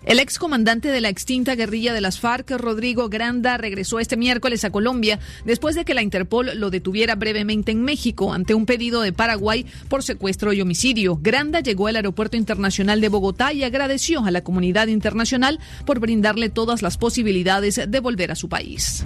El 0.09 0.21
excomandante 0.21 0.89
de 0.89 1.03
la 1.03 1.11
extinta 1.11 1.55
guerrilla 1.55 1.93
de 1.93 2.01
las 2.01 2.19
FARC, 2.19 2.53
Rodrigo 2.53 3.11
Granda, 3.11 3.59
regresó 3.59 4.01
este 4.01 4.17
miércoles 4.17 4.65
a 4.65 4.71
Colombia 4.71 5.19
después 5.45 5.77
de 5.77 5.85
que 5.85 5.93
la 5.93 6.01
Interpol 6.01 6.53
lo 6.55 6.71
detuviera 6.71 7.15
brevemente 7.15 7.73
en 7.73 7.83
México 7.83 8.33
ante 8.33 8.55
un 8.55 8.65
pedido 8.65 9.03
de 9.03 9.13
Paraguay 9.13 9.67
por 9.91 10.03
secuestro 10.03 10.55
y 10.55 10.63
homicidio. 10.63 11.19
Granda 11.21 11.61
llegó 11.61 11.89
al 11.89 11.97
Aeropuerto 11.97 12.39
Internacional 12.39 13.03
de 13.03 13.11
Bogotá 13.11 13.53
y 13.53 13.65
agradeció 13.65 14.25
a 14.25 14.31
la 14.31 14.41
comunidad 14.41 14.87
internacional 14.87 15.61
por 15.85 16.01
brindarle 16.01 16.49
todas 16.49 16.81
las 16.81 16.97
posibilidades 16.97 17.79
de 17.87 18.01
volver 18.01 18.31
a 18.31 18.35
su 18.35 18.49
país. 18.49 19.05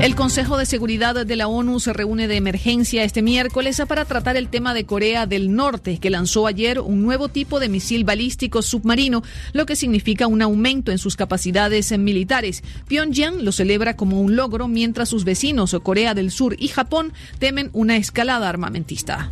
El 0.00 0.14
Consejo 0.16 0.56
de 0.56 0.64
Seguridad 0.64 1.26
de 1.26 1.36
la 1.36 1.46
ONU 1.46 1.78
se 1.78 1.92
reúne 1.92 2.26
de 2.26 2.36
emergencia 2.36 3.04
este 3.04 3.20
miércoles 3.20 3.82
para 3.86 4.06
tratar 4.06 4.38
el 4.38 4.48
tema 4.48 4.72
de 4.72 4.86
Corea 4.86 5.26
del 5.26 5.54
Norte, 5.54 5.98
que 5.98 6.08
lanzó 6.08 6.46
ayer 6.46 6.80
un 6.80 7.02
nuevo 7.02 7.28
tipo 7.28 7.60
de 7.60 7.68
misil 7.68 8.04
balístico 8.04 8.62
submarino, 8.62 9.22
lo 9.52 9.66
que 9.66 9.76
significa 9.76 10.26
un 10.26 10.40
aumento 10.40 10.90
en 10.90 10.96
sus 10.96 11.16
capacidades 11.16 11.96
militares. 11.98 12.64
Pyongyang 12.88 13.44
lo 13.44 13.52
celebra 13.52 13.94
como 13.94 14.22
un 14.22 14.36
logro, 14.36 14.68
mientras 14.68 15.10
sus 15.10 15.24
vecinos 15.24 15.76
Corea 15.82 16.14
del 16.14 16.30
Sur 16.30 16.56
y 16.58 16.68
Japón 16.68 17.12
temen 17.38 17.68
una 17.74 17.98
escalada 17.98 18.48
armamentista. 18.48 19.30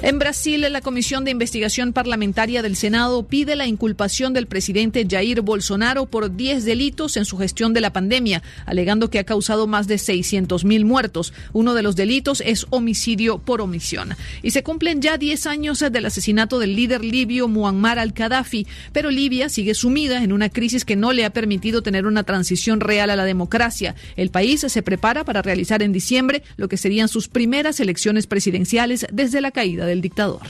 En 0.00 0.20
Brasil, 0.20 0.64
la 0.70 0.80
Comisión 0.80 1.24
de 1.24 1.32
Investigación 1.32 1.92
Parlamentaria 1.92 2.62
del 2.62 2.76
Senado 2.76 3.24
pide 3.24 3.56
la 3.56 3.66
inculpación 3.66 4.32
del 4.32 4.46
presidente 4.46 5.04
Jair 5.10 5.40
Bolsonaro 5.40 6.06
por 6.06 6.36
10 6.36 6.64
delitos 6.64 7.16
en 7.16 7.24
su 7.24 7.36
gestión 7.36 7.72
de 7.74 7.80
la 7.80 7.92
pandemia, 7.92 8.44
alegando 8.64 9.10
que 9.10 9.18
ha 9.18 9.24
causado 9.24 9.66
más 9.66 9.87
de 9.88 9.96
600.000 9.96 10.84
muertos. 10.84 11.32
Uno 11.52 11.74
de 11.74 11.82
los 11.82 11.96
delitos 11.96 12.42
es 12.46 12.66
homicidio 12.70 13.38
por 13.38 13.60
omisión. 13.60 14.14
Y 14.42 14.52
se 14.52 14.62
cumplen 14.62 15.02
ya 15.02 15.18
10 15.18 15.46
años 15.46 15.80
del 15.80 16.06
asesinato 16.06 16.58
del 16.58 16.76
líder 16.76 17.04
libio 17.04 17.48
Muammar 17.48 17.98
al-Gaddafi, 17.98 18.66
pero 18.92 19.10
Libia 19.10 19.48
sigue 19.48 19.74
sumida 19.74 20.22
en 20.22 20.32
una 20.32 20.48
crisis 20.48 20.84
que 20.84 20.96
no 20.96 21.12
le 21.12 21.24
ha 21.24 21.30
permitido 21.30 21.82
tener 21.82 22.06
una 22.06 22.22
transición 22.22 22.80
real 22.80 23.10
a 23.10 23.16
la 23.16 23.24
democracia. 23.24 23.94
El 24.16 24.30
país 24.30 24.60
se 24.60 24.82
prepara 24.82 25.24
para 25.24 25.42
realizar 25.42 25.82
en 25.82 25.92
diciembre 25.92 26.42
lo 26.56 26.68
que 26.68 26.76
serían 26.76 27.08
sus 27.08 27.28
primeras 27.28 27.80
elecciones 27.80 28.26
presidenciales 28.26 29.06
desde 29.12 29.40
la 29.40 29.50
caída 29.50 29.86
del 29.86 30.00
dictador. 30.00 30.42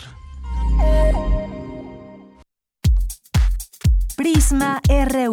Prisma 4.16 4.80
RU. 4.88 5.32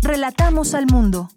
Relatamos 0.00 0.74
al 0.74 0.86
mundo. 0.86 1.28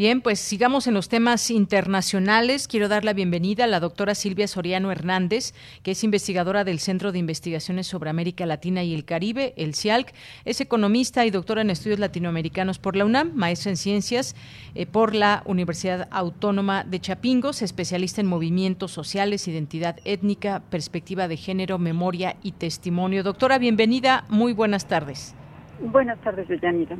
Bien, 0.00 0.22
pues 0.22 0.40
sigamos 0.40 0.86
en 0.86 0.94
los 0.94 1.10
temas 1.10 1.50
internacionales. 1.50 2.68
Quiero 2.68 2.88
dar 2.88 3.04
la 3.04 3.12
bienvenida 3.12 3.64
a 3.64 3.66
la 3.66 3.80
doctora 3.80 4.14
Silvia 4.14 4.48
Soriano 4.48 4.90
Hernández, 4.90 5.52
que 5.82 5.90
es 5.90 6.02
investigadora 6.02 6.64
del 6.64 6.78
Centro 6.78 7.12
de 7.12 7.18
Investigaciones 7.18 7.86
sobre 7.86 8.08
América 8.08 8.46
Latina 8.46 8.82
y 8.82 8.94
el 8.94 9.04
Caribe, 9.04 9.52
el 9.58 9.74
CIALC. 9.74 10.14
Es 10.46 10.62
economista 10.62 11.26
y 11.26 11.30
doctora 11.30 11.60
en 11.60 11.68
estudios 11.68 11.98
latinoamericanos 11.98 12.78
por 12.78 12.96
la 12.96 13.04
UNAM, 13.04 13.32
maestra 13.34 13.72
en 13.72 13.76
ciencias 13.76 14.34
eh, 14.74 14.86
por 14.86 15.14
la 15.14 15.42
Universidad 15.44 16.08
Autónoma 16.10 16.82
de 16.82 16.98
Chapingos, 16.98 17.60
especialista 17.60 18.22
en 18.22 18.26
movimientos 18.26 18.92
sociales, 18.92 19.48
identidad 19.48 19.98
étnica, 20.06 20.62
perspectiva 20.70 21.28
de 21.28 21.36
género, 21.36 21.76
memoria 21.76 22.36
y 22.42 22.52
testimonio. 22.52 23.22
Doctora, 23.22 23.58
bienvenida. 23.58 24.24
Muy 24.30 24.54
buenas 24.54 24.88
tardes. 24.88 25.34
Buenas 25.78 26.18
tardes, 26.22 26.48
Yanira. 26.62 26.96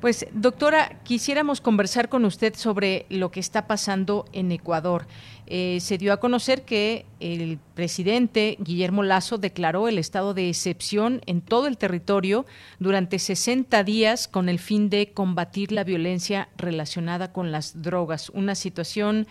Pues, 0.00 0.26
doctora, 0.32 1.00
quisiéramos 1.04 1.62
conversar 1.62 2.10
con 2.10 2.26
usted 2.26 2.54
sobre 2.54 3.06
lo 3.08 3.30
que 3.30 3.40
está 3.40 3.66
pasando 3.66 4.26
en 4.32 4.52
Ecuador. 4.52 5.06
Eh, 5.46 5.78
se 5.80 5.96
dio 5.96 6.12
a 6.12 6.18
conocer 6.18 6.64
que 6.64 7.06
el 7.18 7.58
presidente 7.74 8.58
Guillermo 8.60 9.02
Lazo 9.02 9.38
declaró 9.38 9.88
el 9.88 9.96
estado 9.96 10.34
de 10.34 10.50
excepción 10.50 11.22
en 11.24 11.40
todo 11.40 11.66
el 11.66 11.78
territorio 11.78 12.44
durante 12.78 13.18
60 13.18 13.84
días 13.84 14.28
con 14.28 14.50
el 14.50 14.58
fin 14.58 14.90
de 14.90 15.12
combatir 15.14 15.72
la 15.72 15.82
violencia 15.82 16.50
relacionada 16.58 17.32
con 17.32 17.50
las 17.50 17.80
drogas. 17.80 18.28
Una 18.30 18.54
situación 18.54 19.26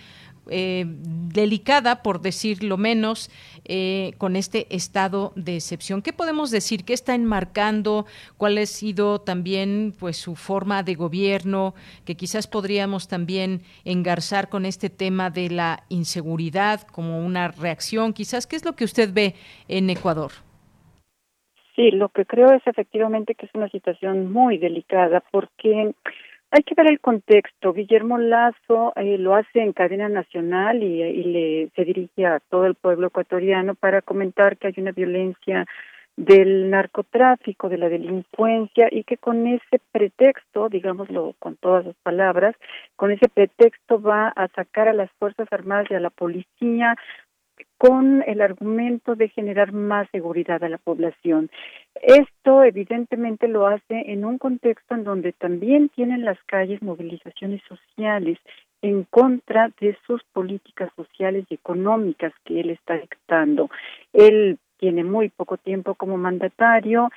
eh, 0.49 0.85
delicada, 0.87 2.03
por 2.03 2.21
decirlo 2.21 2.77
menos, 2.77 3.29
eh, 3.65 4.13
con 4.17 4.35
este 4.35 4.67
estado 4.75 5.33
de 5.35 5.55
excepción. 5.55 6.01
¿Qué 6.01 6.13
podemos 6.13 6.51
decir? 6.51 6.85
¿Qué 6.85 6.93
está 6.93 7.15
enmarcando? 7.15 8.05
¿Cuál 8.37 8.57
ha 8.57 8.65
sido 8.65 9.19
también 9.19 9.93
pues 9.99 10.17
su 10.17 10.35
forma 10.35 10.83
de 10.83 10.95
gobierno? 10.95 11.73
Que 12.05 12.15
quizás 12.15 12.47
podríamos 12.47 13.07
también 13.07 13.61
engarzar 13.83 14.49
con 14.49 14.65
este 14.65 14.89
tema 14.89 15.29
de 15.29 15.49
la 15.49 15.83
inseguridad 15.89 16.81
como 16.81 17.19
una 17.19 17.49
reacción. 17.49 18.13
Quizás, 18.13 18.47
¿qué 18.47 18.55
es 18.55 18.65
lo 18.65 18.75
que 18.75 18.85
usted 18.85 19.13
ve 19.13 19.35
en 19.67 19.89
Ecuador? 19.89 20.31
Sí, 21.75 21.91
lo 21.91 22.07
que 22.09 22.25
creo 22.25 22.53
es 22.53 22.65
efectivamente 22.65 23.35
que 23.35 23.47
es 23.47 23.51
una 23.53 23.69
situación 23.69 24.31
muy 24.31 24.57
delicada 24.57 25.21
porque 25.31 25.93
hay 26.55 26.63
que 26.63 26.73
ver 26.73 26.87
el 26.87 27.01
contexto. 27.01 27.73
Guillermo 27.73 28.17
Lazo 28.17 28.93
eh, 28.95 29.17
lo 29.17 29.35
hace 29.35 29.59
en 29.59 29.73
cadena 29.73 30.07
nacional 30.07 30.81
y, 30.81 31.01
y, 31.03 31.23
le 31.25 31.69
se 31.75 31.83
dirige 31.83 32.25
a 32.25 32.39
todo 32.39 32.65
el 32.65 32.75
pueblo 32.75 33.07
ecuatoriano 33.07 33.75
para 33.75 34.01
comentar 34.01 34.55
que 34.55 34.67
hay 34.67 34.73
una 34.77 34.93
violencia 34.93 35.65
del 36.15 36.69
narcotráfico, 36.69 37.67
de 37.67 37.77
la 37.77 37.89
delincuencia 37.89 38.87
y 38.89 39.03
que 39.03 39.17
con 39.17 39.47
ese 39.47 39.81
pretexto, 39.91 40.69
digámoslo 40.69 41.35
con 41.39 41.57
todas 41.57 41.87
las 41.87 41.95
palabras, 42.03 42.55
con 42.95 43.11
ese 43.11 43.27
pretexto 43.27 44.01
va 44.01 44.29
a 44.29 44.47
sacar 44.55 44.87
a 44.87 44.93
las 44.93 45.11
Fuerzas 45.19 45.49
Armadas 45.51 45.87
y 45.89 45.95
a 45.95 45.99
la 45.99 46.09
policía 46.09 46.95
con 47.77 48.23
el 48.25 48.41
argumento 48.41 49.15
de 49.15 49.29
generar 49.29 49.71
más 49.71 50.07
seguridad 50.11 50.63
a 50.63 50.69
la 50.69 50.77
población. 50.77 51.49
Esto 52.01 52.63
evidentemente 52.63 53.47
lo 53.47 53.67
hace 53.67 54.11
en 54.11 54.25
un 54.25 54.37
contexto 54.37 54.95
en 54.95 55.03
donde 55.03 55.33
también 55.33 55.89
tienen 55.89 56.25
las 56.25 56.41
calles 56.45 56.81
movilizaciones 56.81 57.61
sociales 57.67 58.39
en 58.81 59.03
contra 59.03 59.71
de 59.79 59.97
sus 60.05 60.23
políticas 60.25 60.91
sociales 60.95 61.45
y 61.49 61.55
económicas 61.55 62.33
que 62.43 62.59
él 62.59 62.69
está 62.69 62.97
dictando. 62.97 63.69
Él 64.13 64.57
tiene 64.77 65.03
muy 65.03 65.29
poco 65.29 65.57
tiempo 65.57 65.95
como 65.95 66.17
mandatario 66.17 67.09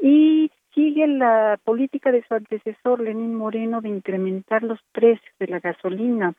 y 0.00 0.50
sigue 0.74 1.06
la 1.06 1.58
política 1.64 2.12
de 2.12 2.22
su 2.28 2.34
antecesor 2.34 3.00
Lenín 3.00 3.34
Moreno 3.34 3.80
de 3.80 3.88
incrementar 3.88 4.62
los 4.62 4.78
precios 4.92 5.34
de 5.38 5.48
la 5.48 5.58
gasolina 5.58 6.34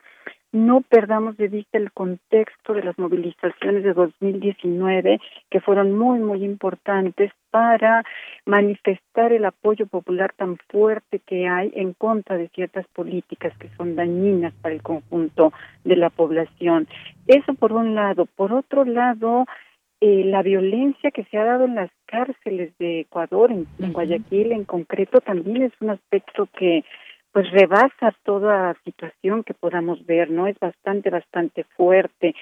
no 0.51 0.81
perdamos 0.81 1.37
de 1.37 1.49
vista 1.49 1.77
el 1.77 1.91
contexto 1.91 2.73
de 2.73 2.83
las 2.83 2.97
movilizaciones 2.97 3.83
de 3.83 3.93
2019 3.93 5.19
que 5.49 5.61
fueron 5.61 5.97
muy 5.97 6.19
muy 6.19 6.43
importantes 6.43 7.31
para 7.51 8.03
manifestar 8.45 9.33
el 9.33 9.45
apoyo 9.45 9.87
popular 9.87 10.33
tan 10.37 10.57
fuerte 10.69 11.19
que 11.19 11.47
hay 11.47 11.71
en 11.75 11.93
contra 11.93 12.37
de 12.37 12.49
ciertas 12.49 12.87
políticas 12.87 13.57
que 13.57 13.69
son 13.77 13.95
dañinas 13.95 14.53
para 14.61 14.75
el 14.75 14.81
conjunto 14.81 15.53
de 15.83 15.95
la 15.95 16.09
población. 16.09 16.87
Eso 17.27 17.53
por 17.53 17.73
un 17.73 17.95
lado. 17.95 18.25
Por 18.25 18.53
otro 18.53 18.85
lado, 18.85 19.45
eh, 19.99 20.23
la 20.25 20.43
violencia 20.43 21.11
que 21.11 21.23
se 21.25 21.37
ha 21.37 21.45
dado 21.45 21.65
en 21.65 21.75
las 21.75 21.89
cárceles 22.05 22.71
de 22.77 23.01
Ecuador, 23.01 23.51
en 23.51 23.93
Guayaquil 23.93 24.51
en 24.51 24.63
concreto, 24.63 25.21
también 25.21 25.63
es 25.63 25.73
un 25.81 25.89
aspecto 25.89 26.47
que 26.57 26.83
pues 27.37 27.51
rebasa 27.51 28.15
toda 28.23 28.75
situación 28.83 29.43
que 29.43 29.53
podamos 29.53 30.03
ver, 30.07 30.31
¿no? 30.31 30.47
Es 30.47 30.57
bastante, 30.57 31.11
bastante 31.11 31.65
fuerte. 31.75 32.33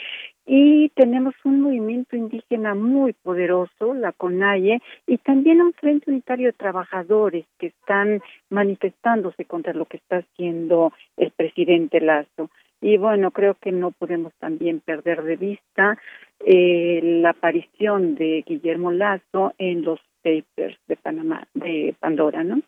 Y 0.45 0.87
tenemos 0.95 1.35
un 1.43 1.59
movimiento 1.59 2.15
indígena 2.15 2.75
muy 2.75 3.11
poderoso, 3.11 3.93
la 3.93 4.13
CONAIE, 4.13 4.79
y 5.05 5.17
también 5.17 5.59
un 5.59 5.73
Frente 5.73 6.09
Unitario 6.09 6.47
de 6.47 6.53
Trabajadores 6.53 7.45
que 7.59 7.67
están 7.67 8.21
manifestándose 8.49 9.43
contra 9.43 9.73
lo 9.73 9.83
que 9.83 9.97
está 9.97 10.19
haciendo 10.19 10.93
el 11.17 11.31
presidente 11.31 11.99
Lazo. 11.99 12.49
Y 12.79 12.95
bueno, 12.95 13.31
creo 13.31 13.55
que 13.55 13.73
no 13.73 13.91
podemos 13.91 14.31
también 14.39 14.79
perder 14.79 15.23
de 15.23 15.35
vista 15.35 15.97
eh, 16.39 17.01
la 17.03 17.31
aparición 17.31 18.15
de 18.15 18.45
Guillermo 18.47 18.93
Lazo 18.93 19.53
en 19.57 19.81
los 19.81 19.99
papers 20.23 20.77
de 20.87 20.95
Panamá, 20.95 21.45
de 21.53 21.93
Pandora, 21.99 22.45
¿no? 22.45 22.61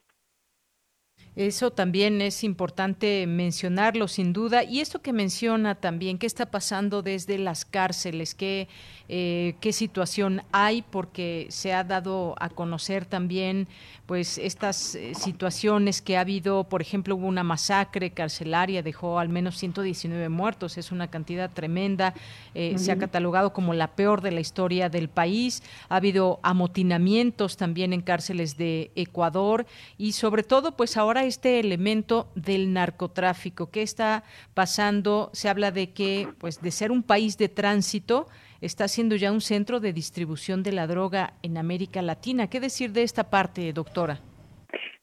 Eso 1.37 1.69
también 1.69 2.19
es 2.19 2.43
importante 2.43 3.27
mencionarlo 3.27 4.07
sin 4.07 4.33
duda. 4.33 4.63
Y 4.63 4.79
esto 4.79 5.03
que 5.03 5.13
menciona 5.13 5.75
también, 5.75 6.17
¿qué 6.17 6.25
está 6.25 6.47
pasando 6.47 7.03
desde 7.03 7.37
las 7.37 7.63
cárceles? 7.63 8.33
¿Qué, 8.33 8.67
eh, 9.07 9.53
qué 9.61 9.71
situación 9.71 10.41
hay? 10.51 10.81
Porque 10.81 11.45
se 11.51 11.73
ha 11.73 11.83
dado 11.83 12.33
a 12.39 12.49
conocer 12.49 13.05
también 13.05 13.67
pues 14.07 14.37
estas 14.37 14.95
eh, 14.95 15.13
situaciones 15.13 16.01
que 16.01 16.17
ha 16.17 16.21
habido, 16.21 16.63
por 16.63 16.81
ejemplo, 16.81 17.15
hubo 17.15 17.27
una 17.27 17.43
masacre 17.43 18.11
carcelaria, 18.11 18.81
dejó 18.81 19.19
al 19.19 19.27
menos 19.27 19.57
119 19.57 20.29
muertos, 20.29 20.77
es 20.77 20.93
una 20.93 21.09
cantidad 21.09 21.51
tremenda, 21.51 22.13
eh, 22.55 22.77
se 22.77 22.93
ha 22.93 22.97
catalogado 22.97 23.51
como 23.51 23.73
la 23.73 23.89
peor 23.89 24.21
de 24.21 24.31
la 24.31 24.39
historia 24.39 24.87
del 24.87 25.09
país, 25.09 25.61
ha 25.89 25.97
habido 25.97 26.39
amotinamientos 26.41 27.57
también 27.57 27.91
en 27.91 28.01
cárceles 28.01 28.55
de 28.55 28.91
Ecuador 28.95 29.67
y 29.97 30.13
sobre 30.13 30.43
todo 30.43 30.71
pues 30.71 30.95
ahora 30.95 31.26
este 31.27 31.59
elemento 31.59 32.29
del 32.35 32.73
narcotráfico, 32.73 33.69
¿qué 33.69 33.81
está 33.81 34.23
pasando? 34.53 35.29
Se 35.33 35.49
habla 35.49 35.71
de 35.71 35.91
que 35.91 36.27
pues 36.39 36.61
de 36.61 36.71
ser 36.71 36.91
un 36.91 37.03
país 37.03 37.37
de 37.37 37.49
tránsito, 37.49 38.27
está 38.61 38.87
siendo 38.87 39.15
ya 39.15 39.31
un 39.31 39.41
centro 39.41 39.79
de 39.79 39.93
distribución 39.93 40.63
de 40.63 40.71
la 40.71 40.87
droga 40.87 41.33
en 41.43 41.57
América 41.57 42.01
Latina. 42.01 42.47
¿Qué 42.49 42.59
decir 42.59 42.91
de 42.91 43.03
esta 43.03 43.29
parte, 43.29 43.71
doctora? 43.73 44.19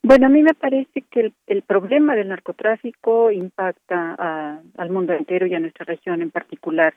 Bueno, 0.03 0.27
a 0.27 0.29
mí 0.29 0.43
me 0.43 0.53
parece 0.53 1.01
que 1.11 1.33
el, 1.47 1.63
problema 1.63 2.15
del 2.15 2.29
narcotráfico 2.29 3.31
impacta 3.31 4.61
al 4.77 4.91
mundo 4.91 5.15
entero 5.15 5.47
y 5.47 5.55
a 5.55 5.61
nuestra 5.61 5.87
región 5.87 6.21
en 6.21 6.31
particular, 6.31 6.93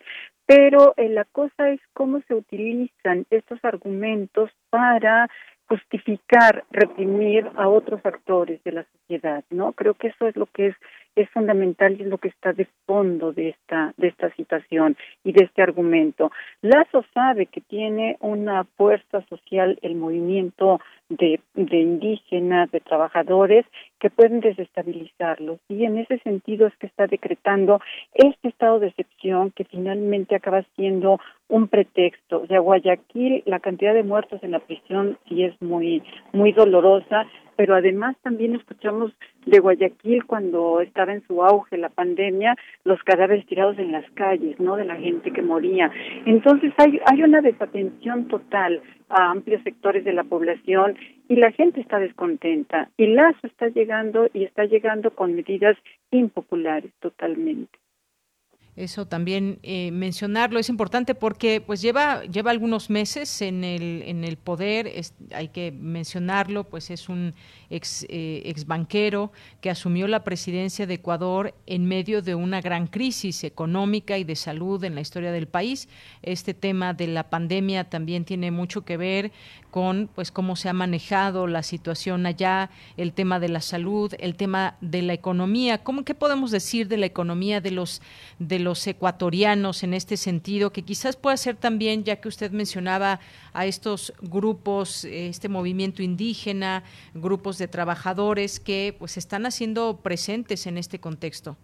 pero 0.45 0.93
eh, 0.97 1.07
la 1.07 1.23
cosa 1.23 1.69
es 1.69 1.79
cómo 1.93 2.19
se 2.27 2.33
utilizan 2.33 3.25
estos 3.29 3.63
argumentos 3.63 4.51
para 4.69 5.29
justificar 5.67 6.63
reprimir 6.71 7.49
a 7.55 7.67
otros 7.67 7.99
actores 8.05 8.63
de 8.63 8.71
la 8.71 8.85
sociedad, 8.85 9.43
¿no? 9.49 9.73
Creo 9.73 9.93
que 9.93 10.07
eso 10.07 10.27
es 10.27 10.35
lo 10.35 10.45
que 10.47 10.67
es 10.67 10.75
es 11.17 11.29
fundamental 11.31 11.95
y 11.97 12.03
es 12.03 12.07
lo 12.07 12.17
que 12.17 12.27
está 12.29 12.53
de 12.53 12.67
fondo 12.85 13.33
de 13.33 13.49
esta 13.49 13.93
de 13.97 14.07
esta 14.07 14.29
situación 14.35 14.95
y 15.23 15.31
de 15.31 15.45
este 15.45 15.61
argumento. 15.61 16.31
Lazo 16.61 17.03
sabe 17.13 17.47
que 17.47 17.61
tiene 17.61 18.17
una 18.19 18.63
fuerza 18.63 19.21
social 19.27 19.79
el 19.81 19.95
movimiento 19.95 20.79
de, 21.09 21.39
de 21.55 21.77
indígenas, 21.77 22.69
de 22.71 22.81
trabajadores 22.81 23.65
que 23.99 24.09
pueden 24.09 24.41
desestabilizarlos 24.41 25.59
y 25.67 25.85
en 25.85 25.97
ese 25.97 26.19
sentido 26.19 26.67
es 26.67 26.75
que 26.77 26.87
está 26.87 27.07
decretando 27.07 27.81
este 28.13 28.49
estado 28.49 28.79
de 28.79 28.87
excepción 28.87 29.51
que 29.51 29.63
finalmente 29.65 30.35
acaba 30.35 30.63
siendo 30.75 31.19
un 31.47 31.67
pretexto. 31.67 32.41
O 32.41 32.47
sea, 32.47 32.59
Guayaquil, 32.59 33.43
la 33.45 33.59
cantidad 33.59 33.93
de 33.93 34.03
muertos 34.03 34.43
en 34.43 34.51
la 34.51 34.59
prisión 34.59 35.17
sí 35.27 35.43
es 35.43 35.59
muy 35.61 36.03
muy 36.31 36.51
dolorosa, 36.51 37.25
pero 37.57 37.75
además 37.75 38.15
también 38.21 38.55
escuchamos 38.55 39.11
de 39.45 39.59
Guayaquil 39.59 40.25
cuando 40.25 40.79
estaba 40.79 41.11
en 41.11 41.25
su 41.27 41.43
auge 41.43 41.77
la 41.77 41.89
pandemia, 41.89 42.55
los 42.85 43.01
cadáveres 43.03 43.45
tirados 43.47 43.77
en 43.79 43.91
las 43.91 44.09
calles, 44.11 44.59
¿no? 44.59 44.77
De 44.77 44.85
la 44.85 44.95
gente 44.95 45.31
que 45.31 45.41
moría. 45.41 45.91
Entonces 46.25 46.71
hay, 46.77 46.99
hay 47.05 47.23
una 47.23 47.41
desatención 47.41 48.27
total 48.27 48.81
a 49.09 49.31
amplios 49.31 49.63
sectores 49.63 50.05
de 50.05 50.13
la 50.13 50.23
población 50.23 50.95
y 51.27 51.35
la 51.35 51.51
gente 51.51 51.81
está 51.81 51.99
descontenta. 51.99 52.89
Y 52.95 53.07
Lazo 53.07 53.47
está 53.47 53.67
llegando 53.69 54.29
y 54.33 54.43
está 54.43 54.65
llegando 54.65 55.11
con 55.11 55.33
medidas 55.33 55.77
impopulares 56.11 56.91
totalmente. 56.99 57.77
Eso 58.77 59.07
también 59.07 59.57
eh, 59.63 59.89
mencionarlo 59.91 60.59
es 60.59 60.69
importante 60.69 61.15
porque 61.15 61.61
pues 61.61 61.81
lleva 61.81 62.23
lleva 62.25 62.51
algunos 62.51 62.91
meses 62.91 63.41
en 63.41 63.63
el 63.63 64.03
en 64.05 64.23
el 64.23 64.37
poder 64.37 64.91
hay 65.33 65.47
que 65.47 65.71
mencionarlo 65.71 66.63
pues 66.63 66.91
es 66.91 67.09
un 67.09 67.33
ex 67.71 68.05
eh, 68.07 68.43
ex 68.45 68.67
banquero 68.67 69.31
que 69.61 69.71
asumió 69.71 70.07
la 70.07 70.23
presidencia 70.23 70.85
de 70.85 70.93
Ecuador 70.93 71.55
en 71.65 71.87
medio 71.87 72.21
de 72.21 72.35
una 72.35 72.61
gran 72.61 72.85
crisis 72.85 73.43
económica 73.43 74.19
y 74.19 74.23
de 74.23 74.35
salud 74.35 74.83
en 74.83 74.93
la 74.93 75.01
historia 75.01 75.31
del 75.31 75.47
país. 75.47 75.89
Este 76.21 76.53
tema 76.53 76.93
de 76.93 77.07
la 77.07 77.31
pandemia 77.31 77.89
también 77.89 78.25
tiene 78.25 78.51
mucho 78.51 78.85
que 78.85 78.97
ver 78.97 79.31
con 79.71 80.09
pues 80.13 80.31
cómo 80.31 80.55
se 80.55 80.69
ha 80.69 80.73
manejado 80.73 81.47
la 81.47 81.63
situación 81.63 82.25
allá 82.25 82.69
el 82.97 83.13
tema 83.13 83.39
de 83.39 83.49
la 83.49 83.61
salud 83.61 84.13
el 84.19 84.35
tema 84.35 84.75
de 84.81 85.01
la 85.01 85.13
economía 85.13 85.83
cómo 85.83 86.03
qué 86.03 86.13
podemos 86.13 86.51
decir 86.51 86.87
de 86.87 86.97
la 86.97 87.05
economía 87.05 87.61
de 87.61 87.71
los 87.71 88.01
de 88.39 88.59
los 88.59 88.85
ecuatorianos 88.87 89.83
en 89.83 89.93
este 89.93 90.17
sentido, 90.17 90.71
que 90.71 90.83
quizás 90.83 91.15
pueda 91.15 91.37
ser 91.37 91.55
también, 91.55 92.03
ya 92.03 92.17
que 92.17 92.27
usted 92.27 92.51
mencionaba 92.51 93.19
a 93.53 93.65
estos 93.65 94.13
grupos, 94.21 95.05
este 95.05 95.49
movimiento 95.49 96.01
indígena, 96.03 96.83
grupos 97.13 97.57
de 97.57 97.67
trabajadores 97.67 98.59
que 98.59 98.95
pues 98.97 99.17
están 99.17 99.45
haciendo 99.45 99.99
presentes 100.01 100.67
en 100.67 100.77
este 100.77 100.99
contexto. 100.99 101.57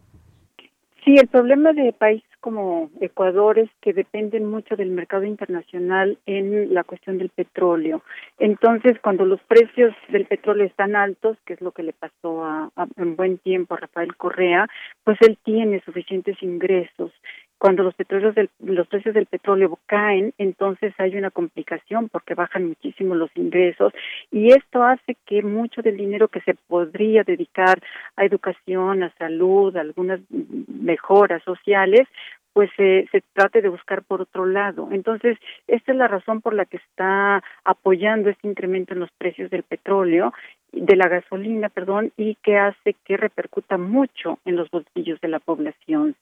Sí, 1.03 1.15
el 1.17 1.27
problema 1.27 1.73
de 1.73 1.91
países 1.93 2.32
como 2.43 2.91
Ecuador 2.99 3.57
es 3.57 3.69
que 3.79 3.93
dependen 3.93 4.43
mucho 4.45 4.75
del 4.75 4.89
mercado 4.89 5.23
internacional 5.23 6.17
en 6.25 6.73
la 6.73 6.83
cuestión 6.83 7.17
del 7.17 7.29
petróleo. 7.29 8.01
Entonces, 8.37 8.99
cuando 9.01 9.23
los 9.23 9.39
precios 9.43 9.95
del 10.09 10.25
petróleo 10.25 10.65
están 10.65 10.97
altos, 10.97 11.37
que 11.45 11.53
es 11.53 11.61
lo 11.61 11.71
que 11.71 11.83
le 11.83 11.93
pasó 11.93 12.43
a, 12.43 12.69
en 12.97 13.15
buen 13.15 13.37
tiempo 13.37 13.75
a 13.75 13.77
Rafael 13.77 14.17
Correa, 14.17 14.67
pues 15.05 15.17
él 15.21 15.37
tiene 15.45 15.81
suficientes 15.85 16.35
ingresos 16.43 17.13
cuando 17.63 17.81
los 17.83 17.95
petróleos 17.95 18.35
del, 18.35 18.49
los 18.59 18.89
precios 18.89 19.15
del 19.15 19.25
petróleo 19.25 19.79
caen, 19.85 20.33
entonces 20.37 20.93
hay 20.97 21.15
una 21.15 21.31
complicación 21.31 22.09
porque 22.09 22.33
bajan 22.33 22.67
muchísimo 22.67 23.15
los 23.15 23.31
ingresos 23.35 23.93
y 24.31 24.49
esto 24.49 24.83
hace 24.83 25.15
que 25.25 25.41
mucho 25.43 25.81
del 25.81 25.95
dinero 25.95 26.27
que 26.27 26.41
se 26.41 26.55
podría 26.55 27.23
dedicar 27.23 27.81
a 28.17 28.25
educación, 28.25 29.03
a 29.03 29.13
salud, 29.15 29.77
a 29.77 29.79
algunas 29.79 30.19
mejoras 30.29 31.41
sociales, 31.43 32.01
pues 32.53 32.69
se 32.75 33.07
trate 33.33 33.61
de 33.61 33.69
buscar 33.69 34.03
por 34.03 34.21
otro 34.21 34.45
lado. 34.45 34.89
Entonces, 34.91 35.37
esta 35.67 35.91
es 35.91 35.97
la 35.97 36.07
razón 36.07 36.41
por 36.41 36.53
la 36.53 36.65
que 36.65 36.77
está 36.77 37.43
apoyando 37.63 38.29
este 38.29 38.47
incremento 38.47 38.93
en 38.93 38.99
los 38.99 39.11
precios 39.17 39.49
del 39.49 39.63
petróleo, 39.63 40.33
de 40.71 40.95
la 40.95 41.07
gasolina, 41.07 41.69
perdón, 41.69 42.11
y 42.17 42.35
que 42.35 42.57
hace 42.57 42.95
que 43.05 43.17
repercuta 43.17 43.77
mucho 43.77 44.39
en 44.45 44.55
los 44.55 44.69
bolsillos 44.71 45.19
de 45.21 45.27
la 45.27 45.39
población. 45.39 46.15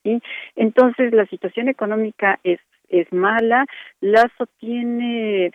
Entonces, 0.56 1.12
la 1.12 1.26
situación 1.26 1.68
económica 1.68 2.38
es 2.44 2.60
es 2.92 3.10
mala, 3.12 3.66
Lazo 4.00 4.46
tiene 4.60 5.52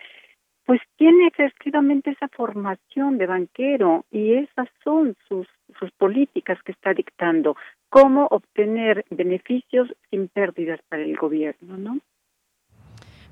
pues 0.68 0.82
tiene 0.98 1.28
efectivamente 1.28 2.10
esa 2.10 2.28
formación 2.28 3.16
de 3.16 3.26
banquero 3.26 4.04
y 4.10 4.34
esas 4.34 4.68
son 4.84 5.16
sus 5.26 5.46
sus 5.78 5.90
políticas 5.92 6.62
que 6.62 6.72
está 6.72 6.92
dictando 6.92 7.56
cómo 7.88 8.26
obtener 8.30 9.06
beneficios 9.08 9.88
sin 10.10 10.28
pérdidas 10.28 10.78
para 10.90 11.04
el 11.04 11.16
gobierno, 11.16 11.78
¿no? 11.78 12.00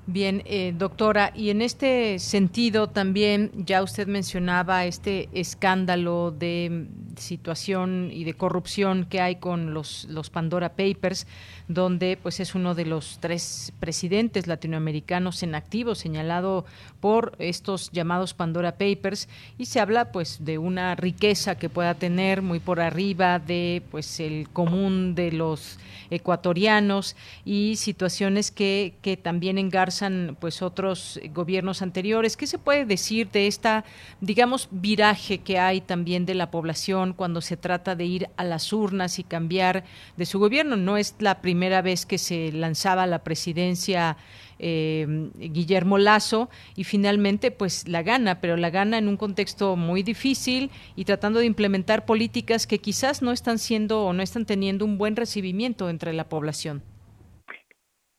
Bien, 0.09 0.41
eh, 0.45 0.73
doctora, 0.73 1.33
y 1.35 1.49
en 1.49 1.61
este 1.61 2.17
sentido 2.19 2.87
también 2.87 3.51
ya 3.57 3.83
usted 3.83 4.07
mencionaba 4.07 4.85
este 4.85 5.27
escándalo 5.33 6.31
de 6.31 6.87
situación 7.17 8.09
y 8.13 8.23
de 8.23 8.33
corrupción 8.33 9.05
que 9.05 9.19
hay 9.19 9.35
con 9.35 9.73
los, 9.73 10.05
los 10.05 10.29
Pandora 10.29 10.77
Papers, 10.77 11.27
donde 11.67 12.17
pues 12.23 12.39
es 12.39 12.55
uno 12.55 12.73
de 12.73 12.85
los 12.85 13.17
tres 13.19 13.73
presidentes 13.81 14.47
latinoamericanos 14.47 15.43
en 15.43 15.55
activo 15.55 15.93
señalado 15.93 16.65
por 17.01 17.35
estos 17.39 17.91
llamados 17.91 18.33
Pandora 18.33 18.77
Papers 18.77 19.27
y 19.57 19.65
se 19.65 19.81
habla 19.81 20.13
pues 20.13 20.45
de 20.45 20.57
una 20.57 20.95
riqueza 20.95 21.57
que 21.57 21.67
pueda 21.67 21.95
tener 21.95 22.41
muy 22.41 22.59
por 22.59 22.79
arriba 22.79 23.39
de 23.39 23.83
pues 23.91 24.21
el 24.21 24.47
común 24.53 25.15
de 25.15 25.33
los 25.33 25.79
ecuatorianos 26.09 27.17
y 27.43 27.75
situaciones 27.75 28.51
que, 28.51 28.93
que 29.01 29.17
también 29.17 29.57
engarzan 29.57 29.96
pues 30.39 30.61
otros 30.61 31.19
gobiernos 31.33 31.81
anteriores. 31.81 32.37
¿Qué 32.37 32.47
se 32.47 32.57
puede 32.57 32.85
decir 32.85 33.29
de 33.31 33.47
esta 33.47 33.85
digamos 34.21 34.67
viraje 34.71 35.39
que 35.39 35.59
hay 35.59 35.81
también 35.81 36.25
de 36.25 36.35
la 36.35 36.51
población 36.51 37.13
cuando 37.13 37.41
se 37.41 37.57
trata 37.57 37.95
de 37.95 38.05
ir 38.05 38.29
a 38.37 38.43
las 38.43 38.73
urnas 38.73 39.19
y 39.19 39.23
cambiar 39.23 39.83
de 40.15 40.25
su 40.25 40.39
gobierno? 40.39 40.75
No 40.75 40.97
es 40.97 41.15
la 41.19 41.41
primera 41.41 41.81
vez 41.81 42.05
que 42.05 42.17
se 42.17 42.51
lanzaba 42.51 43.07
la 43.07 43.23
presidencia 43.23 44.17
eh, 44.59 45.29
Guillermo 45.35 45.97
Lazo 45.97 46.49
y 46.75 46.83
finalmente 46.83 47.51
pues 47.51 47.87
la 47.87 48.03
gana, 48.03 48.41
pero 48.41 48.57
la 48.57 48.69
gana 48.69 48.97
en 48.97 49.07
un 49.07 49.17
contexto 49.17 49.75
muy 49.75 50.03
difícil 50.03 50.71
y 50.95 51.05
tratando 51.05 51.39
de 51.39 51.45
implementar 51.45 52.05
políticas 52.05 52.65
que 52.65 52.79
quizás 52.79 53.21
no 53.21 53.31
están 53.31 53.59
siendo 53.59 54.03
o 54.03 54.13
no 54.13 54.23
están 54.23 54.45
teniendo 54.45 54.85
un 54.85 54.97
buen 54.97 55.15
recibimiento 55.15 55.89
entre 55.89 56.13
la 56.13 56.27
población. 56.27 56.81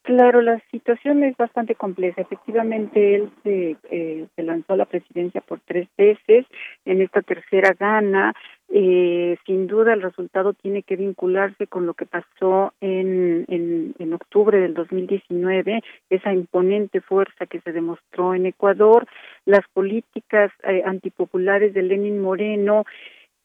Claro, 0.09 0.41
la 0.41 0.59
situación 0.71 1.23
es 1.23 1.37
bastante 1.37 1.75
compleja. 1.75 2.23
Efectivamente, 2.23 3.15
él 3.15 3.31
se, 3.43 3.77
eh, 3.91 4.27
se 4.35 4.43
lanzó 4.43 4.73
a 4.73 4.77
la 4.79 4.87
presidencia 4.87 5.43
por 5.43 5.61
tres 5.61 5.87
veces. 5.99 6.47
En 6.87 7.03
esta 7.03 7.21
tercera 7.21 7.77
gana, 7.79 8.33
eh, 8.71 9.37
sin 9.45 9.67
duda 9.67 9.93
el 9.93 10.01
resultado 10.01 10.55
tiene 10.55 10.83
que 10.83 10.97
vincularse 10.97 11.67
con 11.67 11.85
lo 11.85 11.93
que 11.93 12.07
pasó 12.07 12.73
en, 12.81 13.45
en, 13.49 13.95
en 13.99 14.15
octubre 14.15 14.59
del 14.59 14.73
2019, 14.73 15.83
esa 16.09 16.33
imponente 16.33 17.03
fuerza 17.03 17.45
que 17.45 17.61
se 17.61 17.73
demostró 17.73 18.33
en 18.33 18.47
Ecuador, 18.47 19.07
las 19.45 19.69
políticas 19.75 20.51
eh, 20.63 20.85
antipopulares 20.87 21.75
de 21.75 21.83
Lenin 21.83 22.19
Moreno, 22.23 22.87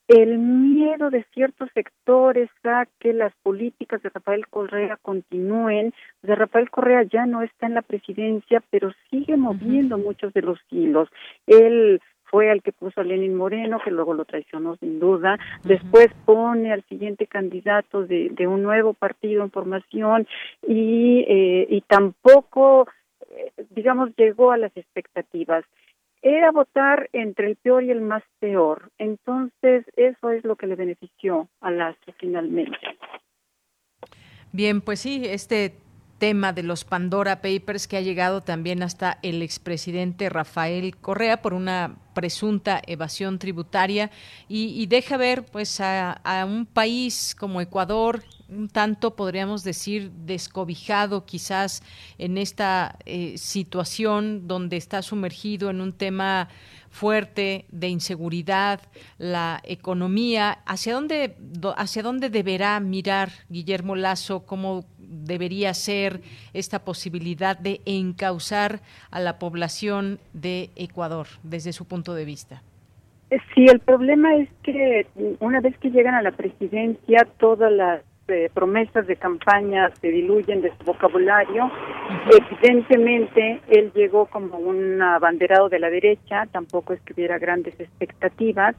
el 0.07 0.37
miedo 0.37 1.09
de 1.09 1.25
ciertos 1.33 1.69
sectores 1.73 2.49
a 2.63 2.85
que 2.99 3.13
las 3.13 3.33
políticas 3.43 4.01
de 4.03 4.09
Rafael 4.09 4.47
Correa 4.47 4.97
continúen. 5.01 5.93
De 6.21 6.35
Rafael 6.35 6.69
Correa 6.69 7.03
ya 7.03 7.25
no 7.25 7.41
está 7.41 7.67
en 7.67 7.75
la 7.75 7.81
presidencia, 7.81 8.61
pero 8.69 8.91
sigue 9.09 9.37
moviendo 9.37 9.97
muchos 9.97 10.33
de 10.33 10.41
los 10.41 10.59
hilos. 10.69 11.09
Él 11.47 12.01
fue 12.25 12.49
al 12.49 12.63
que 12.63 12.71
puso 12.71 12.99
a 12.99 13.03
Lenin 13.03 13.35
Moreno, 13.35 13.79
que 13.83 13.91
luego 13.91 14.15
lo 14.15 14.25
traicionó 14.25 14.75
sin 14.77 14.99
duda. 14.99 15.37
Después 15.63 16.07
pone 16.25 16.73
al 16.73 16.83
siguiente 16.85 17.27
candidato 17.27 18.07
de, 18.07 18.29
de 18.31 18.47
un 18.47 18.63
nuevo 18.63 18.93
partido 18.93 19.43
en 19.43 19.51
formación 19.51 20.27
y, 20.67 21.23
eh, 21.27 21.67
y 21.69 21.81
tampoco, 21.81 22.87
eh, 23.29 23.51
digamos, 23.69 24.15
llegó 24.17 24.51
a 24.51 24.57
las 24.57 24.75
expectativas 24.75 25.63
era 26.23 26.51
votar 26.51 27.09
entre 27.11 27.47
el 27.47 27.57
peor 27.57 27.83
y 27.83 27.91
el 27.91 28.01
más 28.01 28.23
peor. 28.39 28.91
Entonces, 28.97 29.85
eso 29.95 30.31
es 30.31 30.43
lo 30.45 30.55
que 30.55 30.67
le 30.67 30.75
benefició 30.75 31.49
a 31.59 31.69
Lazo 31.69 32.13
finalmente. 32.17 32.77
Bien, 34.53 34.81
pues 34.81 35.01
sí, 35.01 35.23
este 35.25 35.75
tema 36.19 36.53
de 36.53 36.63
los 36.63 36.85
Pandora 36.85 37.41
Papers 37.41 37.87
que 37.87 37.97
ha 37.97 38.01
llegado 38.01 38.39
también 38.41 38.81
hasta 38.83 39.19
el 39.23 39.41
expresidente 39.41 40.29
Rafael 40.29 40.95
Correa 40.95 41.41
por 41.41 41.53
una 41.53 41.97
presunta 42.13 42.81
evasión 42.87 43.39
tributaria 43.39 44.09
y, 44.47 44.85
deja 44.85 45.17
ver 45.17 45.43
pues 45.43 45.81
a, 45.81 46.13
a 46.13 46.45
un 46.45 46.65
país 46.65 47.35
como 47.37 47.59
Ecuador 47.59 48.21
un 48.55 48.69
tanto, 48.69 49.15
podríamos 49.15 49.63
decir, 49.63 50.11
descobijado 50.11 51.25
quizás 51.25 51.83
en 52.17 52.37
esta 52.37 52.97
eh, 53.05 53.37
situación 53.37 54.47
donde 54.47 54.77
está 54.77 55.01
sumergido 55.01 55.69
en 55.69 55.81
un 55.81 55.93
tema 55.93 56.49
fuerte 56.89 57.65
de 57.69 57.87
inseguridad, 57.87 58.79
la 59.17 59.61
economía, 59.63 60.59
¿hacia 60.65 60.93
dónde, 60.93 61.35
hacia 61.75 62.03
dónde 62.03 62.29
deberá 62.29 62.79
mirar 62.79 63.29
Guillermo 63.49 63.95
Lazo? 63.95 64.45
¿Cómo 64.45 64.85
debería 64.99 65.73
ser 65.73 66.21
esta 66.53 66.85
posibilidad 66.85 67.57
de 67.57 67.81
encauzar 67.85 68.81
a 69.09 69.19
la 69.19 69.39
población 69.39 70.19
de 70.33 70.69
Ecuador 70.75 71.27
desde 71.43 71.73
su 71.73 71.85
punto 71.85 72.13
de 72.13 72.25
vista? 72.25 72.61
Sí, 73.55 73.65
el 73.65 73.79
problema 73.79 74.35
es 74.35 74.49
que 74.61 75.07
una 75.39 75.59
vez 75.59 75.75
que 75.79 75.89
llegan 75.89 76.13
a 76.13 76.21
la 76.21 76.31
presidencia, 76.31 77.27
todas 77.39 77.71
las 77.71 78.03
eh, 78.33 78.49
promesas 78.53 79.07
de 79.07 79.15
campaña 79.15 79.89
se 80.01 80.09
diluyen 80.09 80.61
de 80.61 80.71
su 80.77 80.83
vocabulario. 80.85 81.71
Evidentemente, 82.31 83.61
él 83.69 83.91
llegó 83.93 84.25
como 84.25 84.57
un 84.57 85.01
abanderado 85.01 85.69
de 85.69 85.79
la 85.79 85.89
derecha, 85.89 86.47
tampoco 86.51 86.93
es 86.93 87.01
que 87.01 87.13
hubiera 87.13 87.37
grandes 87.37 87.79
expectativas, 87.79 88.75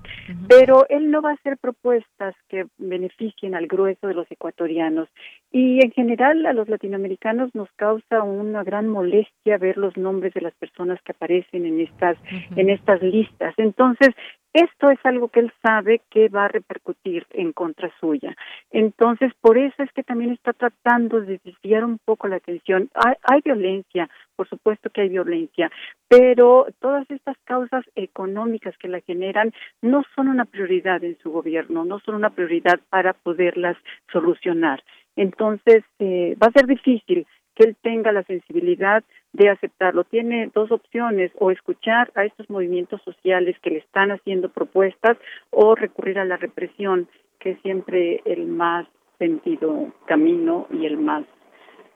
pero 0.48 0.86
él 0.88 1.10
no 1.10 1.22
va 1.22 1.30
a 1.30 1.34
hacer 1.34 1.56
propuestas 1.58 2.34
que 2.48 2.66
beneficien 2.78 3.54
al 3.54 3.66
grueso 3.66 4.06
de 4.06 4.14
los 4.14 4.30
ecuatorianos. 4.30 5.08
Y 5.50 5.84
en 5.84 5.92
general 5.92 6.44
a 6.46 6.52
los 6.52 6.68
latinoamericanos 6.68 7.54
nos 7.54 7.70
causa 7.76 8.22
una 8.22 8.64
gran 8.64 8.88
molestia 8.88 9.58
ver 9.58 9.78
los 9.78 9.96
nombres 9.96 10.34
de 10.34 10.40
las 10.40 10.54
personas 10.54 11.00
que 11.02 11.12
aparecen 11.12 11.64
en 11.66 11.80
estas, 11.80 12.16
en 12.56 12.70
estas 12.70 13.00
listas. 13.02 13.54
Entonces, 13.56 14.10
esto 14.54 14.88
es 14.90 14.98
algo 15.02 15.28
que 15.28 15.40
él 15.40 15.52
sabe 15.62 16.00
que 16.10 16.28
va 16.28 16.44
a 16.44 16.48
repercutir 16.48 17.26
en 17.30 17.52
contra 17.52 17.92
suya. 17.98 18.36
Entonces, 18.70 19.32
por 19.40 19.58
eso 19.58 19.82
es 19.82 19.92
que 19.92 20.04
también 20.04 20.30
está 20.30 20.52
tratando 20.52 21.20
de 21.20 21.40
desviar 21.44 21.84
un 21.84 21.98
poco 21.98 22.28
la 22.28 22.36
atención. 22.36 22.88
Hay, 22.94 23.40
violencia, 23.44 24.08
por 24.36 24.48
supuesto 24.48 24.90
que 24.90 25.02
hay 25.02 25.08
violencia, 25.08 25.72
pero 26.08 26.68
todas 26.78 27.10
estas 27.10 27.36
causas 27.44 27.84
económicas 27.96 28.78
que 28.78 28.86
la 28.86 29.00
generan 29.00 29.52
no 29.82 30.04
son 30.14 30.28
una 30.28 30.44
prioridad 30.44 31.02
en 31.02 31.18
su 31.18 31.32
gobierno, 31.32 31.84
no 31.84 31.98
son 31.98 32.14
una 32.14 32.30
prioridad 32.30 32.78
para 32.90 33.12
poderlas 33.12 33.76
solucionar. 34.12 34.84
Entonces, 35.16 35.82
eh, 35.98 36.36
va 36.40 36.46
a 36.46 36.52
ser 36.52 36.66
difícil 36.66 37.26
que 37.54 37.64
él 37.64 37.76
tenga 37.82 38.12
la 38.12 38.22
sensibilidad 38.24 39.04
de 39.32 39.48
aceptarlo. 39.48 40.04
Tiene 40.04 40.50
dos 40.54 40.70
opciones, 40.70 41.32
o 41.38 41.50
escuchar 41.50 42.10
a 42.14 42.24
estos 42.24 42.48
movimientos 42.50 43.02
sociales 43.02 43.56
que 43.62 43.70
le 43.70 43.78
están 43.78 44.10
haciendo 44.10 44.48
propuestas 44.48 45.16
o 45.50 45.74
recurrir 45.74 46.18
a 46.18 46.24
la 46.24 46.36
represión, 46.36 47.08
que 47.38 47.50
es 47.50 47.60
siempre 47.62 48.22
el 48.24 48.46
más 48.46 48.86
sentido 49.18 49.92
camino 50.06 50.66
y 50.70 50.86
el 50.86 50.96
más 50.96 51.24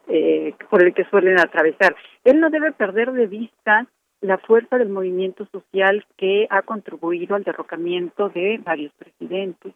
eh, 0.08 0.54
por 0.70 0.82
el 0.82 0.94
que 0.94 1.04
suelen 1.04 1.38
atravesar. 1.38 1.94
Él 2.24 2.40
no 2.40 2.50
debe 2.50 2.72
perder 2.72 3.12
de 3.12 3.26
vista 3.26 3.86
la 4.20 4.38
fuerza 4.38 4.78
del 4.78 4.88
movimiento 4.88 5.46
social 5.52 6.04
que 6.16 6.46
ha 6.50 6.62
contribuido 6.62 7.36
al 7.36 7.44
derrocamiento 7.44 8.28
de 8.30 8.58
varios 8.64 8.92
presidentes. 8.94 9.74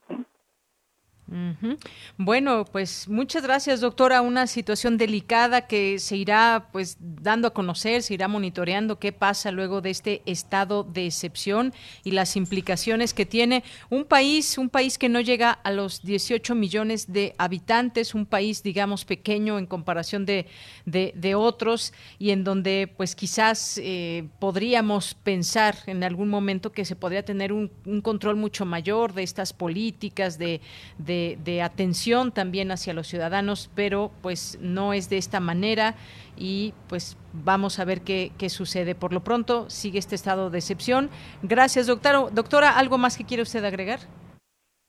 Bueno, 2.17 2.65
pues 2.65 3.09
muchas 3.09 3.43
gracias, 3.43 3.81
doctora. 3.81 4.21
Una 4.21 4.47
situación 4.47 4.99
delicada 4.99 5.67
que 5.67 5.99
se 5.99 6.17
irá 6.17 6.69
pues 6.73 6.97
dando 7.01 7.49
a 7.49 7.55
conocer, 7.55 8.03
se 8.03 8.15
irá 8.15 8.29
monitoreando 8.29 8.99
qué 8.99 9.13
pasa 9.13 9.51
luego 9.51 9.81
de 9.81 9.91
este 9.91 10.23
estado 10.27 10.85
de 10.85 11.07
excepción 11.07 11.73
y 12.05 12.13
las 12.13 12.37
implicaciones 12.37 13.15
que 13.15 13.27
tiene 13.27 13.65
un 13.89 14.05
país, 14.05 14.59
un 14.59 14.69
país 14.69 14.99
que 14.99 15.09
no 15.09 15.21
llega 15.21 15.53
a 15.53 15.71
los 15.71 16.03
18 16.03 16.55
millones 16.55 17.13
de 17.13 17.35
habitantes, 17.39 18.15
un 18.15 18.27
país, 18.27 18.63
digamos, 18.63 19.05
pequeño 19.05 19.59
en 19.59 19.67
comparación 19.67 20.27
de, 20.27 20.47
de, 20.85 21.35
otros 21.35 21.95
y 22.19 22.31
en 22.31 22.45
donde 22.45 22.93
pues 22.95 23.15
quizás 23.15 23.81
eh, 23.83 24.29
podríamos 24.39 25.15
pensar 25.15 25.77
en 25.87 26.05
algún 26.05 26.29
momento 26.29 26.73
que 26.73 26.85
se 26.85 26.95
podría 26.95 27.25
tener 27.25 27.53
un, 27.53 27.71
un 27.87 28.03
control 28.03 28.37
mucho 28.37 28.67
mayor 28.67 29.15
de 29.15 29.23
estas 29.23 29.55
políticas 29.55 30.39
de 30.39 30.53
de, 30.99 31.22
atención 31.63 32.33
también 32.33 32.71
hacia 32.71 32.95
los 32.95 33.07
ciudadanos, 33.07 33.71
pero 33.75 34.11
pues 34.23 34.59
no 34.61 34.93
es 34.93 35.09
de 35.09 35.19
esta 35.19 35.41
manera 35.41 35.95
y 36.37 36.75
pues 36.89 37.17
vamos 37.33 37.79
a 37.79 37.85
ver 37.85 38.01
qué, 38.03 38.33
qué 38.39 38.49
sucede. 38.49 38.95
Por 38.95 39.13
lo 39.13 39.21
pronto 39.21 39.69
sigue 39.71 39.99
este 39.99 40.15
estado 40.15 40.51
de 40.51 40.59
excepción. 40.59 41.11
Gracias, 41.43 41.87
doctora. 41.87 42.31
Doctora, 42.33 42.79
¿algo 42.79 42.99
más 42.99 43.17
que 43.17 43.25
quiere 43.25 43.43
usted 43.43 43.65
agregar? 43.65 44.01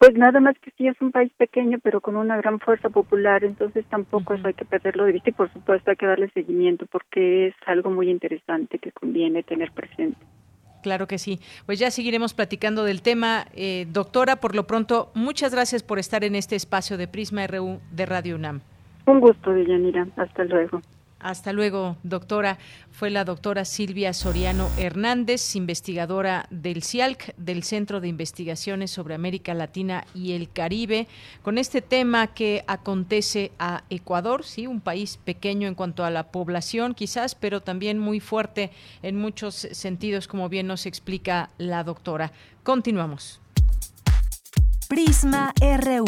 Pues 0.03 0.17
nada 0.17 0.41
más 0.41 0.59
que 0.59 0.69
sí 0.77 0.85
es 0.85 0.99
un 0.99 1.13
país 1.13 1.31
pequeño, 1.37 1.79
pero 1.81 2.01
con 2.01 2.17
una 2.17 2.35
gran 2.35 2.59
fuerza 2.59 2.89
popular, 2.89 3.45
entonces 3.45 3.85
tampoco 3.85 4.33
eso 4.33 4.47
hay 4.47 4.53
que 4.53 4.65
perderlo 4.65 5.05
de 5.05 5.13
vista 5.13 5.29
y 5.29 5.33
por 5.33 5.49
supuesto 5.53 5.91
hay 5.91 5.95
que 5.95 6.05
darle 6.05 6.29
seguimiento 6.31 6.85
porque 6.87 7.47
es 7.47 7.55
algo 7.65 7.89
muy 7.89 8.09
interesante 8.09 8.79
que 8.79 8.91
conviene 8.91 9.43
tener 9.43 9.71
presente. 9.71 10.17
Claro 10.83 11.07
que 11.07 11.17
sí. 11.17 11.39
Pues 11.65 11.79
ya 11.79 11.89
seguiremos 11.89 12.33
platicando 12.33 12.83
del 12.83 13.01
tema. 13.01 13.47
Eh, 13.55 13.87
doctora, 13.89 14.35
por 14.35 14.53
lo 14.53 14.67
pronto, 14.67 15.09
muchas 15.15 15.53
gracias 15.53 15.81
por 15.81 15.97
estar 15.97 16.23
en 16.23 16.35
este 16.35 16.55
espacio 16.55 16.97
de 16.97 17.07
Prisma 17.07 17.47
RU 17.47 17.79
de 17.91 18.05
Radio 18.05 18.35
UNAM. 18.35 18.61
Un 19.05 19.21
gusto, 19.21 19.51
Deyanira. 19.51 20.07
Hasta 20.17 20.43
luego. 20.43 20.81
Hasta 21.23 21.53
luego, 21.53 21.95
doctora. 22.03 22.59
Fue 22.91 23.09
la 23.09 23.23
doctora 23.23 23.63
Silvia 23.63 24.13
Soriano 24.13 24.69
Hernández, 24.77 25.55
investigadora 25.55 26.45
del 26.51 26.83
CIALC, 26.83 27.33
del 27.37 27.63
Centro 27.63 28.01
de 28.01 28.09
Investigaciones 28.09 28.91
sobre 28.91 29.15
América 29.15 29.53
Latina 29.53 30.05
y 30.13 30.33
el 30.33 30.51
Caribe, 30.51 31.07
con 31.41 31.57
este 31.57 31.81
tema 31.81 32.27
que 32.27 32.65
acontece 32.67 33.51
a 33.57 33.83
Ecuador, 33.89 34.43
sí, 34.43 34.67
un 34.67 34.81
país 34.81 35.17
pequeño 35.23 35.69
en 35.69 35.75
cuanto 35.75 36.03
a 36.03 36.11
la 36.11 36.29
población, 36.29 36.93
quizás, 36.93 37.35
pero 37.35 37.61
también 37.61 37.99
muy 37.99 38.19
fuerte 38.19 38.71
en 39.01 39.17
muchos 39.17 39.55
sentidos, 39.55 40.27
como 40.27 40.49
bien 40.49 40.67
nos 40.67 40.85
explica 40.85 41.51
la 41.57 41.85
doctora. 41.85 42.33
Continuamos. 42.63 43.39
Prisma 44.89 45.53
RU. 45.61 46.05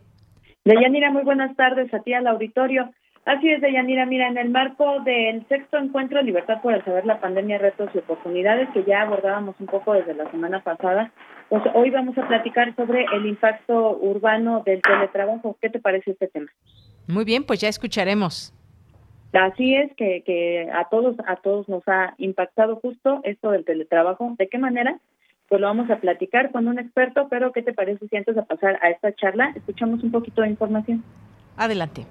Deyanira, 0.63 1.11
muy 1.11 1.23
buenas 1.23 1.53
tardes 1.57 1.93
a 1.93 1.99
ti 1.99 2.13
al 2.13 2.25
auditorio. 2.25 2.89
Así 3.25 3.51
es, 3.51 3.59
Deyanira, 3.59 4.05
mira, 4.05 4.29
en 4.29 4.37
el 4.37 4.49
marco 4.49 5.01
del 5.01 5.45
sexto 5.49 5.77
encuentro 5.77 6.21
Libertad 6.21 6.61
por 6.61 6.73
el 6.73 6.85
Saber, 6.85 7.05
la 7.05 7.19
pandemia, 7.19 7.57
retos 7.57 7.89
y 7.93 7.97
oportunidades, 7.97 8.69
que 8.73 8.85
ya 8.85 9.01
abordábamos 9.01 9.57
un 9.59 9.65
poco 9.65 9.91
desde 9.91 10.13
la 10.13 10.31
semana 10.31 10.63
pasada, 10.63 11.11
pues 11.49 11.63
hoy 11.73 11.89
vamos 11.89 12.17
a 12.17 12.25
platicar 12.25 12.73
sobre 12.77 13.03
el 13.13 13.25
impacto 13.25 13.97
urbano 13.97 14.63
del 14.65 14.81
teletrabajo. 14.81 15.57
¿Qué 15.61 15.69
te 15.69 15.79
parece 15.79 16.11
este 16.11 16.29
tema? 16.29 16.47
Muy 17.09 17.25
bien, 17.25 17.43
pues 17.43 17.59
ya 17.59 17.67
escucharemos. 17.67 18.53
Así 19.33 19.75
es 19.75 19.93
que, 19.95 20.23
que 20.23 20.69
a 20.73 20.89
todos 20.89 21.15
a 21.25 21.35
todos 21.37 21.67
nos 21.67 21.83
ha 21.87 22.15
impactado 22.17 22.77
justo 22.77 23.21
esto 23.23 23.51
del 23.51 23.65
teletrabajo. 23.65 24.35
¿De 24.37 24.47
qué 24.47 24.57
manera? 24.57 24.99
Pues 25.47 25.61
lo 25.61 25.67
vamos 25.67 25.89
a 25.89 25.97
platicar 25.97 26.51
con 26.51 26.67
un 26.67 26.79
experto, 26.79 27.27
pero 27.29 27.51
¿qué 27.51 27.61
te 27.61 27.73
parece 27.73 28.07
si 28.07 28.17
antes 28.17 28.35
de 28.35 28.43
pasar 28.43 28.79
a 28.81 28.89
esta 28.89 29.13
charla 29.13 29.53
escuchamos 29.55 30.03
un 30.03 30.11
poquito 30.11 30.41
de 30.41 30.49
información? 30.49 31.03
Adelante. 31.55 32.05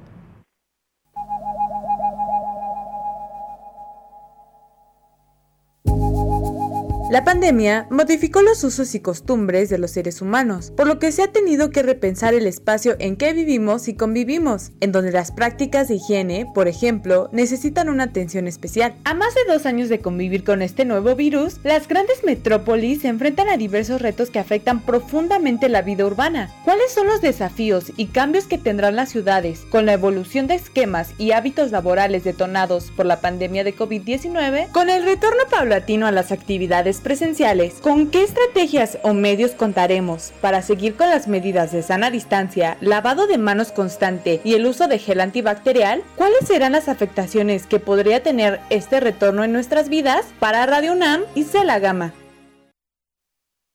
La 7.08 7.22
pandemia 7.22 7.86
modificó 7.88 8.42
los 8.42 8.64
usos 8.64 8.96
y 8.96 9.00
costumbres 9.00 9.68
de 9.70 9.78
los 9.78 9.92
seres 9.92 10.20
humanos, 10.20 10.72
por 10.76 10.88
lo 10.88 10.98
que 10.98 11.12
se 11.12 11.22
ha 11.22 11.30
tenido 11.30 11.70
que 11.70 11.84
repensar 11.84 12.34
el 12.34 12.48
espacio 12.48 12.96
en 12.98 13.14
que 13.14 13.32
vivimos 13.32 13.86
y 13.86 13.94
convivimos, 13.94 14.72
en 14.80 14.90
donde 14.90 15.12
las 15.12 15.30
prácticas 15.30 15.86
de 15.86 15.94
higiene, 15.94 16.50
por 16.52 16.66
ejemplo, 16.66 17.28
necesitan 17.30 17.88
una 17.90 18.04
atención 18.04 18.48
especial. 18.48 18.96
A 19.04 19.14
más 19.14 19.36
de 19.36 19.44
dos 19.46 19.66
años 19.66 19.88
de 19.88 20.00
convivir 20.00 20.42
con 20.42 20.62
este 20.62 20.84
nuevo 20.84 21.14
virus, 21.14 21.60
las 21.62 21.86
grandes 21.86 22.24
metrópolis 22.24 23.02
se 23.02 23.08
enfrentan 23.08 23.50
a 23.50 23.56
diversos 23.56 24.02
retos 24.02 24.30
que 24.30 24.40
afectan 24.40 24.80
profundamente 24.80 25.68
la 25.68 25.82
vida 25.82 26.06
urbana. 26.06 26.50
¿Cuáles 26.64 26.92
son 26.92 27.06
los 27.06 27.20
desafíos 27.20 27.92
y 27.96 28.06
cambios 28.06 28.48
que 28.48 28.58
tendrán 28.58 28.96
las 28.96 29.10
ciudades 29.10 29.60
con 29.70 29.86
la 29.86 29.92
evolución 29.92 30.48
de 30.48 30.56
esquemas 30.56 31.10
y 31.18 31.30
hábitos 31.30 31.70
laborales 31.70 32.24
detonados 32.24 32.90
por 32.96 33.06
la 33.06 33.20
pandemia 33.20 33.62
de 33.62 33.76
COVID-19? 33.76 34.72
Con 34.72 34.90
el 34.90 35.04
retorno 35.04 35.44
paulatino 35.48 36.08
a 36.08 36.12
las 36.12 36.32
actividades 36.32 36.95
presenciales, 37.00 37.80
¿con 37.80 38.10
qué 38.10 38.22
estrategias 38.22 38.98
o 39.02 39.14
medios 39.14 39.52
contaremos 39.52 40.32
para 40.40 40.62
seguir 40.62 40.94
con 40.94 41.10
las 41.10 41.28
medidas 41.28 41.72
de 41.72 41.82
sana 41.82 42.10
distancia, 42.10 42.76
lavado 42.80 43.26
de 43.26 43.38
manos 43.38 43.72
constante 43.72 44.40
y 44.44 44.54
el 44.54 44.66
uso 44.66 44.88
de 44.88 44.98
gel 44.98 45.20
antibacterial? 45.20 46.02
¿Cuáles 46.16 46.46
serán 46.46 46.72
las 46.72 46.88
afectaciones 46.88 47.66
que 47.66 47.80
podría 47.80 48.22
tener 48.22 48.60
este 48.70 49.00
retorno 49.00 49.44
en 49.44 49.52
nuestras 49.52 49.88
vidas? 49.88 50.32
Para 50.38 50.66
Radio 50.66 50.92
UNAM 50.92 51.22
y 51.34 51.44
la 51.64 51.78
Gama. 51.78 52.12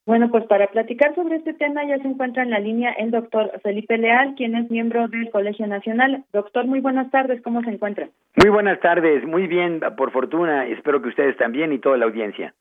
Bueno, 0.05 0.29
pues 0.29 0.45
para 0.45 0.67
platicar 0.67 1.13
sobre 1.13 1.37
este 1.37 1.53
tema 1.53 1.85
ya 1.85 1.97
se 1.99 2.07
encuentra 2.07 2.41
en 2.43 2.49
la 2.49 2.59
línea 2.59 2.91
el 2.93 3.11
doctor 3.11 3.51
Felipe 3.61 3.97
Leal, 3.97 4.33
quien 4.35 4.55
es 4.55 4.69
miembro 4.71 5.07
del 5.07 5.29
Colegio 5.29 5.67
Nacional. 5.67 6.25
Doctor, 6.33 6.65
muy 6.65 6.79
buenas 6.79 7.11
tardes, 7.11 7.41
¿cómo 7.43 7.61
se 7.61 7.69
encuentra? 7.69 8.09
Muy 8.35 8.49
buenas 8.49 8.79
tardes, 8.79 9.23
muy 9.25 9.47
bien, 9.47 9.79
por 9.95 10.11
fortuna, 10.11 10.65
espero 10.67 11.01
que 11.01 11.09
ustedes 11.09 11.37
también 11.37 11.71
y 11.71 11.79
toda 11.79 11.97
la 11.97 12.05
audiencia. 12.05 12.53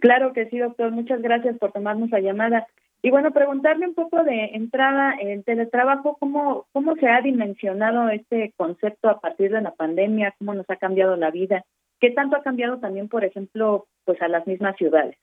Claro 0.00 0.32
que 0.32 0.46
sí, 0.46 0.58
doctor. 0.58 0.90
Muchas 0.90 1.20
gracias 1.22 1.58
por 1.58 1.72
tomarnos 1.72 2.10
la 2.10 2.20
llamada. 2.20 2.66
Y 3.02 3.10
bueno, 3.10 3.32
preguntarle 3.32 3.86
un 3.86 3.94
poco 3.94 4.24
de 4.24 4.46
entrada, 4.54 5.14
el 5.20 5.44
teletrabajo, 5.44 6.16
¿cómo, 6.18 6.66
¿cómo 6.72 6.96
se 6.96 7.06
ha 7.06 7.20
dimensionado 7.20 8.08
este 8.08 8.54
concepto 8.56 9.10
a 9.10 9.20
partir 9.20 9.52
de 9.52 9.60
la 9.60 9.72
pandemia? 9.72 10.34
¿Cómo 10.38 10.54
nos 10.54 10.68
ha 10.70 10.76
cambiado 10.76 11.14
la 11.16 11.30
vida? 11.30 11.64
¿Qué 12.00 12.10
tanto 12.12 12.36
ha 12.36 12.42
cambiado 12.42 12.78
también, 12.78 13.08
por 13.08 13.24
ejemplo, 13.24 13.86
pues 14.06 14.20
a 14.22 14.28
las 14.28 14.46
mismas 14.46 14.76
ciudades? 14.76 15.16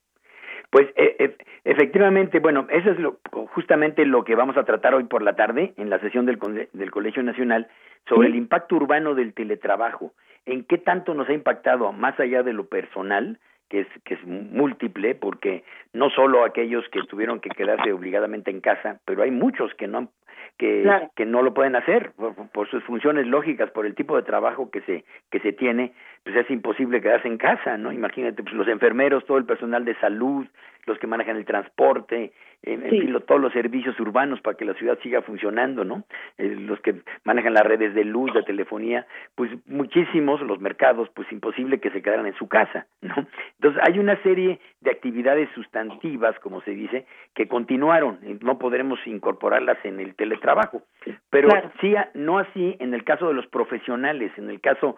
Pues 0.69 0.87
e, 0.95 1.15
e, 1.17 1.35
efectivamente, 1.65 2.39
bueno, 2.39 2.67
eso 2.69 2.91
es 2.91 2.99
lo, 2.99 3.19
justamente 3.53 4.05
lo 4.05 4.23
que 4.23 4.35
vamos 4.35 4.57
a 4.57 4.63
tratar 4.63 4.93
hoy 4.93 5.05
por 5.05 5.21
la 5.21 5.35
tarde 5.35 5.73
en 5.77 5.89
la 5.89 5.99
sesión 5.99 6.25
del, 6.25 6.39
del 6.71 6.91
Colegio 6.91 7.23
Nacional 7.23 7.67
sobre 8.07 8.27
el 8.27 8.35
impacto 8.35 8.75
urbano 8.75 9.15
del 9.15 9.33
teletrabajo. 9.33 10.13
¿En 10.45 10.63
qué 10.65 10.77
tanto 10.77 11.13
nos 11.13 11.27
ha 11.29 11.33
impactado 11.33 11.91
más 11.93 12.19
allá 12.19 12.43
de 12.43 12.53
lo 12.53 12.67
personal? 12.67 13.39
Que 13.71 13.79
es, 13.79 13.87
que 14.03 14.15
es 14.15 14.23
múltiple, 14.25 15.15
porque 15.15 15.63
no 15.93 16.09
solo 16.09 16.43
aquellos 16.43 16.83
que 16.89 17.01
tuvieron 17.03 17.39
que 17.39 17.49
quedarse 17.49 17.93
obligadamente 17.93 18.51
en 18.51 18.59
casa, 18.59 18.99
pero 19.05 19.23
hay 19.23 19.31
muchos 19.31 19.73
que 19.75 19.87
no 19.87 20.09
que, 20.57 20.85
que 21.15 21.25
no 21.25 21.41
lo 21.41 21.53
pueden 21.53 21.77
hacer 21.77 22.11
por, 22.51 22.69
sus 22.69 22.83
funciones 22.83 23.25
lógicas, 23.25 23.71
por 23.71 23.85
el 23.85 23.95
tipo 23.95 24.17
de 24.17 24.23
trabajo 24.23 24.69
que 24.69 24.81
se 24.81 25.05
que 25.31 25.39
se 25.39 25.53
tiene, 25.53 25.93
pues 26.23 26.35
es 26.35 26.49
imposible 26.51 27.01
quedarse 27.01 27.27
en 27.27 27.37
casa, 27.37 27.77
¿no? 27.77 27.91
Imagínate, 27.91 28.43
pues 28.43 28.53
los 28.55 28.67
enfermeros, 28.67 29.25
todo 29.25 29.37
el 29.37 29.45
personal 29.45 29.85
de 29.85 29.95
salud, 29.95 30.45
los 30.85 30.97
que 30.99 31.07
manejan 31.07 31.37
el 31.37 31.45
transporte, 31.45 32.31
en, 32.63 32.81
fin, 32.83 33.17
todos 33.25 33.41
los 33.41 33.53
servicios 33.53 33.99
urbanos 33.99 34.39
para 34.41 34.55
que 34.55 34.65
la 34.65 34.75
ciudad 34.75 34.99
siga 35.01 35.23
funcionando, 35.23 35.83
¿no? 35.83 36.03
Eh, 36.37 36.55
los 36.59 36.79
que 36.81 37.01
manejan 37.23 37.55
las 37.55 37.63
redes 37.63 37.95
de 37.95 38.03
luz, 38.03 38.31
de 38.33 38.43
telefonía, 38.43 39.07
pues 39.33 39.49
muchísimos, 39.65 40.41
los 40.41 40.59
mercados, 40.59 41.09
pues 41.15 41.31
imposible 41.31 41.79
que 41.79 41.89
se 41.89 42.03
quedaran 42.03 42.27
en 42.27 42.35
su 42.35 42.47
casa, 42.47 42.85
¿no? 43.01 43.15
Entonces 43.55 43.81
hay 43.83 43.97
una 43.97 44.21
serie 44.21 44.59
de 44.81 44.91
actividades 44.91 45.49
sustantivas, 45.55 46.37
como 46.39 46.61
se 46.61 46.71
dice, 46.71 47.07
que 47.33 47.47
continuaron, 47.47 48.19
no 48.41 48.59
podremos 48.59 48.99
incorporarlas 49.07 49.83
en 49.83 49.99
el 49.99 50.13
teletrabajo, 50.13 50.83
pero 51.31 51.49
sí, 51.79 51.95
no 52.13 52.37
así 52.37 52.75
en 52.79 52.93
el 52.93 53.03
caso 53.03 53.27
de 53.27 53.33
los 53.33 53.47
profesionales, 53.47 54.31
en 54.37 54.51
el 54.51 54.61
caso 54.61 54.97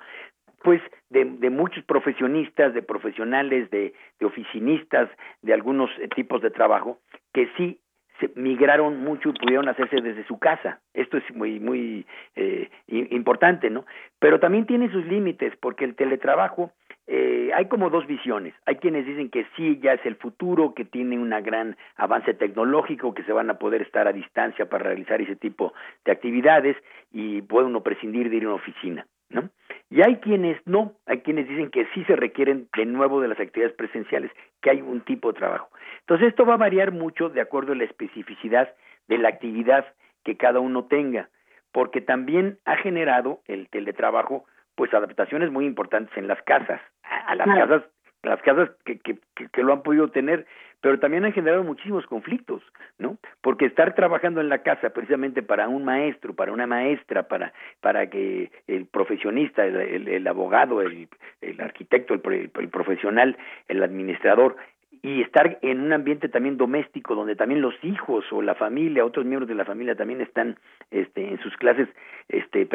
pues 0.64 0.81
de, 1.10 1.26
de, 1.26 1.49
muchos 1.49 1.84
profesionistas, 1.84 2.73
de 2.73 2.81
profesionales, 2.81 3.69
de, 3.69 3.94
oficinistas, 4.23 5.10
de 5.41 5.53
algunos 5.53 5.91
eh, 5.99 6.07
tipos 6.15 6.41
de 6.41 6.49
trabajo, 6.49 6.99
que 7.34 7.49
sí 7.57 7.80
se 8.19 8.31
migraron 8.35 9.03
mucho 9.03 9.30
y 9.30 9.34
pudieron 9.34 9.68
hacerse 9.68 9.99
desde 10.02 10.26
su 10.26 10.40
casa. 10.40 10.80
Esto 10.94 11.18
es 11.18 11.35
muy, 11.35 11.60
muy 11.60 12.06
eh, 12.35 12.69
importante, 12.88 13.69
¿no? 13.69 13.85
Pero 14.19 14.40
también 14.40 14.65
tiene 14.65 14.90
sus 14.91 15.06
límites, 15.06 15.53
porque 15.60 15.84
el 15.84 15.95
teletrabajo, 15.95 16.72
eh, 17.07 17.52
hay 17.53 17.65
como 17.65 17.90
dos 17.90 18.07
visiones. 18.07 18.53
Hay 18.65 18.76
quienes 18.77 19.06
dicen 19.06 19.30
que 19.30 19.45
sí, 19.57 19.80
ya 19.81 19.94
es 19.94 20.06
el 20.06 20.15
futuro, 20.15 20.73
que 20.73 20.85
tiene 20.85 21.18
un 21.18 21.31
gran 21.44 21.76
avance 21.98 22.34
tecnológico, 22.34 23.14
que 23.14 23.23
se 23.23 23.34
van 23.34 23.49
a 23.49 23.60
poder 23.60 23.81
estar 23.81 24.07
a 24.07 24.14
distancia 24.14 24.69
para 24.69 24.85
realizar 24.85 25.19
ese 25.19 25.35
tipo 25.35 25.73
de 26.06 26.14
actividades 26.14 26.77
y 27.11 27.41
puede 27.41 27.65
uno 27.65 27.81
prescindir 27.81 28.30
de 28.30 28.38
ir 28.38 28.44
a 28.45 28.48
una 28.48 28.56
oficina. 28.56 29.06
¿No? 29.34 29.49
Y 29.89 30.01
hay 30.01 30.18
quienes 30.18 30.57
no, 30.65 30.93
hay 31.05 31.19
quienes 31.19 31.47
dicen 31.47 31.69
que 31.69 31.85
sí 31.93 32.03
se 32.05 32.15
requieren 32.15 32.68
de 32.76 32.85
nuevo 32.85 33.22
de 33.22 33.27
las 33.27 33.39
actividades 33.39 33.76
presenciales, 33.76 34.31
que 34.61 34.72
hay 34.72 34.81
un 34.81 35.01
tipo 35.01 35.31
de 35.31 35.39
trabajo. 35.39 35.69
Entonces 36.01 36.30
esto 36.30 36.45
va 36.45 36.55
a 36.55 36.57
variar 36.57 36.91
mucho 36.91 37.30
de 37.30 37.41
acuerdo 37.41 37.73
a 37.73 37.76
la 37.76 37.84
especificidad 37.84 38.73
de 39.07 39.18
la 39.18 39.30
actividad 39.30 39.85
que 40.23 40.38
cada 40.38 40.60
uno 40.60 40.85
tenga, 40.85 41.30
porque 41.72 42.01
también 42.01 42.57
ha 42.65 42.77
generado 42.77 43.41
el 43.47 43.69
teletrabajo 43.69 44.45
pues 44.76 44.93
adaptaciones 44.93 45.51
muy 45.51 45.65
importantes 45.65 46.18
en 46.18 46.27
las 46.27 46.41
casas, 46.43 46.81
a 47.03 47.35
las 47.35 47.47
casas 47.47 47.84
las 48.23 48.41
casas 48.41 48.69
que, 48.85 48.99
que, 48.99 49.19
que, 49.35 49.64
lo 49.64 49.73
han 49.73 49.84
podido 49.84 50.10
tener, 50.10 50.45
pero 50.84 50.99
también 50.99 51.23
han 51.23 51.31
generado 51.31 51.64
muchísimos 51.64 52.05
conflictos, 52.07 52.61
¿no? 52.99 53.18
Porque 53.39 53.65
estar 53.65 53.95
trabajando 53.95 54.41
en 54.41 54.49
la 54.49 54.64
casa 54.64 54.89
precisamente 54.89 55.41
para 55.41 55.69
un 55.69 55.85
maestro, 55.85 56.34
para 56.34 56.51
una 56.51 56.68
maestra, 56.68 57.23
para, 57.30 57.53
para 57.80 58.10
que 58.10 58.51
el 58.68 58.85
profesionista, 58.88 59.65
el, 59.65 60.10
el, 60.10 60.27
abogado, 60.27 60.81
el, 60.81 61.07
el 61.39 61.61
arquitecto, 61.61 62.14
el, 62.14 62.51
el 62.53 62.68
profesional, 62.68 63.38
el 63.69 63.81
administrador, 63.81 64.57
y 65.01 65.22
estar 65.22 65.57
en 65.61 65.80
un 65.80 65.93
ambiente 65.93 66.27
también 66.27 66.57
doméstico 66.57 67.15
donde 67.15 67.38
también 67.38 67.61
los 67.61 67.76
hijos 67.81 68.26
o 68.34 68.41
la 68.41 68.55
familia, 68.55 69.05
otros 69.05 69.26
miembros 69.26 69.47
de 69.47 69.55
la 69.55 69.64
familia 69.64 69.95
también 69.95 70.19
están 70.19 70.57
este, 70.91 71.30
en 71.30 71.39
sus 71.39 71.55
clases 71.55 71.88
este, 72.27 72.68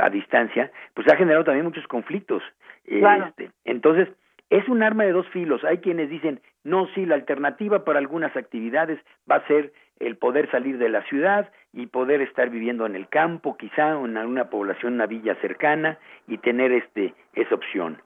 a 0.00 0.10
distancia, 0.10 0.72
pues 0.94 1.06
ha 1.06 1.16
generado 1.16 1.44
también 1.44 1.64
muchos 1.64 1.86
conflictos. 1.86 2.42
Este, 2.84 3.50
entonces, 3.64 4.08
es 4.50 4.68
un 4.68 4.82
arma 4.82 5.04
de 5.04 5.12
dos 5.12 5.28
filos. 5.28 5.64
Hay 5.64 5.78
quienes 5.78 6.08
dicen, 6.08 6.40
no, 6.64 6.86
sí, 6.94 7.04
la 7.06 7.14
alternativa 7.14 7.84
para 7.84 7.98
algunas 7.98 8.36
actividades 8.36 8.98
va 9.30 9.36
a 9.36 9.46
ser 9.46 9.72
el 9.98 10.16
poder 10.16 10.50
salir 10.50 10.78
de 10.78 10.88
la 10.88 11.02
ciudad 11.04 11.50
y 11.72 11.86
poder 11.86 12.20
estar 12.20 12.50
viviendo 12.50 12.86
en 12.86 12.94
el 12.94 13.08
campo, 13.08 13.56
quizá 13.56 13.92
en 13.92 14.16
una 14.16 14.50
población, 14.50 14.94
una 14.94 15.06
villa 15.06 15.34
cercana 15.40 15.98
y 16.28 16.38
tener 16.38 16.72
este 16.72 17.14
esa 17.34 17.54
opción. 17.54 17.98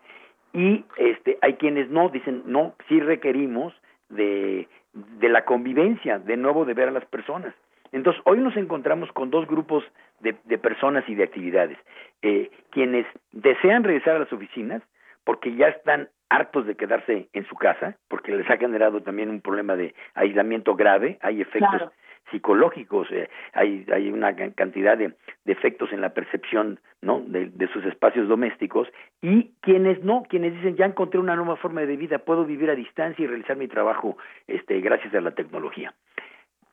Y 0.53 0.85
este 0.97 1.39
hay 1.43 1.55
quienes 1.55 1.91
no 1.91 2.09
dicen, 2.09 2.43
no, 2.47 2.75
sí 2.89 3.01
requerimos 3.01 3.75
de 4.09 4.69
de 4.93 5.29
la 5.29 5.45
convivencia, 5.45 6.19
de 6.19 6.37
nuevo 6.37 6.65
de 6.65 6.75
ver 6.75 6.89
a 6.89 6.93
las 6.93 7.05
personas. 7.05 7.55
Entonces, 7.93 8.21
hoy 8.25 8.39
nos 8.39 8.57
encontramos 8.57 9.11
con 9.13 9.31
dos 9.31 9.47
grupos 9.47 9.85
de, 10.21 10.37
de 10.45 10.59
personas 10.59 11.05
y 11.09 11.15
de 11.15 11.25
actividades. 11.25 11.79
Eh, 12.23 12.51
quienes 12.71 13.07
desean 13.33 13.85
regresar 13.85 14.17
a 14.17 14.21
las 14.21 14.33
oficinas 14.33 14.83
porque 15.25 15.55
ya 15.55 15.69
están 15.69 16.09
hartos 16.29 16.67
de 16.67 16.77
quedarse 16.77 17.29
en 17.33 17.47
su 17.47 17.57
casa, 17.57 17.97
porque 18.09 18.33
les 18.33 18.49
ha 18.49 18.57
generado 18.57 19.03
también 19.03 19.31
un 19.31 19.41
problema 19.41 19.77
de 19.77 19.95
aislamiento 20.15 20.77
grave, 20.77 21.19
hay 21.21 21.41
efectos 21.41 21.91
psicológicos, 22.31 23.09
eh, 23.11 23.29
hay, 23.53 23.85
hay 23.93 24.11
una 24.11 24.35
cantidad 24.55 24.97
de, 24.97 25.13
de, 25.45 25.53
efectos 25.53 25.93
en 25.93 26.01
la 26.01 26.11
percepción 26.15 26.79
¿no? 27.03 27.21
De, 27.21 27.47
de, 27.47 27.67
sus 27.69 27.85
espacios 27.85 28.29
domésticos, 28.29 28.89
y 29.21 29.53
quienes 29.61 30.05
no, 30.05 30.23
quienes 30.29 30.55
dicen 30.55 30.77
ya 30.77 30.87
encontré 30.87 31.19
una 31.19 31.35
nueva 31.35 31.57
forma 31.57 31.81
de 31.81 31.97
vida, 31.97 32.19
puedo 32.19 32.45
vivir 32.45 32.71
a 32.71 32.77
distancia 32.77 33.25
y 33.25 33.27
realizar 33.27 33.57
mi 33.57 33.67
trabajo 33.67 34.17
este, 34.47 34.81
gracias 34.81 35.13
a 35.15 35.21
la 35.21 35.33
tecnología. 35.33 35.95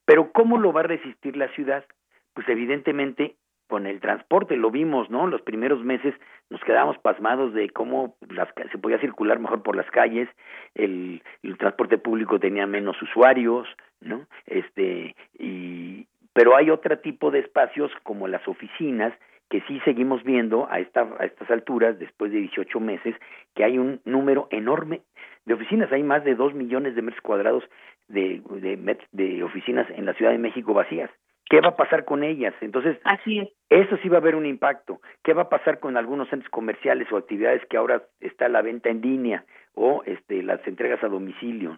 Pero 0.05 0.31
¿cómo 0.31 0.59
lo 0.59 0.71
va 0.71 0.81
a 0.81 0.83
resistir 0.83 1.35
la 1.35 1.47
ciudad? 1.49 1.83
Pues 2.33 2.47
evidentemente 2.49 3.35
con 3.67 3.85
el 3.85 3.99
transporte, 3.99 4.55
lo 4.55 4.71
vimos, 4.71 5.09
¿no? 5.09 5.27
Los 5.27 5.41
primeros 5.41 5.83
meses 5.83 6.15
nos 6.49 6.61
quedamos 6.61 6.97
pasmados 6.99 7.53
de 7.53 7.69
cómo 7.69 8.15
las, 8.29 8.47
se 8.71 8.77
podía 8.77 8.99
circular 8.99 9.39
mejor 9.39 9.61
por 9.63 9.75
las 9.75 9.89
calles, 9.91 10.29
el, 10.75 11.21
transporte 11.59 11.97
público 11.97 12.39
tenía 12.39 12.67
menos 12.67 13.01
usuarios, 13.01 13.67
¿no? 13.99 14.27
Este, 14.45 15.15
y, 15.37 16.07
pero 16.33 16.55
hay 16.55 16.69
otro 16.69 16.97
tipo 16.99 17.31
de 17.31 17.39
espacios 17.39 17.91
como 18.03 18.27
las 18.27 18.47
oficinas 18.47 19.13
que 19.49 19.61
sí 19.61 19.79
seguimos 19.85 20.23
viendo 20.23 20.67
a, 20.69 20.79
esta, 20.79 21.07
a 21.19 21.25
estas 21.25 21.49
alturas, 21.49 21.97
después 21.99 22.31
de 22.31 22.39
18 22.39 22.79
meses, 22.79 23.15
que 23.55 23.63
hay 23.63 23.77
un 23.77 24.01
número 24.05 24.47
enorme 24.51 25.01
de 25.45 25.53
oficinas, 25.53 25.91
hay 25.91 26.03
más 26.03 26.23
de 26.23 26.35
dos 26.35 26.53
millones 26.53 26.95
de 26.95 27.01
metros 27.01 27.21
cuadrados 27.21 27.63
de, 28.07 28.41
de, 28.61 28.97
de 29.11 29.43
oficinas 29.43 29.89
en 29.89 30.05
la 30.05 30.13
Ciudad 30.13 30.31
de 30.31 30.37
México 30.37 30.73
vacías. 30.73 31.09
¿Qué 31.49 31.61
va 31.61 31.69
a 31.69 31.75
pasar 31.77 32.03
con 32.05 32.23
ellas? 32.23 32.53
Entonces, 32.61 32.97
Así 33.03 33.39
es. 33.39 33.49
eso 33.69 33.97
sí 33.97 34.09
va 34.09 34.17
a 34.17 34.21
haber 34.21 34.35
un 34.35 34.45
impacto. 34.45 34.99
¿Qué 35.23 35.33
va 35.33 35.43
a 35.43 35.49
pasar 35.49 35.79
con 35.79 35.95
algunos 35.95 36.29
centros 36.29 36.51
comerciales 36.51 37.09
o 37.11 37.17
actividades 37.17 37.65
que 37.69 37.77
ahora 37.77 38.03
está 38.19 38.49
la 38.49 38.61
venta 38.61 38.89
en 38.89 39.01
línea 39.01 39.45
o 39.77 40.03
este 40.05 40.41
las 40.43 40.65
entregas 40.67 41.01
a 41.03 41.07
domicilio, 41.07 41.77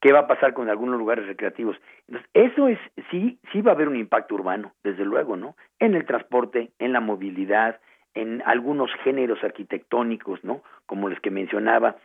qué 0.00 0.12
va 0.12 0.20
a 0.20 0.26
pasar 0.26 0.52
con 0.52 0.68
algunos 0.68 0.98
lugares 0.98 1.26
recreativos. 1.26 1.76
Entonces, 2.06 2.30
eso 2.34 2.68
es, 2.68 2.78
sí, 3.10 3.38
sí 3.50 3.62
va 3.62 3.72
a 3.72 3.74
haber 3.74 3.88
un 3.88 3.96
impacto 3.96 4.34
urbano, 4.34 4.72
desde 4.84 5.04
luego, 5.04 5.36
¿no? 5.36 5.56
En 5.78 5.94
el 5.94 6.04
transporte, 6.04 6.70
en 6.78 6.92
la 6.92 7.00
movilidad, 7.00 7.80
en 8.14 8.42
algunos 8.44 8.90
géneros 9.04 9.42
arquitectónicos, 9.42 10.44
¿no? 10.44 10.62
Como 10.86 11.08
los 11.08 11.18
que 11.20 11.30
mencionaba, 11.30 11.96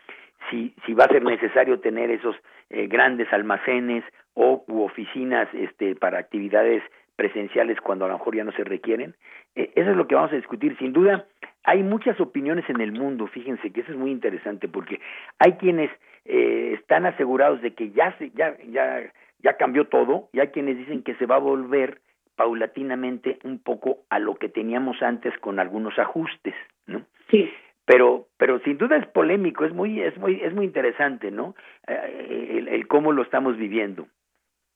si, 0.49 0.73
si 0.85 0.93
va 0.93 1.05
a 1.05 1.09
ser 1.09 1.23
necesario 1.23 1.79
tener 1.79 2.11
esos 2.11 2.35
eh, 2.69 2.87
grandes 2.87 3.31
almacenes 3.33 4.03
o 4.35 4.63
u 4.67 4.83
oficinas 4.83 5.47
este, 5.53 5.95
para 5.95 6.19
actividades 6.19 6.83
presenciales 7.15 7.79
cuando 7.81 8.05
a 8.05 8.09
lo 8.09 8.17
mejor 8.17 8.35
ya 8.35 8.43
no 8.43 8.51
se 8.51 8.63
requieren. 8.63 9.15
Eh, 9.55 9.71
eso 9.75 9.91
es 9.91 9.97
lo 9.97 10.07
que 10.07 10.15
vamos 10.15 10.31
a 10.31 10.35
discutir. 10.35 10.77
Sin 10.77 10.93
duda, 10.93 11.25
hay 11.63 11.81
muchas 11.81 12.19
opiniones 12.19 12.69
en 12.69 12.81
el 12.81 12.91
mundo, 12.91 13.27
fíjense 13.27 13.71
que 13.71 13.81
eso 13.81 13.91
es 13.91 13.97
muy 13.97 14.11
interesante 14.11 14.67
porque 14.67 14.99
hay 15.39 15.53
quienes 15.53 15.89
eh, 16.25 16.75
están 16.79 17.05
asegurados 17.05 17.61
de 17.61 17.73
que 17.73 17.91
ya, 17.91 18.15
se, 18.17 18.31
ya, 18.31 18.55
ya, 18.69 19.11
ya 19.39 19.57
cambió 19.57 19.87
todo 19.87 20.29
y 20.33 20.39
hay 20.39 20.49
quienes 20.49 20.77
dicen 20.77 21.03
que 21.03 21.15
se 21.15 21.25
va 21.25 21.35
a 21.35 21.39
volver 21.39 22.01
paulatinamente 22.35 23.39
un 23.43 23.59
poco 23.59 23.99
a 24.09 24.19
lo 24.19 24.35
que 24.35 24.49
teníamos 24.49 25.01
antes 25.01 25.37
con 25.39 25.59
algunos 25.59 25.97
ajustes, 25.97 26.53
¿no? 26.85 27.03
Sí. 27.29 27.49
Pero, 27.85 28.27
pero 28.37 28.59
sin 28.59 28.77
duda 28.77 28.97
es 28.97 29.07
polémico, 29.07 29.63
es 29.63 29.73
muy, 29.73 30.01
es 30.01 30.17
muy, 30.17 30.41
es 30.41 30.53
muy 30.53 30.65
interesante, 30.65 31.31
¿no? 31.31 31.55
Eh, 31.87 32.57
el, 32.57 32.67
el 32.67 32.87
cómo 32.87 33.11
lo 33.11 33.21
estamos 33.21 33.57
viviendo. 33.57 34.07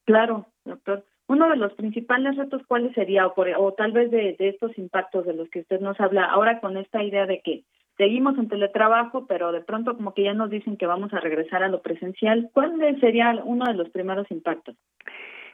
Claro, 0.10 0.48
doctor. 0.66 1.06
Uno 1.28 1.52
de 1.52 1.56
los 1.56 1.72
principales 1.74 2.36
retos, 2.36 2.64
¿cuáles 2.66 2.96
sería? 2.96 3.28
O, 3.28 3.36
por, 3.36 3.48
o 3.56 3.74
tal 3.74 3.92
vez 3.92 4.10
de, 4.10 4.36
estos 4.40 4.76
impactos 4.80 5.24
de 5.24 5.36
los 5.36 5.48
que 5.52 5.60
usted 5.60 5.80
nos 5.82 6.00
habla 6.00 6.26
ahora 6.26 6.60
con 6.62 6.78
esta 6.78 7.04
idea 7.04 7.28
de 7.28 7.42
que 7.42 7.62
seguimos 7.96 8.36
en 8.40 8.50
teletrabajo, 8.50 9.28
pero 9.28 9.52
de 9.52 9.62
pronto 9.62 9.96
como 9.96 10.16
que 10.16 10.24
ya 10.24 10.34
nos 10.34 10.50
dicen 10.50 10.78
que 10.78 10.88
vamos 10.88 11.14
a 11.14 11.20
regresar 11.20 11.62
a 11.62 11.68
lo 11.68 11.84
presencial. 11.84 12.50
¿Cuál 12.54 12.80
sería 13.00 13.40
uno 13.44 13.66
de 13.66 13.76
los 13.76 13.92
primeros 13.92 14.26
impactos? 14.32 14.76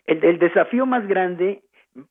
El, 0.06 0.23
el 0.23 0.40
desafío 0.40 0.86
más 0.86 1.06
grande 1.06 1.61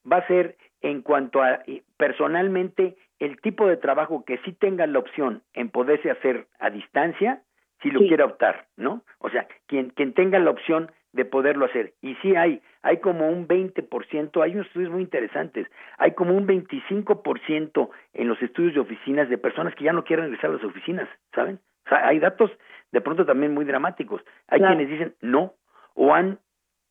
va 0.05 0.19
a 0.19 0.27
ser 0.27 0.59
en 0.83 1.01
cuanto 1.01 1.43
a 1.43 1.61
personalmente 1.97 2.95
el 3.21 3.41
tipo 3.41 3.67
de 3.67 3.79
trabajo 3.79 4.23
que 4.27 4.37
sí 4.45 4.53
tenga 4.53 4.87
la 4.87 4.99
opción 4.99 5.43
en 5.55 5.71
poderse 5.71 6.11
hacer 6.11 6.47
a 6.59 6.69
distancia, 6.69 7.41
si 7.85 7.91
lo 7.91 8.01
sí. 8.01 8.09
quiera 8.09 8.25
optar, 8.25 8.67
¿no? 8.77 9.03
O 9.19 9.29
sea, 9.29 9.47
quien, 9.67 9.91
quien 9.91 10.15
tenga 10.15 10.39
la 10.39 10.51
opción 10.51 10.91
de 11.13 11.25
poderlo 11.25 11.67
hacer. 11.67 11.93
Y 12.01 12.15
sí 12.17 12.35
hay, 12.35 12.61
hay 12.83 12.99
como 12.99 13.29
un 13.29 13.47
20%, 13.47 14.43
hay 14.43 14.55
unos 14.55 14.67
estudios 14.67 14.91
muy 14.91 15.03
interesantes, 15.03 15.69
hay 15.99 16.13
como 16.13 16.35
un 16.35 16.49
25% 16.49 17.91
en 18.15 18.29
los 18.29 18.43
estudios 18.43 18.75
de 18.75 18.81
oficinas 18.81 19.29
de 19.29 19.39
personas 19.39 19.75
que 19.75 19.85
ya 19.85 19.93
no 19.93 20.03
quieren 20.03 20.25
regresar 20.25 20.51
a 20.51 20.55
las 20.55 20.65
oficinas, 20.65 21.09
¿saben? 21.35 21.61
O 21.87 21.89
sea, 21.91 22.09
hay 22.09 22.19
datos 22.19 22.51
de 22.91 23.01
pronto 23.03 23.27
también 23.27 23.53
muy 23.53 23.67
dramáticos. 23.67 24.23
Hay 24.49 24.61
claro. 24.61 24.75
quienes 24.75 24.91
dicen 24.91 25.15
no, 25.21 25.55
o 25.95 26.15
han 26.15 26.39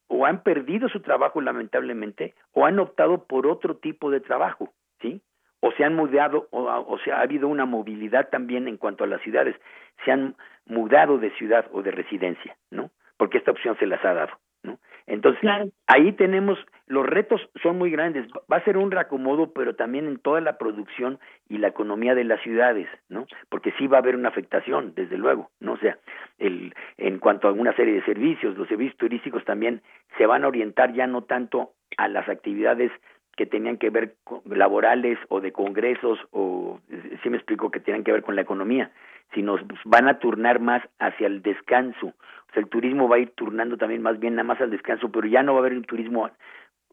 o 0.08 0.26
han 0.28 0.44
perdido 0.44 0.90
su 0.90 1.02
trabajo 1.02 1.42
lamentablemente, 1.42 2.36
o 2.52 2.66
han 2.66 2.78
optado 2.78 3.26
por 3.26 3.48
otro 3.48 3.78
tipo 3.78 4.12
de 4.12 4.20
trabajo, 4.20 4.72
¿sí? 5.02 5.22
O 5.66 5.72
se 5.72 5.86
han 5.86 5.96
mudado, 5.96 6.48
o, 6.52 6.64
o 6.66 7.00
sea, 7.00 7.20
ha 7.20 7.22
habido 7.22 7.48
una 7.48 7.66
movilidad 7.66 8.28
también 8.30 8.68
en 8.68 8.76
cuanto 8.76 9.06
a 9.06 9.08
las 9.08 9.22
ciudades, 9.22 9.56
se 10.04 10.12
han 10.12 10.36
mudado 10.66 11.18
de 11.18 11.32
ciudad 11.38 11.66
o 11.72 11.82
de 11.82 11.92
residencia, 11.92 12.58
¿no? 12.70 12.90
porque 13.18 13.38
esta 13.38 13.52
opción 13.52 13.78
se 13.80 13.88
las 13.88 14.04
ha 14.04 14.14
dado. 14.14 14.34
¿no? 14.64 14.80
Entonces, 15.08 15.40
claro. 15.42 15.70
ahí 15.88 16.14
tenemos, 16.14 16.58
los 16.88 17.06
retos 17.06 17.42
son 17.62 17.78
muy 17.78 17.90
grandes, 17.90 18.28
va 18.52 18.58
a 18.58 18.64
ser 18.64 18.78
un 18.78 18.92
reacomodo, 18.92 19.54
pero 19.54 19.76
también 19.76 20.08
en 20.08 20.20
toda 20.20 20.42
la 20.42 20.58
producción 20.58 21.20
y 21.50 21.58
la 21.58 21.70
economía 21.70 22.16
de 22.16 22.24
las 22.24 22.42
ciudades, 22.42 22.88
¿no? 23.10 23.26
Porque 23.50 23.74
sí 23.78 23.88
va 23.88 23.98
a 23.98 24.02
haber 24.02 24.16
una 24.16 24.30
afectación, 24.30 24.94
desde 24.96 25.18
luego, 25.18 25.52
¿no? 25.62 25.74
O 25.74 25.78
sea, 25.78 25.98
el, 26.38 26.74
en 26.98 27.20
cuanto 27.20 27.48
a 27.48 27.52
una 27.52 27.74
serie 27.76 27.94
de 27.94 28.06
servicios, 28.06 28.58
los 28.58 28.68
servicios 28.68 28.98
turísticos 28.98 29.44
también 29.44 29.82
se 30.18 30.26
van 30.26 30.44
a 30.44 30.48
orientar 30.48 30.94
ya 30.94 31.08
no 31.08 31.24
tanto 31.24 31.72
a 31.98 32.08
las 32.08 32.28
actividades 32.30 32.92
que 33.36 33.46
tenían 33.46 33.78
que 33.78 33.90
ver 33.90 34.16
con 34.24 34.42
laborales 34.46 35.18
o 35.30 35.42
de 35.42 35.52
congresos 35.52 36.20
o 36.32 36.80
sí 37.22 37.30
me 37.30 37.38
explico 37.38 37.72
que 37.72 37.80
tienen 37.80 38.04
que 38.04 38.12
ver 38.12 38.22
con 38.22 38.36
la 38.36 38.42
economía, 38.42 38.92
sino 39.34 39.56
van 39.86 40.08
a 40.08 40.20
turnar 40.20 40.60
más 40.60 40.84
hacia 41.00 41.28
el 41.28 41.42
descanso. 41.42 42.08
O 42.08 42.54
sea, 42.54 42.62
el 42.62 42.70
turismo 42.70 43.10
va 43.10 43.16
a 43.16 43.20
ir 43.20 43.32
turnando 43.32 43.78
también 43.78 44.04
más 44.04 44.20
bien 44.20 44.36
nada 44.36 44.48
más 44.48 44.62
al 44.62 44.70
descanso, 44.70 45.12
pero 45.12 45.28
ya 45.28 45.42
no 45.42 45.54
va 45.54 45.60
a 45.60 45.62
haber 45.62 45.74
un 45.74 45.84
turismo 45.84 46.30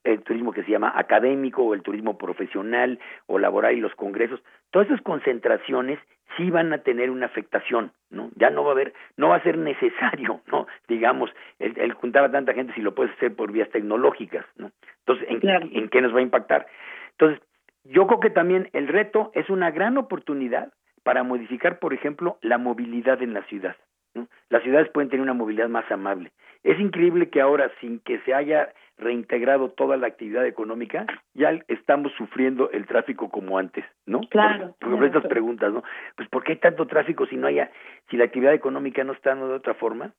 el 0.04 0.22
turismo 0.22 0.52
que 0.52 0.62
se 0.64 0.70
llama 0.70 0.92
académico 0.96 1.62
o 1.62 1.74
el 1.74 1.82
turismo 1.82 2.16
profesional 2.16 2.98
o 3.26 3.38
laboral 3.38 3.76
y 3.76 3.80
los 3.80 3.94
congresos, 3.94 4.42
todas 4.70 4.88
esas 4.88 5.02
concentraciones 5.02 5.98
sí 6.36 6.50
van 6.50 6.72
a 6.72 6.78
tener 6.78 7.10
una 7.10 7.26
afectación, 7.26 7.92
¿no? 8.08 8.30
Ya 8.36 8.50
no 8.50 8.62
va 8.62 8.70
a 8.70 8.72
haber, 8.72 8.94
no 9.16 9.28
va 9.28 9.36
a 9.36 9.42
ser 9.42 9.58
necesario, 9.58 10.40
¿no? 10.46 10.66
Digamos, 10.88 11.30
el, 11.58 11.78
el 11.78 11.92
juntar 11.92 12.24
a 12.24 12.30
tanta 12.30 12.54
gente 12.54 12.72
si 12.74 12.80
lo 12.80 12.94
puedes 12.94 13.12
hacer 13.14 13.34
por 13.34 13.52
vías 13.52 13.68
tecnológicas, 13.70 14.46
¿no? 14.56 14.70
Entonces, 15.00 15.28
¿en, 15.28 15.40
claro. 15.40 15.68
¿en 15.70 15.88
qué 15.88 16.00
nos 16.00 16.14
va 16.14 16.20
a 16.20 16.22
impactar? 16.22 16.66
Entonces, 17.12 17.40
yo 17.84 18.06
creo 18.06 18.20
que 18.20 18.30
también 18.30 18.68
el 18.72 18.88
reto 18.88 19.30
es 19.34 19.50
una 19.50 19.70
gran 19.70 19.98
oportunidad 19.98 20.72
para 21.02 21.22
modificar, 21.22 21.78
por 21.78 21.94
ejemplo, 21.94 22.38
la 22.42 22.58
movilidad 22.58 23.22
en 23.22 23.34
la 23.34 23.42
ciudad. 23.44 23.76
¿no? 24.14 24.28
Las 24.48 24.62
ciudades 24.62 24.90
pueden 24.90 25.08
tener 25.08 25.22
una 25.22 25.34
movilidad 25.34 25.68
más 25.68 25.90
amable. 25.90 26.32
Es 26.62 26.78
increíble 26.78 27.30
que 27.30 27.40
ahora, 27.40 27.70
sin 27.80 28.00
que 28.00 28.20
se 28.20 28.34
haya 28.34 28.72
reintegrado 28.98 29.70
toda 29.70 29.96
la 29.96 30.08
actividad 30.08 30.46
económica, 30.46 31.06
ya 31.34 31.58
estamos 31.68 32.12
sufriendo 32.18 32.70
el 32.70 32.86
tráfico 32.86 33.30
como 33.30 33.58
antes, 33.58 33.84
¿no? 34.06 34.20
Claro. 34.28 34.76
Por, 34.78 34.90
por 34.90 35.04
estas 35.04 35.26
preguntas, 35.26 35.72
¿no? 35.72 35.82
Pues 36.16 36.28
¿por 36.28 36.44
qué 36.44 36.52
hay 36.52 36.58
tanto 36.58 36.86
tráfico 36.86 37.26
si 37.26 37.36
no 37.36 37.46
haya, 37.46 37.70
si 38.10 38.16
la 38.16 38.24
actividad 38.24 38.52
económica 38.52 39.02
no 39.04 39.12
está 39.12 39.30
dando 39.30 39.48
de 39.48 39.54
otra 39.54 39.74
forma? 39.74 40.12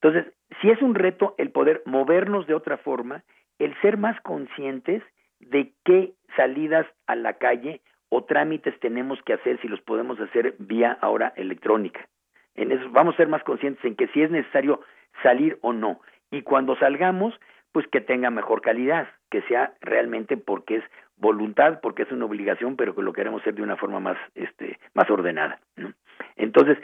Entonces, 0.00 0.32
si 0.60 0.70
es 0.70 0.80
un 0.80 0.94
reto 0.94 1.34
el 1.38 1.50
poder 1.50 1.82
movernos 1.84 2.46
de 2.46 2.54
otra 2.54 2.76
forma, 2.78 3.24
el 3.58 3.74
ser 3.80 3.96
más 3.96 4.20
conscientes 4.20 5.02
de 5.40 5.72
qué 5.84 6.12
salidas 6.36 6.86
a 7.06 7.16
la 7.16 7.34
calle 7.34 7.80
o 8.08 8.24
trámites 8.24 8.78
tenemos 8.80 9.20
que 9.22 9.34
hacer 9.34 9.60
si 9.60 9.68
los 9.68 9.80
podemos 9.80 10.18
hacer 10.20 10.54
vía 10.58 10.96
ahora 11.00 11.32
electrónica. 11.36 12.08
En 12.54 12.72
eso 12.72 12.88
vamos 12.90 13.14
a 13.14 13.18
ser 13.18 13.28
más 13.28 13.42
conscientes 13.44 13.84
en 13.84 13.96
que 13.96 14.08
si 14.08 14.22
es 14.22 14.30
necesario 14.30 14.80
salir 15.22 15.58
o 15.62 15.72
no. 15.72 16.00
Y 16.30 16.42
cuando 16.42 16.76
salgamos, 16.76 17.38
pues 17.72 17.86
que 17.88 18.00
tenga 18.00 18.30
mejor 18.30 18.60
calidad, 18.60 19.08
que 19.30 19.42
sea 19.42 19.72
realmente 19.80 20.36
porque 20.36 20.76
es 20.76 20.84
voluntad, 21.16 21.80
porque 21.80 22.02
es 22.02 22.12
una 22.12 22.24
obligación, 22.24 22.76
pero 22.76 22.94
que 22.94 23.02
lo 23.02 23.12
queremos 23.12 23.40
hacer 23.42 23.54
de 23.54 23.62
una 23.62 23.76
forma 23.76 24.00
más, 24.00 24.18
este, 24.34 24.78
más 24.94 25.10
ordenada. 25.10 25.58
¿no? 25.76 25.92
Entonces, 26.36 26.78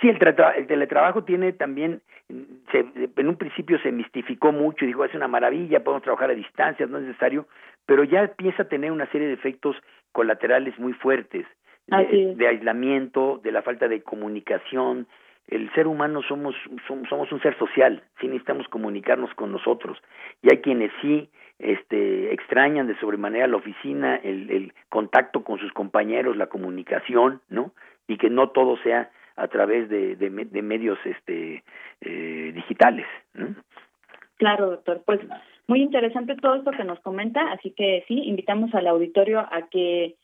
sí, 0.00 0.08
el, 0.08 0.18
el 0.56 0.66
teletrabajo 0.66 1.24
tiene 1.24 1.52
también, 1.52 2.02
se, 2.72 2.86
en 3.16 3.28
un 3.28 3.36
principio 3.36 3.78
se 3.80 3.92
mistificó 3.92 4.52
mucho, 4.52 4.84
dijo, 4.86 5.04
es 5.04 5.14
una 5.14 5.28
maravilla, 5.28 5.82
podemos 5.82 6.02
trabajar 6.02 6.30
a 6.30 6.34
distancia, 6.34 6.86
no 6.86 6.98
es 6.98 7.04
necesario, 7.04 7.46
pero 7.86 8.04
ya 8.04 8.22
empieza 8.22 8.64
a 8.64 8.68
tener 8.68 8.92
una 8.92 9.10
serie 9.10 9.28
de 9.28 9.34
efectos 9.34 9.76
colaterales 10.12 10.78
muy 10.78 10.92
fuertes, 10.92 11.46
de, 11.86 12.34
de 12.36 12.46
aislamiento, 12.46 13.40
de 13.42 13.50
la 13.50 13.62
falta 13.62 13.88
de 13.88 14.02
comunicación, 14.02 15.08
el 15.48 15.72
ser 15.72 15.86
humano 15.86 16.22
somos, 16.22 16.54
somos, 16.86 17.32
un 17.32 17.40
ser 17.40 17.58
social, 17.58 18.02
sí 18.20 18.26
necesitamos 18.26 18.68
comunicarnos 18.68 19.32
con 19.34 19.50
nosotros. 19.52 19.98
Y 20.42 20.50
hay 20.50 20.60
quienes 20.60 20.92
sí 21.02 21.28
este, 21.58 22.32
extrañan 22.32 22.86
de 22.86 22.98
sobremanera 22.98 23.46
la 23.46 23.56
oficina, 23.56 24.16
el, 24.16 24.50
el 24.50 24.74
contacto 24.88 25.42
con 25.42 25.58
sus 25.58 25.72
compañeros, 25.72 26.36
la 26.36 26.46
comunicación, 26.46 27.40
¿no? 27.48 27.72
Y 28.06 28.16
que 28.16 28.30
no 28.30 28.50
todo 28.50 28.76
sea 28.78 29.10
a 29.36 29.48
través 29.48 29.88
de, 29.88 30.16
de, 30.16 30.30
de 30.30 30.62
medios 30.62 30.98
este, 31.04 31.64
eh, 32.00 32.52
digitales. 32.54 33.06
¿no? 33.34 33.54
Claro, 34.36 34.70
doctor. 34.70 35.02
Pues 35.04 35.20
muy 35.66 35.82
interesante 35.82 36.36
todo 36.36 36.56
esto 36.56 36.70
que 36.72 36.84
nos 36.84 37.00
comenta, 37.00 37.52
así 37.52 37.70
que 37.70 38.04
sí, 38.08 38.22
invitamos 38.24 38.74
al 38.74 38.86
auditorio 38.86 39.40
a 39.40 39.68
que 39.70 40.16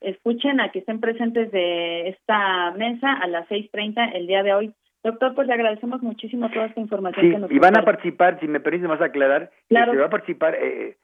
escuchen, 0.00 0.60
a 0.60 0.70
que 0.70 0.80
estén 0.80 1.00
presentes 1.00 1.50
de 1.50 2.08
esta 2.08 2.72
mesa 2.72 3.12
a 3.12 3.26
las 3.26 3.48
6.30 3.48 4.12
el 4.14 4.26
día 4.26 4.42
de 4.42 4.54
hoy. 4.54 4.74
Doctor, 5.04 5.36
pues 5.36 5.46
le 5.46 5.54
agradecemos 5.54 6.02
muchísimo 6.02 6.50
toda 6.50 6.66
esta 6.66 6.80
información 6.80 7.26
sí, 7.26 7.30
que 7.30 7.38
nos 7.38 7.50
y 7.50 7.60
van 7.60 7.74
comparte. 7.74 7.78
a 7.78 7.92
participar, 7.92 8.40
si 8.40 8.48
me 8.48 8.58
permite 8.58 8.88
más 8.88 9.00
aclarar, 9.00 9.52
claro. 9.68 9.92
este, 9.92 10.00
va 10.00 10.06
a 10.06 10.10
participar 10.10 10.56
eh, 10.60 10.96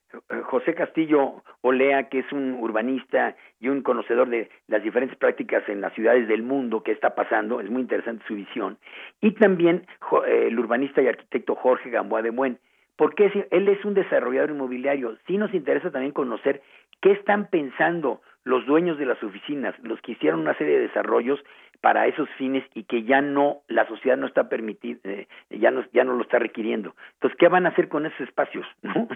José 0.45 0.75
Castillo 0.75 1.43
Olea, 1.61 2.09
que 2.09 2.19
es 2.19 2.33
un 2.33 2.55
urbanista 2.55 3.37
y 3.61 3.69
un 3.69 3.83
conocedor 3.83 4.29
de 4.29 4.51
las 4.67 4.83
diferentes 4.83 5.17
prácticas 5.17 5.63
en 5.69 5.81
las 5.81 5.93
ciudades 5.93 6.27
del 6.27 6.43
mundo 6.43 6.83
que 6.83 6.91
está 6.91 7.15
pasando, 7.15 7.61
es 7.61 7.71
muy 7.71 7.83
interesante 7.83 8.25
su 8.27 8.35
visión, 8.35 8.77
y 9.21 9.33
también 9.33 9.87
eh, 10.27 10.49
el 10.49 10.59
urbanista 10.59 11.01
y 11.01 11.07
arquitecto 11.07 11.55
Jorge 11.55 11.91
Gamboa 11.91 12.23
de 12.23 12.31
Buen, 12.31 12.59
porque 12.97 13.31
él 13.53 13.69
es 13.69 13.85
un 13.85 13.95
desarrollador 13.95 14.51
inmobiliario, 14.51 15.17
sí 15.29 15.37
nos 15.37 15.55
interesa 15.55 15.93
también 15.93 16.13
conocer 16.13 16.61
qué 17.01 17.13
están 17.13 17.47
pensando 17.51 18.21
los 18.45 18.67
dueños 18.67 18.99
de 18.99 19.07
las 19.07 19.23
oficinas, 19.23 19.75
los 19.83 20.01
que 20.01 20.13
hicieron 20.13 20.41
una 20.41 20.55
serie 20.55 20.79
de 20.79 20.89
desarrollos 20.89 21.41
para 21.81 22.07
esos 22.07 22.29
fines 22.39 22.65
y 22.75 22.85
que 22.85 23.03
ya 23.03 23.21
no 23.21 23.63
la 23.67 23.87
sociedad 23.89 24.17
no 24.17 24.27
está 24.27 24.49
permitida, 24.49 25.01
eh, 25.05 25.27
ya 25.51 25.71
no 25.73 25.85
ya 25.93 26.05
no 26.05 26.15
lo 26.15 26.23
está 26.23 26.39
requiriendo. 26.39 26.95
Entonces, 27.15 27.37
¿qué 27.39 27.49
van 27.49 27.67
a 27.67 27.71
hacer 27.71 27.89
con 27.89 28.07
esos 28.07 28.21
espacios? 28.21 28.65
¿No? 28.83 29.09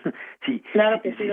sí, 0.45 0.63
claro 0.73 1.01
que 1.01 1.13
sí, 1.13 1.31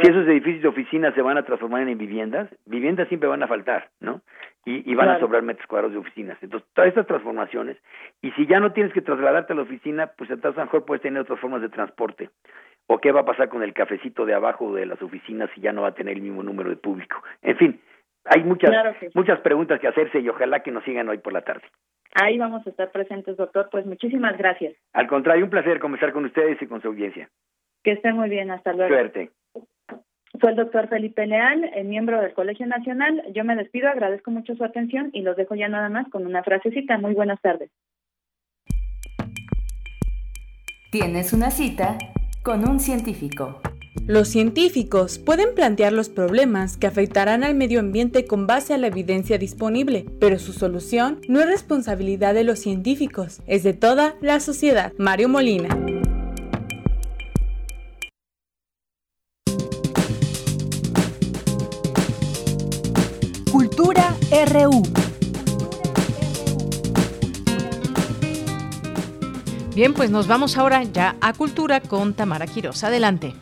si 0.00 0.08
esos 0.08 0.26
edificios 0.26 0.62
de 0.62 0.68
oficinas 0.68 1.14
se 1.14 1.22
van 1.22 1.38
a 1.38 1.44
transformar 1.44 1.88
en 1.88 1.98
viviendas, 1.98 2.48
viviendas 2.66 3.08
siempre 3.08 3.28
van 3.28 3.42
a 3.42 3.48
faltar, 3.48 3.90
¿no? 4.00 4.20
y, 4.68 4.94
van 4.94 5.08
a 5.08 5.18
sobrar 5.18 5.42
metros 5.42 5.66
cuadrados 5.66 5.92
de 5.92 5.98
oficinas. 5.98 6.36
Entonces, 6.42 6.68
todas 6.74 6.88
estas 6.88 7.06
transformaciones, 7.06 7.78
y 8.20 8.30
si 8.32 8.46
ya 8.46 8.60
no 8.60 8.72
tienes 8.72 8.92
que 8.92 9.00
trasladarte 9.00 9.52
a 9.52 9.56
la 9.56 9.62
oficina, 9.62 10.08
pues 10.16 10.30
entonces 10.30 10.58
a 10.58 10.62
lo 10.62 10.66
mejor 10.66 10.84
puedes 10.84 11.02
tener 11.02 11.22
otras 11.22 11.40
formas 11.40 11.62
de 11.62 11.68
transporte. 11.68 12.30
¿O 12.90 12.98
qué 12.98 13.12
va 13.12 13.20
a 13.20 13.26
pasar 13.26 13.50
con 13.50 13.62
el 13.62 13.74
cafecito 13.74 14.24
de 14.24 14.32
abajo 14.32 14.72
de 14.74 14.86
las 14.86 15.00
oficinas 15.02 15.50
si 15.54 15.60
ya 15.60 15.72
no 15.72 15.82
va 15.82 15.88
a 15.88 15.94
tener 15.94 16.16
el 16.16 16.22
mismo 16.22 16.42
número 16.42 16.70
de 16.70 16.76
público? 16.76 17.22
En 17.42 17.56
fin, 17.58 17.80
hay 18.24 18.42
muchas, 18.42 18.70
muchas 19.14 19.40
preguntas 19.40 19.78
que 19.78 19.88
hacerse 19.88 20.20
y 20.20 20.28
ojalá 20.28 20.62
que 20.62 20.70
nos 20.70 20.84
sigan 20.84 21.08
hoy 21.08 21.18
por 21.18 21.34
la 21.34 21.42
tarde. 21.42 21.64
Ahí 22.14 22.38
vamos 22.38 22.66
a 22.66 22.70
estar 22.70 22.90
presentes, 22.90 23.36
doctor. 23.36 23.68
Pues 23.70 23.84
muchísimas 23.84 24.38
gracias. 24.38 24.74
Al 24.94 25.06
contrario, 25.06 25.44
un 25.44 25.50
placer 25.50 25.78
conversar 25.80 26.12
con 26.12 26.24
ustedes 26.24 26.60
y 26.62 26.66
con 26.66 26.80
su 26.80 26.88
audiencia. 26.88 27.28
Que 27.84 27.92
estén 27.92 28.16
muy 28.16 28.30
bien. 28.30 28.50
Hasta 28.50 28.72
luego. 28.72 28.88
Suerte. 28.88 29.30
Fue 30.40 30.50
el 30.50 30.56
doctor 30.56 30.88
Felipe 30.88 31.26
Leal, 31.26 31.70
el 31.74 31.86
miembro 31.86 32.20
del 32.22 32.32
Colegio 32.32 32.66
Nacional. 32.66 33.22
Yo 33.34 33.44
me 33.44 33.54
despido, 33.54 33.88
agradezco 33.88 34.30
mucho 34.30 34.54
su 34.54 34.64
atención 34.64 35.10
y 35.12 35.22
los 35.22 35.36
dejo 35.36 35.54
ya 35.54 35.68
nada 35.68 35.90
más 35.90 36.08
con 36.08 36.26
una 36.26 36.42
frasecita. 36.42 36.96
Muy 36.96 37.12
buenas 37.12 37.40
tardes. 37.42 37.70
Tienes 40.90 41.34
una 41.34 41.50
cita 41.50 41.98
con 42.42 42.68
un 42.68 42.80
científico. 42.80 43.60
Los 44.06 44.28
científicos 44.28 45.18
pueden 45.18 45.54
plantear 45.54 45.92
los 45.92 46.08
problemas 46.08 46.76
que 46.76 46.86
afectarán 46.86 47.44
al 47.44 47.54
medio 47.54 47.80
ambiente 47.80 48.26
con 48.26 48.46
base 48.46 48.72
a 48.72 48.78
la 48.78 48.86
evidencia 48.86 49.38
disponible, 49.38 50.06
pero 50.18 50.38
su 50.38 50.52
solución 50.52 51.20
no 51.28 51.40
es 51.40 51.46
responsabilidad 51.46 52.34
de 52.34 52.44
los 52.44 52.58
científicos, 52.58 53.40
es 53.46 53.64
de 53.64 53.74
toda 53.74 54.14
la 54.20 54.40
sociedad. 54.40 54.92
Mario 54.98 55.28
Molina. 55.28 55.68
Cultura 63.50 64.16
RU. 64.52 65.07
Bien, 69.78 69.94
pues 69.94 70.10
nos 70.10 70.26
vamos 70.26 70.58
ahora 70.58 70.82
ya 70.82 71.14
a 71.20 71.32
Cultura 71.32 71.80
con 71.80 72.12
Tamara 72.12 72.48
Quiroz. 72.48 72.82
Adelante. 72.82 73.36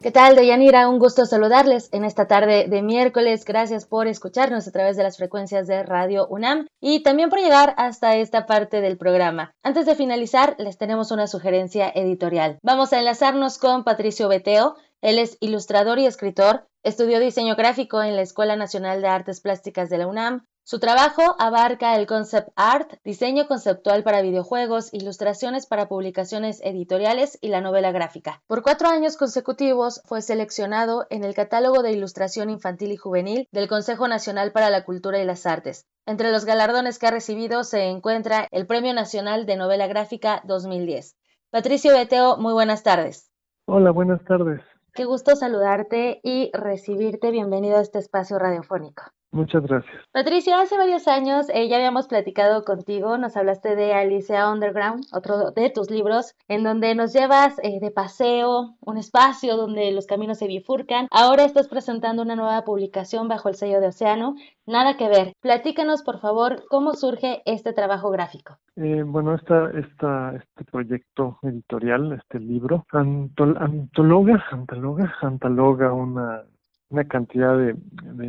¿Qué 0.00 0.10
tal, 0.10 0.36
Deyanira? 0.36 0.88
Un 0.88 0.98
gusto 0.98 1.26
saludarles 1.26 1.90
en 1.92 2.06
esta 2.06 2.26
tarde 2.26 2.66
de 2.66 2.80
miércoles. 2.80 3.44
Gracias 3.44 3.84
por 3.84 4.06
escucharnos 4.06 4.66
a 4.66 4.72
través 4.72 4.96
de 4.96 5.02
las 5.02 5.18
frecuencias 5.18 5.66
de 5.66 5.82
Radio 5.82 6.26
UNAM 6.28 6.66
y 6.80 7.02
también 7.02 7.28
por 7.28 7.40
llegar 7.40 7.74
hasta 7.76 8.16
esta 8.16 8.46
parte 8.46 8.80
del 8.80 8.96
programa. 8.96 9.52
Antes 9.62 9.84
de 9.84 9.96
finalizar, 9.96 10.56
les 10.58 10.78
tenemos 10.78 11.10
una 11.10 11.26
sugerencia 11.26 11.92
editorial. 11.94 12.58
Vamos 12.62 12.94
a 12.94 13.00
enlazarnos 13.00 13.58
con 13.58 13.84
Patricio 13.84 14.28
Beteo. 14.28 14.76
Él 15.02 15.18
es 15.18 15.36
ilustrador 15.40 15.98
y 15.98 16.06
escritor, 16.06 16.68
estudió 16.82 17.20
diseño 17.20 17.54
gráfico 17.54 18.02
en 18.02 18.16
la 18.16 18.22
Escuela 18.22 18.56
Nacional 18.56 19.02
de 19.02 19.08
Artes 19.08 19.42
Plásticas 19.42 19.90
de 19.90 19.98
la 19.98 20.06
UNAM, 20.06 20.46
su 20.64 20.78
trabajo 20.78 21.34
abarca 21.40 21.96
el 21.96 22.06
concept 22.06 22.50
art, 22.54 22.92
diseño 23.02 23.48
conceptual 23.48 24.04
para 24.04 24.22
videojuegos, 24.22 24.94
ilustraciones 24.94 25.66
para 25.66 25.88
publicaciones 25.88 26.60
editoriales 26.62 27.36
y 27.40 27.48
la 27.48 27.60
novela 27.60 27.90
gráfica. 27.90 28.42
Por 28.46 28.62
cuatro 28.62 28.88
años 28.88 29.16
consecutivos 29.16 30.00
fue 30.04 30.22
seleccionado 30.22 31.06
en 31.10 31.24
el 31.24 31.34
catálogo 31.34 31.82
de 31.82 31.90
ilustración 31.90 32.48
infantil 32.48 32.92
y 32.92 32.96
juvenil 32.96 33.48
del 33.50 33.68
Consejo 33.68 34.06
Nacional 34.06 34.52
para 34.52 34.70
la 34.70 34.84
Cultura 34.84 35.20
y 35.20 35.24
las 35.24 35.46
Artes. 35.46 35.88
Entre 36.06 36.30
los 36.30 36.44
galardones 36.44 37.00
que 37.00 37.08
ha 37.08 37.10
recibido 37.10 37.64
se 37.64 37.86
encuentra 37.86 38.46
el 38.52 38.68
Premio 38.68 38.94
Nacional 38.94 39.46
de 39.46 39.56
Novela 39.56 39.88
Gráfica 39.88 40.42
2010. 40.44 41.16
Patricio 41.50 41.92
Beteo, 41.92 42.36
muy 42.36 42.52
buenas 42.52 42.84
tardes. 42.84 43.32
Hola, 43.66 43.90
buenas 43.90 44.24
tardes. 44.24 44.60
Qué 44.94 45.06
gusto 45.06 45.34
saludarte 45.34 46.20
y 46.22 46.52
recibirte. 46.52 47.32
Bienvenido 47.32 47.78
a 47.78 47.82
este 47.82 47.98
espacio 47.98 48.38
radiofónico. 48.38 49.02
Muchas 49.32 49.62
gracias. 49.62 49.94
Patricia, 50.12 50.60
hace 50.60 50.76
varios 50.76 51.08
años 51.08 51.48
eh, 51.48 51.66
ya 51.66 51.76
habíamos 51.76 52.06
platicado 52.06 52.64
contigo, 52.64 53.16
nos 53.16 53.34
hablaste 53.36 53.74
de 53.74 53.94
Alicia 53.94 54.50
Underground, 54.50 55.06
otro 55.12 55.50
de 55.52 55.70
tus 55.70 55.90
libros, 55.90 56.34
en 56.48 56.62
donde 56.62 56.94
nos 56.94 57.14
llevas 57.14 57.58
eh, 57.62 57.80
de 57.80 57.90
paseo, 57.90 58.76
un 58.80 58.98
espacio 58.98 59.56
donde 59.56 59.90
los 59.92 60.06
caminos 60.06 60.38
se 60.38 60.46
bifurcan. 60.46 61.08
Ahora 61.10 61.44
estás 61.44 61.66
presentando 61.66 62.22
una 62.22 62.36
nueva 62.36 62.62
publicación 62.64 63.26
bajo 63.26 63.48
el 63.48 63.54
sello 63.54 63.80
de 63.80 63.88
Océano, 63.88 64.34
Nada 64.66 64.96
que 64.96 65.08
ver. 65.08 65.34
Platícanos, 65.40 66.02
por 66.02 66.20
favor, 66.20 66.62
cómo 66.70 66.94
surge 66.94 67.42
este 67.46 67.72
trabajo 67.72 68.10
gráfico. 68.10 68.58
Eh, 68.76 69.02
bueno, 69.04 69.34
esta, 69.34 69.70
esta, 69.70 70.36
este 70.36 70.64
proyecto 70.70 71.38
editorial, 71.42 72.12
este 72.12 72.38
libro, 72.38 72.86
antologa, 72.92 74.44
antologa, 74.52 75.12
antologa 75.20 75.92
una 75.92 76.44
una 76.92 77.04
cantidad 77.04 77.56
de, 77.56 77.74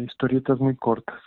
historietas 0.04 0.60
muy 0.60 0.76
cortas, 0.76 1.20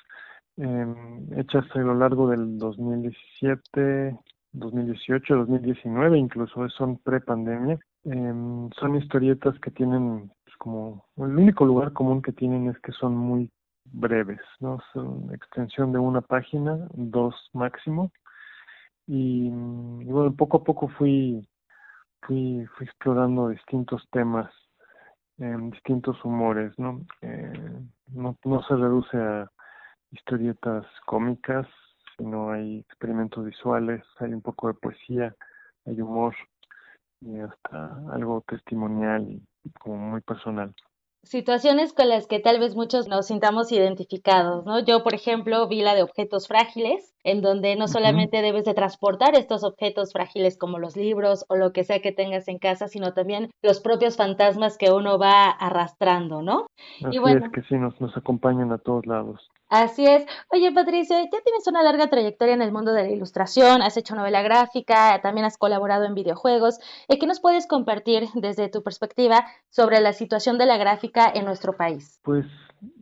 em, 0.56 1.32
hechas 1.38 1.64
a 1.74 1.78
lo 1.78 1.94
largo 1.94 2.30
del 2.30 2.58
2017, 2.58 4.18
2018, 4.52 5.36
2019, 5.36 6.18
incluso 6.18 6.68
son 6.70 6.98
pre-pandemia. 6.98 7.78
Em, 8.04 8.70
son 8.80 8.96
historietas 8.96 9.58
que 9.60 9.70
tienen 9.70 10.30
pues, 10.44 10.56
como 10.58 11.04
el 11.18 11.36
único 11.36 11.64
lugar 11.66 11.92
común 11.92 12.22
que 12.22 12.32
tienen 12.32 12.68
es 12.68 12.78
que 12.80 12.92
son 12.92 13.14
muy 13.16 13.50
breves, 13.84 14.40
¿no? 14.60 14.78
Son 14.92 15.32
extensión 15.34 15.92
de 15.92 15.98
una 15.98 16.22
página, 16.22 16.88
dos 16.94 17.34
máximo. 17.52 18.12
Y, 19.06 19.48
y 19.48 20.04
bueno, 20.06 20.34
poco 20.34 20.58
a 20.58 20.64
poco 20.64 20.88
fui, 20.88 21.46
fui, 22.22 22.66
fui 22.76 22.86
explorando 22.86 23.50
distintos 23.50 24.02
temas 24.10 24.50
en 25.38 25.70
distintos 25.70 26.22
humores, 26.24 26.72
¿no? 26.78 27.00
Eh, 27.22 27.80
¿no? 28.08 28.36
No 28.44 28.62
se 28.62 28.74
reduce 28.74 29.16
a 29.16 29.50
historietas 30.10 30.86
cómicas, 31.04 31.66
sino 32.16 32.50
hay 32.50 32.78
experimentos 32.78 33.44
visuales, 33.44 34.02
hay 34.18 34.32
un 34.32 34.42
poco 34.42 34.68
de 34.68 34.74
poesía, 34.74 35.34
hay 35.84 36.00
humor 36.00 36.34
y 37.20 37.38
hasta 37.40 37.96
algo 38.12 38.42
testimonial 38.46 39.26
y 39.28 39.70
como 39.80 39.96
muy 39.96 40.20
personal 40.20 40.74
situaciones 41.27 41.93
con 41.93 42.09
las 42.09 42.27
que 42.27 42.39
tal 42.39 42.59
vez 42.61 42.74
muchos 42.74 43.09
nos 43.09 43.27
sintamos 43.27 43.73
identificados, 43.73 44.65
¿no? 44.65 44.81
Yo, 44.81 45.03
por 45.03 45.15
ejemplo, 45.15 45.66
vi 45.69 45.82
la 45.82 45.94
de 45.94 46.03
objetos 46.03 46.47
frágiles, 46.47 47.15
en 47.24 47.43
donde 47.43 47.77
no 47.77 47.89
solamente 47.89 48.43
debes 48.43 48.65
de 48.65 48.74
transportar 48.74 49.35
estos 49.35 49.65
objetos 49.65 50.12
frágiles 50.12 50.57
como 50.57 50.78
los 50.78 50.97
libros 50.97 51.44
o 51.48 51.57
lo 51.57 51.73
que 51.73 51.85
sea 51.85 52.01
que 52.01 52.12
tengas 52.12 52.47
en 52.48 52.59
casa, 52.59 52.86
sino 52.86 53.12
también 53.12 53.51
los 53.62 53.81
propios 53.81 54.16
fantasmas 54.16 54.78
que 54.78 54.93
uno 54.93 55.19
va 55.19 55.51
arrastrando, 55.51 56.43
¿no? 56.43 56.66
Así 57.05 57.16
y 57.16 57.19
bueno, 57.19 57.47
es 57.47 57.53
que 57.53 57.62
sí, 57.62 57.77
nos, 57.77 58.01
nos 58.01 58.16
acompañan 58.16 58.73
a 58.73 58.78
todos 58.78 59.07
lados. 59.07 59.51
Así 59.68 60.06
es. 60.06 60.24
Oye, 60.52 60.70
Patricia, 60.72 61.20
ya 61.22 61.40
tienes 61.43 61.66
una 61.66 61.82
larga 61.82 62.09
trayectoria 62.09 62.55
en 62.55 62.62
el 62.62 62.70
mundo 62.70 62.93
de 62.93 63.02
la 63.02 63.10
ilustración, 63.10 63.82
has 63.82 63.97
hecho 63.97 64.14
novela 64.14 64.43
gráfica, 64.43 65.20
también 65.22 65.44
has 65.44 65.59
colaborado 65.59 66.05
en 66.05 66.14
videojuegos. 66.14 66.78
Eh, 67.09 67.18
¿Qué 67.18 67.26
nos 67.26 67.40
puedes 67.40 67.66
compartir 67.66 68.28
desde 68.34 68.68
tu 68.68 68.82
perspectiva 68.82 69.44
sobre 69.68 70.01
la 70.01 70.12
situación 70.12 70.56
de 70.59 70.66
la 70.66 70.76
gráfica 70.76 71.30
en 71.34 71.44
nuestro 71.44 71.72
país? 71.72 72.20
Pues 72.22 72.47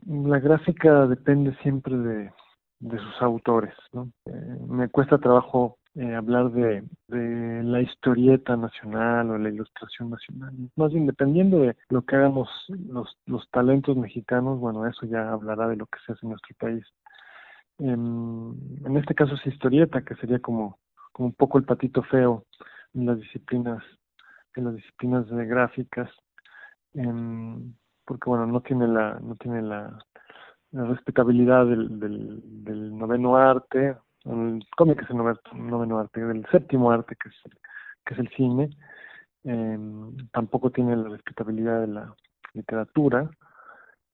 la 0.06 0.38
gráfica 0.38 1.06
depende 1.06 1.54
siempre 1.62 1.96
de, 1.96 2.30
sus 2.80 3.22
autores, 3.22 3.74
¿no? 3.92 4.10
Eh, 4.26 4.32
me 4.66 4.88
cuesta 4.88 5.18
trabajo 5.18 5.78
eh, 5.96 6.14
hablar 6.14 6.50
de, 6.50 6.82
la 7.08 7.80
historieta 7.80 8.56
nacional 8.56 9.30
o 9.30 9.38
la 9.38 9.48
ilustración 9.48 10.10
nacional. 10.10 10.52
Más 10.74 10.92
bien, 10.92 11.06
dependiendo 11.06 11.60
de 11.60 11.76
lo 11.88 12.02
que 12.02 12.16
hagamos 12.16 12.48
los, 12.68 13.16
los 13.26 13.48
talentos 13.50 13.96
mexicanos, 13.96 14.58
bueno, 14.58 14.86
eso 14.86 15.06
ya 15.06 15.30
hablará 15.32 15.68
de 15.68 15.76
lo 15.76 15.86
que 15.86 15.98
se 16.04 16.12
hace 16.12 16.26
en 16.26 16.30
nuestro 16.30 16.56
país. 16.58 16.84
En, 17.78 18.56
en 18.84 18.96
este 18.96 19.14
caso 19.14 19.34
es 19.36 19.46
historieta, 19.46 20.02
que 20.02 20.16
sería 20.16 20.40
como, 20.40 20.78
como 21.12 21.28
un 21.28 21.34
poco 21.34 21.58
el 21.58 21.64
patito 21.64 22.02
feo 22.02 22.44
en 22.94 23.06
las 23.06 23.20
disciplinas, 23.20 23.82
en 24.56 24.64
las 24.64 24.74
disciplinas 24.74 25.28
de 25.28 25.46
gráficas, 25.46 26.10
porque 26.92 28.30
bueno, 28.30 28.46
no 28.46 28.60
tiene 28.62 28.88
la, 28.88 29.18
no 29.20 29.36
tiene 29.36 29.62
la, 29.62 29.96
respetabilidad 30.72 31.66
del, 31.66 32.00
del 32.00 32.98
noveno 32.98 33.36
arte 33.36 33.96
el 34.24 34.64
cómic 34.76 35.02
es 35.02 35.10
el 35.10 35.16
noveno, 35.16 35.98
arte, 35.98 36.24
del 36.24 36.46
séptimo 36.50 36.90
arte 36.90 37.16
que 37.16 37.28
es, 37.28 37.34
que 38.04 38.14
es 38.14 38.20
el 38.20 38.28
cine, 38.30 38.70
em, 39.44 40.16
tampoco 40.32 40.70
tiene 40.70 40.96
la 40.96 41.08
respetabilidad 41.08 41.80
de 41.82 41.86
la 41.88 42.14
literatura, 42.54 43.30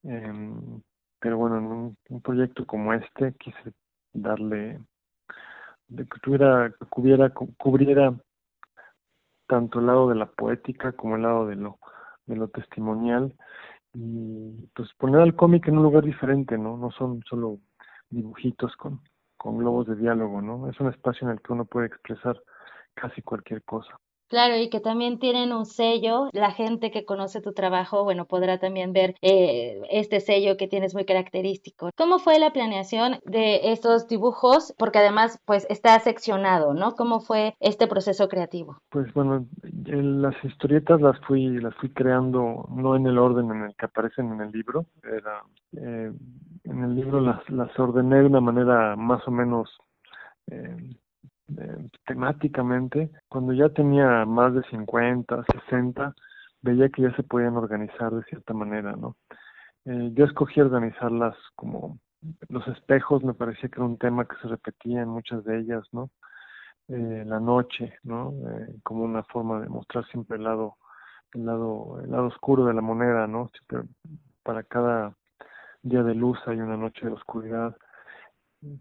em, 0.02 0.80
pero 1.20 1.38
bueno, 1.38 1.58
en 1.58 1.64
un, 1.64 2.20
proyecto 2.22 2.66
como 2.66 2.92
este 2.94 3.34
quise 3.34 3.72
darle, 4.12 4.80
de 5.88 6.04
que 6.06 6.20
tuviera, 6.20 6.72
que 6.78 6.86
cubriera, 6.86 7.30
cubriera 7.30 8.14
tanto 9.46 9.80
el 9.80 9.86
lado 9.86 10.08
de 10.08 10.14
la 10.14 10.26
poética 10.26 10.92
como 10.92 11.16
el 11.16 11.22
lado 11.22 11.46
de 11.46 11.56
lo, 11.56 11.78
de 12.26 12.36
lo 12.36 12.48
testimonial. 12.48 13.34
Y 13.92 14.68
pues 14.74 14.88
poner 14.98 15.20
al 15.20 15.34
cómic 15.34 15.66
en 15.68 15.78
un 15.78 15.82
lugar 15.82 16.04
diferente, 16.04 16.56
¿no? 16.56 16.76
No 16.76 16.92
son 16.92 17.22
solo 17.28 17.58
dibujitos 18.08 18.76
con, 18.76 19.00
con 19.40 19.56
globos 19.56 19.86
de 19.86 19.96
diálogo, 19.96 20.42
¿no? 20.42 20.68
Es 20.68 20.78
un 20.80 20.88
espacio 20.90 21.26
en 21.26 21.32
el 21.32 21.40
que 21.40 21.54
uno 21.54 21.64
puede 21.64 21.86
expresar 21.86 22.38
casi 22.92 23.22
cualquier 23.22 23.62
cosa. 23.62 23.98
Claro, 24.30 24.56
y 24.56 24.70
que 24.70 24.78
también 24.78 25.18
tienen 25.18 25.52
un 25.52 25.66
sello. 25.66 26.28
La 26.32 26.52
gente 26.52 26.92
que 26.92 27.04
conoce 27.04 27.40
tu 27.40 27.52
trabajo, 27.52 28.04
bueno, 28.04 28.26
podrá 28.26 28.58
también 28.58 28.92
ver 28.92 29.16
eh, 29.22 29.82
este 29.90 30.20
sello 30.20 30.56
que 30.56 30.68
tienes 30.68 30.94
muy 30.94 31.04
característico. 31.04 31.90
¿Cómo 31.96 32.20
fue 32.20 32.38
la 32.38 32.52
planeación 32.52 33.16
de 33.24 33.72
estos 33.72 34.06
dibujos? 34.06 34.72
Porque 34.78 35.00
además, 35.00 35.40
pues, 35.46 35.66
está 35.68 35.98
seccionado, 35.98 36.74
¿no? 36.74 36.92
¿Cómo 36.92 37.18
fue 37.18 37.56
este 37.58 37.88
proceso 37.88 38.28
creativo? 38.28 38.78
Pues 38.90 39.12
bueno, 39.14 39.46
las 39.62 40.36
historietas 40.44 41.00
las 41.00 41.18
fui, 41.26 41.58
las 41.58 41.74
fui 41.74 41.90
creando 41.90 42.68
no 42.70 42.94
en 42.94 43.06
el 43.06 43.18
orden 43.18 43.50
en 43.50 43.64
el 43.64 43.74
que 43.74 43.86
aparecen 43.86 44.32
en 44.32 44.42
el 44.42 44.52
libro. 44.52 44.86
Eh, 45.72 46.12
en 46.62 46.84
el 46.84 46.94
libro 46.94 47.20
las, 47.20 47.48
las 47.50 47.76
ordené 47.76 48.20
de 48.20 48.26
una 48.26 48.40
manera 48.40 48.94
más 48.94 49.26
o 49.26 49.32
menos 49.32 49.68
eh, 50.52 50.76
eh, 51.58 51.88
temáticamente, 52.06 53.10
cuando 53.28 53.52
ya 53.52 53.68
tenía 53.70 54.24
más 54.24 54.54
de 54.54 54.62
50, 54.70 55.44
60, 55.68 56.14
veía 56.62 56.88
que 56.90 57.02
ya 57.02 57.14
se 57.16 57.22
podían 57.22 57.56
organizar 57.56 58.12
de 58.12 58.22
cierta 58.24 58.54
manera, 58.54 58.92
¿no? 58.92 59.16
Eh, 59.86 60.10
yo 60.14 60.26
escogí 60.26 60.60
organizarlas 60.60 61.36
como 61.56 61.98
los 62.48 62.66
espejos, 62.68 63.24
me 63.24 63.34
parecía 63.34 63.68
que 63.68 63.76
era 63.76 63.86
un 63.86 63.98
tema 63.98 64.26
que 64.26 64.36
se 64.42 64.48
repetía 64.48 65.02
en 65.02 65.08
muchas 65.08 65.42
de 65.44 65.58
ellas, 65.58 65.84
¿no? 65.92 66.10
Eh, 66.88 67.24
la 67.26 67.40
noche, 67.40 67.94
¿no? 68.02 68.34
como 68.82 69.04
una 69.04 69.22
forma 69.22 69.60
de 69.60 69.68
mostrar 69.68 70.04
siempre 70.06 70.36
el 70.36 70.44
lado, 70.44 70.76
el 71.34 71.46
lado, 71.46 72.00
el 72.02 72.10
lado 72.10 72.26
oscuro 72.26 72.66
de 72.66 72.74
la 72.74 72.80
moneda, 72.82 73.26
¿no? 73.26 73.50
Para 74.42 74.64
cada 74.64 75.14
día 75.82 76.02
de 76.02 76.14
luz 76.14 76.38
hay 76.46 76.60
una 76.60 76.76
noche 76.76 77.06
de 77.06 77.12
oscuridad 77.12 77.76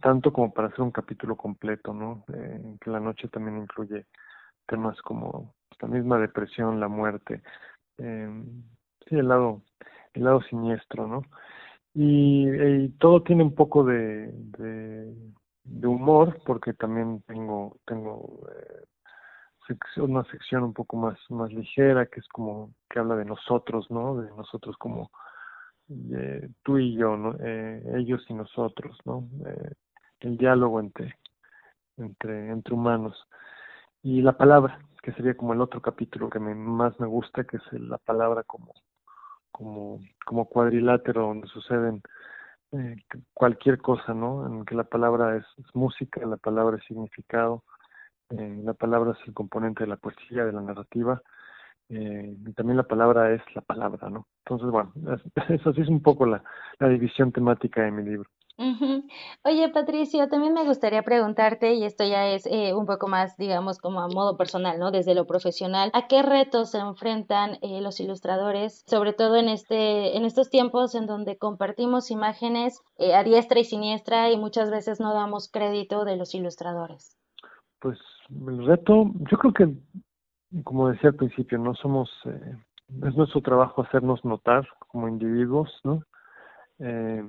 tanto 0.01 0.33
como 0.33 0.53
para 0.53 0.67
hacer 0.67 0.81
un 0.81 0.91
capítulo 0.91 1.35
completo, 1.35 1.93
¿no? 1.93 2.25
Eh, 2.33 2.77
que 2.81 2.89
la 2.89 2.99
noche 2.99 3.27
también 3.29 3.57
incluye 3.57 4.05
temas 4.67 5.01
como 5.01 5.53
la 5.81 5.87
misma 5.87 6.19
depresión, 6.19 6.79
la 6.79 6.87
muerte, 6.87 7.41
eh, 7.97 8.29
sí, 9.07 9.15
el 9.15 9.27
lado, 9.27 9.61
el 10.13 10.23
lado 10.23 10.41
siniestro, 10.43 11.07
¿no? 11.07 11.23
Y, 11.93 12.89
todo 12.99 13.23
tiene 13.23 13.43
un 13.43 13.55
poco 13.55 13.83
de, 13.83 14.31
de, 14.31 15.87
humor, 15.87 16.39
porque 16.45 16.73
también 16.73 17.21
tengo, 17.27 17.77
tengo 17.85 18.41
eh, 18.51 18.85
una 19.97 20.23
sección 20.25 20.63
un 20.63 20.73
poco 20.73 20.97
más, 20.97 21.17
más 21.29 21.51
ligera, 21.51 22.05
que 22.07 22.19
es 22.19 22.27
como 22.29 22.73
que 22.89 22.99
habla 22.99 23.15
de 23.15 23.25
nosotros, 23.25 23.89
¿no? 23.89 24.21
De 24.21 24.29
nosotros 24.31 24.75
como 24.77 25.11
eh, 25.89 26.49
tú 26.63 26.77
y 26.77 26.95
yo. 26.95 27.33
Eh, 27.39 27.83
ellos 27.97 28.23
y 28.29 28.33
nosotros, 28.33 28.97
¿no? 29.05 29.27
Eh, 29.45 29.73
el 30.21 30.37
diálogo 30.37 30.79
entre, 30.79 31.15
entre, 31.97 32.49
entre 32.49 32.73
humanos. 32.73 33.27
Y 34.03 34.21
la 34.21 34.37
palabra, 34.37 34.79
que 35.01 35.11
sería 35.13 35.35
como 35.35 35.53
el 35.53 35.61
otro 35.61 35.81
capítulo 35.81 36.29
que 36.29 36.39
me, 36.39 36.55
más 36.55 36.99
me 36.99 37.07
gusta, 37.07 37.43
que 37.43 37.57
es 37.57 37.73
la 37.73 37.97
palabra 37.97 38.43
como, 38.43 38.73
como, 39.51 39.99
como 40.25 40.45
cuadrilátero 40.45 41.23
donde 41.23 41.47
suceden 41.47 42.01
cualquier 43.33 43.79
cosa, 43.81 44.13
¿no? 44.13 44.45
En 44.45 44.63
que 44.63 44.75
la 44.75 44.83
palabra 44.83 45.37
es, 45.37 45.45
música, 45.73 46.23
la 46.25 46.37
palabra 46.37 46.77
es 46.77 46.83
significado, 46.85 47.63
la 48.29 48.75
palabra 48.75 49.13
es 49.19 49.27
el 49.27 49.33
componente 49.33 49.83
de 49.83 49.89
la 49.89 49.97
poesía, 49.97 50.45
de 50.45 50.53
la 50.53 50.61
narrativa, 50.61 51.19
eh, 51.89 52.35
y 52.45 52.53
también 52.53 52.77
la 52.77 52.83
palabra 52.83 53.33
es 53.33 53.41
la 53.55 53.61
palabra, 53.61 54.09
¿no? 54.09 54.27
Entonces, 54.45 54.69
bueno, 54.69 54.93
eso 55.49 55.73
sí 55.73 55.81
es 55.81 55.87
un 55.89 56.01
poco 56.01 56.25
la, 56.25 56.43
la 56.79 56.87
división 56.87 57.31
temática 57.31 57.81
de 57.81 57.91
mi 57.91 58.03
libro. 58.03 58.29
Oye, 59.45 59.69
Patricio, 59.69 60.27
también 60.27 60.53
me 60.53 60.65
gustaría 60.65 61.01
preguntarte, 61.01 61.75
y 61.75 61.85
esto 61.85 62.03
ya 62.03 62.27
es 62.27 62.45
eh, 62.45 62.73
un 62.73 62.85
poco 62.85 63.07
más, 63.07 63.37
digamos, 63.37 63.79
como 63.79 64.01
a 64.01 64.09
modo 64.09 64.35
personal, 64.35 64.77
¿no? 64.77 64.91
Desde 64.91 65.15
lo 65.15 65.25
profesional, 65.25 65.89
¿a 65.93 66.07
qué 66.07 66.21
retos 66.23 66.71
se 66.71 66.79
enfrentan 66.79 67.57
eh, 67.61 67.79
los 67.79 68.01
ilustradores, 68.01 68.83
sobre 68.85 69.13
todo 69.13 69.37
en, 69.37 69.47
este, 69.47 70.17
en 70.17 70.25
estos 70.25 70.49
tiempos 70.49 70.93
en 70.93 71.07
donde 71.07 71.37
compartimos 71.37 72.11
imágenes 72.11 72.81
a 72.99 73.23
diestra 73.23 73.61
y 73.61 73.63
siniestra 73.63 74.29
y 74.29 74.37
muchas 74.37 74.69
veces 74.69 74.99
no 74.99 75.13
damos 75.13 75.49
crédito 75.49 76.03
de 76.03 76.17
los 76.17 76.35
ilustradores? 76.35 77.17
Pues 77.79 77.97
el 78.29 78.65
reto, 78.65 79.09
yo 79.31 79.37
creo 79.37 79.53
que 79.53 79.73
como 80.63 80.89
decía 80.89 81.09
al 81.09 81.15
principio, 81.15 81.57
no 81.57 81.75
somos, 81.75 82.09
eh, 82.25 82.57
es 83.03 83.15
nuestro 83.15 83.41
trabajo 83.41 83.81
hacernos 83.81 84.23
notar 84.25 84.67
como 84.87 85.07
individuos, 85.07 85.79
¿no? 85.83 86.03
Eh, 86.79 87.23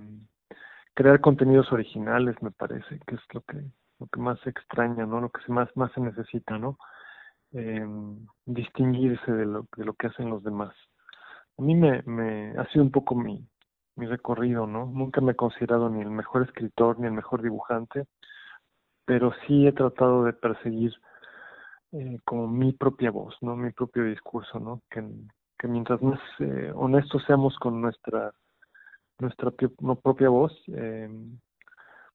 crear 0.94 1.20
contenidos 1.20 1.70
originales, 1.72 2.40
me 2.42 2.50
parece, 2.50 3.00
que 3.06 3.14
es 3.14 3.20
lo 3.32 3.42
que 3.42 3.62
lo 3.98 4.06
que 4.06 4.20
más 4.20 4.40
se 4.40 4.50
extraña, 4.50 5.04
¿no? 5.04 5.20
Lo 5.20 5.28
que 5.28 5.40
más 5.52 5.68
más 5.76 5.92
se 5.92 6.00
necesita, 6.00 6.58
¿no? 6.58 6.78
Eh, 7.52 7.86
distinguirse 8.46 9.30
de 9.32 9.46
lo 9.46 9.66
de 9.76 9.84
lo 9.84 9.94
que 9.94 10.06
hacen 10.08 10.30
los 10.30 10.42
demás. 10.42 10.74
A 11.58 11.62
mí 11.62 11.74
me, 11.74 12.02
me 12.06 12.56
ha 12.58 12.66
sido 12.68 12.84
un 12.84 12.90
poco 12.90 13.14
mi 13.14 13.46
mi 13.96 14.06
recorrido, 14.06 14.66
¿no? 14.66 14.86
Nunca 14.86 15.20
me 15.20 15.32
he 15.32 15.36
considerado 15.36 15.90
ni 15.90 16.00
el 16.00 16.10
mejor 16.10 16.42
escritor 16.42 16.98
ni 16.98 17.06
el 17.06 17.12
mejor 17.12 17.42
dibujante, 17.42 18.06
pero 19.04 19.32
sí 19.46 19.66
he 19.66 19.72
tratado 19.72 20.24
de 20.24 20.32
perseguir 20.32 20.94
eh, 21.92 22.18
como 22.24 22.48
mi 22.48 22.72
propia 22.72 23.10
voz, 23.10 23.34
¿no? 23.40 23.56
Mi 23.56 23.72
propio 23.72 24.04
discurso, 24.04 24.58
¿no? 24.60 24.82
Que, 24.90 25.04
que 25.58 25.68
mientras 25.68 26.00
más 26.02 26.20
eh, 26.38 26.72
honestos 26.74 27.22
seamos 27.26 27.56
con 27.58 27.80
nuestra 27.80 28.32
nuestra 29.20 29.50
propia 29.50 30.28
voz, 30.28 30.52
eh, 30.68 31.08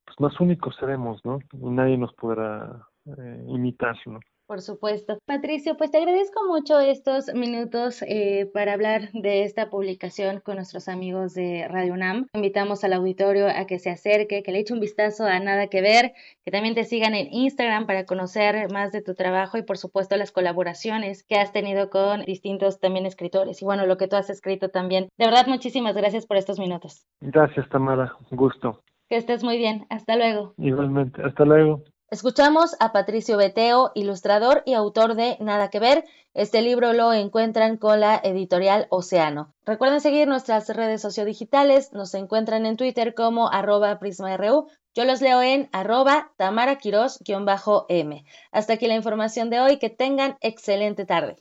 pues 0.06 0.20
más 0.20 0.40
únicos 0.40 0.76
seremos, 0.78 1.24
¿no? 1.24 1.40
Y 1.54 1.70
nadie 1.70 1.98
nos 1.98 2.14
podrá 2.14 2.88
eh, 3.06 3.46
imitar, 3.48 3.96
¿no? 4.06 4.20
Por 4.48 4.62
supuesto. 4.62 5.18
Patricio, 5.26 5.76
pues 5.76 5.92
te 5.92 5.98
agradezco 5.98 6.46
mucho 6.48 6.80
estos 6.80 7.34
minutos 7.34 8.04
eh, 8.08 8.50
para 8.54 8.74
hablar 8.74 9.12
de 9.14 9.44
esta 9.44 9.70
publicación 9.70 10.40
con 10.40 10.58
nuestros 10.58 10.88
amigos 10.88 11.34
de 11.34 11.68
Radio 11.68 11.94
UNAM. 11.94 12.28
Invitamos 12.34 12.84
al 12.84 12.94
auditorio 12.94 13.48
a 13.48 13.66
que 13.66 13.80
se 13.80 13.90
acerque, 13.90 14.44
que 14.44 14.52
le 14.52 14.60
eche 14.60 14.74
un 14.74 14.80
vistazo 14.80 15.26
a 15.26 15.40
Nada 15.40 15.68
que 15.68 15.82
Ver, 15.82 16.14
que 16.44 16.52
también 16.52 16.76
te 16.76 16.84
sigan 16.84 17.16
en 17.16 17.34
Instagram 17.34 17.88
para 17.88 18.06
conocer 18.06 18.72
más 18.72 18.92
de 18.92 19.02
tu 19.02 19.16
trabajo 19.16 19.58
y 19.58 19.64
por 19.64 19.78
supuesto 19.78 20.16
las 20.16 20.32
colaboraciones 20.32 21.24
que 21.24 21.38
has 21.38 21.52
tenido 21.52 21.90
con 21.90 22.22
distintos 22.24 22.80
también 22.80 23.06
escritores 23.06 23.62
y 23.62 23.66
bueno, 23.66 23.86
lo 23.86 23.98
que 23.98 24.08
tú 24.08 24.16
has 24.16 24.30
escrito 24.30 24.70
también. 24.70 25.10
De 25.18 25.26
verdad, 25.26 25.48
muchísimas 25.48 25.96
gracias 25.96 26.26
por 26.28 26.38
estos 26.38 26.60
minutos. 26.60 27.06
Gracias, 27.22 27.68
Tamara. 27.70 28.16
Un 28.30 28.38
gusto. 28.38 28.82
Que 29.10 29.18
estés 29.18 29.44
muy 29.44 29.58
bien. 29.58 29.86
Hasta 29.90 30.16
luego. 30.16 30.54
Igualmente. 30.58 31.22
Hasta 31.24 31.46
luego. 31.46 31.84
Escuchamos 32.12 32.76
a 32.80 32.92
Patricio 32.92 33.36
Beteo, 33.36 33.92
ilustrador 33.96 34.62
y 34.68 34.74
autor 34.74 35.16
de 35.16 35.38
Nada 35.40 35.72
que 35.72 35.80
ver. 35.80 36.06
Este 36.36 36.62
libro 36.62 36.94
lo 36.94 37.12
encuentran 37.14 37.78
con 37.78 38.00
la 38.00 38.22
editorial 38.24 38.86
Océano. 38.90 39.56
Recuerden 39.66 40.02
seguir 40.02 40.28
nuestras 40.28 40.70
redes 40.70 41.02
sociodigitales. 41.02 41.94
Nos 41.94 42.14
encuentran 42.14 42.68
en 42.68 42.78
Twitter 42.78 43.16
como 43.16 43.52
arroba 43.52 43.98
prisma.ru. 43.98 44.68
Yo 44.94 45.04
los 45.06 45.22
leo 45.22 45.42
en 45.42 45.68
arroba 45.72 46.32
tamaraquiros-m. 46.38 48.26
Hasta 48.52 48.74
aquí 48.74 48.86
la 48.88 48.96
información 48.96 49.50
de 49.50 49.62
hoy. 49.62 49.78
Que 49.78 49.90
tengan 49.90 50.38
excelente 50.42 51.06
tarde. 51.06 51.38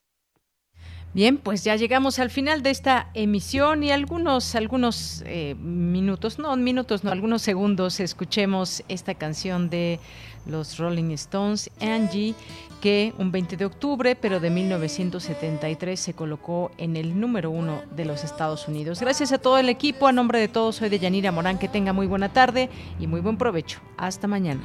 Bien, 1.14 1.36
pues 1.38 1.62
ya 1.62 1.76
llegamos 1.76 2.18
al 2.18 2.28
final 2.28 2.64
de 2.64 2.70
esta 2.70 3.10
emisión 3.14 3.84
y 3.84 3.92
algunos, 3.92 4.56
algunos 4.56 5.22
eh, 5.26 5.54
minutos, 5.54 6.40
no 6.40 6.56
minutos, 6.56 7.04
no, 7.04 7.12
algunos 7.12 7.40
segundos, 7.42 8.00
escuchemos 8.00 8.82
esta 8.88 9.14
canción 9.14 9.70
de 9.70 10.00
los 10.46 10.78
Rolling 10.78 11.10
Stones, 11.12 11.70
Angie, 11.80 12.34
que 12.80 13.14
un 13.18 13.32
20 13.32 13.56
de 13.56 13.64
octubre, 13.64 14.16
pero 14.16 14.40
de 14.40 14.50
1973, 14.50 15.98
se 15.98 16.14
colocó 16.14 16.70
en 16.76 16.96
el 16.96 17.18
número 17.18 17.50
uno 17.50 17.82
de 17.96 18.04
los 18.04 18.24
Estados 18.24 18.68
Unidos. 18.68 19.00
Gracias 19.00 19.32
a 19.32 19.38
todo 19.38 19.58
el 19.58 19.68
equipo, 19.68 20.06
a 20.06 20.12
nombre 20.12 20.38
de 20.38 20.48
todos, 20.48 20.76
soy 20.76 20.88
de 20.88 20.98
Yanira 20.98 21.32
Morán, 21.32 21.58
que 21.58 21.68
tenga 21.68 21.92
muy 21.92 22.06
buena 22.06 22.32
tarde 22.32 22.68
y 22.98 23.06
muy 23.06 23.20
buen 23.20 23.36
provecho. 23.36 23.80
Hasta 23.96 24.26
mañana. 24.26 24.62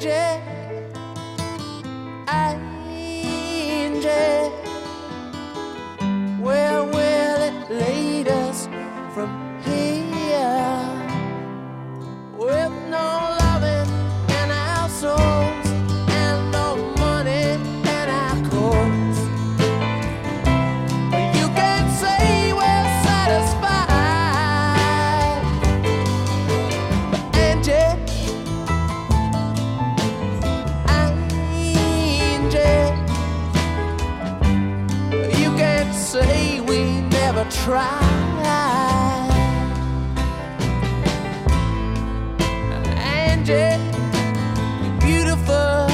try. 0.00 0.40
Angie, 12.90 13.29
tried. 37.50 38.10
Beautiful. 45.00 45.88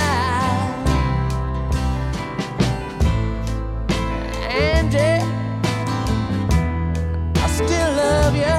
I 7.35 7.47
still 7.47 7.91
love 7.93 8.35
you. 8.35 8.57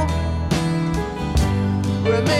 Remember 2.05 2.40